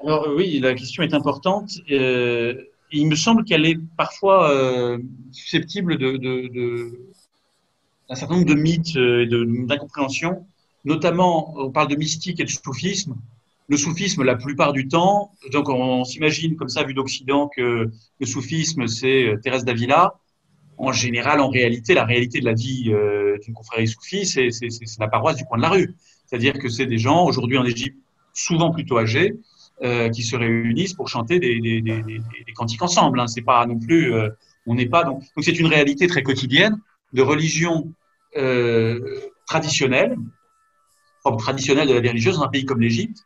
Alors 0.00 0.28
oui, 0.36 0.58
la 0.60 0.74
question 0.74 1.02
est 1.02 1.14
importante. 1.14 1.78
il 1.88 3.08
me 3.08 3.14
semble 3.14 3.44
qu'elle 3.44 3.66
est 3.66 3.78
parfois 3.96 4.50
euh, 4.50 4.98
susceptible 5.32 5.98
d'un 5.98 6.90
certain 8.14 8.34
nombre 8.34 8.46
de 8.46 8.54
mythes 8.54 8.96
et 8.96 9.26
d'incompréhensions. 9.66 10.46
Notamment, 10.84 11.54
on 11.56 11.70
parle 11.70 11.88
de 11.88 11.96
mystique 11.96 12.40
et 12.40 12.44
de 12.44 12.50
soufisme. 12.50 13.16
Le 13.68 13.76
soufisme, 13.76 14.22
la 14.22 14.36
plupart 14.36 14.72
du 14.72 14.86
temps, 14.86 15.32
donc 15.50 15.68
on, 15.68 16.04
s'imagine 16.04 16.54
comme 16.54 16.68
ça, 16.68 16.84
vu 16.84 16.94
d'Occident, 16.94 17.48
que 17.48 17.90
le 18.20 18.26
soufisme, 18.26 18.86
c'est 18.86 19.34
Thérèse 19.42 19.64
d'Avila. 19.64 20.14
En 20.78 20.92
général, 20.92 21.40
en 21.40 21.48
réalité, 21.48 21.94
la 21.94 22.04
réalité 22.04 22.38
de 22.38 22.44
la 22.44 22.52
vie 22.52 22.92
euh, 22.92 23.38
d'une 23.42 23.54
confrérie 23.54 23.88
soufie, 23.88 24.26
c'est 24.26 24.50
la 25.00 25.08
paroisse 25.08 25.36
du 25.36 25.44
coin 25.44 25.56
de 25.56 25.62
la 25.62 25.70
rue. 25.70 25.94
C'est-à-dire 26.26 26.58
que 26.58 26.68
c'est 26.68 26.86
des 26.86 26.98
gens, 26.98 27.24
aujourd'hui 27.24 27.58
en 27.58 27.64
Égypte, 27.64 27.96
souvent 28.34 28.70
plutôt 28.70 28.98
âgés, 28.98 29.34
euh, 29.82 30.08
qui 30.08 30.22
se 30.22 30.34
réunissent 30.34 30.94
pour 30.94 31.06
chanter 31.06 31.38
des, 31.38 32.22
cantiques 32.54 32.80
ensemble. 32.80 33.20
Hein. 33.20 33.26
C'est 33.26 33.42
pas 33.42 33.66
non 33.66 33.78
plus, 33.78 34.14
euh, 34.14 34.30
on 34.64 34.74
n'est 34.74 34.86
pas 34.86 35.04
donc. 35.04 35.22
C'est 35.42 35.58
une 35.58 35.66
réalité 35.66 36.06
très 36.06 36.22
quotidienne 36.22 36.80
de 37.12 37.20
religion 37.20 37.92
euh, 38.38 39.20
traditionnelle, 39.46 40.16
traditionnelle 41.38 41.88
de 41.88 41.92
la 41.92 42.08
religieuse 42.08 42.38
dans 42.38 42.44
un 42.44 42.48
pays 42.48 42.64
comme 42.64 42.80
l'Égypte. 42.80 43.18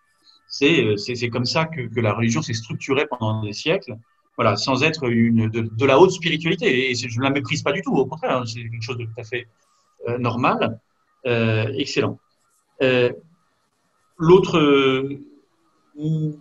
C'est 0.48 0.96
c'est 0.96 1.28
comme 1.28 1.44
ça 1.44 1.66
que, 1.66 1.82
que 1.82 2.00
la 2.00 2.14
religion 2.14 2.42
s'est 2.42 2.54
structurée 2.54 3.06
pendant 3.06 3.44
des 3.44 3.52
siècles. 3.52 3.96
Voilà, 4.34 4.56
sans 4.56 4.82
être 4.82 5.08
une 5.08 5.48
de, 5.50 5.86
la 5.86 6.00
haute 6.00 6.10
spiritualité. 6.10 6.90
Et 6.90 6.96
je 6.96 7.16
ne 7.16 7.22
la 7.22 7.30
méprise 7.30 7.62
pas 7.62 7.70
du 7.70 7.82
tout. 7.82 7.94
Au 7.94 8.06
contraire, 8.06 8.38
hein, 8.38 8.44
c'est 8.44 8.60
quelque 8.60 8.82
chose 8.82 8.98
de 8.98 9.04
tout 9.04 9.20
à 9.20 9.22
fait 9.22 9.46
normal, 10.18 10.80
excellent. 11.24 12.18
L'autre 14.18 15.20
une 15.96 16.38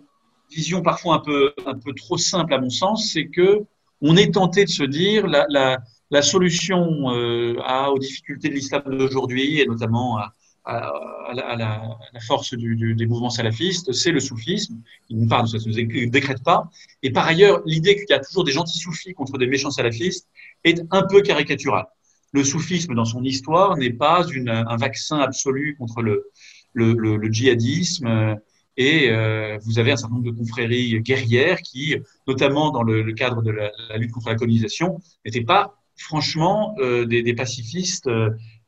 vision 0.50 0.82
parfois 0.82 1.16
un 1.16 1.20
peu, 1.20 1.52
un 1.66 1.78
peu 1.78 1.92
trop 1.94 2.18
simple 2.18 2.54
à 2.54 2.60
mon 2.60 2.70
sens, 2.70 3.10
c'est 3.12 3.26
que 3.26 3.64
on 4.02 4.16
est 4.16 4.34
tenté 4.34 4.64
de 4.64 4.70
se 4.70 4.82
dire 4.82 5.26
la, 5.26 5.46
la, 5.48 5.78
la 6.10 6.22
solution 6.22 7.10
euh, 7.10 7.54
aux 7.92 7.98
difficultés 7.98 8.48
de 8.48 8.54
l'islam 8.54 8.82
d'aujourd'hui 8.86 9.60
et 9.60 9.66
notamment 9.66 10.18
à, 10.18 10.34
à, 10.64 11.56
la, 11.56 12.20
force 12.26 12.54
des 12.54 13.06
mouvements 13.06 13.30
salafistes, 13.30 13.92
c'est 13.92 14.10
le 14.10 14.20
soufisme. 14.20 14.80
Il 15.08 15.26
part 15.26 15.48
ça 15.48 15.56
ne 15.56 15.72
se 15.72 16.06
décrète 16.06 16.42
pas. 16.42 16.70
Et 17.02 17.10
par 17.10 17.26
ailleurs, 17.26 17.62
l'idée 17.66 17.96
qu'il 17.96 18.06
y 18.10 18.12
a 18.12 18.20
toujours 18.20 18.44
des 18.44 18.52
gentils 18.52 18.78
soufis 18.78 19.14
contre 19.14 19.38
des 19.38 19.46
méchants 19.46 19.70
salafistes 19.70 20.28
est 20.64 20.82
un 20.90 21.02
peu 21.02 21.22
caricaturale. 21.22 21.86
Le 22.32 22.44
soufisme, 22.44 22.94
dans 22.94 23.04
son 23.04 23.24
histoire, 23.24 23.76
n'est 23.76 23.92
pas 23.92 24.24
une, 24.28 24.50
un 24.50 24.76
vaccin 24.76 25.18
absolu 25.18 25.76
contre 25.78 26.02
le, 26.02 26.30
le, 26.74 26.94
le 26.94 27.32
djihadisme 27.32 28.36
et 28.80 29.10
euh, 29.10 29.58
vous 29.66 29.78
avez 29.78 29.92
un 29.92 29.96
certain 29.96 30.14
nombre 30.14 30.32
de 30.32 30.34
confréries 30.34 30.98
guerrières 31.02 31.60
qui, 31.60 31.96
notamment 32.26 32.70
dans 32.70 32.82
le, 32.82 33.12
cadre 33.12 33.42
de 33.42 33.50
la, 33.50 33.70
lutte 33.98 34.10
contre 34.10 34.30
la 34.30 34.36
colonisation, 34.36 34.98
n'étaient 35.22 35.44
pas 35.44 35.74
franchement 35.96 36.74
euh, 36.78 37.04
des, 37.04 37.34
pacifistes 37.34 38.08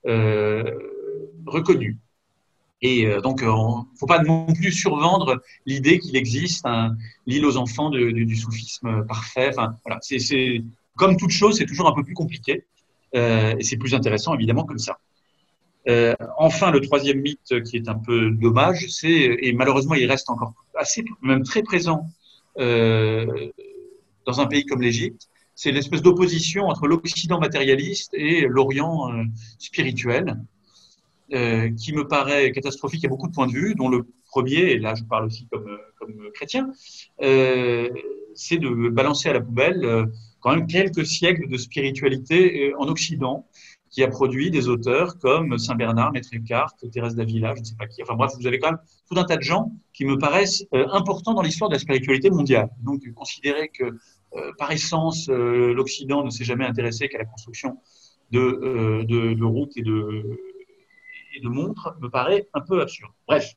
euh, 0.06 0.64
reconnus. 1.46 1.96
Et 2.82 3.06
donc, 3.22 3.38
il 3.40 3.46
ne 3.46 3.98
faut 3.98 4.06
pas 4.06 4.22
non 4.22 4.44
plus 4.52 4.72
survendre 4.72 5.40
l'idée 5.64 5.98
qu'il 5.98 6.16
existe 6.16 6.66
l'île 7.26 7.46
aux 7.46 7.56
enfants 7.56 7.88
du 7.88 8.36
soufisme 8.36 9.06
parfait. 9.06 9.48
Enfin, 9.48 9.76
voilà, 9.82 9.98
c'est, 10.02 10.62
comme 10.96 11.16
toute 11.16 11.30
chose, 11.30 11.56
c'est 11.56 11.64
toujours 11.64 11.88
un 11.88 11.94
peu 11.94 12.02
plus 12.02 12.14
compliqué. 12.14 12.64
et 13.14 13.62
c'est 13.62 13.78
plus 13.78 13.94
intéressant, 13.94 14.34
évidemment, 14.34 14.64
comme 14.64 14.80
ça. 14.80 14.98
Euh, 15.88 16.14
enfin, 16.38 16.70
le 16.70 16.80
troisième 16.80 17.20
mythe 17.20 17.62
qui 17.64 17.76
est 17.76 17.88
un 17.88 17.98
peu 17.98 18.30
dommage, 18.30 18.86
c'est, 18.88 19.10
et 19.40 19.52
malheureusement 19.52 19.94
il 19.94 20.06
reste 20.06 20.30
encore 20.30 20.54
assez, 20.78 21.04
même 21.22 21.42
très 21.42 21.62
présent 21.62 22.06
euh, 22.58 23.50
dans 24.26 24.40
un 24.40 24.46
pays 24.46 24.64
comme 24.64 24.80
l'Égypte, 24.80 25.28
c'est 25.54 25.72
l'espèce 25.72 26.02
d'opposition 26.02 26.64
entre 26.66 26.86
l'Occident 26.86 27.40
matérialiste 27.40 28.14
et 28.14 28.42
l'Orient 28.42 29.12
euh, 29.12 29.24
spirituel, 29.58 30.36
qui 31.78 31.94
me 31.94 32.06
paraît 32.06 32.52
catastrophique 32.52 33.06
à 33.06 33.08
beaucoup 33.08 33.26
de 33.26 33.32
points 33.32 33.46
de 33.46 33.52
vue, 33.52 33.74
dont 33.74 33.88
le 33.88 34.06
premier, 34.26 34.72
et 34.72 34.78
là 34.78 34.94
je 34.94 35.02
parle 35.02 35.24
aussi 35.24 35.48
comme, 35.50 35.78
chrétien, 36.34 36.70
c'est 37.18 38.58
de 38.58 38.90
balancer 38.90 39.30
à 39.30 39.32
la 39.32 39.40
poubelle 39.40 40.10
quand 40.40 40.54
même 40.54 40.66
quelques 40.66 41.06
siècles 41.06 41.48
de 41.48 41.56
spiritualité 41.56 42.74
en 42.76 42.86
Occident, 42.86 43.46
qui 43.92 44.02
a 44.02 44.08
produit 44.08 44.50
des 44.50 44.68
auteurs 44.68 45.18
comme 45.18 45.58
Saint 45.58 45.74
Bernard, 45.74 46.12
Maître 46.12 46.30
Eckhart, 46.32 46.74
Thérèse 46.90 47.14
d'Avila, 47.14 47.54
je 47.54 47.60
ne 47.60 47.64
sais 47.64 47.76
pas 47.78 47.86
qui. 47.86 48.02
Enfin 48.02 48.14
bref, 48.14 48.32
vous 48.40 48.46
avez 48.46 48.58
quand 48.58 48.70
même 48.70 48.80
tout 49.08 49.18
un 49.18 49.24
tas 49.24 49.36
de 49.36 49.42
gens 49.42 49.70
qui 49.92 50.06
me 50.06 50.16
paraissent 50.16 50.64
euh, 50.72 50.88
importants 50.92 51.34
dans 51.34 51.42
l'histoire 51.42 51.68
de 51.68 51.74
la 51.74 51.78
spiritualité 51.78 52.30
mondiale. 52.30 52.70
Donc 52.82 53.02
considérer 53.14 53.68
que 53.68 53.84
euh, 53.84 54.52
par 54.56 54.72
essence 54.72 55.28
euh, 55.28 55.74
l'Occident 55.74 56.24
ne 56.24 56.30
s'est 56.30 56.44
jamais 56.44 56.64
intéressé 56.64 57.08
qu'à 57.08 57.18
la 57.18 57.26
construction 57.26 57.78
de, 58.30 59.04
de, 59.04 59.44
routes 59.44 59.76
et 59.76 59.82
de, 59.82 60.40
et 61.34 61.40
de 61.40 61.48
montres 61.50 61.94
me 62.00 62.08
paraît 62.08 62.48
un 62.54 62.62
peu 62.62 62.80
absurde. 62.80 63.12
Bref, 63.28 63.52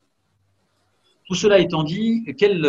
tout 1.26 1.34
cela 1.34 1.60
étant 1.60 1.82
dit, 1.82 2.26
quelle 2.36 2.62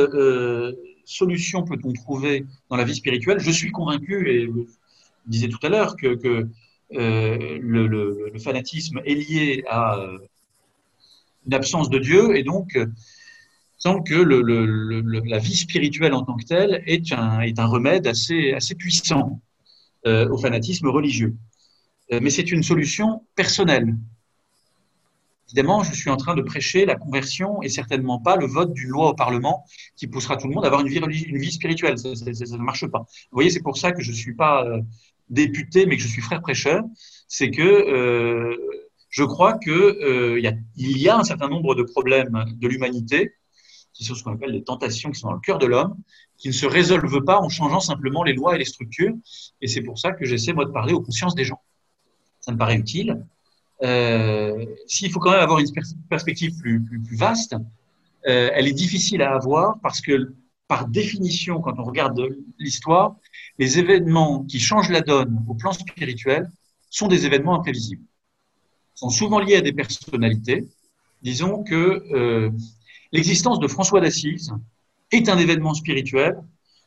solution 1.03 1.63
peut-on 1.63 1.91
trouver 1.91 2.45
dans 2.69 2.77
la 2.77 2.85
vie 2.85 2.95
spirituelle? 2.95 3.41
Je 3.41 3.51
suis 3.51 3.71
convaincu, 3.71 4.29
et 4.29 4.45
je 4.45 4.51
disais 5.25 5.49
tout 5.49 5.59
à 5.63 5.67
l'heure, 5.67 5.97
que 5.97 6.47
euh, 6.93 7.57
le, 7.61 8.31
fanatisme 8.39 9.01
est 9.05 9.15
lié 9.15 9.63
à 9.67 9.97
euh, 9.97 10.17
une 11.45 11.53
absence 11.53 11.89
de 11.89 11.99
Dieu 11.99 12.35
et 12.35 12.43
donc 12.43 12.77
sans 13.77 14.01
que 14.01 14.15
le, 14.15 14.41
la 15.25 15.37
vie 15.37 15.55
spirituelle 15.55 16.13
en 16.13 16.23
tant 16.23 16.35
que 16.35 16.45
telle 16.45 16.83
est 16.85 17.11
un, 17.11 17.65
remède 17.65 18.07
assez, 18.07 18.75
puissant 18.77 19.39
euh, 20.05 20.27
au 20.29 20.37
fanatisme 20.37 20.87
religieux. 20.87 21.35
Euh, 22.11 22.19
mais 22.21 22.29
c'est 22.29 22.51
une 22.51 22.63
solution 22.63 23.23
personnelle. 23.35 23.95
Évidemment, 25.49 25.83
je 25.83 25.93
suis 25.93 26.09
en 26.09 26.17
train 26.17 26.35
de 26.35 26.41
prêcher 26.41 26.85
la 26.85 26.95
conversion 26.95 27.61
et 27.61 27.69
certainement 27.69 28.19
pas 28.19 28.35
le 28.35 28.47
vote 28.47 28.73
d'une 28.73 28.89
loi 28.89 29.09
au 29.09 29.13
Parlement 29.13 29.63
qui 29.95 30.07
poussera 30.07 30.35
tout 30.35 30.47
le 30.47 30.53
monde 30.53 30.65
à 30.65 30.67
avoir 30.67 30.81
une 30.85 30.89
vie, 30.89 31.51
spirituelle. 31.51 31.97
Ça, 31.97 32.13
ça, 32.15 32.25
ne 32.25 32.63
marche 32.63 32.85
pas. 32.87 32.99
Vous 32.99 33.35
voyez, 33.35 33.49
c'est 33.49 33.61
pour 33.61 33.77
ça 33.77 33.93
que 33.93 34.01
je 34.01 34.11
ne 34.11 34.15
suis 34.15 34.33
pas 34.33 34.65
député, 35.29 35.85
mais 35.85 35.97
que 35.97 36.03
je 36.03 36.07
suis 36.07 36.21
frère 36.21 36.41
prêcheur, 36.41 36.83
c'est 37.27 37.51
que 37.51 37.61
euh, 37.61 38.55
je 39.09 39.23
crois 39.23 39.57
que 39.57 39.71
euh, 39.71 40.39
y 40.39 41.09
a, 41.09 41.17
un 41.17 41.23
certain 41.23 41.49
nombre 41.49 41.75
de 41.75 41.83
problèmes 41.83 42.45
de 42.55 42.67
l'humanité 42.67 43.33
qui 43.93 44.03
sont 44.03 44.15
ce 44.15 44.23
qu'on 44.23 44.33
appelle 44.33 44.51
les 44.51 44.63
tentations 44.63 45.09
qui 45.09 45.19
sont 45.19 45.27
dans 45.27 45.33
le 45.33 45.39
cœur 45.39 45.57
de 45.57 45.65
l'homme, 45.65 45.97
qui 46.37 46.49
ne 46.49 46.53
se 46.53 46.67
résolvent 46.67 47.23
pas 47.23 47.39
en 47.39 47.49
changeant 47.49 47.79
simplement 47.79 48.23
les 48.23 48.33
lois 48.33 48.55
et 48.55 48.59
les 48.59 48.65
structures. 48.65 49.15
Et 49.59 49.67
c'est 49.67 49.81
pour 49.81 49.97
ça 49.97 50.11
que 50.11 50.23
j'essaie 50.23 50.53
moi 50.53 50.65
de 50.65 50.71
parler 50.71 50.93
aux 50.93 51.01
consciences 51.01 51.33
des 51.33 51.45
gens. 51.45 51.59
Ça 52.39 52.51
me 52.51 52.57
paraît 52.57 52.77
utile. 52.77 53.25
Euh, 53.81 54.65
S'il 54.85 55.11
faut 55.11 55.19
quand 55.19 55.31
même 55.31 55.39
avoir 55.39 55.59
une 55.59 55.71
perspective 56.09 56.55
plus, 56.59 56.83
vaste, 57.11 57.55
elle 58.23 58.67
est 58.67 58.73
difficile 58.73 59.21
à 59.21 59.33
avoir 59.33 59.79
parce 59.81 60.01
que 60.01 60.33
par 60.67 60.87
définition, 60.87 61.61
quand 61.61 61.79
on 61.79 61.83
regarde 61.83 62.21
l'histoire, 62.59 63.15
les 63.57 63.79
événements 63.79 64.43
qui 64.43 64.59
changent 64.59 64.89
la 64.89 65.01
donne 65.01 65.43
au 65.47 65.55
plan 65.55 65.71
spirituel 65.71 66.49
sont 66.89 67.07
des 67.07 67.25
événements 67.25 67.55
imprévisibles. 67.55 68.03
Ils 68.95 68.99
sont 68.99 69.09
souvent 69.09 69.39
liés 69.39 69.55
à 69.55 69.61
des 69.61 69.73
personnalités. 69.73 70.67
Disons 71.21 71.63
que 71.63 72.03
euh, 72.13 72.51
l'existence 73.11 73.59
de 73.59 73.67
François 73.67 74.01
d'Assise 74.01 74.53
est 75.11 75.29
un 75.29 75.37
événement 75.37 75.73
spirituel 75.73 76.41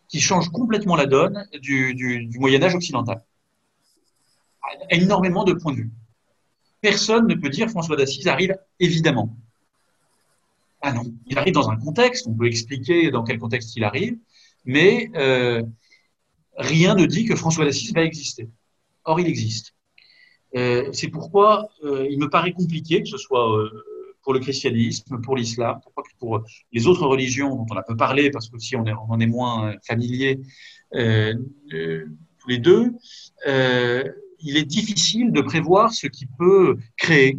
qui 0.08 0.20
change 0.20 0.48
complètement 0.50 0.96
la 0.96 1.06
donne 1.06 1.46
du, 1.60 2.28
Moyen 2.38 2.62
Âge 2.62 2.74
occidental. 2.74 3.22
À 4.62 4.94
énormément 4.94 5.44
de 5.44 5.52
points 5.52 5.72
de 5.72 5.78
vue. 5.78 5.90
Personne 6.80 7.26
ne 7.26 7.34
peut 7.34 7.48
dire 7.48 7.68
François 7.68 7.96
d'Assise 7.96 8.26
arrive 8.26 8.56
évidemment. 8.78 9.36
Ah 10.82 10.92
non, 10.92 11.02
il 11.26 11.38
arrive 11.38 11.54
dans 11.54 11.68
un 11.68 11.76
contexte, 11.76 12.26
on 12.26 12.34
peut 12.34 12.46
expliquer 12.46 13.10
dans 13.10 13.22
quel 13.22 13.38
contexte 13.38 13.76
il 13.76 13.84
arrive, 13.84 14.16
mais 14.64 15.10
euh, 15.14 15.62
rien 16.60 16.94
ne 16.94 17.06
dit 17.06 17.24
que 17.24 17.34
François 17.34 17.64
d'Assise 17.64 17.92
va 17.94 18.04
exister. 18.04 18.48
Or, 19.04 19.18
il 19.20 19.26
existe. 19.26 19.74
Euh, 20.56 20.88
c'est 20.92 21.08
pourquoi 21.08 21.68
euh, 21.84 22.06
il 22.10 22.18
me 22.18 22.28
paraît 22.28 22.52
compliqué, 22.52 23.02
que 23.02 23.08
ce 23.08 23.16
soit 23.16 23.56
euh, 23.56 23.70
pour 24.22 24.34
le 24.34 24.40
christianisme, 24.40 25.20
pour 25.20 25.36
l'islam, 25.36 25.80
pour 26.18 26.44
les 26.72 26.86
autres 26.86 27.06
religions 27.06 27.54
dont 27.56 27.66
on 27.70 27.76
a 27.76 27.82
peu 27.82 27.96
parlé, 27.96 28.30
parce 28.30 28.48
que 28.50 28.58
si 28.58 28.76
on, 28.76 28.84
en 28.84 29.20
est 29.20 29.26
moins 29.26 29.74
familier 29.86 30.40
tous 30.92 32.48
les 32.48 32.58
deux, 32.58 32.92
il 33.46 34.56
est 34.56 34.64
difficile 34.64 35.32
de 35.32 35.40
prévoir 35.40 35.94
ce 35.94 36.06
qui 36.06 36.26
peut 36.26 36.76
créer 36.98 37.38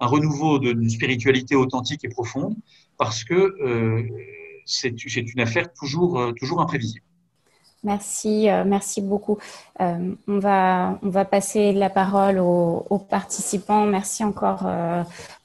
un 0.00 0.06
renouveau 0.06 0.58
d'une 0.58 0.90
spiritualité 0.90 1.54
authentique 1.54 2.04
et 2.04 2.08
profonde, 2.08 2.56
parce 2.98 3.22
que 3.22 3.54
c'est 4.64 4.90
une 4.90 5.40
affaire 5.40 5.72
toujours 5.72 6.60
imprévisible. 6.60 7.06
Merci, 7.84 8.48
euh, 8.48 8.62
merci 8.64 9.00
beaucoup. 9.00 9.38
Euh, 9.80 10.14
on, 10.28 10.38
va, 10.38 10.98
on 11.02 11.08
va 11.08 11.24
passer 11.24 11.72
la 11.72 11.90
parole 11.90 12.38
aux, 12.38 12.86
aux 12.88 12.98
participants. 12.98 13.86
Merci 13.86 14.22
encore 14.22 14.62
euh, 14.66 15.02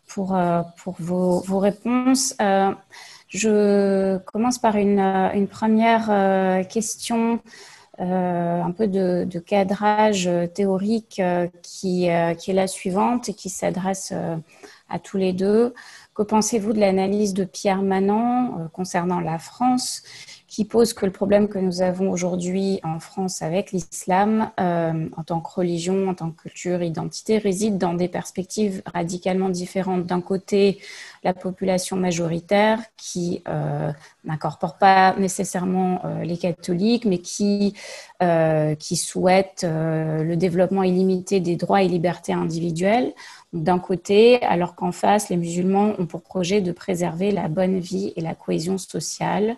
pour, 0.07 0.37
pour 0.83 0.95
vos, 0.99 1.39
vos 1.41 1.59
réponses. 1.59 2.35
Je 3.29 4.17
commence 4.19 4.59
par 4.59 4.77
une, 4.77 4.99
une 4.99 5.47
première 5.47 6.65
question 6.69 7.39
euh, 7.99 8.61
un 8.61 8.71
peu 8.71 8.87
de, 8.87 9.25
de, 9.29 9.39
cadrage 9.39 10.29
théorique 10.53 11.21
qui, 11.63 12.09
qui 12.39 12.51
est 12.51 12.53
la 12.53 12.67
suivante 12.67 13.29
et 13.29 13.33
qui 13.33 13.49
s'adresse 13.49 14.13
à 14.89 14.99
tous 14.99 15.17
les 15.17 15.33
deux. 15.33 15.73
Que 16.15 16.23
pensez-vous 16.23 16.73
de 16.73 16.79
l'analyse 16.79 17.33
de 17.33 17.43
Pierre 17.43 17.81
Manant 17.81 18.69
concernant 18.73 19.19
la 19.19 19.39
France? 19.39 20.03
Qui 20.47 20.63
pose 20.63 20.93
que 20.93 21.05
le 21.05 21.11
problème 21.11 21.49
que 21.49 21.59
nous 21.59 21.81
avons 21.81 22.09
aujourd'hui 22.09 22.79
en 22.83 22.99
France 22.99 23.41
avec 23.41 23.73
l'islam, 23.73 24.49
euh, 24.59 25.09
en 25.17 25.23
tant 25.23 25.41
que 25.41 25.53
religion, 25.53 26.07
en 26.07 26.13
tant 26.13 26.31
que 26.31 26.41
culture, 26.41 26.81
identité, 26.81 27.37
réside 27.37 27.77
dans 27.77 27.93
des 27.93 28.07
perspectives 28.07 28.81
radicalement 28.93 29.49
différentes. 29.49 30.05
D'un 30.05 30.21
côté, 30.21 30.79
la 31.23 31.33
population 31.33 31.97
majoritaire 31.97 32.79
qui 32.95 33.43
euh, 33.49 33.91
n'incorpore 34.23 34.77
pas 34.77 35.15
nécessairement 35.17 35.99
euh, 36.05 36.23
les 36.23 36.37
catholiques, 36.37 37.03
mais 37.05 37.19
qui, 37.19 37.73
qui 38.79 38.95
souhaite 38.95 39.63
le 39.63 40.35
développement 40.35 40.81
illimité 40.81 41.39
des 41.39 41.55
droits 41.55 41.83
et 41.83 41.87
libertés 41.87 42.33
individuelles 42.33 43.13
d'un 43.63 43.79
côté, 43.79 44.41
alors 44.43 44.75
qu'en 44.75 44.91
face, 44.91 45.29
les 45.29 45.37
musulmans 45.37 45.93
ont 45.99 46.05
pour 46.05 46.21
projet 46.21 46.61
de 46.61 46.71
préserver 46.71 47.31
la 47.31 47.47
bonne 47.47 47.79
vie 47.79 48.13
et 48.15 48.21
la 48.21 48.35
cohésion 48.35 48.77
sociale. 48.77 49.57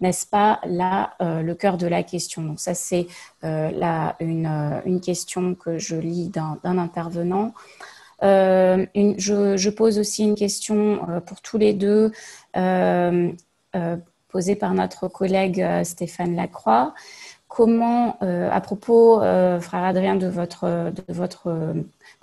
N'est-ce 0.00 0.26
pas 0.26 0.60
là 0.66 1.14
euh, 1.20 1.42
le 1.42 1.54
cœur 1.54 1.76
de 1.76 1.86
la 1.86 2.02
question? 2.02 2.42
Donc 2.42 2.60
ça, 2.60 2.74
c'est 2.74 3.06
euh, 3.44 3.70
là 3.70 4.16
une, 4.20 4.46
euh, 4.46 4.80
une, 4.84 5.00
question 5.00 5.54
que 5.54 5.78
je 5.78 5.96
lis 5.96 6.28
d'un 6.28 6.78
intervenant. 6.78 7.52
Je, 8.22 9.70
pose 9.70 9.98
aussi 9.98 10.24
une 10.24 10.34
question 10.34 11.00
pour 11.26 11.40
tous 11.40 11.58
les 11.58 11.72
deux, 11.72 12.12
posée 14.28 14.56
par 14.56 14.74
notre 14.74 15.08
collègue 15.08 15.64
Stéphane 15.84 16.34
Lacroix. 16.34 16.94
Comment, 17.58 18.16
à 18.20 18.60
propos, 18.60 19.18
frère 19.18 19.82
Adrien, 19.82 20.14
de 20.14 20.28
votre, 20.28 20.92
de 20.92 21.12
votre 21.12 21.74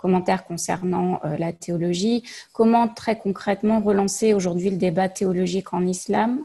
commentaires 0.05 0.45
concernant 0.45 1.19
euh, 1.25 1.35
la 1.37 1.51
théologie. 1.51 2.21
Comment 2.53 2.87
très 2.87 3.17
concrètement 3.17 3.79
relancer 3.79 4.35
aujourd'hui 4.35 4.69
le 4.69 4.77
débat 4.77 5.09
théologique 5.09 5.73
en 5.73 5.83
islam, 5.83 6.41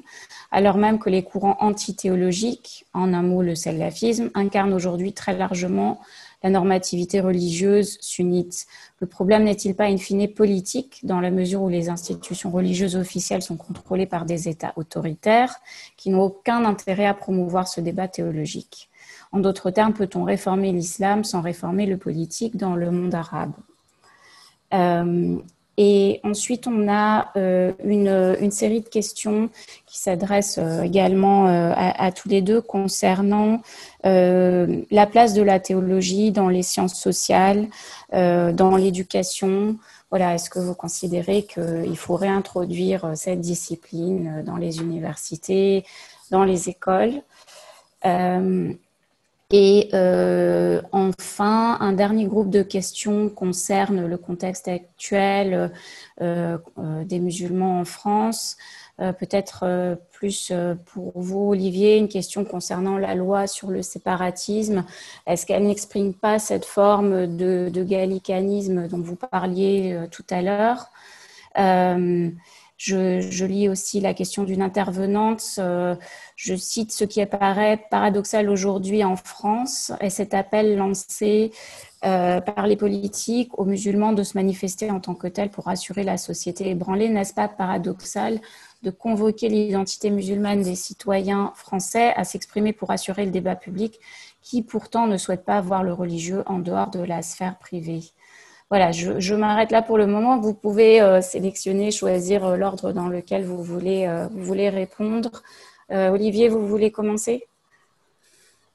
alors 0.50 0.78
même 0.78 0.98
que 0.98 1.10
les 1.10 1.22
courants 1.22 1.58
antithéologiques, 1.60 2.86
en 2.94 3.12
un 3.12 3.20
mot 3.22 3.42
le 3.42 3.54
salafisme, 3.54 4.30
incarnent 4.34 4.72
aujourd'hui 4.72 5.12
très 5.12 5.36
largement 5.36 6.00
la 6.42 6.50
normativité 6.50 7.20
religieuse 7.20 7.98
sunnite. 8.00 8.66
Le 9.00 9.06
problème 9.06 9.44
n'est-il 9.44 9.74
pas 9.74 9.84
in 9.84 9.96
fine 9.96 10.28
politique 10.28 11.00
dans 11.04 11.20
la 11.20 11.30
mesure 11.30 11.62
où 11.62 11.68
les 11.68 11.88
institutions 11.88 12.50
religieuses 12.50 12.96
officielles 12.96 13.42
sont 13.42 13.56
contrôlées 13.56 14.06
par 14.06 14.24
des 14.24 14.48
États 14.48 14.72
autoritaires 14.76 15.54
qui 15.96 16.10
n'ont 16.10 16.22
aucun 16.22 16.64
intérêt 16.64 17.06
à 17.06 17.14
promouvoir 17.14 17.68
ce 17.68 17.80
débat 17.80 18.08
théologique? 18.08 18.88
En 19.32 19.38
d'autres 19.38 19.70
termes, 19.70 19.94
peut-on 19.94 20.24
réformer 20.24 20.72
l'islam 20.72 21.24
sans 21.24 21.40
réformer 21.40 21.86
le 21.86 21.98
politique 21.98 22.56
dans 22.56 22.74
le 22.74 22.90
monde 22.90 23.14
arabe? 23.14 23.52
Euh, 24.72 25.38
et 25.76 26.20
ensuite, 26.24 26.66
on 26.66 26.88
a 26.88 27.30
euh, 27.36 27.72
une, 27.84 28.36
une, 28.40 28.50
série 28.50 28.80
de 28.80 28.88
questions 28.88 29.48
qui 29.86 29.98
s'adressent 29.98 30.58
euh, 30.58 30.82
également 30.82 31.48
euh, 31.48 31.72
à, 31.74 32.12
tous 32.12 32.28
les 32.28 32.42
deux 32.42 32.60
concernant 32.60 33.62
euh, 34.04 34.82
la 34.90 35.06
place 35.06 35.32
de 35.32 35.42
la 35.42 35.60
théologie 35.60 36.32
dans 36.32 36.48
les 36.48 36.62
sciences 36.62 37.00
sociales, 37.00 37.68
euh, 38.12 38.52
dans 38.52 38.76
l'éducation. 38.76 39.76
Voilà, 40.10 40.34
est-ce 40.34 40.50
que 40.50 40.58
vous 40.58 40.74
considérez 40.74 41.44
qu'il 41.44 41.96
faut 41.96 42.16
réintroduire 42.16 43.12
cette 43.14 43.40
discipline 43.40 44.42
dans 44.44 44.56
les 44.56 44.80
universités, 44.80 45.84
dans 46.30 46.44
les 46.44 46.68
écoles 46.68 47.22
et 49.50 49.88
euh, 49.94 50.80
enfin, 50.92 51.12
un 51.90 51.92
dernier 51.92 52.26
groupe 52.26 52.50
de 52.50 52.62
questions 52.62 53.28
concerne 53.28 54.06
le 54.06 54.16
contexte 54.16 54.68
actuel 54.68 55.72
euh, 56.20 56.56
euh, 56.78 57.04
des 57.04 57.18
musulmans 57.18 57.80
en 57.80 57.84
France. 57.84 58.56
Euh, 59.00 59.12
peut-être 59.12 59.98
plus 60.12 60.52
pour 60.86 61.12
vous, 61.16 61.50
Olivier, 61.50 61.96
une 61.96 62.06
question 62.06 62.44
concernant 62.44 62.96
la 62.96 63.16
loi 63.16 63.48
sur 63.48 63.70
le 63.70 63.82
séparatisme. 63.82 64.84
Est-ce 65.26 65.46
qu'elle 65.46 65.64
n'exprime 65.64 66.14
pas 66.14 66.38
cette 66.38 66.64
forme 66.64 67.26
de 67.26 67.82
gallicanisme 67.82 68.86
dont 68.86 69.00
vous 69.00 69.16
parliez 69.16 69.98
tout 70.12 70.26
à 70.30 70.42
l'heure? 70.42 70.90
Je, 72.80 73.44
lis 73.44 73.68
aussi 73.68 74.00
la 74.00 74.14
question 74.14 74.42
d'une 74.44 74.62
intervenante. 74.62 75.42
Euh, 75.58 75.94
je 76.34 76.54
cite 76.54 76.92
ce 76.92 77.04
qui 77.04 77.20
apparaît 77.20 77.84
paradoxal 77.90 78.48
aujourd'hui 78.48 79.04
en 79.04 79.16
France 79.16 79.92
et 80.00 80.08
cet 80.08 80.32
appel 80.32 80.78
lancé 80.78 81.52
euh, 82.06 82.40
par 82.40 82.66
les 82.66 82.76
politiques 82.76 83.50
aux 83.58 83.66
musulmans 83.66 84.14
de 84.14 84.22
se 84.22 84.34
manifester 84.38 84.90
en 84.90 84.98
tant 84.98 85.14
que 85.14 85.26
tels 85.26 85.50
pour 85.50 85.68
assurer 85.68 86.04
la 86.04 86.16
société 86.16 86.70
ébranlée. 86.70 87.10
N'est-ce 87.10 87.34
pas 87.34 87.48
paradoxal 87.48 88.40
de 88.82 88.90
convoquer 88.90 89.50
l'identité 89.50 90.08
musulmane 90.08 90.62
des 90.62 90.74
citoyens 90.74 91.52
français 91.56 92.14
à 92.16 92.24
s'exprimer 92.24 92.72
pour 92.72 92.90
assurer 92.92 93.26
le 93.26 93.30
débat 93.30 93.56
public 93.56 94.00
qui 94.40 94.62
pourtant 94.62 95.06
ne 95.06 95.18
souhaitent 95.18 95.44
pas 95.44 95.60
voir 95.60 95.82
le 95.82 95.92
religieux 95.92 96.44
en 96.46 96.58
dehors 96.58 96.90
de 96.90 97.00
la 97.00 97.20
sphère 97.20 97.58
privée? 97.58 98.04
Voilà, 98.70 98.92
je, 98.92 99.34
m'arrête 99.34 99.72
là 99.72 99.82
pour 99.82 99.98
le 99.98 100.06
moment. 100.06 100.38
Vous 100.38 100.54
pouvez 100.54 101.02
euh, 101.02 101.20
sélectionner, 101.20 101.90
choisir 101.90 102.44
euh, 102.46 102.56
l'ordre 102.56 102.92
dans 102.92 103.08
lequel 103.08 103.44
vous 103.44 103.64
voulez, 103.64 104.06
euh, 104.06 104.28
vous 104.28 104.44
voulez 104.44 104.68
répondre. 104.70 105.42
Olivier, 105.92 106.48
vous 106.48 106.68
voulez 106.68 106.92
commencer? 106.92 107.48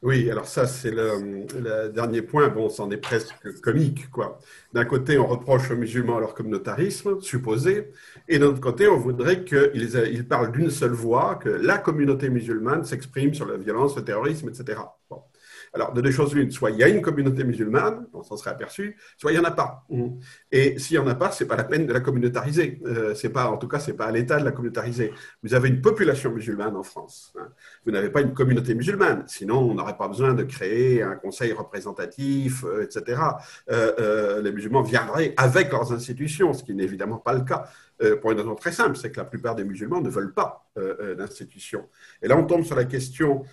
Oui, 0.02 0.30
alors 0.30 0.48
ça, 0.48 0.68
c'est 0.68 0.92
le, 0.92 1.88
dernier 1.88 2.22
point. 2.22 2.50
Bon, 2.50 2.68
c'en 2.68 2.92
est 2.92 2.98
presque 2.98 3.34
comique, 3.62 4.12
quoi. 4.12 4.38
D'un 4.74 4.84
côté, 4.84 5.18
on 5.18 5.26
reproche 5.26 5.72
aux 5.72 5.78
musulmans 5.78 6.20
leur 6.20 6.34
communautarisme, 6.34 7.22
supposé, 7.22 7.94
et 8.28 8.38
d'un 8.38 8.48
autre 8.48 8.60
côté, 8.60 8.90
on 8.90 8.98
voudrait 8.98 9.46
qu'ils 9.46 9.96
ils 10.12 10.28
parlent 10.28 10.52
d'une 10.52 10.70
seule 10.70 10.92
voix, 10.92 11.36
que 11.36 11.48
la 11.48 11.78
communauté 11.78 12.28
musulmane 12.28 12.84
s'exprime 12.84 13.34
sur 13.34 13.46
la 13.46 13.56
violence, 13.56 13.96
le 13.96 14.04
terrorisme, 14.04 14.50
etc. 14.50 14.82
Bon. 15.10 15.22
Alors, 15.76 15.94
de 15.94 16.02
deux 16.02 16.12
choses 16.12 16.34
l'une, 16.34 16.52
soit 16.52 16.72
il 16.72 16.78
y 16.78 16.84
a 16.84 16.88
une 16.88 17.02
communauté 17.02 17.44
musulmane, 17.44 18.08
on 18.14 18.24
s'en 18.24 18.38
serait 18.38 18.52
aperçu, 18.52 18.98
soit 19.18 19.32
il 19.32 19.36
n'y 19.36 19.42
en 19.42 19.48
a 19.48 19.52
pas. 19.52 19.86
Mmh. 19.90 20.08
Et 20.52 20.80
s'il 20.80 20.98
n'y 20.98 21.06
en 21.06 21.08
a 21.08 21.16
pas, 21.16 21.32
ce 21.32 21.44
n'est 21.44 21.48
pas 21.48 21.58
la 21.58 21.66
peine 21.66 21.86
de 21.86 21.94
la 21.94 22.00
communautariser. 22.00 22.82
Euh, 22.86 23.14
c'est 23.14 23.30
pas, 23.30 23.48
en 23.48 23.58
tout 23.58 23.68
cas, 23.68 23.80
ce 23.80 23.92
n'est 23.92 23.98
pas 23.98 24.06
à 24.06 24.12
l'État 24.12 24.40
de 24.40 24.46
la 24.46 24.52
communautariser. 24.52 25.14
Vous 25.44 25.54
avez 25.54 25.68
une 25.70 25.82
population 25.82 26.32
musulmane 26.32 26.76
en 26.76 26.84
France. 26.84 27.34
Hein. 27.38 27.50
Vous 27.86 27.92
n'avez 27.92 28.10
pas 28.10 28.22
une 28.22 28.34
communauté 28.34 28.74
musulmane. 28.74 29.24
Sinon, 29.28 29.60
on 29.60 29.74
n'aurait 29.76 29.98
pas 29.98 30.08
besoin 30.08 30.34
de 30.34 30.44
créer 30.44 31.04
un 31.04 31.16
conseil 31.16 31.52
représentatif, 31.52 32.64
euh, 32.64 32.84
etc. 32.84 33.22
Euh, 33.70 33.92
euh, 34.00 34.42
les 34.42 34.52
musulmans 34.52 34.82
viendraient 34.82 35.34
avec 35.38 35.72
leurs 35.72 35.92
institutions, 35.92 36.54
ce 36.54 36.64
qui 36.64 36.74
n'est 36.74 36.84
évidemment 36.84 37.18
pas 37.18 37.34
le 37.34 37.42
cas. 37.42 37.70
Euh, 38.02 38.18
pour 38.18 38.32
une 38.32 38.40
raison 38.40 38.56
très 38.56 38.72
simple, 38.72 38.98
c'est 38.98 39.12
que 39.12 39.18
la 39.18 39.26
plupart 39.26 39.56
des 39.56 39.64
musulmans 39.64 40.02
ne 40.02 40.10
veulent 40.10 40.34
pas 40.34 40.70
euh, 40.78 40.96
euh 41.00 41.16
d'institutions. 41.16 41.88
Et 42.22 42.28
là, 42.28 42.38
on 42.38 42.44
tombe 42.44 42.64
sur 42.64 42.76
la 42.76 42.86
question, 42.86 43.44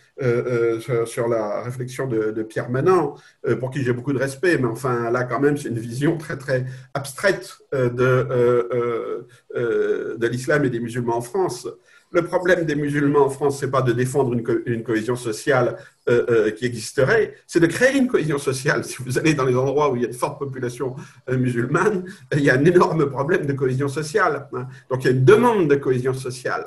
sur, 1.06 1.28
la 1.28 1.62
réflexion 1.62 2.06
de, 2.06 2.32
de 2.32 2.42
Pierre 2.42 2.70
Manant, 2.70 3.14
pour 3.60 3.70
qui 3.70 3.82
j'ai 3.82 3.92
beaucoup 3.92 4.12
de 4.12 4.18
respect, 4.18 4.58
mais 4.58 4.66
enfin, 4.66 5.10
là, 5.10 5.24
quand 5.24 5.40
même, 5.40 5.56
c'est 5.56 5.68
une 5.68 5.78
vision 5.78 6.16
très, 6.18 6.36
très 6.36 6.64
abstraite 6.94 7.58
de, 7.72 9.26
de 9.54 10.26
l'islam 10.26 10.64
et 10.64 10.70
des 10.70 10.80
musulmans 10.80 11.16
en 11.16 11.20
France. 11.20 11.68
Le 12.12 12.22
problème 12.22 12.66
des 12.66 12.74
musulmans 12.74 13.24
en 13.24 13.30
France, 13.30 13.58
c'est 13.58 13.70
pas 13.70 13.80
de 13.80 13.92
défendre 13.92 14.34
une, 14.34 14.42
co 14.42 14.52
une 14.66 14.82
cohésion 14.82 15.16
sociale 15.16 15.78
euh, 16.10 16.26
euh, 16.28 16.50
qui 16.50 16.66
existerait, 16.66 17.34
c'est 17.46 17.60
de 17.60 17.66
créer 17.66 17.96
une 17.96 18.06
cohésion 18.06 18.36
sociale. 18.36 18.84
Si 18.84 18.96
vous 19.02 19.18
allez 19.18 19.32
dans 19.32 19.46
les 19.46 19.56
endroits 19.56 19.90
où 19.90 19.96
il 19.96 20.02
y 20.02 20.04
a 20.04 20.08
une 20.08 20.14
forte 20.14 20.38
population 20.38 20.94
euh, 21.30 21.38
musulmane, 21.38 22.04
il 22.34 22.42
y 22.42 22.50
a 22.50 22.54
un 22.54 22.64
énorme 22.64 23.08
problème 23.08 23.46
de 23.46 23.52
cohésion 23.54 23.88
sociale. 23.88 24.46
Hein. 24.52 24.66
Donc 24.90 25.04
il 25.04 25.06
y 25.06 25.08
a 25.08 25.12
une 25.12 25.24
demande 25.24 25.68
de 25.68 25.76
cohésion 25.76 26.12
sociale 26.12 26.66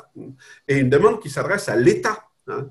et 0.67 0.77
une 0.77 0.89
demande 0.89 1.21
qui 1.21 1.29
s'adresse 1.29 1.69
à 1.69 1.75
l'État, 1.75 2.23
hein, 2.47 2.67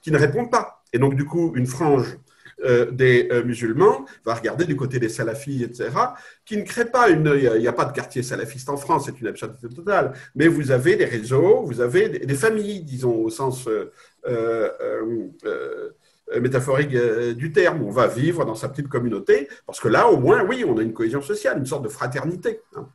qui 0.00 0.12
ne 0.12 0.18
répond 0.18 0.46
pas. 0.46 0.84
Et 0.92 0.98
donc 1.00 1.16
du 1.16 1.24
coup, 1.24 1.52
une 1.56 1.66
frange 1.66 2.18
euh, 2.64 2.90
des 2.90 3.28
euh, 3.32 3.42
musulmans, 3.42 4.04
va 4.24 4.34
regarder 4.34 4.64
du 4.66 4.76
côté 4.76 5.00
des 5.00 5.08
salafis, 5.08 5.64
etc., 5.64 5.90
qui 6.44 6.56
ne 6.56 6.62
créent 6.62 6.90
pas 6.90 7.08
une. 7.08 7.26
Il 7.34 7.60
n'y 7.60 7.66
a, 7.66 7.72
pas 7.72 7.86
de 7.86 7.92
quartier 7.92 8.22
salafiste 8.22 8.68
en 8.68 8.76
France, 8.76 9.06
c'est 9.06 9.20
une 9.20 9.26
absurdité 9.26 9.68
totale, 9.68 10.12
mais 10.36 10.46
vous 10.46 10.70
avez 10.70 10.94
des 10.94 11.04
réseaux, 11.04 11.62
vous 11.64 11.80
avez 11.80 12.08
des, 12.08 12.34
familles, 12.34 12.82
disons, 12.82 13.16
au 13.16 13.30
sens. 13.30 13.68
Euh, 14.28 14.68
métaphorique 16.40 16.96
du 17.36 17.52
terme. 17.52 17.82
On 17.82 17.90
va 17.90 18.06
vivre 18.06 18.46
dans 18.46 18.54
sa 18.54 18.68
petite 18.70 18.88
communauté, 18.88 19.48
parce 19.66 19.80
que 19.80 19.88
là, 19.88 20.08
au 20.08 20.16
moins, 20.16 20.42
oui, 20.44 20.64
on 20.66 20.78
a 20.78 20.82
une 20.82 20.94
cohésion 20.94 21.20
sociale, 21.20 21.58
une 21.58 21.66
sorte 21.66 21.82
de 21.82 21.90
fraternité. 21.90 22.62
Hein. 22.76 22.88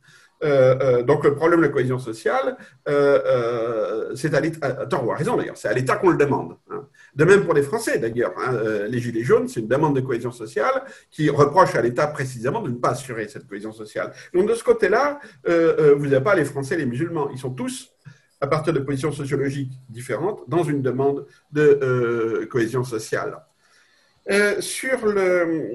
Donc 1.06 1.24
le 1.24 1.34
problème 1.36 1.60
de 1.60 1.66
la 1.66 1.72
cohésion 1.72 1.98
sociale, 2.00 2.56
c'est 2.86 4.34
à 4.34 4.40
l'État. 4.40 4.88
Raison 4.90 5.36
d'ailleurs, 5.36 5.56
c'est 5.56 5.68
à 5.68 5.72
l'État 5.72 5.96
qu'on 5.96 6.10
le 6.10 6.16
demande. 6.16 6.56
Hein. 6.70 6.84
De 7.14 7.24
même 7.24 7.44
pour 7.44 7.54
les 7.54 7.62
Français 7.62 7.98
d'ailleurs. 7.98 8.34
Hein, 8.38 8.86
les 8.88 8.98
Gilets 9.00 9.24
jaunes, 9.24 9.48
c'est 9.48 9.60
une 9.60 9.68
demande 9.68 9.96
de 9.96 10.00
cohésion 10.00 10.30
sociale 10.30 10.84
qui 11.10 11.28
reproche 11.30 11.74
à 11.74 11.82
l'État 11.82 12.06
précisément 12.06 12.60
de 12.62 12.70
ne 12.70 12.76
pas 12.76 12.90
assurer 12.90 13.26
cette 13.28 13.46
cohésion 13.46 13.72
sociale. 13.72 14.12
Donc 14.34 14.48
de 14.48 14.54
ce 14.54 14.62
côté-là, 14.62 15.18
vous 15.44 16.06
n'avez 16.06 16.22
pas 16.22 16.34
les 16.34 16.44
Français 16.44 16.76
les 16.76 16.86
musulmans. 16.86 17.28
Ils 17.30 17.38
sont 17.38 17.50
tous 17.50 17.90
à 18.40 18.46
partir 18.46 18.72
de 18.72 18.78
positions 18.78 19.10
sociologiques 19.10 19.72
différentes 19.88 20.48
dans 20.48 20.62
une 20.62 20.80
demande 20.80 21.26
de 21.50 22.46
cohésion 22.50 22.84
sociale. 22.84 23.38
sur 24.60 25.06
le, 25.06 25.66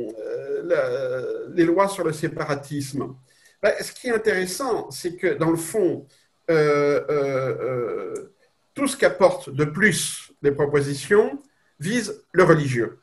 les 1.53 1.65
lois 1.65 1.87
sur 1.87 2.03
le 2.03 2.13
séparatisme, 2.13 3.15
ben, 3.61 3.73
ce 3.81 3.91
qui 3.91 4.07
est 4.07 4.13
intéressant, 4.13 4.89
c'est 4.91 5.15
que 5.15 5.33
dans 5.33 5.49
le 5.49 5.57
fond, 5.57 6.05
tout 8.73 8.87
ce 8.87 8.97
qu'apportent 8.97 9.49
de 9.49 9.65
plus 9.65 10.22
les 10.43 10.51
propositions 10.51 11.39
vise 11.79 12.23
le 12.31 12.43
religieux. 12.43 12.99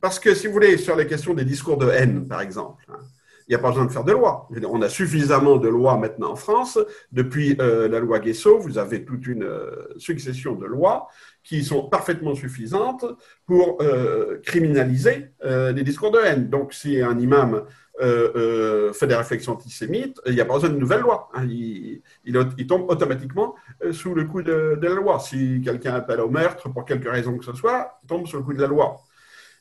Parce 0.00 0.18
que, 0.18 0.34
si 0.34 0.46
vous 0.46 0.52
voulez, 0.52 0.76
sur 0.76 0.96
les 0.96 1.06
questions 1.06 1.32
des 1.32 1.44
discours 1.44 1.78
de 1.78 1.88
haine, 1.88 2.28
par 2.28 2.42
exemple, 2.42 2.84
hein, 2.88 3.00
il 3.48 3.52
n'y 3.52 3.56
a 3.56 3.60
pas 3.60 3.68
besoin 3.68 3.86
de 3.86 3.92
faire 3.92 4.04
de 4.04 4.12
loi. 4.12 4.48
On 4.68 4.82
a 4.82 4.88
suffisamment 4.88 5.56
de 5.56 5.68
lois 5.68 5.96
maintenant 5.96 6.32
en 6.32 6.36
France. 6.36 6.80
Depuis 7.12 7.56
euh, 7.60 7.86
la 7.88 8.00
loi 8.00 8.18
Guesso, 8.18 8.58
vous 8.58 8.76
avez 8.76 9.04
toute 9.04 9.26
une 9.28 9.44
euh, 9.44 9.86
succession 9.98 10.56
de 10.56 10.66
lois 10.66 11.08
qui 11.44 11.64
sont 11.64 11.88
parfaitement 11.88 12.34
suffisantes 12.34 13.04
pour 13.46 13.78
euh, 13.80 14.40
criminaliser 14.42 15.30
les 15.44 15.84
discours 15.84 16.10
de 16.10 16.18
haine. 16.18 16.48
Donc, 16.48 16.74
si 16.74 17.00
un 17.00 17.16
imam 17.20 17.62
fait 17.98 19.06
des 19.06 19.14
réflexions 19.14 19.52
antisémites, 19.52 20.20
il 20.26 20.34
n'y 20.34 20.40
a 20.40 20.44
pas 20.44 20.54
besoin 20.54 20.70
de 20.70 20.76
nouvelles 20.76 21.00
lois. 21.00 21.28
Hein. 21.34 21.46
Il, 21.46 22.66
tombe 22.66 22.90
automatiquement 22.90 23.54
sous 23.92 24.14
le 24.14 24.24
coup 24.24 24.42
de, 24.42 24.78
la 24.80 24.94
loi. 24.94 25.18
Si 25.18 25.60
quelqu'un 25.64 25.94
appelle 25.94 26.20
au 26.20 26.28
meurtre 26.28 26.68
pour 26.68 26.84
quelque 26.84 27.08
raison 27.08 27.38
que 27.38 27.44
ce 27.44 27.54
soit, 27.54 27.98
il 28.02 28.06
tombe 28.08 28.26
sous 28.26 28.36
le 28.36 28.42
coup 28.42 28.54
de 28.54 28.60
la 28.60 28.68
loi. 28.68 29.00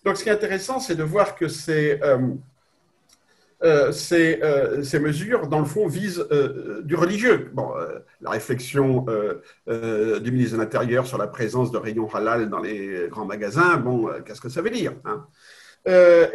Donc, 0.06 0.18
ce 0.18 0.24
qui 0.24 0.30
est 0.30 0.34
intéressant, 0.34 0.80
c'est 0.80 0.96
de 0.96 1.04
voir 1.04 1.36
que 1.36 1.46
euh, 1.70 2.18
euh, 3.64 4.82
ces, 4.84 5.00
mesures, 5.00 5.48
dans 5.48 5.60
le 5.60 5.66
fond, 5.66 5.88
visent 5.88 6.28
euh, 6.32 6.84
du 6.84 6.96
religieux. 6.96 7.50
Bon, 7.54 7.74
la 8.22 8.30
réflexion 8.30 9.06
du 9.68 10.32
ministre 10.32 10.58
de 10.58 10.62
l'Intérieur 10.62 11.08
sur 11.08 11.18
la 11.18 11.28
présence 11.28 11.72
de 11.72 11.78
rayons 11.78 12.14
halal 12.14 12.50
dans 12.50 12.60
les 12.60 13.08
grands 13.10 13.26
magasins, 13.26 13.78
bon, 13.78 14.10
qu'est-ce 14.26 14.42
que 14.42 14.50
ça 14.50 14.62
veut 14.62 14.70
dire 14.70 14.94
hein 15.06 15.26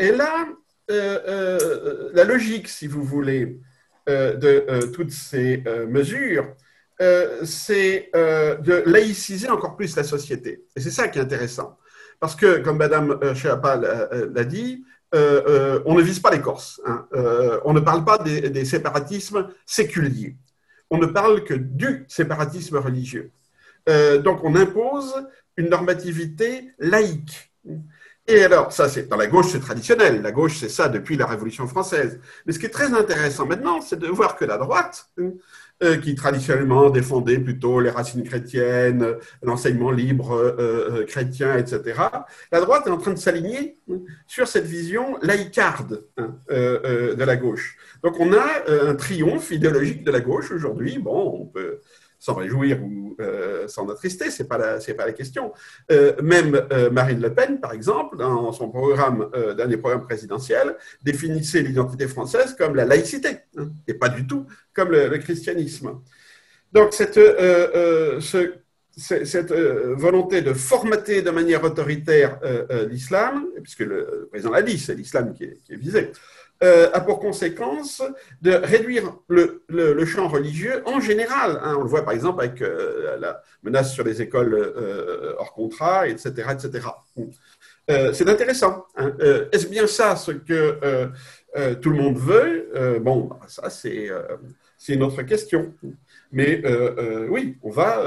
Et 0.00 0.10
là, 0.10 0.46
la 0.90 2.24
logique, 2.24 2.68
si 2.68 2.86
vous 2.86 3.02
voulez, 3.02 3.60
de 4.06 4.86
toutes 4.92 5.12
ces 5.12 5.62
mesures, 5.88 6.54
c'est 7.44 8.10
de 8.12 8.82
laïciser 8.86 9.48
encore 9.48 9.76
plus 9.76 9.96
la 9.96 10.04
société. 10.04 10.64
Et 10.76 10.80
c'est 10.80 10.90
ça 10.90 11.08
qui 11.08 11.18
est 11.18 11.22
intéressant. 11.22 11.78
Parce 12.18 12.36
que, 12.36 12.58
comme 12.58 12.76
Madame 12.76 13.18
Chiappa 13.34 13.76
l'a 13.76 14.44
dit, 14.44 14.84
euh, 15.14 15.42
euh, 15.48 15.82
on 15.86 15.94
ne 15.94 16.02
vise 16.02 16.20
pas 16.20 16.30
les 16.30 16.40
Corses. 16.40 16.80
Hein. 16.86 17.06
Euh, 17.14 17.60
on 17.64 17.72
ne 17.72 17.80
parle 17.80 18.04
pas 18.04 18.18
des, 18.18 18.64
séparatismes 18.64 19.48
séculiers. 19.66 20.36
On 20.90 20.98
ne 20.98 21.06
parle 21.06 21.44
que 21.44 21.54
du 21.54 22.04
séparatisme 22.08 22.76
religieux. 22.76 23.32
donc 24.24 24.44
on 24.44 24.54
impose 24.54 25.14
une 25.56 25.68
normativité 25.68 26.72
laïque. 26.78 27.52
Et 28.30 28.44
alors, 28.44 28.70
ça, 28.70 28.88
c'est 28.88 29.08
dans 29.08 29.16
la 29.16 29.26
gauche, 29.26 29.46
c'est 29.50 29.58
traditionnel. 29.58 30.22
La 30.22 30.30
gauche, 30.30 30.58
c'est 30.58 30.68
ça 30.68 30.88
depuis 30.88 31.16
la 31.16 31.26
Révolution 31.26 31.66
française. 31.66 32.20
Mais 32.46 32.52
ce 32.52 32.60
qui 32.60 32.66
est 32.66 32.70
très 32.70 32.94
intéressant 32.94 33.44
maintenant, 33.44 33.80
c'est 33.80 33.98
de 33.98 34.06
voir 34.06 34.36
que 34.36 34.44
la 34.44 34.56
droite, 34.56 35.10
euh, 35.82 35.96
qui 35.96 36.14
traditionnellement 36.14 36.90
défendait 36.90 37.40
plutôt 37.40 37.80
les 37.80 37.90
racines 37.90 38.22
chrétiennes, 38.22 39.16
l'enseignement 39.42 39.90
libre 39.90 40.32
euh, 40.32 40.54
euh, 40.60 41.06
chrétien, 41.06 41.56
etc. 41.56 42.02
La 42.52 42.60
droite 42.60 42.86
est 42.86 42.90
en 42.90 42.98
train 42.98 43.14
de 43.14 43.18
s'aligner 43.18 43.78
sur 44.28 44.46
cette 44.46 44.66
vision 44.66 45.18
laïcarde 45.22 46.04
hein, 46.16 46.36
de 46.50 47.24
la 47.24 47.36
gauche. 47.36 47.78
Donc 48.04 48.20
on 48.20 48.32
a 48.32 48.46
un 48.68 48.94
triomphe 48.94 49.50
idéologique 49.50 50.04
de 50.04 50.10
la 50.12 50.20
gauche 50.20 50.52
aujourd'hui. 50.52 50.98
Bon, 50.98 51.40
on 51.40 51.46
peut 51.46 51.80
s'en 52.20 52.34
réjouir 52.34 52.80
ou 52.82 53.16
euh, 53.18 53.66
s'en 53.66 53.88
attrister, 53.88 54.30
c'est 54.30 54.46
pas 54.46 54.58
la, 54.58 54.78
c'est 54.78 54.94
pas 54.94 55.06
la 55.06 55.12
question. 55.12 55.52
Euh, 55.90 56.12
même 56.22 56.54
euh, 56.70 56.90
Marine 56.90 57.20
Le 57.20 57.32
Pen, 57.32 57.58
par 57.58 57.72
exemple, 57.72 58.18
dans 58.18 58.52
son 58.52 58.68
programme, 58.68 59.30
dans 59.56 59.78
programmes 59.78 60.04
présidentiels, 60.04 60.76
définissait 61.02 61.62
l'identité 61.62 62.06
française 62.06 62.54
comme 62.56 62.76
la 62.76 62.84
laïcité, 62.84 63.38
hein, 63.56 63.70
et 63.88 63.94
pas 63.94 64.10
du 64.10 64.26
tout 64.26 64.46
comme 64.74 64.90
le, 64.90 65.16
christianisme. 65.18 66.00
Donc 66.72 66.92
cette, 66.92 67.14
ce, 67.14 68.54
cette 68.96 69.52
volonté 69.52 70.42
de 70.42 70.52
formater 70.52 71.22
de 71.22 71.30
manière 71.30 71.64
autoritaire 71.64 72.38
l'islam, 72.88 73.46
puisque 73.62 73.80
le 73.80 74.28
président 74.30 74.50
l'a 74.50 74.62
dit, 74.62 74.78
c'est 74.78 74.94
l'islam 74.94 75.32
qui 75.34 75.44
est 75.44 75.76
visé, 75.76 76.12
euh, 76.62 76.90
a 76.92 77.00
pour 77.00 77.20
conséquence 77.20 78.02
de 78.42 78.50
réduire 78.50 79.14
le, 79.28 79.64
le, 79.68 80.04
champ 80.04 80.28
religieux 80.28 80.82
en 80.84 81.00
général. 81.00 81.58
Hein. 81.62 81.76
On 81.78 81.82
le 81.84 81.88
voit 81.88 82.04
par 82.04 82.12
exemple 82.12 82.42
avec 82.42 82.60
euh, 82.60 83.16
la 83.18 83.42
menace 83.62 83.94
sur 83.94 84.04
les 84.04 84.20
écoles 84.20 84.52
euh, 84.52 85.32
hors 85.38 85.54
contrat, 85.54 86.06
etc. 86.06 86.48
etc. 86.52 86.86
C'est 88.12 88.28
intéressant. 88.28 88.84
Hein. 88.96 89.14
Est-ce 89.52 89.68
bien 89.68 89.86
ça 89.86 90.16
ce 90.16 90.32
que 90.32 91.08
tout 91.80 91.90
le 91.90 91.96
monde 91.96 92.18
veut? 92.18 93.00
Bon, 93.00 93.24
bah, 93.24 93.40
ça 93.48 93.70
c'est 93.70 94.10
une 94.88 95.02
autre 95.02 95.22
question. 95.22 95.72
Mais 96.30 96.62
oui, 97.30 97.56
on 97.62 97.70
va. 97.70 98.04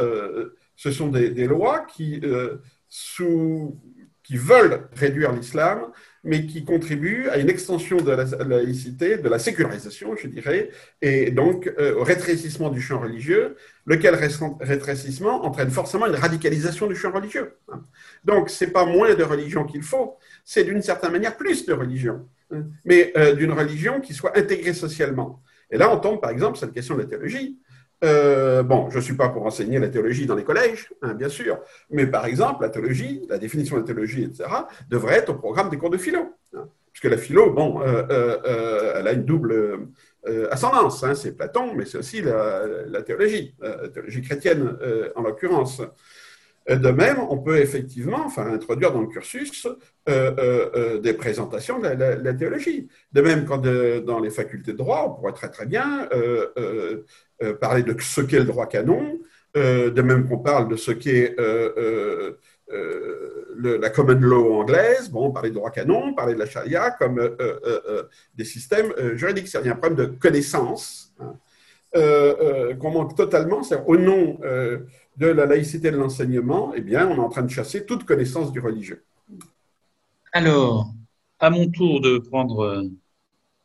ce 0.75 0.91
sont 0.91 1.07
des, 1.07 1.31
des 1.31 1.47
lois 1.47 1.87
qui, 1.91 2.21
sous, 2.87 3.79
qui 4.21 4.37
veulent 4.37 4.87
réduire 4.95 5.31
l'islam 5.31 5.91
mais 6.23 6.45
qui 6.45 6.63
contribue 6.63 7.27
à 7.29 7.37
une 7.37 7.49
extension 7.49 7.97
de 7.97 8.11
la 8.11 8.25
laïcité, 8.45 9.17
de 9.17 9.27
la 9.27 9.39
sécularisation, 9.39 10.15
je 10.15 10.27
dirais, 10.27 10.69
et 11.01 11.31
donc 11.31 11.71
euh, 11.77 11.95
au 11.95 12.03
rétrécissement 12.03 12.69
du 12.69 12.81
champ 12.81 12.99
religieux, 12.99 13.57
lequel 13.85 14.15
rétrécissement 14.61 15.45
entraîne 15.45 15.69
forcément 15.69 16.07
une 16.07 16.15
radicalisation 16.15 16.87
du 16.87 16.95
champ 16.95 17.11
religieux. 17.11 17.57
Hein. 17.69 17.81
Donc, 18.23 18.49
ce 18.49 18.63
n'est 18.63 18.71
pas 18.71 18.85
moins 18.85 19.13
de 19.13 19.23
religion 19.23 19.65
qu'il 19.65 19.83
faut, 19.83 20.17
c'est 20.45 20.63
d'une 20.63 20.81
certaine 20.81 21.11
manière 21.11 21.35
plus 21.35 21.65
de 21.65 21.73
religion, 21.73 22.25
hein, 22.51 22.63
mais 22.85 23.11
euh, 23.17 23.33
d'une 23.33 23.51
religion 23.51 23.99
qui 23.99 24.13
soit 24.13 24.37
intégrée 24.37 24.73
socialement. 24.73 25.41
Et 25.71 25.77
là, 25.77 25.93
on 25.93 25.97
tombe 25.97 26.21
par 26.21 26.29
exemple 26.29 26.57
sur 26.57 26.67
la 26.67 26.73
question 26.73 26.95
de 26.95 27.01
la 27.01 27.07
théologie. 27.07 27.59
Euh, 28.03 28.63
bon, 28.63 28.89
je 28.89 28.97
ne 28.97 29.01
suis 29.01 29.15
pas 29.15 29.29
pour 29.29 29.45
enseigner 29.45 29.79
la 29.79 29.87
théologie 29.87 30.25
dans 30.25 30.35
les 30.35 30.43
collèges, 30.43 30.89
hein, 31.01 31.13
bien 31.13 31.29
sûr, 31.29 31.59
mais 31.89 32.05
par 32.05 32.25
exemple, 32.25 32.63
la 32.63 32.69
théologie, 32.69 33.25
la 33.29 33.37
définition 33.37 33.77
de 33.77 33.81
la 33.81 33.87
théologie, 33.87 34.23
etc., 34.23 34.49
devrait 34.89 35.15
être 35.15 35.29
au 35.29 35.35
programme 35.35 35.69
des 35.69 35.77
cours 35.77 35.89
de 35.89 35.97
philo. 35.97 36.35
Hein, 36.53 36.67
puisque 36.91 37.05
la 37.05 37.17
philo, 37.17 37.51
bon, 37.51 37.81
euh, 37.81 38.03
euh, 38.09 38.93
elle 38.97 39.07
a 39.07 39.13
une 39.13 39.23
double 39.23 39.87
ascendance. 40.51 41.03
Hein, 41.03 41.15
c'est 41.15 41.31
Platon, 41.35 41.73
mais 41.75 41.85
c'est 41.85 41.97
aussi 41.97 42.21
la, 42.21 42.65
la 42.87 43.01
théologie, 43.01 43.55
la 43.59 43.89
théologie 43.89 44.21
chrétienne 44.21 44.77
en 45.15 45.21
l'occurrence. 45.21 45.81
De 46.69 46.89
même, 46.91 47.17
on 47.29 47.37
peut 47.39 47.57
effectivement 47.57 48.25
enfin, 48.25 48.47
introduire 48.53 48.93
dans 48.93 49.01
le 49.01 49.07
cursus 49.07 49.67
des 50.07 51.13
présentations 51.13 51.79
de 51.79 51.87
la, 51.87 52.33
théologie. 52.33 52.87
De 53.11 53.21
même, 53.21 53.45
quand 53.45 53.57
dans 54.05 54.19
les 54.19 54.29
facultés 54.29 54.71
de 54.71 54.77
droit, 54.77 55.05
on 55.09 55.13
pourrait 55.19 55.33
très 55.33 55.49
très 55.49 55.65
bien 55.65 56.07
euh, 57.43 57.53
parler 57.55 57.83
de 57.83 57.95
ce 57.99 58.21
qu'est 58.21 58.39
le 58.39 58.45
droit 58.45 58.67
canon, 58.67 59.19
euh, 59.57 59.89
de 59.89 60.01
même 60.01 60.27
qu'on 60.27 60.37
parle 60.37 60.69
de 60.69 60.75
ce 60.75 60.91
qu'est 60.91 61.35
euh, 61.39 62.37
la 63.59 63.89
common 63.89 64.19
law 64.19 64.61
anglaise, 64.61 65.09
bon, 65.09 65.31
parler 65.31 65.49
de 65.49 65.55
droit 65.55 65.71
canon, 65.71 66.13
parler 66.13 66.35
de 66.35 66.39
la 66.39 66.45
charia 66.45 66.91
comme 66.91 67.21
des 68.35 68.45
systèmes 68.45 68.93
juridiques. 69.15 69.53
A 69.55 69.59
un 69.59 69.75
problème 69.75 69.95
de 69.95 70.05
connaissance 70.05 71.13
hein, 71.19 71.35
qu'on 72.79 72.91
manque 72.91 73.15
totalement. 73.15 73.61
Au 73.85 73.97
nom 73.97 74.39
de 75.17 75.27
la 75.27 75.45
laïcité 75.45 75.91
de 75.91 75.97
l'enseignement, 75.97 76.73
eh 76.75 76.81
bien, 76.81 77.07
on 77.07 77.15
est 77.15 77.19
en 77.19 77.29
train 77.29 77.43
de 77.43 77.49
chasser 77.49 77.85
toute 77.85 78.03
connaissance 78.03 78.51
du 78.51 78.59
religieux. 78.59 79.03
Alors, 80.31 80.91
à 81.39 81.49
mon 81.49 81.69
tour 81.69 82.01
de 82.01 82.17
prendre 82.17 82.83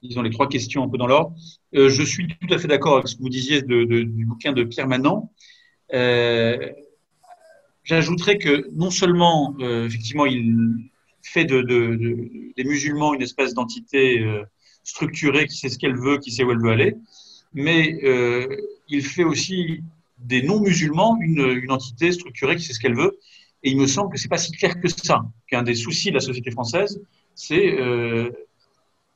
disons, 0.03 0.23
les 0.23 0.31
trois 0.31 0.49
questions 0.49 0.85
un 0.85 0.89
peu 0.89 0.99
dans 0.99 1.07
l'ordre. 1.07 1.35
Euh, 1.75 1.89
je 1.89 2.03
suis 2.03 2.29
tout 2.29 2.53
à 2.53 2.59
fait 2.59 2.69
d'accord 2.69 2.97
avec 2.97 3.09
ce 3.09 3.17
que 3.17 3.23
vous 3.23 3.29
disiez 3.29 3.63
du 3.63 4.25
bouquin 4.27 4.53
de 4.53 4.65
Pierre 4.65 4.89
Manant. 4.89 5.33
Euh, 5.95 6.73
J'ajouterais 7.85 8.37
que 8.37 8.69
non 8.75 8.91
seulement, 8.91 9.57
euh, 9.61 9.87
effectivement, 9.87 10.27
il 10.27 10.91
fait 11.23 11.47
de, 11.47 11.63
des 11.63 12.65
musulmans 12.65 13.15
une 13.15 13.23
espèce 13.23 13.55
d'entité 13.55 14.21
euh, 14.21 14.45
structurée 14.85 15.47
qui 15.47 15.57
sait 15.57 15.71
ce 15.71 15.79
qu'elle 15.79 15.97
veut, 15.97 16.19
qui 16.19 16.31
sait 16.31 16.45
où 16.45 16.51
elle 16.51 16.61
veut 16.61 16.71
aller, 16.71 16.97
mais 17.55 17.99
euh, 18.05 18.47
il 18.89 19.03
fait 19.03 19.25
aussi 19.25 19.83
des 20.19 20.43
non-musulmans 20.43 21.19
une, 21.21 21.71
entité 21.71 22.13
structurée 22.13 22.57
qui 22.57 22.65
sait 22.65 22.73
ce 22.73 22.81
qu'elle 22.81 22.97
veut. 22.97 23.19
Et 23.63 23.71
il 23.71 23.77
me 23.77 23.87
semble 23.87 24.13
que 24.13 24.19
c'est 24.19 24.29
pas 24.29 24.39
si 24.39 24.53
clair 24.53 24.81
que 24.81 24.89
ça. 24.89 25.23
Qu'un 25.49 25.63
des 25.63 25.75
soucis 25.75 26.11
de 26.11 26.15
la 26.15 26.21
société 26.21 26.51
française, 26.51 27.01
c'est 27.35 27.79
euh, 27.81 28.31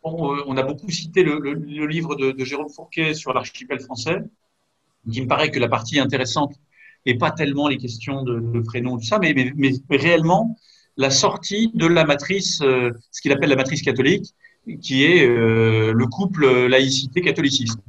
on 0.04 0.56
a 0.56 0.62
beaucoup 0.62 0.90
cité 0.90 1.22
le, 1.22 1.54
livre 1.86 2.16
de, 2.16 2.44
Jérôme 2.44 2.68
Fourquet 2.68 3.14
sur 3.14 3.32
l'archipel 3.32 3.78
français, 3.80 4.18
qui 5.10 5.20
me 5.20 5.28
paraît 5.28 5.50
que 5.50 5.60
la 5.60 5.68
partie 5.68 6.00
intéressante 6.00 6.54
n'est 7.06 7.18
pas 7.18 7.30
tellement 7.30 7.68
les 7.68 7.78
questions 7.78 8.22
de, 8.22 8.60
prénom, 8.60 8.96
tout 8.96 9.04
ça, 9.04 9.18
mais, 9.18 9.34
réellement 9.90 10.56
la 10.96 11.10
sortie 11.10 11.70
de 11.72 11.86
la 11.86 12.04
matrice, 12.04 12.60
euh, 12.62 12.90
ce 13.12 13.22
qu'il 13.22 13.32
appelle 13.32 13.48
la 13.48 13.56
matrice 13.56 13.80
catholique, 13.80 14.34
qui 14.82 15.04
est 15.04 15.26
euh, 15.26 15.92
le 15.94 16.06
couple 16.06 16.66
laïcité-catholicisme. 16.66 17.80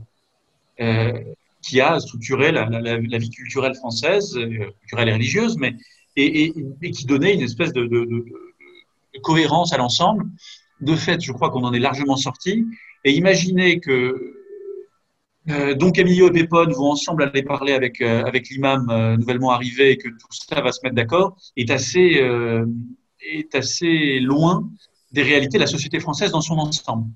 Qui 1.64 1.82
a 1.82 2.00
structuré 2.00 2.52
la, 2.52 3.18
vie 3.18 3.30
culturelle 3.30 3.76
française, 3.76 4.38
euh, 4.38 4.72
culturelle 4.82 5.10
et 5.10 5.14
religieuse, 5.14 5.58
mais 5.58 5.76
et, 6.16 6.54
qui 6.92 7.06
donnait 7.06 7.34
une 7.34 7.42
espèce 7.42 7.74
de, 7.74 8.26
cohérence 9.22 9.74
à 9.74 9.78
l'ensemble. 9.78 10.26
De 10.82 10.96
fait, 10.96 11.22
je 11.22 11.32
crois 11.32 11.50
qu'on 11.50 11.64
en 11.64 11.74
est 11.74 11.80
largement 11.80 12.18
sorti. 12.18 12.66
Et 13.06 13.14
imaginez 13.14 13.80
que 13.80 14.44
euh, 15.50 15.76
donc 15.76 16.00
Emilio 16.00 16.30
et 16.30 16.32
Pépone 16.32 16.72
vont 16.72 16.92
ensemble 16.92 17.24
aller 17.24 17.44
parler 17.44 17.74
avec, 17.74 18.00
euh, 18.02 18.24
avec 18.24 18.50
l'imam 18.50 18.90
euh, 18.90 19.18
nouvellement 19.18 19.52
arrivé 19.52 19.92
et 19.92 19.98
que 19.98 20.08
tout 20.08 20.28
ça 20.32 20.62
va 20.62 20.72
se 20.72 20.80
mettre 20.84 20.96
d'accord, 20.96 21.36
est 21.58 21.70
assez, 21.70 22.22
est 23.20 23.56
assez 23.56 24.20
loin 24.20 24.70
des 25.12 25.24
réalités 25.24 25.58
de 25.58 25.64
la 25.64 25.68
société 25.68 26.00
française 26.00 26.32
dans 26.32 26.42
son 26.42 26.58
ensemble. 26.58 27.10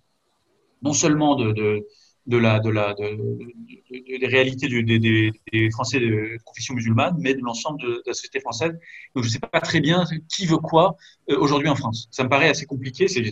Non 0.82 0.94
seulement 0.94 1.36
de, 1.36 1.88
de 2.28 2.38
la, 2.38 2.60
de 2.60 2.70
la, 2.70 2.94
de, 2.94 3.04
de, 3.16 4.18
des 4.20 4.28
réalités 4.28 4.68
des, 4.68 5.70
Français 5.72 6.00
de 6.00 6.38
confession 6.44 6.74
musulmane, 6.76 7.16
mais 7.20 7.34
de 7.34 7.42
l'ensemble 7.42 7.82
de, 7.82 8.04
la 8.06 8.14
société 8.14 8.40
française. 8.40 8.74
Donc 9.16 9.24
je 9.24 9.30
ne 9.30 9.34
sais 9.34 9.40
pas 9.40 9.62
très 9.62 9.80
bien 9.80 10.04
qui 10.30 10.46
veut 10.46 10.58
quoi 10.58 10.98
euh, 11.30 11.38
aujourd'hui 11.40 11.70
en 11.70 11.76
France. 11.76 12.08
Ça 12.12 12.24
me 12.24 12.30
paraît 12.30 12.50
assez 12.50 12.66
compliqué. 12.66 13.08
C'est 13.08 13.24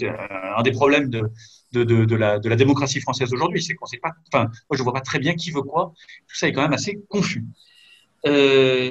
un 0.57 0.63
des 0.63 0.71
problèmes 0.71 1.09
de, 1.09 1.29
de, 1.73 1.83
de, 1.83 2.15
la, 2.15 2.39
de 2.39 2.47
la 2.47 2.55
démocratie 2.55 3.01
française 3.01 3.33
aujourd'hui. 3.33 3.61
C'est 3.61 3.75
qu'on 3.75 3.85
sait 3.85 3.99
pas. 3.99 4.13
Enfin, 4.31 4.45
moi 4.69 4.77
je 4.77 4.83
vois 4.83 4.93
pas 4.93 5.01
très 5.01 5.19
bien 5.19 5.35
qui 5.35 5.51
veut 5.51 5.63
quoi. 5.63 5.93
Tout 6.27 6.35
ça 6.35 6.47
est 6.47 6.53
quand 6.53 6.63
même 6.63 6.73
assez 6.73 6.99
confus. 7.09 7.43
Euh, 8.25 8.89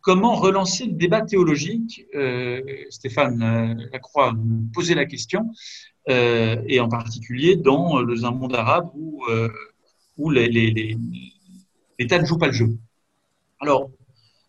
comment 0.00 0.34
relancer 0.36 0.86
le 0.86 0.92
débat 0.92 1.20
théologique? 1.20 2.06
Euh, 2.14 2.62
Stéphane 2.88 3.42
euh, 3.42 3.88
Lacroix 3.92 4.34
posait 4.72 4.94
la 4.94 5.04
question 5.04 5.40
euh, 5.42 5.97
et 6.08 6.80
en 6.80 6.88
particulier 6.88 7.56
dans 7.56 7.98
un 7.98 8.30
monde 8.30 8.54
arabe 8.54 8.90
où, 8.94 9.24
euh, 9.28 9.48
l'État 10.18 10.40
les, 10.40 10.96
les, 11.98 12.18
ne 12.20 12.24
joue 12.24 12.38
pas 12.38 12.46
le 12.46 12.52
jeu. 12.52 12.76
Alors, 13.60 13.90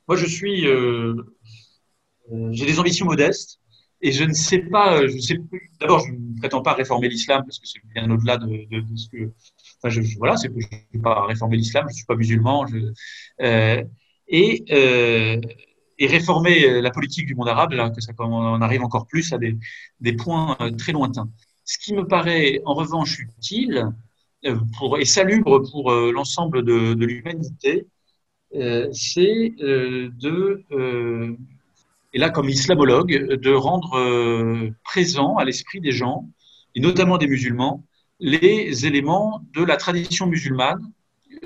moi, 0.10 0.16
je 0.16 0.26
suis, 0.26 0.68
euh, 0.68 1.14
euh, 2.32 2.50
j'ai 2.52 2.66
des 2.66 2.80
ambitions 2.80 3.06
modestes 3.06 3.60
et 4.02 4.12
je 4.12 4.24
ne 4.24 4.34
sais 4.34 4.60
pas, 4.60 5.02
D'abord, 5.80 6.00
je 6.00 6.12
ne 6.12 6.40
prétends 6.40 6.62
pas 6.62 6.74
réformer 6.74 7.10
l'islam 7.10 7.44
parce 7.44 7.60
que 7.60 7.68
c'est 7.68 7.80
bien 7.94 8.10
au-delà 8.10 8.38
de, 8.38 8.48
ce 8.96 9.10
que, 9.10 9.32
enfin, 9.78 9.90
je, 9.90 10.02
voilà, 10.18 10.36
c'est 10.38 10.48
que 10.48 10.60
je 10.60 10.68
ne 10.68 10.82
suis 10.90 11.00
pas 11.00 11.26
réformer 11.26 11.58
l'islam, 11.58 11.86
je 11.88 11.94
ne 11.94 11.96
suis 11.96 12.06
pas 12.06 12.16
musulman, 12.16 12.66
euh, 13.42 13.84
et 14.32 16.08
réformer 16.08 16.82
la 16.82 16.92
politique 16.92 17.28
du 17.28 17.36
monde 17.36 17.50
arabe, 17.50 17.74
là, 17.74 17.90
que 17.90 18.02
ça 18.02 18.14
on 18.18 18.62
arrive 18.62 18.84
encore 18.84 19.06
plus 19.06 19.32
à 19.34 19.38
des 19.38 20.14
points 20.14 20.58
très 20.78 20.92
lointains. 20.92 21.30
Ce 21.70 21.78
qui 21.78 21.94
me 21.94 22.08
paraît 22.08 22.62
en 22.66 22.74
revanche 22.74 23.20
utile 23.20 23.94
euh, 24.44 24.58
et 25.00 25.06
salubre 25.06 25.60
pour 25.70 25.92
euh, 25.92 26.12
l'ensemble 26.12 26.66
de, 26.66 26.96
de 26.96 27.06
l'humanité, 27.06 27.86
euh, 28.56 28.88
c'est 28.92 29.54
de, 29.60 30.66
et 32.12 32.18
là 32.18 32.32
comme 32.32 32.50
islamologue, 32.50 33.12
de 33.12 33.52
rendre 33.52 34.72
présent 34.84 35.36
à 35.36 35.46
l'esprit 35.46 35.80
des 35.80 35.92
gens, 35.92 36.28
et 36.74 36.80
notamment 36.80 37.20
des 37.20 37.28
musulmans, 37.28 37.84
les 38.20 38.88
éléments 38.88 39.46
de 39.54 39.64
la 39.64 39.78
tradition 39.78 40.26
musulmane, 40.26 40.82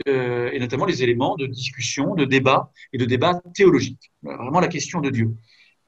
et 0.06 0.58
notamment 0.58 0.86
les 0.86 1.04
éléments 1.04 1.36
de 1.36 1.48
discussion, 1.48 2.16
de 2.16 2.24
débat 2.24 2.72
et 2.94 2.98
de 2.98 3.04
débat 3.04 3.42
théologique. 3.54 4.14
Vraiment 4.24 4.62
la 4.62 4.70
question 4.70 5.02
de 5.02 5.10
Dieu. 5.10 5.36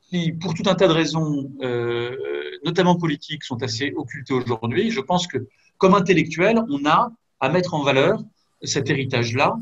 Qui, 0.10 0.34
pour 0.34 0.54
tout 0.54 0.64
un 0.68 0.76
tas 0.76 0.88
de 0.88 0.94
raisons, 0.94 1.52
euh, 1.62 2.16
notamment 2.64 2.96
politiques, 2.96 3.44
sont 3.44 3.62
assez 3.64 3.92
occultés 3.96 4.34
aujourd'hui. 4.34 4.92
Je 4.92 5.02
pense 5.02 5.26
que, 5.26 5.48
comme 5.78 5.96
intellectuels, 5.96 6.60
on 6.70 6.86
a 6.86 7.12
à 7.40 7.50
mettre 7.50 7.74
en 7.74 7.84
valeur 7.84 8.24
cet 8.62 8.90
héritage-là, 8.90 9.58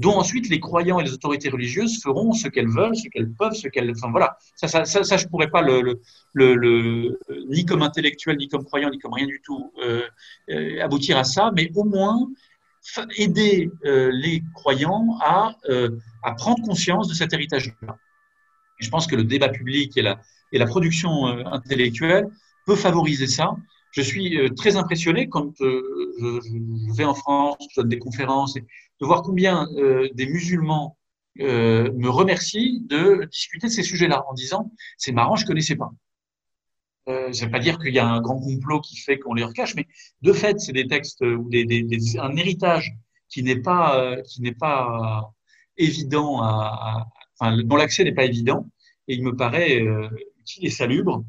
dont 0.00 0.16
ensuite 0.16 0.48
les 0.48 0.58
croyants 0.58 0.98
et 0.98 1.04
les 1.04 1.12
autorités 1.12 1.48
religieuses 1.48 2.02
feront 2.02 2.32
ce 2.32 2.48
qu'elles 2.48 2.68
veulent, 2.68 2.96
ce 2.96 3.08
qu'elles 3.08 3.30
peuvent, 3.30 3.54
ce 3.54 3.68
qu'elles. 3.68 3.92
Enfin 3.92 4.10
voilà, 4.10 4.36
ça, 4.56 4.66
ça, 4.66 4.84
ça, 4.84 5.16
je 5.16 5.28
pourrais 5.28 5.48
pas 5.48 5.62
le, 5.62 6.00
ni 7.48 7.64
comme 7.64 7.82
intellectuel, 7.82 8.36
ni 8.36 8.48
comme 8.48 8.64
croyant, 8.64 8.90
ni 8.90 8.98
comme 8.98 9.14
rien 9.14 9.26
du 9.26 9.40
tout 9.44 9.72
euh, 9.84 10.02
euh, 10.50 10.82
aboutir 10.82 11.16
à 11.18 11.24
ça, 11.24 11.52
mais 11.54 11.70
au 11.76 11.84
moins 11.84 12.28
aider 13.16 13.70
les 13.84 14.42
croyants 14.54 15.16
à 15.22 15.54
prendre 16.36 16.62
conscience 16.62 17.08
de 17.08 17.14
cet 17.14 17.32
héritage-là. 17.32 17.96
Je 18.78 18.88
pense 18.90 19.06
que 19.06 19.16
le 19.16 19.24
débat 19.24 19.48
public 19.48 19.96
et 19.96 20.02
la, 20.02 20.66
production 20.66 21.26
euh, 21.28 21.44
intellectuelle 21.46 22.28
peut 22.66 22.76
favoriser 22.76 23.26
ça. 23.26 23.56
Je 23.92 24.02
suis 24.02 24.38
euh, 24.38 24.48
très 24.50 24.76
impressionné 24.76 25.28
quand 25.28 25.60
euh, 25.60 25.82
je, 26.20 26.96
vais 26.96 27.04
en 27.04 27.14
France, 27.14 27.56
je 27.70 27.80
donne 27.80 27.88
des 27.88 27.98
conférences, 27.98 28.54
de 28.54 29.06
voir 29.06 29.22
combien 29.22 29.66
des 30.14 30.26
musulmans 30.26 30.96
me 31.36 32.08
remercient 32.08 32.80
de 32.86 33.24
discuter 33.24 33.66
de 33.66 33.72
ces 33.72 33.82
sujets-là 33.82 34.24
en 34.28 34.34
disant 34.34 34.70
c'est 34.98 35.10
marrant, 35.10 35.34
je 35.34 35.44
connaissais 35.44 35.74
pas. 35.74 35.90
Euh, 37.08 37.32
ça 37.32 37.44
ne 37.44 37.46
veut 37.46 37.52
pas 37.52 37.58
dire 37.58 37.78
qu'il 37.78 37.92
y 37.92 37.98
a 37.98 38.06
un 38.06 38.20
grand 38.20 38.40
complot 38.40 38.80
qui 38.80 38.96
fait 38.96 39.18
qu'on 39.18 39.34
les 39.34 39.44
recache, 39.44 39.74
mais 39.74 39.86
de 40.22 40.32
fait, 40.32 40.58
c'est 40.60 40.72
des 40.72 40.86
textes 40.86 41.20
ou 41.22 41.50
un 41.52 42.36
héritage 42.36 42.94
qui 43.28 43.42
n'est 43.42 43.60
pas, 43.60 44.14
évident 45.76 46.40
à 46.40 47.08
dont 47.52 47.76
l'accès 47.76 48.04
n'est 48.04 48.14
pas 48.14 48.24
évident, 48.24 48.68
et 49.08 49.14
il 49.14 49.22
me 49.22 49.36
paraît 49.36 49.82
euh, 49.82 50.08
utile 50.40 50.66
et 50.66 50.70
salubre. 50.70 51.24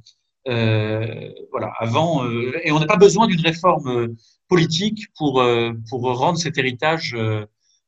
Euh, 0.48 1.32
voilà, 1.50 1.74
avant, 1.80 2.26
euh, 2.26 2.54
et 2.64 2.72
on 2.72 2.80
n'a 2.80 2.86
pas 2.86 2.98
besoin 2.98 3.28
d'une 3.28 3.42
réforme 3.42 4.16
politique 4.48 5.08
pour, 5.18 5.44
pour 5.90 6.02
rendre 6.02 6.38
cet 6.38 6.58
héritage 6.60 7.18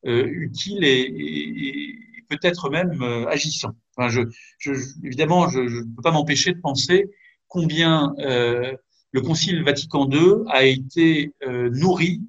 utile 0.03 0.83
et, 0.83 1.95
peut-être 2.29 2.69
même 2.69 3.01
agissant. 3.29 3.73
Je, 4.09 4.21
évidemment, 5.03 5.47
je 5.49 5.59
ne 5.59 5.95
peux 5.95 6.01
pas 6.01 6.11
m'empêcher 6.11 6.51
de 6.51 6.59
penser 6.59 7.11
combien 7.47 8.13
le 8.17 9.21
Concile 9.21 9.63
Vatican 9.63 10.09
II 10.09 10.43
a 10.49 10.65
été 10.65 11.31
nourri 11.45 12.21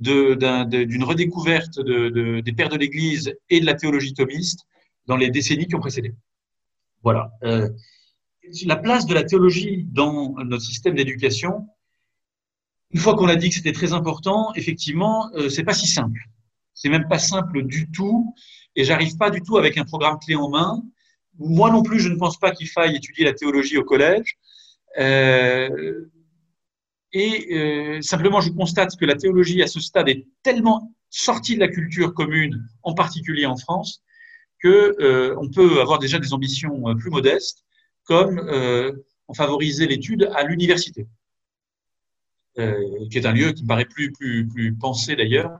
d'une 0.00 1.04
redécouverte 1.04 1.78
de, 1.78 2.08
de, 2.08 2.40
des 2.40 2.52
pères 2.52 2.70
de 2.70 2.76
l'Église 2.76 3.34
et 3.50 3.60
de 3.60 3.66
la 3.66 3.74
théologie 3.74 4.14
thomiste 4.14 4.66
dans 5.06 5.16
les 5.16 5.30
décennies 5.30 5.66
qui 5.66 5.74
ont 5.74 5.80
précédé. 5.80 6.14
Voilà. 7.02 7.30
Euh, 7.42 7.68
la 8.64 8.76
place 8.76 9.06
de 9.06 9.14
la 9.14 9.24
théologie 9.24 9.86
dans 9.90 10.34
notre 10.44 10.62
système 10.62 10.94
d'éducation, 10.94 11.66
une 12.92 13.00
fois 13.00 13.14
qu'on 13.14 13.28
a 13.28 13.36
dit 13.36 13.50
que 13.50 13.54
c'était 13.54 13.72
très 13.72 13.92
important, 13.92 14.52
effectivement, 14.54 15.30
euh, 15.34 15.48
c'est 15.48 15.64
pas 15.64 15.74
si 15.74 15.86
simple. 15.86 16.20
C'est 16.74 16.88
même 16.88 17.08
pas 17.08 17.18
simple 17.18 17.62
du 17.64 17.90
tout, 17.90 18.34
et 18.74 18.84
j'arrive 18.84 19.16
pas 19.16 19.30
du 19.30 19.42
tout 19.42 19.58
avec 19.58 19.78
un 19.78 19.84
programme 19.84 20.18
clé 20.18 20.34
en 20.34 20.48
main. 20.48 20.82
Moi 21.38 21.70
non 21.70 21.82
plus, 21.82 22.00
je 22.00 22.08
ne 22.08 22.16
pense 22.16 22.38
pas 22.38 22.50
qu'il 22.50 22.68
faille 22.68 22.96
étudier 22.96 23.24
la 23.24 23.32
théologie 23.32 23.76
au 23.76 23.84
collège. 23.84 24.38
Euh, 24.98 26.10
et 27.12 27.54
euh, 27.54 28.02
simplement, 28.02 28.40
je 28.40 28.50
constate 28.50 28.96
que 28.96 29.04
la 29.04 29.16
théologie 29.16 29.62
à 29.62 29.66
ce 29.66 29.80
stade 29.80 30.08
est 30.08 30.26
tellement 30.42 30.92
sortie 31.10 31.56
de 31.56 31.60
la 31.60 31.68
culture 31.68 32.14
commune, 32.14 32.68
en 32.82 32.94
particulier 32.94 33.46
en 33.46 33.56
France, 33.56 34.02
que 34.60 34.96
euh, 35.00 35.34
on 35.38 35.48
peut 35.48 35.80
avoir 35.80 35.98
déjà 35.98 36.18
des 36.18 36.32
ambitions 36.32 36.88
euh, 36.88 36.94
plus 36.94 37.10
modestes, 37.10 37.64
comme 38.04 38.38
euh, 38.38 38.92
on 39.28 39.34
favoriser 39.34 39.86
l'étude 39.86 40.30
à 40.34 40.44
l'université, 40.44 41.06
euh, 42.58 42.74
qui 43.10 43.18
est 43.18 43.26
un 43.26 43.32
lieu 43.32 43.52
qui 43.52 43.62
me 43.62 43.68
paraît 43.68 43.84
plus, 43.84 44.12
plus, 44.12 44.74
pensé 44.78 45.16
d'ailleurs 45.16 45.58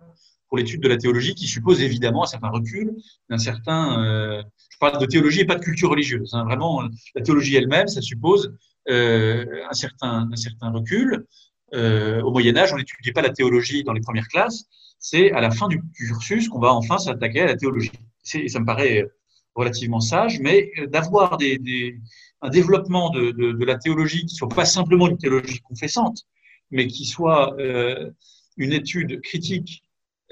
pour 0.48 0.58
l'étude 0.58 0.82
de 0.82 0.88
la 0.88 0.96
théologie, 0.96 1.34
qui 1.34 1.46
suppose 1.46 1.80
évidemment 1.80 2.24
un 2.24 2.26
certain 2.26 2.48
recul, 2.48 2.92
un 3.28 3.38
certain. 3.38 4.42
Je 4.68 4.78
parle 4.80 5.00
de 5.00 5.06
théologie 5.06 5.42
et 5.42 5.44
pas 5.44 5.54
de 5.54 5.60
culture 5.62 5.90
religieuse. 5.90 6.34
Hein, 6.34 6.42
vraiment, 6.44 6.82
la 7.14 7.22
théologie 7.22 7.54
elle-même, 7.54 7.86
ça 7.86 8.02
suppose 8.02 8.52
un 8.88 9.72
certain, 9.72 10.28
un 10.32 10.36
certain 10.36 10.72
recul. 10.72 11.24
Au 11.72 12.32
Moyen 12.32 12.56
Âge, 12.56 12.72
on 12.72 12.78
n'étudiait 12.78 13.12
pas 13.12 13.22
la 13.22 13.30
théologie 13.30 13.84
dans 13.84 13.92
les 13.92 14.00
premières 14.00 14.26
classes. 14.26 14.64
C'est 15.00 15.32
à 15.32 15.40
la 15.40 15.50
fin 15.50 15.66
du 15.66 15.82
cursus 15.94 16.48
qu'on 16.48 16.60
va 16.60 16.72
enfin 16.72 16.98
s'attaquer 16.98 17.40
à 17.40 17.46
la 17.46 17.56
théologie. 17.56 17.90
Ça 18.22 18.60
me 18.60 18.64
paraît 18.64 19.10
relativement 19.54 20.00
sage, 20.00 20.38
mais 20.40 20.70
d'avoir 20.88 21.36
des, 21.36 21.58
des, 21.58 21.98
un 22.42 22.48
développement 22.48 23.10
de, 23.10 23.64
la 23.64 23.76
théologie 23.76 24.24
qui 24.26 24.34
soit 24.34 24.48
pas 24.48 24.64
simplement 24.64 25.08
une 25.08 25.18
théologie 25.18 25.60
confessante, 25.60 26.26
mais 26.70 26.86
qui 26.86 27.04
soit 27.04 27.58
euh, 27.58 28.10
une 28.56 28.72
étude 28.72 29.20
critique 29.20 29.82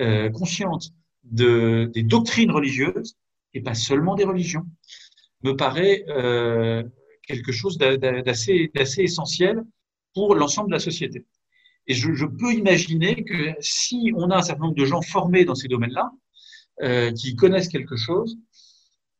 euh, 0.00 0.30
consciente 0.30 0.90
de, 1.24 1.90
des 1.92 2.02
doctrines 2.02 2.50
religieuses 2.50 3.16
et 3.54 3.60
pas 3.60 3.74
seulement 3.74 4.14
des 4.14 4.24
religions, 4.24 4.66
me 5.42 5.52
paraît 5.52 6.04
euh, 6.08 6.82
quelque 7.26 7.52
chose 7.52 7.78
d'assez 7.78 8.70
essentiel 8.98 9.62
pour 10.14 10.34
l'ensemble 10.34 10.68
de 10.70 10.74
la 10.74 10.80
société. 10.80 11.24
Et 11.88 11.94
je, 11.94 12.26
peux 12.26 12.52
imaginer 12.52 13.24
que 13.24 13.54
si 13.60 14.12
on 14.14 14.30
a 14.30 14.36
un 14.36 14.42
certain 14.42 14.64
nombre 14.64 14.74
de 14.74 14.84
gens 14.84 15.00
formés 15.00 15.46
dans 15.46 15.54
ces 15.54 15.68
domaines-là, 15.68 16.10
euh, 16.82 17.10
qui 17.12 17.34
connaissent 17.34 17.68
quelque 17.68 17.96
chose, 17.96 18.38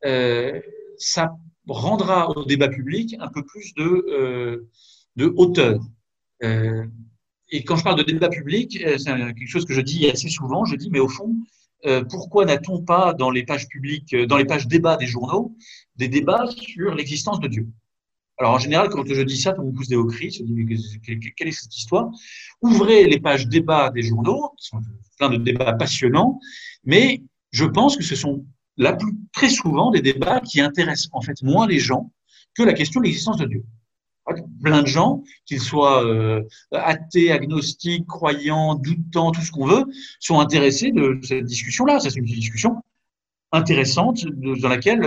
euh, 0.05 0.61
ça 0.99 1.35
rendra 1.67 2.31
au 2.31 2.45
débat 2.45 2.69
public 2.69 3.17
un 3.19 3.29
peu 3.29 3.43
plus 3.45 3.73
de, 3.75 4.07
euh, 4.11 4.69
de 5.17 5.33
hauteur. 5.37 5.81
Et 7.51 7.65
quand 7.65 7.77
je 7.77 7.83
parle 7.83 7.99
de 7.99 8.05
débat 8.05 8.29
public, 8.29 8.79
c'est 8.99 9.17
quelque 9.17 9.49
chose 9.49 9.65
que 9.65 9.73
je 9.73 9.81
dis 9.81 10.09
assez 10.09 10.29
souvent, 10.29 10.67
je 10.67 10.77
dis, 10.77 10.91
mais 10.91 11.01
au 11.01 11.09
fond, 11.09 11.35
pourquoi 12.11 12.45
n'a-t-on 12.45 12.85
pas 12.85 13.15
dans 13.15 13.31
les 13.31 13.45
pages 13.45 13.67
publiques, 13.69 14.15
dans 14.15 14.37
les 14.37 14.45
pages 14.45 14.69
débats 14.69 14.99
des 14.99 15.07
journaux, 15.07 15.57
des 15.97 16.09
débats 16.09 16.47
sur 16.51 16.95
l'existence 16.95 17.41
de 17.41 17.49
Dieu? 17.49 17.67
Alors 18.39 18.53
en 18.53 18.59
général, 18.59 18.89
quand 18.89 19.05
je 19.05 19.23
dis 19.23 19.37
ça, 19.37 19.53
tout 19.53 19.63
le 19.63 19.67
monde 19.67 19.77
pousse 19.77 19.89
des 19.89 19.97
hauts 19.97 20.07
cris, 20.07 20.31
se 20.31 20.43
dit 20.45 21.33
quelle 21.37 21.49
est 21.49 21.53
cette 21.53 21.77
histoire? 21.77 22.09
Ouvrez 22.63 23.05
les 23.07 23.19
pages 23.19 23.49
débats 23.49 23.91
des 23.91 24.03
journaux, 24.03 24.53
qui 24.57 24.69
sont 24.69 24.81
plein 25.19 25.31
de 25.31 25.37
débats 25.39 25.73
passionnants, 25.73 26.39
mais 26.85 27.23
je 27.51 27.65
pense 27.65 27.97
que 27.97 28.05
ce 28.05 28.15
sont 28.15 28.45
la 28.77 28.93
plus, 28.93 29.13
très 29.33 29.49
souvent 29.49 29.91
des 29.91 30.03
débats 30.03 30.41
qui 30.41 30.61
intéressent 30.61 31.09
en 31.13 31.21
fait 31.21 31.43
moins 31.43 31.67
les 31.67 31.81
gens 31.81 32.13
que 32.55 32.63
la 32.63 32.75
question 32.75 33.01
de 33.01 33.07
l'existence 33.07 33.39
de 33.39 33.47
Dieu. 33.47 33.65
Plein 34.63 34.83
de 34.83 34.87
gens, 34.87 35.23
qu'ils 35.47 35.61
soient 35.61 36.05
euh, 36.05 36.43
athées, 36.71 37.33
agnostiques, 37.33 38.07
croyants, 38.07 38.75
doutants, 38.75 39.33
tout 39.33 39.41
ce 39.41 39.51
qu'on 39.51 39.67
veut, 39.67 39.85
sont 40.21 40.39
intéressés 40.39 40.93
de 40.93 41.19
cette 41.23 41.47
discussion-là. 41.47 41.99
C'est 41.99 42.15
une 42.15 42.27
discussion 42.27 42.77
intéressante 43.53 44.25
dans 44.27 44.69
laquelle 44.69 45.01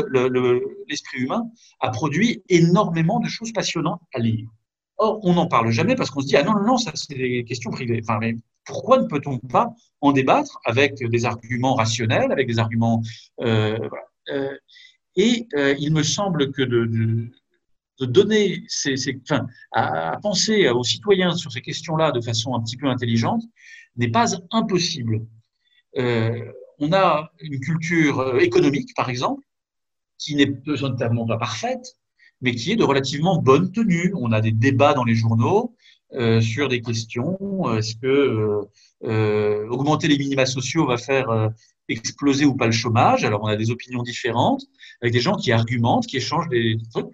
l'esprit 0.88 1.20
humain 1.20 1.44
a 1.80 1.90
produit 1.90 2.44
énormément 2.50 3.20
de 3.20 3.28
choses 3.28 3.52
passionnantes 3.54 4.02
à 4.14 4.20
lire. 4.20 4.50
Or, 4.98 5.20
on 5.24 5.34
n'en 5.34 5.48
parle 5.48 5.72
jamais 5.72 5.96
parce 5.96 6.10
qu'on 6.10 6.22
se 6.22 6.28
dit 6.28 6.38
ah 6.38 6.44
non 6.44 6.54
non 6.54 6.66
non 6.66 6.78
ça 6.78 6.92
c'est 6.96 7.16
des 7.16 7.44
questions 7.44 7.72
privées. 7.72 8.02
Enfin, 8.04 8.20
mais 8.20 8.36
pourquoi 8.66 9.00
ne 9.02 9.08
peut-on 9.08 9.40
pas 9.40 9.74
en 10.02 10.12
débattre 10.12 10.60
avec 10.66 10.96
des 10.96 11.26
arguments 11.26 11.76
rationnels, 11.76 12.32
avec 12.32 12.48
des 12.48 12.60
arguments 12.60 13.02
euh, 13.42 13.78
voilà. 13.78 14.06
euh, 14.30 14.58
et 15.16 15.48
euh, 15.56 15.76
il 15.80 15.94
me 15.94 16.04
semble 16.04 16.52
que 16.52 16.62
de, 16.62 16.86
de, 16.86 17.30
de 18.00 18.06
donner 18.06 18.64
ces, 18.68 18.96
ces 18.96 19.20
enfin, 19.24 19.48
à, 19.72 20.12
à, 20.12 20.18
penser 20.18 20.70
aux 20.70 20.84
citoyens 20.84 21.36
sur 21.36 21.52
ces 21.52 21.62
questions-là 21.62 22.12
de 22.12 22.22
façon 22.22 22.56
un 22.56 22.62
petit 22.62 22.78
peu 22.78 22.88
intelligente 22.88 23.44
n'est 23.98 24.12
pas 24.12 24.28
impossible. 24.52 25.26
Euh, 25.98 26.52
on 26.82 26.92
a 26.94 27.32
une 27.40 27.60
culture 27.60 28.20
euh, 28.20 28.40
économique, 28.40 28.94
par 28.96 29.10
exemple, 29.10 29.44
qui 30.18 30.36
n'est 30.36 30.48
pas 30.48 31.38
parfaite, 31.40 31.98
mais 32.42 32.54
qui 32.54 32.72
est 32.72 32.76
de 32.76 32.84
relativement 32.84 33.38
bonne 33.42 33.72
tenue. 33.72 34.14
On 34.16 34.32
a 34.32 34.42
des 34.42 34.52
débats 34.52 34.94
dans 34.94 35.04
les 35.04 35.16
journaux 35.16 35.76
euh, 36.14 36.42
sur 36.42 36.68
des 36.68 36.82
questions. 36.82 37.38
Est-ce 37.78 37.96
que 37.96 38.08
euh, 38.08 38.62
euh, 39.04 39.68
augmenter 39.70 40.08
les 40.08 40.18
minima 40.18 40.46
sociaux 40.46 40.86
va 40.86 40.98
faire 40.98 41.30
euh, 41.30 41.50
exploser 41.88 42.46
ou 42.46 42.56
pas 42.56 42.66
le 42.66 42.72
chômage? 42.72 43.24
Alors, 43.24 43.44
on 43.44 43.48
a 43.48 43.56
des 43.56 43.72
opinions 43.72 44.04
différentes, 44.04 44.66
avec 45.02 45.14
des 45.14 45.22
gens 45.22 45.36
qui 45.38 45.52
argumentent, 45.52 46.08
qui 46.08 46.18
échangent 46.18 46.50
des, 46.50 46.78
trucs. 46.92 47.08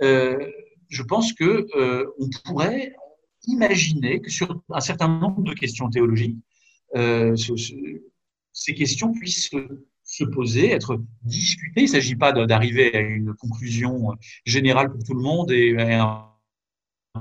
je 0.00 1.02
pense 1.02 1.32
que 1.32 1.66
on 2.20 2.28
pourrait 2.44 2.94
imaginer 3.46 4.20
que 4.20 4.30
sur 4.30 4.62
un 4.70 4.80
certain 4.80 5.08
nombre 5.08 5.42
de 5.42 5.52
questions 5.52 5.90
théologiques, 5.90 6.38
ces 8.56 8.74
questions 8.74 9.12
puissent 9.12 9.50
se 10.02 10.24
poser, 10.24 10.70
être 10.70 10.98
discutées. 11.22 11.82
Il 11.82 11.84
ne 11.84 11.88
s'agit 11.88 12.16
pas 12.16 12.32
d'arriver 12.32 12.94
à 12.96 13.00
une 13.00 13.34
conclusion 13.34 14.14
générale 14.46 14.90
pour 14.90 15.04
tout 15.04 15.14
le 15.14 15.20
monde 15.20 15.52
et 15.52 15.76
un 15.92 16.32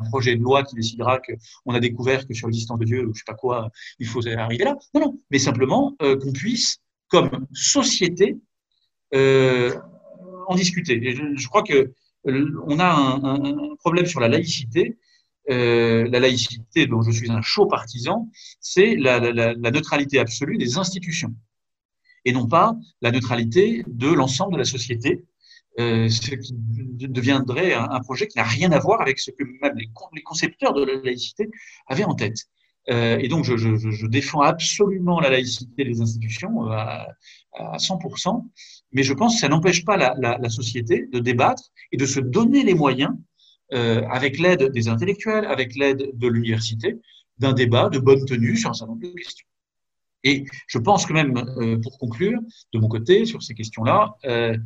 projet 0.09 0.35
de 0.35 0.41
loi 0.41 0.63
qui 0.63 0.75
décidera 0.75 1.19
qu'on 1.19 1.73
a 1.73 1.79
découvert 1.79 2.25
que 2.25 2.33
sur 2.33 2.47
l'existence 2.47 2.79
de 2.79 2.85
Dieu 2.85 3.05
ou 3.05 3.13
je 3.13 3.19
sais 3.19 3.25
pas 3.27 3.33
quoi, 3.33 3.69
il 3.99 4.07
faut 4.07 4.25
arriver 4.27 4.63
là. 4.63 4.77
Non, 4.93 5.01
non, 5.01 5.19
mais 5.29 5.39
simplement 5.39 5.95
euh, 6.01 6.17
qu'on 6.17 6.31
puisse, 6.31 6.77
comme 7.09 7.45
société, 7.53 8.37
euh, 9.13 9.75
en 10.47 10.55
discuter. 10.55 11.01
Je, 11.35 11.47
crois 11.47 11.63
que 11.63 11.93
on 12.23 12.79
a 12.79 12.87
un, 12.87 13.43
un, 13.43 13.75
problème 13.75 14.05
sur 14.05 14.21
la 14.21 14.29
laïcité 14.29 14.97
euh, 15.49 16.07
la 16.09 16.19
laïcité 16.19 16.87
dont 16.87 17.01
je 17.01 17.11
suis 17.11 17.31
un 17.31 17.41
chaud 17.41 17.67
partisan, 17.67 18.29
c'est 18.59 18.95
la, 18.95 19.19
neutralité 19.55 20.19
absolue 20.19 20.57
des 20.57 20.77
institutions 20.77 21.33
et 22.25 22.31
non 22.31 22.47
pas 22.47 22.75
la 23.01 23.11
neutralité 23.11 23.83
de 23.87 24.07
l'ensemble 24.07 24.53
de 24.53 24.57
la 24.57 24.65
société, 24.65 25.23
euh, 25.79 26.09
ce 26.09 26.21
qui 26.21 26.37
deviendrait 26.51 27.73
un, 27.73 27.99
projet 27.99 28.27
qui 28.27 28.37
n'a 28.37 28.43
rien 28.43 28.71
à 28.71 28.79
voir 28.79 29.01
avec 29.01 29.19
ce 29.19 29.29
que 29.31 29.43
même 29.61 29.75
les, 29.77 30.23
concepteurs 30.23 30.73
de 30.73 30.83
la 30.83 30.95
laïcité 31.01 31.49
avaient 31.87 32.05
en 32.05 32.15
tête. 32.15 32.37
Euh, 32.89 33.17
et 33.19 33.27
donc, 33.27 33.43
je, 33.43 34.07
défends 34.07 34.41
absolument 34.41 35.19
la 35.19 35.29
laïcité 35.29 35.83
des 35.83 36.01
institutions 36.01 36.71
à, 36.71 37.07
à 37.53 37.77
100%, 37.77 38.45
mais 38.91 39.03
je 39.03 39.13
pense 39.13 39.35
que 39.35 39.41
ça 39.41 39.49
n'empêche 39.49 39.83
pas 39.85 39.97
la, 39.97 40.49
société 40.49 41.07
de 41.11 41.19
débattre 41.19 41.63
et 41.91 41.97
de 41.97 42.05
se 42.05 42.19
donner 42.19 42.63
les 42.63 42.73
moyens 42.73 43.11
avec 43.71 44.39
l'aide 44.39 44.71
des 44.71 44.87
intellectuels, 44.87 45.45
avec 45.45 45.75
l'aide 45.75 46.11
de 46.13 46.27
l'université, 46.27 46.99
d'un 47.39 47.53
débat 47.53 47.89
de 47.89 47.99
bonne 47.99 48.25
tenue 48.25 48.55
sur 48.55 48.69
un 48.69 48.73
certain 48.73 48.93
nombre 48.93 49.07
de 49.07 49.13
questions. 49.13 49.47
Et 50.25 50.45
je 50.67 50.79
pense 50.79 51.05
que 51.05 51.13
même, 51.13 51.37
euh, 51.37 51.79
pour 51.79 51.97
conclure, 51.99 52.39
de 52.73 52.79
mon 52.79 52.87
côté, 52.87 53.25
sur 53.25 53.43
ces 53.43 53.53
questions-là, 53.53 54.15
euh, 54.25 54.57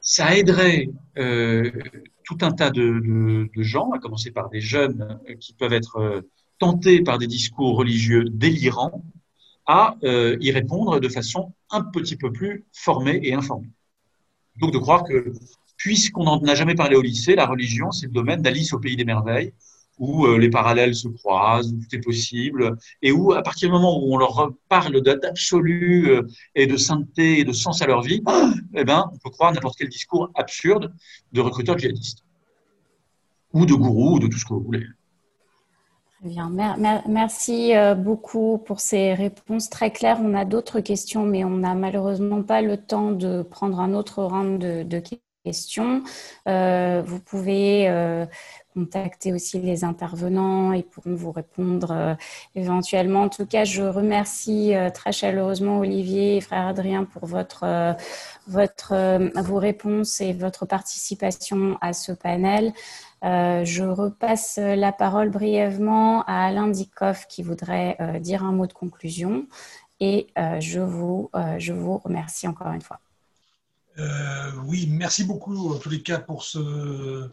ça 0.00 0.36
aiderait 0.36 0.90
euh, 1.16 1.70
tout 2.24 2.36
un 2.42 2.52
tas 2.52 2.70
de, 2.70 3.48
de, 3.54 3.62
gens, 3.62 3.90
à 3.92 3.98
commencer 3.98 4.30
par 4.30 4.50
des 4.50 4.60
jeunes 4.60 5.18
qui 5.40 5.54
peuvent 5.54 5.72
être 5.72 6.22
tentés 6.58 7.02
par 7.02 7.16
des 7.16 7.26
discours 7.26 7.76
religieux 7.76 8.24
délirants, 8.24 9.02
à 9.66 9.96
y 10.02 10.50
répondre 10.50 11.00
de 11.00 11.08
façon 11.08 11.54
un 11.70 11.82
petit 11.82 12.16
peu 12.16 12.30
plus 12.30 12.64
formée 12.72 13.20
et 13.22 13.32
informée. 13.32 13.70
Donc 14.60 14.72
de 14.72 14.78
croire 14.78 15.04
que 15.04 15.32
puisqu'on 15.84 16.24
n'en 16.24 16.42
a 16.44 16.54
jamais 16.54 16.74
parlé 16.74 16.96
au 16.96 17.02
lycée, 17.02 17.34
la 17.34 17.44
religion, 17.44 17.90
c'est 17.90 18.06
le 18.06 18.12
domaine 18.12 18.40
d'Alice 18.40 18.72
au 18.72 18.78
pays 18.78 18.96
des 18.96 19.04
merveilles, 19.04 19.52
où 19.98 20.24
euh, 20.24 20.38
les 20.38 20.48
parallèles 20.48 20.94
se 20.94 21.08
croisent, 21.08 21.74
où 21.74 21.78
tout 21.78 21.94
est 21.94 22.00
possible, 22.00 22.78
et 23.02 23.12
où, 23.12 23.34
à 23.34 23.42
partir 23.42 23.68
du 23.68 23.74
moment 23.74 24.02
où 24.02 24.14
on 24.14 24.16
leur 24.16 24.50
parle 24.70 25.02
d'absolu 25.02 26.08
euh, 26.08 26.22
et 26.54 26.66
de 26.66 26.78
sainteté 26.78 27.38
et 27.38 27.44
de 27.44 27.52
sens 27.52 27.82
à 27.82 27.86
leur 27.86 28.00
vie, 28.00 28.22
eh 28.74 28.84
ben, 28.84 29.10
on 29.12 29.18
peut 29.18 29.28
croire 29.28 29.52
n'importe 29.52 29.76
quel 29.76 29.90
discours 29.90 30.30
absurde 30.34 30.90
de 31.34 31.42
recruteurs 31.42 31.76
djihadistes, 31.76 32.24
ou 33.52 33.66
de 33.66 33.74
gourous, 33.74 34.14
ou 34.14 34.18
de 34.20 34.26
tout 34.26 34.38
ce 34.38 34.46
que 34.46 34.54
vous 34.54 34.62
voulez. 34.62 34.86
Bien. 36.22 36.50
Merci 37.06 37.76
euh, 37.76 37.94
beaucoup 37.94 38.56
pour 38.56 38.80
ces 38.80 39.12
réponses 39.12 39.68
très 39.68 39.90
claires. 39.90 40.18
On 40.22 40.32
a 40.32 40.46
d'autres 40.46 40.80
questions, 40.80 41.26
mais 41.26 41.44
on 41.44 41.58
n'a 41.58 41.74
malheureusement 41.74 42.42
pas 42.42 42.62
le 42.62 42.78
temps 42.78 43.12
de 43.12 43.42
prendre 43.42 43.78
un 43.80 43.92
autre 43.92 44.24
round 44.24 44.58
de, 44.58 44.82
de 44.82 44.98
questions. 45.44 46.02
Euh, 46.48 47.02
vous 47.04 47.20
pouvez 47.20 47.88
euh, 47.88 48.26
contacter 48.72 49.32
aussi 49.32 49.60
les 49.60 49.84
intervenants, 49.84 50.72
ils 50.72 50.82
pourront 50.82 51.14
vous 51.14 51.30
répondre 51.30 51.92
euh, 51.92 52.14
éventuellement. 52.54 53.22
En 53.22 53.28
tout 53.28 53.46
cas, 53.46 53.64
je 53.64 53.82
remercie 53.82 54.72
très 54.94 55.12
chaleureusement 55.12 55.78
Olivier 55.78 56.36
et 56.36 56.40
frère 56.40 56.66
Adrien 56.66 57.04
pour 57.04 57.26
votre, 57.26 57.94
votre, 58.48 58.94
vos 59.40 59.58
réponses 59.58 60.20
et 60.20 60.32
votre 60.32 60.66
participation 60.66 61.78
à 61.80 61.92
ce 61.92 62.12
panel. 62.12 62.72
je 63.22 63.84
repasse 63.84 64.58
la 64.58 64.92
parole 64.92 65.30
brièvement 65.30 66.24
à 66.24 66.46
Alain 66.46 66.68
Dikoff 66.68 67.26
qui 67.28 67.42
voudrait 67.42 67.96
dire 68.20 68.42
un 68.42 68.52
mot 68.52 68.66
de 68.66 68.72
conclusion 68.72 69.46
et 70.00 70.26
je, 70.60 70.80
vous, 70.80 71.30
je 71.58 71.72
vous 71.72 71.98
remercie 71.98 72.48
encore 72.48 72.72
une 72.72 72.82
fois. 72.82 72.98
Euh, 73.98 74.50
oui, 74.64 74.86
merci 74.90 75.24
beaucoup 75.24 75.72
en 75.74 75.78
tous 75.78 75.90
les 75.90 76.02
cas 76.02 76.18
pour 76.18 76.44
ce 76.44 77.30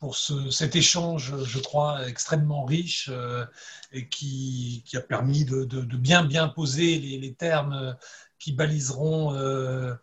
pour 0.00 0.16
ce, 0.16 0.50
cet 0.50 0.76
échange, 0.76 1.32
je 1.44 1.58
crois, 1.60 2.06
extrêmement 2.06 2.64
riche 2.64 3.08
euh, 3.10 3.46
et 3.90 4.06
qui, 4.08 4.82
qui, 4.84 4.98
a 4.98 5.00
permis 5.00 5.46
de, 5.46 5.64
de, 5.64 5.96
bien 5.96 6.24
bien 6.24 6.48
poser 6.48 6.98
les, 6.98 7.18
les 7.18 7.32
termes 7.32 7.96
qui 8.38 8.52
baliseront 8.52 9.34
euh, 9.34 9.94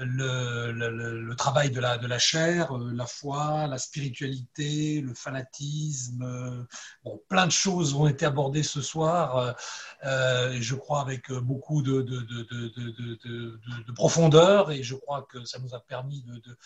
le, 0.00 1.34
travail 1.34 1.70
de 1.70 1.80
la, 1.80 1.98
de 1.98 2.06
la 2.06 2.18
chair, 2.18 2.76
euh, 2.76 2.92
la 2.92 3.06
foi, 3.06 3.66
la 3.66 3.78
spiritualité, 3.78 5.00
le 5.00 5.14
fanatisme. 5.14 6.22
Euh, 6.22 6.64
bon, 7.04 7.20
plein 7.28 7.46
de 7.46 7.52
choses 7.52 7.94
ont 7.94 8.06
été 8.06 8.26
abordées 8.26 8.62
ce 8.62 8.82
soir, 8.82 9.56
euh, 10.04 10.56
je 10.60 10.74
crois 10.74 11.00
avec 11.00 11.30
beaucoup 11.32 11.82
de, 11.82 12.02
de, 12.02 12.20
de, 12.22 13.92
profondeur, 13.94 14.70
et 14.70 14.82
je 14.82 14.94
crois 14.94 15.26
que 15.30 15.44
ça 15.44 15.58
nous 15.58 15.74
a 15.74 15.80
permis 15.80 16.22
de 16.22 16.56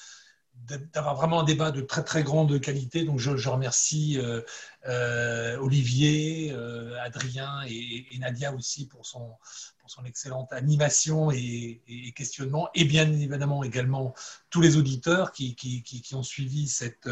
d'avoir 0.93 1.16
vraiment 1.16 1.41
un 1.41 1.45
débat 1.45 1.70
de 1.70 1.81
très 1.81 2.05
très 2.05 2.23
grande 2.23 2.61
qualité. 2.61 3.05
Donc 3.05 3.19
je, 3.19 3.37
je 3.37 3.49
remercie 3.49 4.19
euh, 4.19 4.43
euh, 4.87 5.57
Olivier, 5.59 6.53
euh, 6.53 6.97
Adrien 7.01 7.62
et, 7.69 8.07
Nadia 8.19 8.53
aussi 8.55 8.87
pour 8.87 9.07
son, 9.07 9.37
pour 9.78 9.91
son 9.91 10.05
excellente 10.05 10.53
animation 10.53 11.31
et, 11.31 11.82
et, 11.89 12.12
questionnement, 12.12 12.69
et 12.74 12.85
bien 12.85 13.11
évidemment 13.11 13.65
également 13.65 14.15
tous 14.51 14.61
les 14.61 14.77
auditeurs 14.77 15.32
qui, 15.32 15.55
qui, 15.55 15.82
qui, 15.82 16.03
qui 16.03 16.15
ont 16.15 16.23
suivi 16.23 16.69
cette 16.69 17.09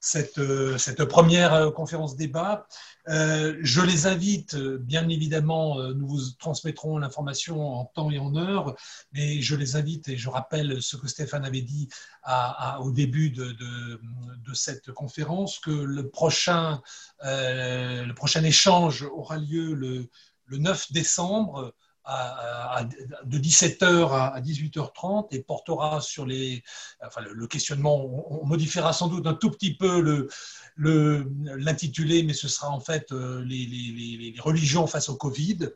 cette, 0.00 0.38
euh, 0.38 0.78
cette 0.78 1.04
première 1.04 1.52
euh, 1.52 1.70
conférence 1.70 2.16
débat. 2.16 2.66
Euh, 3.08 3.56
je 3.60 3.82
les 3.82 4.06
invite, 4.06 4.56
bien 4.56 5.08
évidemment, 5.08 5.82
nous 5.94 6.06
vous 6.06 6.20
transmettrons 6.38 6.98
l'information 6.98 7.60
en 7.60 7.84
temps 7.84 8.10
et 8.10 8.18
en 8.18 8.34
heure, 8.36 8.76
mais 9.12 9.40
je 9.42 9.56
les 9.56 9.76
invite 9.76 10.08
et 10.08 10.16
je 10.16 10.28
rappelle 10.28 10.82
ce 10.82 10.96
que 10.96 11.08
Stéphane 11.08 11.44
avait 11.44 11.62
dit 11.62 11.88
au 12.80 12.90
début 12.90 13.30
de, 13.30 13.98
cette 14.52 14.92
conférence, 14.92 15.58
que 15.58 15.70
le 15.70 16.08
prochain, 16.08 16.82
échange 18.44 19.02
aura 19.02 19.38
lieu 19.38 19.74
le 19.74 20.08
9 20.50 20.92
décembre 20.92 21.74
de 22.06 23.38
17h 23.38 24.10
à 24.12 24.40
18h30 24.40 25.28
et 25.32 25.42
portera 25.42 26.00
sur 26.00 26.26
les. 26.26 26.62
Enfin, 27.04 27.20
le, 27.20 27.46
questionnement, 27.46 28.04
on, 28.42 28.46
modifiera 28.46 28.92
sans 28.92 29.08
doute 29.08 29.26
un 29.26 29.34
tout 29.34 29.50
petit 29.50 29.76
peu 29.76 30.28
l'intitulé, 30.76 32.22
mais 32.22 32.32
ce 32.32 32.48
sera 32.48 32.70
en 32.70 32.80
fait 32.80 33.12
euh, 33.12 33.44
les, 33.44 34.34
religions 34.40 34.86
face 34.86 35.08
au 35.08 35.16
Covid, 35.16 35.68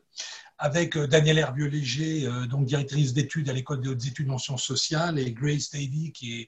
avec 0.57 0.95
euh, 0.95 1.07
Danielle 1.07 1.37
Herbieux-Léger, 1.37 2.27
euh, 2.27 2.45
donc 2.47 2.65
directrice 2.65 3.13
d'études 3.13 3.49
à 3.49 3.53
l'École 3.53 3.81
des 3.81 4.07
études 4.07 4.29
en 4.31 4.37
sciences 4.37 4.63
sociales, 4.63 5.19
et 5.19 5.31
Grace 5.31 5.71
Davy, 5.71 6.11
qui 6.13 6.41
est 6.41 6.47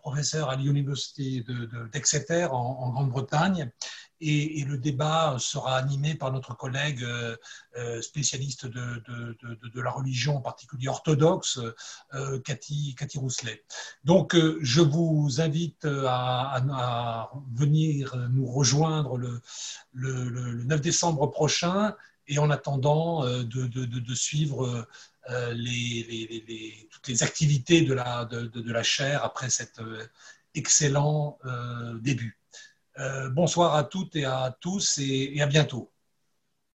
professeure 0.00 0.50
à 0.50 0.56
l'Université 0.56 1.44
d'Exeter 1.92 2.48
en 2.52 2.90
Grande-Bretagne, 2.90 3.70
et, 4.20 4.64
le 4.64 4.78
débat 4.78 5.36
sera 5.38 5.76
animé 5.76 6.14
par 6.14 6.32
notre 6.32 6.56
collègue 6.56 7.02
euh, 7.04 8.02
spécialiste 8.02 8.66
de, 8.66 9.80
la 9.80 9.90
religion, 9.90 10.36
en 10.36 10.40
particulier 10.40 10.88
orthodoxe, 10.88 11.60
Cathy, 12.44 12.94
Cathy, 12.98 13.18
Rousselet. 13.18 13.64
Donc, 14.04 14.36
je 14.60 14.80
vous 14.80 15.40
invite 15.40 15.86
à, 15.86 17.30
venir 17.54 18.16
nous 18.30 18.46
rejoindre 18.46 19.18
le, 19.18 20.64
9 20.64 20.80
décembre 20.80 21.28
prochain 21.28 21.94
et 22.28 22.38
en 22.38 22.50
attendant 22.50 23.24
de, 23.24 24.14
suivre 24.14 24.86
les, 25.28 26.42
les, 26.46 26.88
toutes 26.90 27.08
les 27.08 27.22
activités 27.22 27.82
de 27.82 27.94
la, 27.94 28.24
de, 28.26 28.82
chaire 28.82 29.24
après 29.24 29.50
cet 29.50 29.80
excellent 30.54 31.38
début. 32.00 32.38
Euh, 32.98 33.30
bonsoir 33.30 33.76
à 33.76 33.84
toutes 33.84 34.16
et 34.16 34.24
à 34.24 34.56
tous 34.60 34.98
et 34.98 35.40
à 35.40 35.46
bientôt. 35.46 35.92